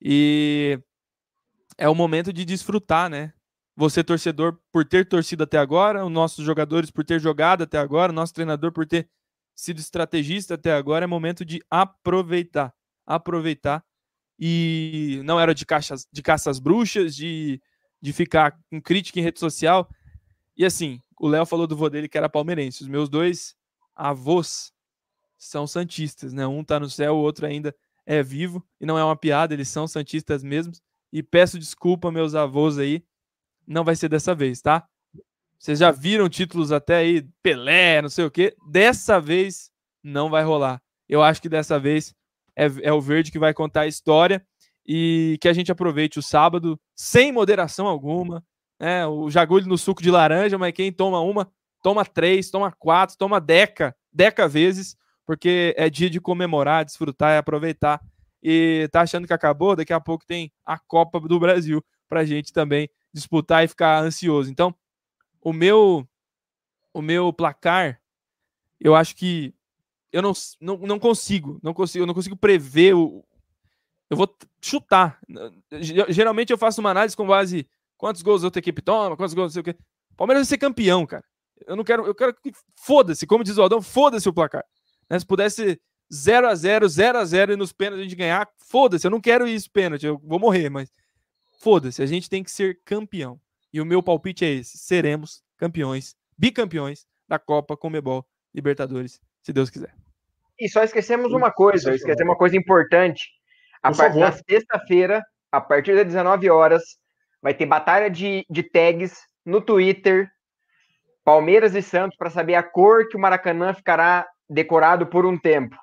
E 0.00 0.78
é 1.78 1.88
o 1.88 1.94
momento 1.94 2.32
de 2.32 2.44
desfrutar, 2.44 3.08
né? 3.08 3.32
Você, 3.76 4.02
torcedor, 4.02 4.58
por 4.72 4.84
ter 4.84 5.06
torcido 5.06 5.44
até 5.44 5.58
agora, 5.58 6.04
os 6.04 6.10
nossos 6.10 6.44
jogadores 6.44 6.90
por 6.90 7.04
ter 7.04 7.20
jogado 7.20 7.62
até 7.62 7.78
agora, 7.78 8.10
o 8.10 8.14
nosso 8.14 8.32
treinador 8.32 8.72
por 8.72 8.86
ter 8.86 9.08
sido 9.54 9.78
estrategista 9.78 10.54
até 10.54 10.72
agora, 10.72 11.04
é 11.04 11.06
momento 11.06 11.44
de 11.44 11.60
aproveitar. 11.70 12.74
Aproveitar. 13.04 13.84
E 14.38 15.20
não 15.24 15.38
era 15.38 15.54
de, 15.54 15.64
caixas, 15.66 16.06
de 16.10 16.22
caças 16.22 16.58
bruxas, 16.58 17.14
de, 17.14 17.60
de 18.00 18.12
ficar 18.12 18.58
com 18.70 18.80
crítica 18.80 19.20
em 19.20 19.22
rede 19.22 19.40
social. 19.40 19.88
E 20.56 20.64
assim, 20.64 21.00
o 21.18 21.28
Léo 21.28 21.44
falou 21.44 21.66
do 21.66 21.76
vô 21.76 21.90
dele 21.90 22.08
que 22.08 22.16
era 22.16 22.28
palmeirense. 22.28 22.82
Os 22.82 22.88
meus 22.88 23.08
dois 23.08 23.54
avós 23.94 24.72
são 25.38 25.66
santistas, 25.66 26.32
né? 26.32 26.46
Um 26.46 26.64
tá 26.64 26.80
no 26.80 26.88
céu, 26.88 27.14
o 27.14 27.18
outro 27.18 27.46
ainda 27.46 27.74
é 28.06 28.22
vivo 28.22 28.64
e 28.80 28.86
não 28.86 28.96
é 28.96 29.04
uma 29.04 29.16
piada, 29.16 29.52
eles 29.52 29.68
são 29.68 29.86
santistas 29.86 30.42
mesmos. 30.42 30.80
E 31.12 31.22
peço 31.22 31.58
desculpa, 31.58 32.10
meus 32.10 32.34
avós 32.34 32.78
aí, 32.78 33.04
não 33.66 33.84
vai 33.84 33.96
ser 33.96 34.08
dessa 34.08 34.34
vez, 34.34 34.62
tá? 34.62 34.86
Vocês 35.58 35.78
já 35.78 35.90
viram 35.90 36.28
títulos 36.28 36.70
até 36.70 36.96
aí, 36.96 37.26
Pelé, 37.42 38.00
não 38.00 38.08
sei 38.08 38.24
o 38.24 38.30
quê. 38.30 38.54
Dessa 38.70 39.20
vez 39.20 39.70
não 40.02 40.30
vai 40.30 40.44
rolar. 40.44 40.80
Eu 41.08 41.22
acho 41.22 41.40
que 41.42 41.48
dessa 41.48 41.78
vez 41.78 42.14
é, 42.54 42.66
é 42.82 42.92
o 42.92 43.00
Verde 43.00 43.32
que 43.32 43.38
vai 43.38 43.52
contar 43.52 43.82
a 43.82 43.86
história 43.86 44.46
e 44.86 45.36
que 45.40 45.48
a 45.48 45.52
gente 45.52 45.72
aproveite 45.72 46.18
o 46.18 46.22
sábado 46.22 46.78
sem 46.94 47.32
moderação 47.32 47.86
alguma. 47.86 48.44
Né? 48.78 49.06
O 49.06 49.30
Jagulho 49.30 49.66
no 49.66 49.78
suco 49.78 50.02
de 50.02 50.10
laranja, 50.10 50.58
mas 50.58 50.72
quem 50.72 50.92
toma 50.92 51.20
uma, 51.20 51.50
toma 51.82 52.04
três, 52.04 52.50
toma 52.50 52.70
quatro, 52.70 53.16
toma 53.16 53.40
deca, 53.40 53.96
deca 54.12 54.46
vezes, 54.46 54.96
porque 55.26 55.74
é 55.76 55.90
dia 55.90 56.08
de 56.08 56.20
comemorar, 56.20 56.84
desfrutar 56.84 57.34
e 57.34 57.38
aproveitar. 57.38 58.00
E 58.42 58.88
tá 58.92 59.00
achando 59.00 59.26
que 59.26 59.32
acabou? 59.32 59.74
Daqui 59.74 59.92
a 59.92 60.00
pouco 60.00 60.24
tem 60.24 60.52
a 60.64 60.78
Copa 60.78 61.18
do 61.20 61.40
Brasil 61.40 61.84
pra 62.08 62.24
gente 62.24 62.52
também 62.52 62.88
disputar 63.12 63.64
e 63.64 63.68
ficar 63.68 64.02
ansioso. 64.02 64.50
Então, 64.50 64.74
o 65.42 65.52
meu 65.52 66.08
o 66.94 67.02
meu 67.02 67.30
placar, 67.30 68.00
eu 68.80 68.94
acho 68.94 69.14
que 69.16 69.52
eu 70.10 70.22
não, 70.22 70.32
não, 70.60 70.78
não 70.78 70.98
consigo, 70.98 71.58
não 71.62 71.74
consigo, 71.74 72.02
eu 72.04 72.06
não 72.06 72.14
consigo 72.14 72.36
prever 72.36 72.94
o 72.94 73.22
eu 74.08 74.16
vou 74.16 74.32
chutar. 74.62 75.18
Geralmente 76.08 76.52
eu 76.52 76.58
faço 76.58 76.80
uma 76.80 76.90
análise 76.90 77.16
com 77.16 77.26
base 77.26 77.68
quantos 77.96 78.22
gols 78.22 78.44
outra 78.44 78.60
equipe 78.60 78.80
toma, 78.80 79.16
quantos 79.16 79.34
gols 79.34 79.48
não 79.48 79.52
sei 79.52 79.60
o 79.60 79.64
quê. 79.64 79.76
Palmeiras 80.16 80.46
vai 80.46 80.48
ser 80.48 80.58
campeão, 80.58 81.04
cara. 81.04 81.24
Eu 81.66 81.74
não 81.74 81.84
quero, 81.84 82.06
eu 82.06 82.14
quero 82.14 82.34
que 82.34 82.52
foda-se, 82.76 83.26
como 83.26 83.42
diz 83.42 83.56
o 83.58 83.62
Aldão, 83.62 83.82
foda-se 83.82 84.28
o 84.28 84.32
placar. 84.32 84.64
Né? 85.08 85.18
Se 85.18 85.26
pudesse 85.26 85.80
0 86.12 86.48
a 86.48 86.54
0 86.54 86.88
0 86.88 87.18
a 87.18 87.24
0 87.24 87.52
e 87.52 87.56
nos 87.56 87.72
pênaltis 87.72 88.00
a 88.00 88.02
gente 88.04 88.16
ganhar, 88.16 88.48
foda-se, 88.56 89.06
eu 89.06 89.10
não 89.10 89.20
quero 89.20 89.46
isso 89.46 89.70
pênalti, 89.70 90.06
eu 90.06 90.20
vou 90.22 90.38
morrer, 90.38 90.68
mas 90.68 90.92
foda-se, 91.60 92.02
a 92.02 92.06
gente 92.06 92.28
tem 92.28 92.42
que 92.42 92.50
ser 92.50 92.80
campeão. 92.84 93.40
E 93.72 93.80
o 93.80 93.86
meu 93.86 94.02
palpite 94.02 94.44
é 94.44 94.50
esse: 94.50 94.78
seremos 94.78 95.42
campeões, 95.56 96.16
bicampeões 96.38 97.06
da 97.28 97.38
Copa 97.38 97.76
Comebol 97.76 98.24
Libertadores, 98.54 99.20
se 99.42 99.52
Deus 99.52 99.68
quiser. 99.68 99.94
E 100.58 100.68
só 100.68 100.82
esquecemos 100.82 101.32
uma 101.32 101.50
coisa, 101.50 101.94
esquecemos 101.94 102.32
uma 102.32 102.38
coisa 102.38 102.56
importante. 102.56 103.28
A 103.82 103.92
partir 103.92 104.18
da 104.18 104.32
sexta-feira, 104.32 105.22
a 105.52 105.60
partir 105.60 105.94
das 105.94 106.06
19 106.06 106.48
horas, 106.48 106.82
vai 107.42 107.52
ter 107.52 107.66
batalha 107.66 108.10
de, 108.10 108.44
de 108.48 108.62
tags 108.62 109.18
no 109.44 109.60
Twitter, 109.60 110.28
Palmeiras 111.22 111.74
e 111.74 111.82
Santos, 111.82 112.16
para 112.16 112.30
saber 112.30 112.54
a 112.54 112.62
cor 112.62 113.06
que 113.08 113.16
o 113.16 113.20
Maracanã 113.20 113.74
ficará 113.74 114.26
decorado 114.48 115.06
por 115.06 115.26
um 115.26 115.38
tempo. 115.38 115.76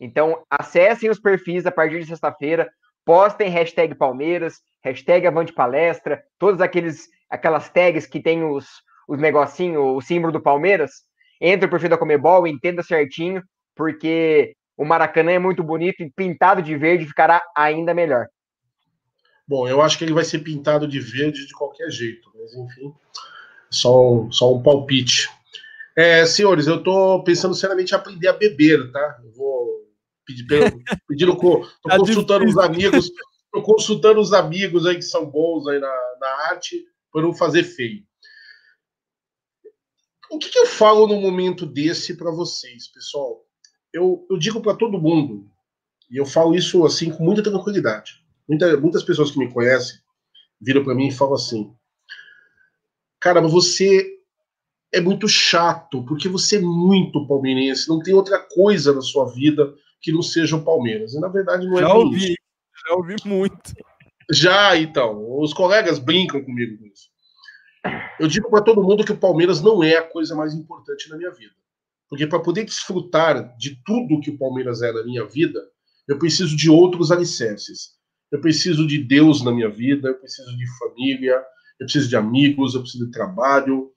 Então, 0.00 0.42
acessem 0.50 1.08
os 1.08 1.18
perfis 1.18 1.66
a 1.66 1.72
partir 1.72 2.00
de 2.00 2.06
sexta-feira, 2.06 2.68
postem 3.04 3.48
hashtag 3.48 3.94
Palmeiras, 3.94 4.60
hashtag 4.82 5.26
Avante 5.26 5.52
Palestra, 5.52 6.22
todas 6.38 6.60
aqueles, 6.60 7.08
aquelas 7.30 7.68
tags 7.68 8.06
que 8.06 8.20
tem 8.20 8.44
os, 8.44 8.66
os 9.08 9.18
negocinhos, 9.18 9.82
o 9.82 10.00
símbolo 10.00 10.32
do 10.32 10.42
Palmeiras. 10.42 10.90
Entre 11.40 11.66
o 11.66 11.70
perfil 11.70 11.90
da 11.90 11.98
Comebol, 11.98 12.46
entenda 12.46 12.82
certinho, 12.82 13.42
porque 13.74 14.54
o 14.76 14.84
Maracanã 14.84 15.32
é 15.32 15.38
muito 15.38 15.62
bonito 15.62 16.02
e 16.02 16.10
pintado 16.10 16.62
de 16.62 16.76
verde 16.76 17.06
ficará 17.06 17.42
ainda 17.56 17.94
melhor. 17.94 18.26
Bom, 19.48 19.68
eu 19.68 19.80
acho 19.80 19.96
que 19.96 20.04
ele 20.04 20.12
vai 20.12 20.24
ser 20.24 20.40
pintado 20.40 20.88
de 20.88 20.98
verde 20.98 21.46
de 21.46 21.52
qualquer 21.52 21.88
jeito, 21.90 22.28
mas 22.34 22.54
enfim, 22.54 22.92
só 23.70 24.28
só 24.30 24.52
um 24.52 24.62
palpite. 24.62 25.30
É, 25.96 26.26
senhores, 26.26 26.66
eu 26.66 26.76
estou 26.76 27.24
pensando 27.24 27.54
seriamente 27.54 27.92
em 27.92 27.96
aprender 27.96 28.28
a 28.28 28.34
beber, 28.34 28.92
tá? 28.92 29.18
Eu 29.24 29.32
vou 29.32 29.86
pedir, 30.26 30.46
pedindo, 31.08 31.34
tô 31.36 31.60
tá 31.88 31.96
consultando 31.96 32.44
difícil. 32.44 32.60
os 32.60 32.68
amigos, 32.68 33.10
tô 33.50 33.62
consultando 33.62 34.20
os 34.20 34.32
amigos 34.34 34.84
aí 34.84 34.96
que 34.96 35.02
são 35.02 35.24
bons 35.24 35.66
aí 35.66 35.78
na, 35.78 35.94
na 36.20 36.28
arte 36.50 36.84
para 37.10 37.22
não 37.22 37.32
fazer 37.32 37.64
feio. 37.64 38.04
O 40.30 40.38
que, 40.38 40.50
que 40.50 40.58
eu 40.58 40.66
falo 40.66 41.06
num 41.06 41.20
momento 41.20 41.64
desse 41.64 42.14
para 42.14 42.30
vocês, 42.30 42.88
pessoal? 42.88 43.46
Eu, 43.90 44.26
eu 44.28 44.36
digo 44.36 44.60
para 44.60 44.76
todo 44.76 45.00
mundo, 45.00 45.48
e 46.10 46.18
eu 46.18 46.26
falo 46.26 46.54
isso 46.54 46.84
assim 46.84 47.10
com 47.10 47.24
muita 47.24 47.42
tranquilidade. 47.42 48.22
Muita, 48.46 48.76
muitas 48.76 49.02
pessoas 49.02 49.30
que 49.30 49.38
me 49.38 49.50
conhecem 49.50 49.98
viram 50.60 50.84
para 50.84 50.94
mim 50.94 51.08
e 51.08 51.12
falam 51.12 51.34
assim: 51.34 51.74
Cara, 53.18 53.40
você 53.40 54.15
é 54.92 55.00
muito 55.00 55.28
chato, 55.28 56.04
porque 56.04 56.28
você 56.28 56.56
é 56.56 56.60
muito 56.60 57.26
palmeirense, 57.26 57.88
não 57.88 58.00
tem 58.00 58.14
outra 58.14 58.38
coisa 58.38 58.92
na 58.92 59.00
sua 59.00 59.26
vida 59.32 59.74
que 60.00 60.12
não 60.12 60.22
seja 60.22 60.56
o 60.56 60.64
Palmeiras. 60.64 61.14
E 61.14 61.20
na 61.20 61.28
verdade 61.28 61.66
não 61.66 61.78
é 61.78 61.82
já 61.82 61.94
ouvi, 61.94 62.24
isso. 62.24 62.36
Já 62.88 62.94
ouvi 62.94 63.16
muito. 63.24 63.74
Já, 64.30 64.76
então. 64.76 65.40
Os 65.40 65.52
colegas 65.52 65.98
brincam 65.98 66.42
comigo 66.42 66.78
com 66.78 66.86
isso. 66.86 67.08
Eu 68.18 68.28
digo 68.28 68.50
para 68.50 68.62
todo 68.62 68.82
mundo 68.82 69.04
que 69.04 69.12
o 69.12 69.18
Palmeiras 69.18 69.60
não 69.60 69.82
é 69.82 69.96
a 69.96 70.02
coisa 70.02 70.34
mais 70.34 70.54
importante 70.54 71.08
na 71.08 71.16
minha 71.16 71.30
vida. 71.30 71.54
Porque 72.08 72.26
para 72.26 72.40
poder 72.40 72.64
desfrutar 72.64 73.56
de 73.56 73.80
tudo 73.84 74.20
que 74.20 74.30
o 74.30 74.38
Palmeiras 74.38 74.82
é 74.82 74.92
na 74.92 75.04
minha 75.04 75.24
vida, 75.24 75.60
eu 76.08 76.18
preciso 76.18 76.56
de 76.56 76.70
outros 76.70 77.10
alicerces. 77.10 77.96
Eu 78.30 78.40
preciso 78.40 78.86
de 78.86 78.98
Deus 78.98 79.42
na 79.42 79.52
minha 79.52 79.68
vida, 79.68 80.08
eu 80.08 80.14
preciso 80.18 80.56
de 80.56 80.66
família, 80.78 81.34
eu 81.80 81.86
preciso 81.86 82.08
de 82.08 82.16
amigos, 82.16 82.74
eu 82.74 82.80
preciso 82.80 83.06
de 83.06 83.12
trabalho, 83.12 83.92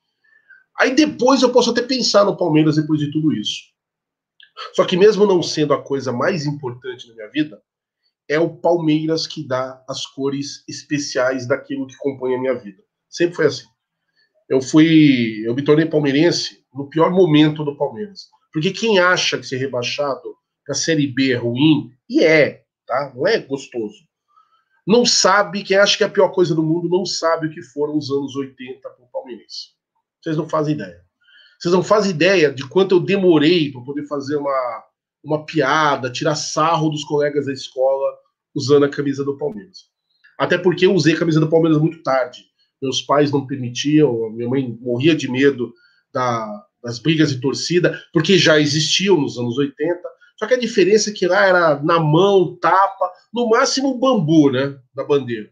Aí 0.79 0.95
depois 0.95 1.41
eu 1.41 1.51
posso 1.51 1.71
até 1.71 1.81
pensar 1.81 2.23
no 2.23 2.37
Palmeiras 2.37 2.75
depois 2.75 2.99
de 2.99 3.11
tudo 3.11 3.33
isso. 3.33 3.63
Só 4.73 4.85
que 4.85 4.97
mesmo 4.97 5.25
não 5.25 5.41
sendo 5.41 5.73
a 5.73 5.81
coisa 5.81 6.11
mais 6.11 6.45
importante 6.45 7.07
na 7.07 7.15
minha 7.15 7.29
vida, 7.29 7.61
é 8.27 8.39
o 8.39 8.55
Palmeiras 8.55 9.25
que 9.25 9.45
dá 9.45 9.83
as 9.87 10.05
cores 10.05 10.63
especiais 10.67 11.47
daquilo 11.47 11.87
que 11.87 11.97
compõe 11.97 12.35
a 12.35 12.39
minha 12.39 12.53
vida. 12.53 12.81
Sempre 13.09 13.35
foi 13.35 13.45
assim. 13.47 13.65
Eu 14.47 14.61
fui, 14.61 15.43
eu 15.45 15.55
me 15.55 15.63
tornei 15.63 15.85
palmeirense 15.85 16.63
no 16.73 16.89
pior 16.89 17.11
momento 17.11 17.63
do 17.63 17.75
Palmeiras. 17.75 18.27
Porque 18.53 18.71
quem 18.71 18.99
acha 18.99 19.37
que 19.37 19.45
ser 19.45 19.57
rebaixado 19.57 20.35
a 20.69 20.73
Série 20.73 21.07
B 21.07 21.31
é 21.31 21.35
ruim, 21.35 21.91
e 22.07 22.23
é, 22.23 22.63
tá? 22.85 23.11
Não 23.15 23.25
é 23.25 23.39
gostoso. 23.39 24.07
Não 24.85 25.05
sabe, 25.05 25.63
quem 25.63 25.77
acha 25.77 25.97
que 25.97 26.03
é 26.03 26.07
a 26.07 26.11
pior 26.11 26.29
coisa 26.29 26.53
do 26.53 26.63
mundo, 26.63 26.87
não 26.87 27.05
sabe 27.05 27.47
o 27.47 27.51
que 27.51 27.61
foram 27.61 27.97
os 27.97 28.09
anos 28.11 28.35
80 28.35 28.87
para 28.87 29.03
o 29.03 29.09
Palmeirense. 29.11 29.78
Vocês 30.21 30.37
não 30.37 30.47
fazem 30.47 30.75
ideia. 30.75 31.01
Vocês 31.59 31.73
não 31.73 31.83
fazem 31.83 32.11
ideia 32.11 32.51
de 32.51 32.67
quanto 32.67 32.95
eu 32.95 32.99
demorei 32.99 33.71
para 33.71 33.81
poder 33.81 34.07
fazer 34.07 34.37
uma, 34.37 34.83
uma 35.23 35.45
piada, 35.45 36.11
tirar 36.11 36.35
sarro 36.35 36.89
dos 36.89 37.03
colegas 37.03 37.45
da 37.45 37.53
escola 37.53 38.17
usando 38.55 38.85
a 38.85 38.89
camisa 38.89 39.23
do 39.23 39.37
Palmeiras. 39.37 39.89
Até 40.37 40.57
porque 40.57 40.85
eu 40.85 40.93
usei 40.93 41.13
a 41.13 41.19
camisa 41.19 41.39
do 41.39 41.49
Palmeiras 41.49 41.79
muito 41.79 42.01
tarde. 42.01 42.45
Meus 42.81 43.01
pais 43.01 43.31
não 43.31 43.45
permitiam, 43.45 44.29
minha 44.31 44.47
mãe 44.47 44.77
morria 44.79 45.13
de 45.13 45.29
medo 45.29 45.73
da, 46.13 46.65
das 46.81 46.97
brigas 46.97 47.29
de 47.29 47.41
torcida, 47.41 48.01
porque 48.13 48.37
já 48.37 48.59
existiam 48.59 49.19
nos 49.19 49.37
anos 49.37 49.57
80. 49.57 49.99
Só 50.37 50.47
que 50.47 50.53
a 50.53 50.59
diferença 50.59 51.09
é 51.09 51.13
que 51.13 51.27
lá 51.27 51.45
era 51.45 51.83
na 51.83 51.99
mão, 51.99 52.55
tapa, 52.55 53.11
no 53.33 53.49
máximo 53.49 53.99
bambu, 53.99 54.49
né, 54.49 54.77
da 54.95 55.03
bandeira. 55.03 55.49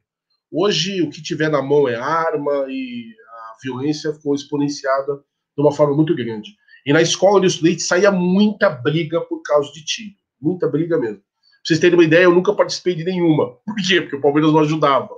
Hoje 0.50 1.02
o 1.02 1.10
que 1.10 1.22
tiver 1.22 1.50
na 1.50 1.62
mão 1.62 1.90
é 1.90 1.96
arma 1.96 2.66
e 2.70 3.14
violência 3.64 4.14
ficou 4.14 4.36
exponenciada 4.36 5.16
de 5.16 5.62
uma 5.62 5.72
forma 5.72 5.96
muito 5.96 6.16
grande. 6.16 6.56
E 6.86 6.94
na 6.94 7.02
escola 7.02 7.44
eu 7.44 7.48
estudei, 7.48 7.78
saía 7.80 8.12
muita 8.12 8.70
briga 8.70 9.20
por 9.22 9.42
causa 9.42 9.72
de 9.74 9.84
time. 9.84 10.16
Muita 10.40 10.68
briga 10.68 10.98
mesmo. 10.98 11.18
Pra 11.18 11.26
vocês 11.64 11.80
terem 11.80 11.98
uma 11.98 12.06
ideia, 12.06 12.24
eu 12.24 12.34
nunca 12.34 12.54
participei 12.54 12.96
de 12.96 13.04
nenhuma. 13.04 13.58
Por 13.66 13.76
quê? 13.76 14.02
Porque 14.02 14.16
o 14.16 14.22
Palmeiras 14.22 14.54
não 14.54 14.62
ajudava. 14.62 15.10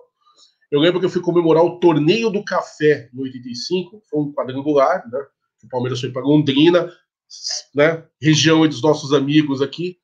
Eu 0.71 0.79
lembro 0.79 0.99
que 0.99 1.05
eu 1.05 1.09
fui 1.09 1.21
comemorar 1.21 1.63
o 1.63 1.79
Torneio 1.79 2.29
do 2.29 2.43
Café 2.43 3.09
no 3.13 3.23
85, 3.23 4.03
foi 4.09 4.19
um 4.19 4.33
quadrangular, 4.33 5.07
né? 5.11 5.19
O 5.63 5.67
Palmeiras 5.67 5.99
foi 5.99 6.11
para 6.11 6.21
Londrina, 6.21 6.91
né? 7.75 8.03
Região 8.21 8.67
dos 8.67 8.81
nossos 8.81 9.13
amigos 9.13 9.61
aqui. 9.61 9.97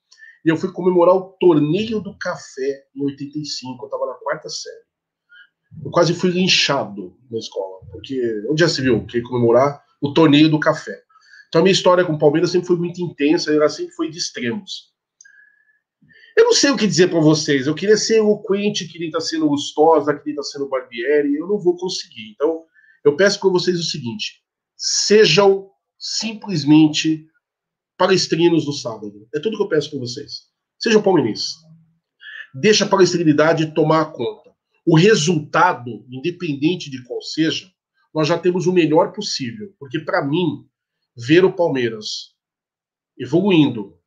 E 0.43 0.49
eu 0.49 0.57
fui 0.57 0.71
comemorar 0.71 1.15
o 1.15 1.35
Torneio 1.39 1.99
do 1.99 2.15
Café 2.17 2.83
em 2.95 3.03
85, 3.03 3.83
eu 3.83 3.85
estava 3.87 4.05
na 4.05 4.13
quarta 4.15 4.49
série 4.49 4.85
eu 5.83 5.91
quase 5.91 6.13
fui 6.13 6.31
linchado 6.31 7.15
na 7.29 7.37
escola, 7.37 7.79
porque 7.91 8.19
onde 8.49 8.61
já 8.61 8.69
se 8.69 8.81
viu 8.81 9.05
que 9.05 9.21
comemorar 9.21 9.83
o 10.01 10.13
torneio 10.13 10.49
do 10.49 10.59
café. 10.59 11.01
Então 11.47 11.61
a 11.61 11.63
minha 11.63 11.73
história 11.73 12.03
com 12.03 12.13
o 12.13 12.19
Palmeiras 12.19 12.51
sempre 12.51 12.67
foi 12.67 12.77
muito 12.77 13.01
intensa, 13.01 13.53
ela 13.53 13.69
sempre 13.69 13.93
foi 13.93 14.09
de 14.09 14.17
extremos. 14.17 14.93
Eu 16.35 16.45
não 16.45 16.53
sei 16.53 16.69
o 16.69 16.77
que 16.77 16.85
dizer 16.85 17.09
para 17.09 17.19
vocês. 17.19 17.65
Eu 17.65 17.73
queria 17.73 17.95
ser 17.95 18.17
eloquente, 18.17 18.87
queria 18.87 19.07
estar 19.07 19.21
sendo 19.21 19.47
Lustosa, 19.47 20.13
queria 20.13 20.33
estar 20.33 20.43
sendo 20.43 20.67
Barbieri, 20.67 21.35
eu 21.35 21.47
não 21.47 21.57
vou 21.57 21.77
conseguir. 21.77 22.31
Então 22.31 22.65
eu 23.03 23.15
peço 23.15 23.39
para 23.39 23.49
vocês 23.49 23.79
o 23.79 23.83
seguinte: 23.83 24.41
sejam 24.75 25.69
simplesmente 25.97 27.25
palestrinos 27.97 28.65
no 28.65 28.73
sábado. 28.73 29.27
É 29.33 29.39
tudo 29.39 29.55
que 29.55 29.63
eu 29.63 29.69
peço 29.69 29.91
para 29.91 29.99
vocês. 29.99 30.49
Sejam 30.77 31.01
palmeirenses. 31.01 31.53
Deixa 32.53 32.85
a 32.85 32.87
palestrinidade 32.87 33.73
tomar 33.73 34.11
conta 34.11 34.44
o 34.85 34.95
resultado, 34.95 36.05
independente 36.09 36.89
de 36.89 37.03
qual 37.03 37.21
seja, 37.21 37.67
nós 38.13 38.27
já 38.27 38.37
temos 38.37 38.67
o 38.67 38.73
melhor 38.73 39.11
possível. 39.11 39.73
Porque, 39.79 39.99
para 39.99 40.23
mim, 40.25 40.65
ver 41.17 41.43
o 41.43 41.53
Palmeiras 41.53 42.35
evoluindo, 43.17 43.97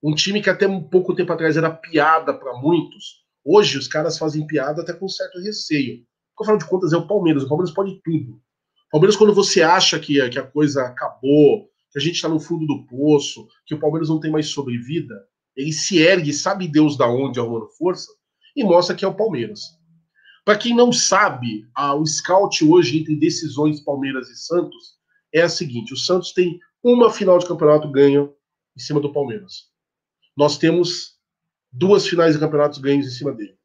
Um 0.00 0.14
time 0.14 0.40
que 0.40 0.48
até 0.48 0.66
um 0.66 0.82
pouco 0.82 1.14
tempo 1.14 1.32
atrás 1.32 1.56
era 1.56 1.70
piada 1.70 2.32
para 2.32 2.56
muitos, 2.58 3.24
hoje 3.44 3.76
os 3.76 3.88
caras 3.88 4.16
fazem 4.16 4.46
piada 4.46 4.82
até 4.82 4.92
com 4.92 5.08
certo 5.08 5.40
receio. 5.40 6.04
Porque, 6.36 6.44
afinal 6.44 6.58
de 6.58 6.66
contas, 6.66 6.92
é 6.92 6.96
o 6.96 7.08
Palmeiras. 7.08 7.42
O 7.42 7.48
Palmeiras 7.48 7.74
pode 7.74 8.00
tudo. 8.04 8.34
O 8.34 8.90
Palmeiras, 8.92 9.16
quando 9.16 9.34
você 9.34 9.60
acha 9.60 9.98
que, 9.98 10.28
que 10.28 10.38
a 10.38 10.46
coisa 10.46 10.82
acabou, 10.82 11.68
que 11.90 11.98
a 11.98 12.00
gente 12.00 12.14
está 12.14 12.28
no 12.28 12.38
fundo 12.38 12.64
do 12.66 12.86
poço, 12.86 13.48
que 13.66 13.74
o 13.74 13.80
Palmeiras 13.80 14.08
não 14.08 14.20
tem 14.20 14.30
mais 14.30 14.46
sobrevida, 14.46 15.14
ele 15.56 15.72
se 15.72 15.98
ergue, 15.98 16.32
sabe 16.32 16.68
Deus 16.68 16.96
da 16.96 17.08
onde, 17.08 17.40
arrumando 17.40 17.68
força, 17.76 18.08
e 18.54 18.62
mostra 18.62 18.94
que 18.94 19.04
é 19.04 19.08
o 19.08 19.16
Palmeiras. 19.16 19.77
Para 20.48 20.56
quem 20.56 20.74
não 20.74 20.90
sabe, 20.90 21.68
a, 21.74 21.94
o 21.94 22.06
scout 22.06 22.64
hoje 22.64 23.00
entre 23.00 23.14
decisões 23.14 23.80
Palmeiras 23.80 24.30
e 24.30 24.34
Santos 24.34 24.94
é 25.30 25.42
a 25.42 25.48
seguinte: 25.48 25.92
o 25.92 25.96
Santos 25.98 26.32
tem 26.32 26.58
uma 26.82 27.10
final 27.10 27.38
de 27.38 27.46
campeonato 27.46 27.92
ganha 27.92 28.22
em 28.74 28.80
cima 28.80 28.98
do 28.98 29.12
Palmeiras. 29.12 29.66
Nós 30.34 30.56
temos 30.56 31.18
duas 31.70 32.06
finais 32.06 32.32
de 32.32 32.40
campeonatos 32.40 32.78
ganhos 32.78 33.06
em 33.06 33.10
cima 33.10 33.30
dele. 33.32 33.58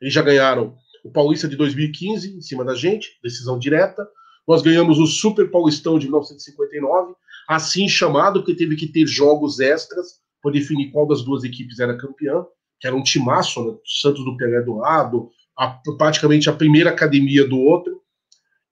Eles 0.00 0.14
já 0.14 0.22
ganharam 0.22 0.76
o 1.04 1.10
Paulista 1.10 1.48
de 1.48 1.56
2015 1.56 2.36
em 2.36 2.40
cima 2.40 2.64
da 2.64 2.76
gente, 2.76 3.18
decisão 3.20 3.58
direta. 3.58 4.08
Nós 4.46 4.62
ganhamos 4.62 5.00
o 5.00 5.08
Super 5.08 5.50
Paulistão 5.50 5.98
de 5.98 6.06
1959, 6.06 7.14
assim 7.48 7.88
chamado, 7.88 8.38
porque 8.38 8.54
teve 8.54 8.76
que 8.76 8.86
ter 8.86 9.04
jogos 9.04 9.58
extras 9.58 10.20
para 10.40 10.52
definir 10.52 10.92
qual 10.92 11.08
das 11.08 11.24
duas 11.24 11.42
equipes 11.42 11.80
era 11.80 11.98
campeã, 11.98 12.46
que 12.78 12.86
era 12.86 12.94
um 12.94 13.02
timaço, 13.02 13.64
né? 13.64 13.76
Santos 14.00 14.24
do 14.24 14.36
Pelé 14.36 14.62
do 14.62 14.76
lado, 14.76 15.32
a, 15.56 15.68
praticamente 15.96 16.48
a 16.48 16.52
primeira 16.52 16.90
academia 16.90 17.46
do 17.46 17.58
outro. 17.58 18.02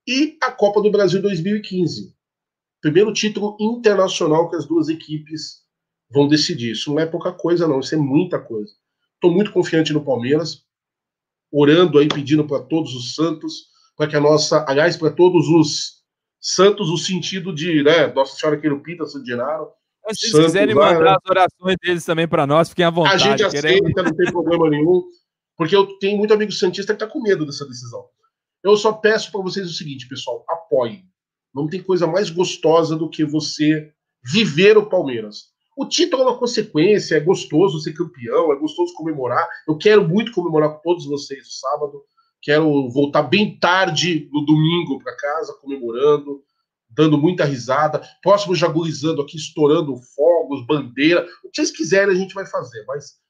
E 0.07 0.37
a 0.43 0.51
Copa 0.51 0.81
do 0.81 0.91
Brasil 0.91 1.23
2015. 1.23 2.15
Primeiro 2.81 3.13
título 3.13 3.57
internacional 3.61 4.51
que 4.51 4.57
as 4.57 4.67
duas 4.67 4.89
equipes 4.89 5.63
vão 6.11 6.27
decidir. 6.27 6.73
Isso 6.73 6.91
não 6.91 6.99
é 6.99 7.07
pouca 7.07 7.33
coisa, 7.33 7.69
não. 7.69 7.81
Isso 7.81 7.95
é 7.95 7.99
muita 7.99 8.39
coisa. 8.39 8.73
Estou 9.15 9.33
muito 9.33 9.53
confiante 9.53 9.93
no 9.93 10.05
Palmeiras, 10.05 10.65
orando 11.51 11.99
aí, 11.99 12.09
pedindo 12.09 12.45
para 12.45 12.61
todos 12.65 12.93
os 12.95 13.15
santos, 13.15 13.67
para 13.97 14.09
que 14.09 14.17
a 14.17 14.21
nossa, 14.21 14.65
aliás, 14.69 14.97
para 14.97 15.13
todos 15.13 15.49
os 15.49 16.03
santos, 16.41 16.91
o 16.91 16.97
sentido 16.97 17.55
de, 17.55 17.85
né, 17.85 18.09
Nossa 18.09 18.37
Senhora 18.37 18.61
Querupita, 18.61 19.07
São 19.07 19.25
Genaro. 19.25 19.69
Se 20.11 20.31
vocês 20.31 20.47
quiserem 20.47 20.75
mandar 20.75 21.01
né? 21.01 21.11
as 21.11 21.31
orações 21.31 21.77
deles 21.81 22.05
também 22.05 22.27
para 22.27 22.45
nós, 22.45 22.71
fiquem 22.71 22.85
à 22.85 22.91
vontade. 22.91 23.15
A 23.15 23.19
gente 23.19 23.45
aceita, 23.45 23.69
queremos... 23.69 23.95
não 23.95 24.17
tem 24.17 24.33
problema 24.33 24.69
nenhum, 24.69 25.05
porque 25.63 25.77
eu 25.77 25.87
tenho 26.01 26.19
muito 26.19 26.35
amigo 26.35 26.51
santista 26.51 26.93
que 26.93 27.01
está 27.01 27.07
com 27.07 27.23
medo 27.23 27.47
dessa 27.47 27.65
decisão. 27.65 28.05
Eu 28.65 28.77
só 28.77 28.93
peço 28.93 29.31
para 29.31 29.41
vocês 29.43 29.65
o 29.65 29.73
seguinte, 29.73 30.09
pessoal, 30.09 30.45
apoiem. 30.49 31.05
Não 31.55 31.69
tem 31.69 31.81
coisa 31.81 32.05
mais 32.05 32.31
gostosa 32.31 32.97
do 32.97 33.09
que 33.09 33.25
você 33.25 33.93
viver 34.25 34.77
o 34.77 34.89
Palmeiras. 34.89 35.53
O 35.77 35.87
título 35.87 36.25
é 36.25 36.27
uma 36.27 36.37
consequência, 36.37 37.15
é 37.15 37.21
gostoso 37.21 37.79
ser 37.79 37.93
campeão, 37.93 38.53
é 38.53 38.57
gostoso 38.57 38.93
comemorar. 38.95 39.49
Eu 39.69 39.79
quero 39.79 40.09
muito 40.09 40.33
comemorar 40.33 40.75
com 40.75 40.81
todos 40.83 41.07
vocês 41.07 41.45
no 41.45 41.53
sábado. 41.53 42.03
Quero 42.43 42.89
voltar 42.89 43.23
bem 43.23 43.57
tarde 43.57 44.29
no 44.33 44.45
domingo 44.45 44.99
para 44.99 45.17
casa, 45.17 45.57
comemorando, 45.61 46.43
dando 46.91 47.17
muita 47.17 47.45
risada. 47.45 48.03
Próximo 48.21 48.57
jagurizando 48.57 49.23
aqui, 49.23 49.37
estourando 49.37 49.95
fogos, 50.17 50.67
bandeira. 50.67 51.25
O 51.45 51.49
que 51.49 51.55
vocês 51.55 51.71
quiserem 51.71 52.13
a 52.13 52.19
gente 52.19 52.35
vai 52.35 52.47
fazer, 52.47 52.85
mas 52.85 53.22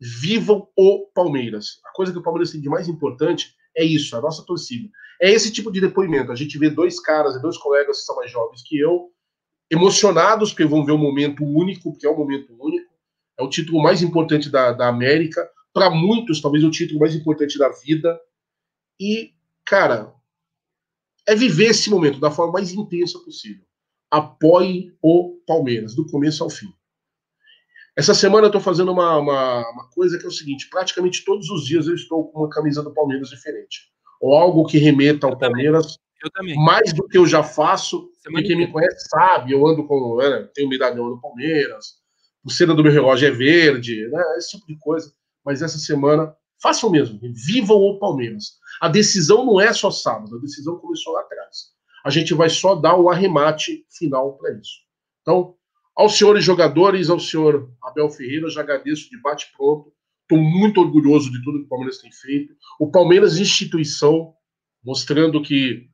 vivam 0.00 0.68
o 0.76 1.06
Palmeiras. 1.14 1.80
A 1.84 1.92
coisa 1.92 2.12
que 2.12 2.18
o 2.18 2.22
Palmeiras 2.22 2.50
tem 2.50 2.60
de 2.60 2.68
mais 2.68 2.88
importante 2.88 3.54
é 3.76 3.84
isso, 3.84 4.16
a 4.16 4.20
nossa 4.20 4.44
torcida. 4.44 4.88
É 5.20 5.30
esse 5.30 5.52
tipo 5.52 5.70
de 5.70 5.80
depoimento. 5.80 6.32
A 6.32 6.34
gente 6.34 6.58
vê 6.58 6.70
dois 6.70 7.00
caras, 7.00 7.40
dois 7.40 7.56
colegas 7.56 8.00
que 8.00 8.04
são 8.04 8.16
mais 8.16 8.30
jovens 8.30 8.62
que 8.62 8.78
eu, 8.78 9.10
emocionados, 9.70 10.50
porque 10.50 10.64
vão 10.64 10.84
ver 10.84 10.92
um 10.92 10.98
momento 10.98 11.44
único, 11.44 11.92
porque 11.92 12.06
é 12.06 12.10
um 12.10 12.16
momento 12.16 12.54
único. 12.58 12.94
É 13.38 13.42
o 13.42 13.48
título 13.48 13.82
mais 13.82 14.02
importante 14.02 14.50
da, 14.50 14.72
da 14.72 14.88
América. 14.88 15.48
Para 15.72 15.90
muitos, 15.90 16.40
talvez 16.40 16.64
o 16.64 16.70
título 16.70 17.00
mais 17.00 17.14
importante 17.14 17.58
da 17.58 17.68
vida. 17.68 18.18
E, 18.98 19.32
cara, 19.64 20.14
é 21.26 21.34
viver 21.34 21.66
esse 21.66 21.90
momento 21.90 22.18
da 22.18 22.30
forma 22.30 22.54
mais 22.54 22.72
intensa 22.72 23.18
possível. 23.18 23.64
Apoie 24.10 24.96
o 25.02 25.38
Palmeiras, 25.46 25.94
do 25.94 26.06
começo 26.06 26.42
ao 26.42 26.48
fim. 26.48 26.72
Essa 27.96 28.14
semana 28.14 28.44
eu 28.44 28.48
estou 28.48 28.60
fazendo 28.60 28.92
uma, 28.92 29.16
uma, 29.16 29.70
uma, 29.70 29.90
coisa 29.90 30.18
que 30.18 30.24
é 30.24 30.28
o 30.28 30.32
seguinte: 30.32 30.68
praticamente 30.68 31.24
todos 31.24 31.48
os 31.48 31.64
dias 31.64 31.86
eu 31.86 31.94
estou 31.94 32.30
com 32.30 32.40
uma 32.40 32.50
camisa 32.50 32.82
do 32.82 32.92
Palmeiras 32.92 33.30
diferente. 33.30 33.90
Ou 34.20 34.34
algo 34.34 34.66
que 34.66 34.78
remeta 34.78 35.26
ao 35.26 35.38
Palmeiras 35.38 35.98
eu 36.22 36.30
também. 36.30 36.56
Mais 36.56 36.92
do 36.92 37.06
que 37.06 37.18
eu 37.18 37.26
já 37.26 37.42
faço, 37.42 38.10
Semana 38.20 38.44
e 38.44 38.46
quem 38.46 38.56
me 38.56 38.70
conhece 38.70 39.08
sabe, 39.08 39.52
eu 39.52 39.66
ando 39.66 39.86
com. 39.86 40.16
Né, 40.16 40.48
tenho 40.54 40.68
medalhão 40.68 41.08
do 41.08 41.20
Palmeiras, 41.20 41.94
o 42.44 42.50
cena 42.50 42.74
do 42.74 42.82
meu 42.82 42.92
relógio 42.92 43.28
é 43.28 43.30
verde, 43.30 44.08
né, 44.08 44.22
esse 44.36 44.50
tipo 44.50 44.66
de 44.66 44.78
coisa. 44.78 45.12
Mas 45.44 45.62
essa 45.62 45.78
semana, 45.78 46.34
façam 46.60 46.90
mesmo, 46.90 47.20
vivam 47.22 47.76
o 47.76 47.98
Palmeiras. 47.98 48.56
A 48.80 48.88
decisão 48.88 49.44
não 49.44 49.60
é 49.60 49.72
só 49.72 49.90
sábado, 49.90 50.36
a 50.36 50.40
decisão 50.40 50.76
começou 50.78 51.12
lá 51.12 51.20
atrás. 51.20 51.74
A 52.04 52.10
gente 52.10 52.34
vai 52.34 52.48
só 52.48 52.74
dar 52.74 52.96
o 52.96 53.08
arremate 53.08 53.84
final 53.90 54.36
para 54.36 54.52
isso. 54.52 54.80
Então, 55.22 55.54
aos 55.96 56.18
senhores 56.18 56.44
jogadores, 56.44 57.08
ao 57.08 57.18
senhor 57.18 57.72
Abel 57.82 58.10
Ferreira, 58.10 58.50
já 58.50 58.60
agradeço 58.60 59.08
de 59.08 59.20
bate-pronto. 59.20 59.92
Estou 60.22 60.38
muito 60.38 60.80
orgulhoso 60.80 61.30
de 61.32 61.42
tudo 61.42 61.60
que 61.60 61.64
o 61.64 61.68
Palmeiras 61.68 61.98
tem 61.98 62.12
feito. 62.12 62.54
O 62.78 62.90
Palmeiras, 62.90 63.38
instituição, 63.38 64.34
mostrando 64.84 65.42
que 65.42 65.88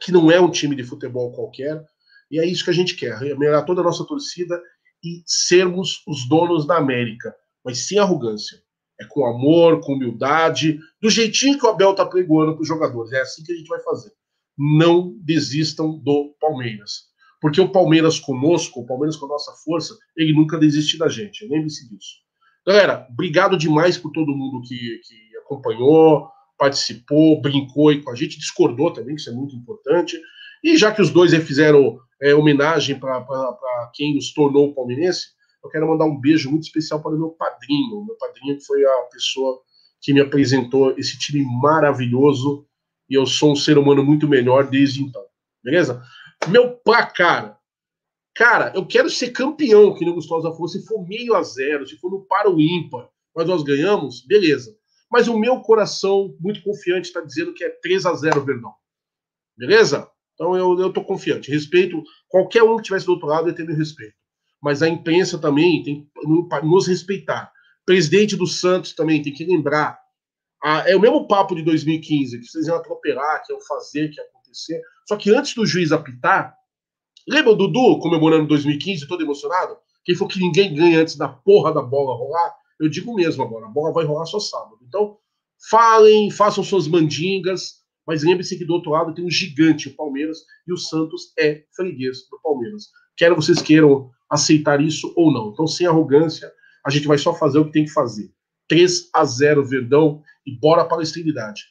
que 0.00 0.12
não 0.12 0.30
é 0.30 0.40
um 0.40 0.50
time 0.50 0.76
de 0.76 0.84
futebol 0.84 1.32
qualquer, 1.32 1.84
e 2.30 2.38
é 2.38 2.46
isso 2.46 2.62
que 2.62 2.70
a 2.70 2.74
gente 2.74 2.94
quer, 2.94 3.18
melhorar 3.36 3.62
toda 3.62 3.80
a 3.80 3.84
nossa 3.84 4.04
torcida 4.04 4.62
e 5.02 5.22
sermos 5.26 6.02
os 6.06 6.28
donos 6.28 6.66
da 6.66 6.76
América, 6.76 7.34
mas 7.64 7.86
sem 7.86 7.98
arrogância. 7.98 8.62
É 9.00 9.04
com 9.04 9.26
amor, 9.26 9.80
com 9.80 9.94
humildade, 9.94 10.78
do 11.00 11.08
jeitinho 11.08 11.58
que 11.58 11.66
o 11.66 11.68
Abel 11.68 11.92
está 11.92 12.04
pregoando 12.04 12.54
para 12.54 12.62
os 12.62 12.68
jogadores. 12.68 13.12
É 13.12 13.20
assim 13.20 13.44
que 13.44 13.52
a 13.52 13.56
gente 13.56 13.68
vai 13.68 13.80
fazer. 13.80 14.12
Não 14.56 15.16
desistam 15.20 15.98
do 15.98 16.34
Palmeiras. 16.40 17.07
Porque 17.40 17.60
o 17.60 17.70
Palmeiras 17.70 18.18
conosco, 18.18 18.80
o 18.80 18.86
Palmeiras 18.86 19.16
com 19.16 19.26
a 19.26 19.30
nossa 19.30 19.52
força, 19.64 19.96
ele 20.16 20.32
nunca 20.32 20.58
desiste 20.58 20.98
da 20.98 21.08
gente. 21.08 21.46
Lembre-se 21.46 21.88
disso. 21.88 22.16
Galera, 22.66 23.06
obrigado 23.10 23.56
demais 23.56 23.96
por 23.96 24.10
todo 24.12 24.36
mundo 24.36 24.60
que, 24.62 24.76
que 24.76 25.36
acompanhou, 25.38 26.28
participou, 26.58 27.40
brincou 27.40 27.88
aí 27.88 28.02
com 28.02 28.10
a 28.10 28.14
gente, 28.14 28.38
discordou 28.38 28.92
também, 28.92 29.14
que 29.14 29.20
isso 29.20 29.30
é 29.30 29.32
muito 29.32 29.54
importante. 29.54 30.20
E 30.62 30.76
já 30.76 30.92
que 30.92 31.00
os 31.00 31.10
dois 31.10 31.32
fizeram 31.44 31.98
é, 32.20 32.34
homenagem 32.34 32.98
para 32.98 33.24
quem 33.94 34.18
os 34.18 34.32
tornou 34.34 34.74
palmeirense, 34.74 35.28
eu 35.62 35.70
quero 35.70 35.88
mandar 35.88 36.04
um 36.04 36.20
beijo 36.20 36.50
muito 36.50 36.64
especial 36.64 37.00
para 37.00 37.14
o 37.14 37.18
meu 37.18 37.30
padrinho. 37.30 38.04
Meu 38.04 38.16
padrinho 38.16 38.56
que 38.56 38.64
foi 38.64 38.84
a 38.84 39.08
pessoa 39.12 39.60
que 40.00 40.12
me 40.12 40.20
apresentou 40.20 40.96
esse 40.98 41.18
time 41.18 41.44
maravilhoso 41.60 42.66
e 43.08 43.14
eu 43.14 43.26
sou 43.26 43.52
um 43.52 43.56
ser 43.56 43.78
humano 43.78 44.04
muito 44.04 44.28
melhor 44.28 44.68
desde 44.68 45.02
então. 45.02 45.22
Beleza? 45.62 46.02
Meu 46.46 46.76
placar. 46.76 47.58
Cara, 48.34 48.72
eu 48.74 48.86
quero 48.86 49.10
ser 49.10 49.30
campeão, 49.32 49.94
que 49.94 50.04
nem 50.04 50.12
o 50.12 50.14
Gustavo 50.14 50.42
falou. 50.42 50.68
Se 50.68 50.86
for 50.86 51.06
meio 51.06 51.34
a 51.34 51.42
zero, 51.42 51.86
se 51.86 51.98
for 51.98 52.10
no 52.10 52.24
para 52.24 52.48
o 52.48 52.60
ímpar, 52.60 53.08
mas 53.34 53.48
nós 53.48 53.64
ganhamos, 53.64 54.24
beleza. 54.24 54.76
Mas 55.10 55.26
o 55.26 55.38
meu 55.38 55.60
coração, 55.60 56.36
muito 56.38 56.62
confiante, 56.62 57.08
está 57.08 57.20
dizendo 57.20 57.52
que 57.52 57.64
é 57.64 57.70
3 57.82 58.06
a 58.06 58.14
0 58.14 58.44
Verdão. 58.44 58.72
Beleza? 59.56 60.08
Então 60.34 60.56
eu 60.56 60.86
estou 60.86 61.04
confiante. 61.04 61.50
Respeito 61.50 62.00
qualquer 62.28 62.62
um 62.62 62.76
que 62.76 62.82
estivesse 62.82 63.06
do 63.06 63.12
outro 63.12 63.26
lado, 63.26 63.48
eu 63.48 63.54
tenho 63.54 63.74
respeito. 63.74 64.14
Mas 64.62 64.82
a 64.82 64.88
imprensa 64.88 65.38
também 65.38 65.82
tem 65.82 66.04
que 66.04 66.26
nos 66.62 66.86
respeitar. 66.86 67.50
Presidente 67.84 68.36
do 68.36 68.46
Santos 68.46 68.92
também 68.92 69.20
tem 69.20 69.32
que 69.32 69.44
lembrar. 69.44 69.98
Ah, 70.62 70.84
é 70.88 70.94
o 70.94 71.00
mesmo 71.00 71.26
papo 71.26 71.54
de 71.54 71.62
2015, 71.62 72.38
que 72.38 72.46
vocês 72.46 72.66
iam 72.66 72.76
atropelar, 72.76 73.42
que 73.44 73.52
iam 73.52 73.60
fazer, 73.62 74.10
que 74.10 74.20
ia 74.20 74.26
acontecer. 74.26 74.80
Só 75.08 75.16
que 75.16 75.34
antes 75.34 75.54
do 75.54 75.64
juiz 75.64 75.90
apitar, 75.90 76.54
lembra 77.26 77.52
o 77.52 77.56
Dudu 77.56 77.98
comemorando 77.98 78.46
2015, 78.46 79.08
todo 79.08 79.22
emocionado? 79.22 79.78
Quem 80.04 80.14
falou 80.14 80.28
que 80.28 80.38
ninguém 80.38 80.74
ganha 80.74 81.00
antes 81.00 81.16
da 81.16 81.26
porra 81.26 81.72
da 81.72 81.80
bola 81.80 82.14
rolar? 82.14 82.54
Eu 82.78 82.90
digo 82.90 83.14
mesmo 83.14 83.42
agora, 83.42 83.64
a 83.64 83.70
bola 83.70 83.90
vai 83.90 84.04
rolar 84.04 84.26
só 84.26 84.38
sábado. 84.38 84.76
Então, 84.86 85.16
falem, 85.70 86.30
façam 86.30 86.62
suas 86.62 86.86
mandingas, 86.86 87.76
mas 88.06 88.22
lembre-se 88.22 88.58
que 88.58 88.66
do 88.66 88.74
outro 88.74 88.90
lado 88.90 89.14
tem 89.14 89.24
um 89.24 89.30
gigante, 89.30 89.88
o 89.88 89.96
Palmeiras, 89.96 90.40
e 90.66 90.74
o 90.74 90.76
Santos 90.76 91.32
é 91.38 91.64
freguês 91.74 92.28
do 92.30 92.38
Palmeiras. 92.42 92.88
Quer 93.16 93.32
vocês 93.32 93.62
queiram 93.62 94.10
aceitar 94.28 94.78
isso 94.78 95.10
ou 95.16 95.32
não. 95.32 95.52
Então, 95.52 95.66
sem 95.66 95.86
arrogância, 95.86 96.52
a 96.84 96.90
gente 96.90 97.08
vai 97.08 97.16
só 97.16 97.32
fazer 97.32 97.58
o 97.58 97.64
que 97.64 97.72
tem 97.72 97.86
que 97.86 97.92
fazer. 97.92 98.30
3 98.68 99.08
a 99.14 99.24
0 99.24 99.64
Verdão 99.64 100.22
e 100.44 100.54
bora 100.54 100.84
para 100.84 100.98
a 100.98 101.02
extremidade. 101.02 101.62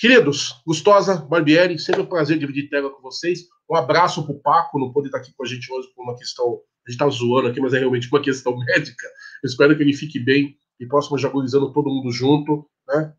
Queridos, 0.00 0.62
Gustosa, 0.66 1.16
Barbieri, 1.16 1.78
sempre 1.78 2.00
um 2.00 2.06
prazer 2.06 2.38
dividir 2.38 2.70
tela 2.70 2.88
com 2.88 3.02
vocês. 3.02 3.40
Um 3.70 3.76
abraço 3.76 4.24
pro 4.24 4.40
Paco, 4.40 4.78
não 4.78 4.90
pode 4.90 5.08
estar 5.08 5.18
aqui 5.18 5.30
com 5.36 5.44
a 5.44 5.46
gente 5.46 5.70
hoje 5.70 5.88
por 5.94 6.02
uma 6.02 6.16
questão 6.16 6.58
a 6.86 6.90
gente 6.90 6.98
tá 6.98 7.06
zoando 7.10 7.48
aqui, 7.48 7.60
mas 7.60 7.74
é 7.74 7.78
realmente 7.78 8.08
uma 8.10 8.22
questão 8.22 8.56
médica. 8.64 9.06
Eu 9.44 9.46
espero 9.46 9.76
que 9.76 9.82
ele 9.82 9.92
fique 9.92 10.18
bem 10.18 10.56
e 10.80 10.86
possa 10.86 11.14
jaguarizando 11.18 11.70
todo 11.74 11.90
mundo 11.90 12.10
junto, 12.10 12.66
né? 12.88 13.12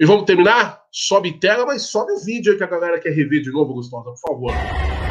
E 0.00 0.04
vamos 0.04 0.24
terminar? 0.24 0.82
Sobe 0.90 1.38
tela, 1.38 1.64
mas 1.64 1.82
sobe 1.82 2.10
o 2.14 2.18
vídeo 2.18 2.50
aí 2.50 2.58
que 2.58 2.64
a 2.64 2.66
galera 2.66 2.98
quer 2.98 3.10
rever 3.10 3.40
de 3.40 3.52
novo, 3.52 3.74
Gustavo, 3.74 4.02
por 4.06 4.18
favor. 4.18 5.03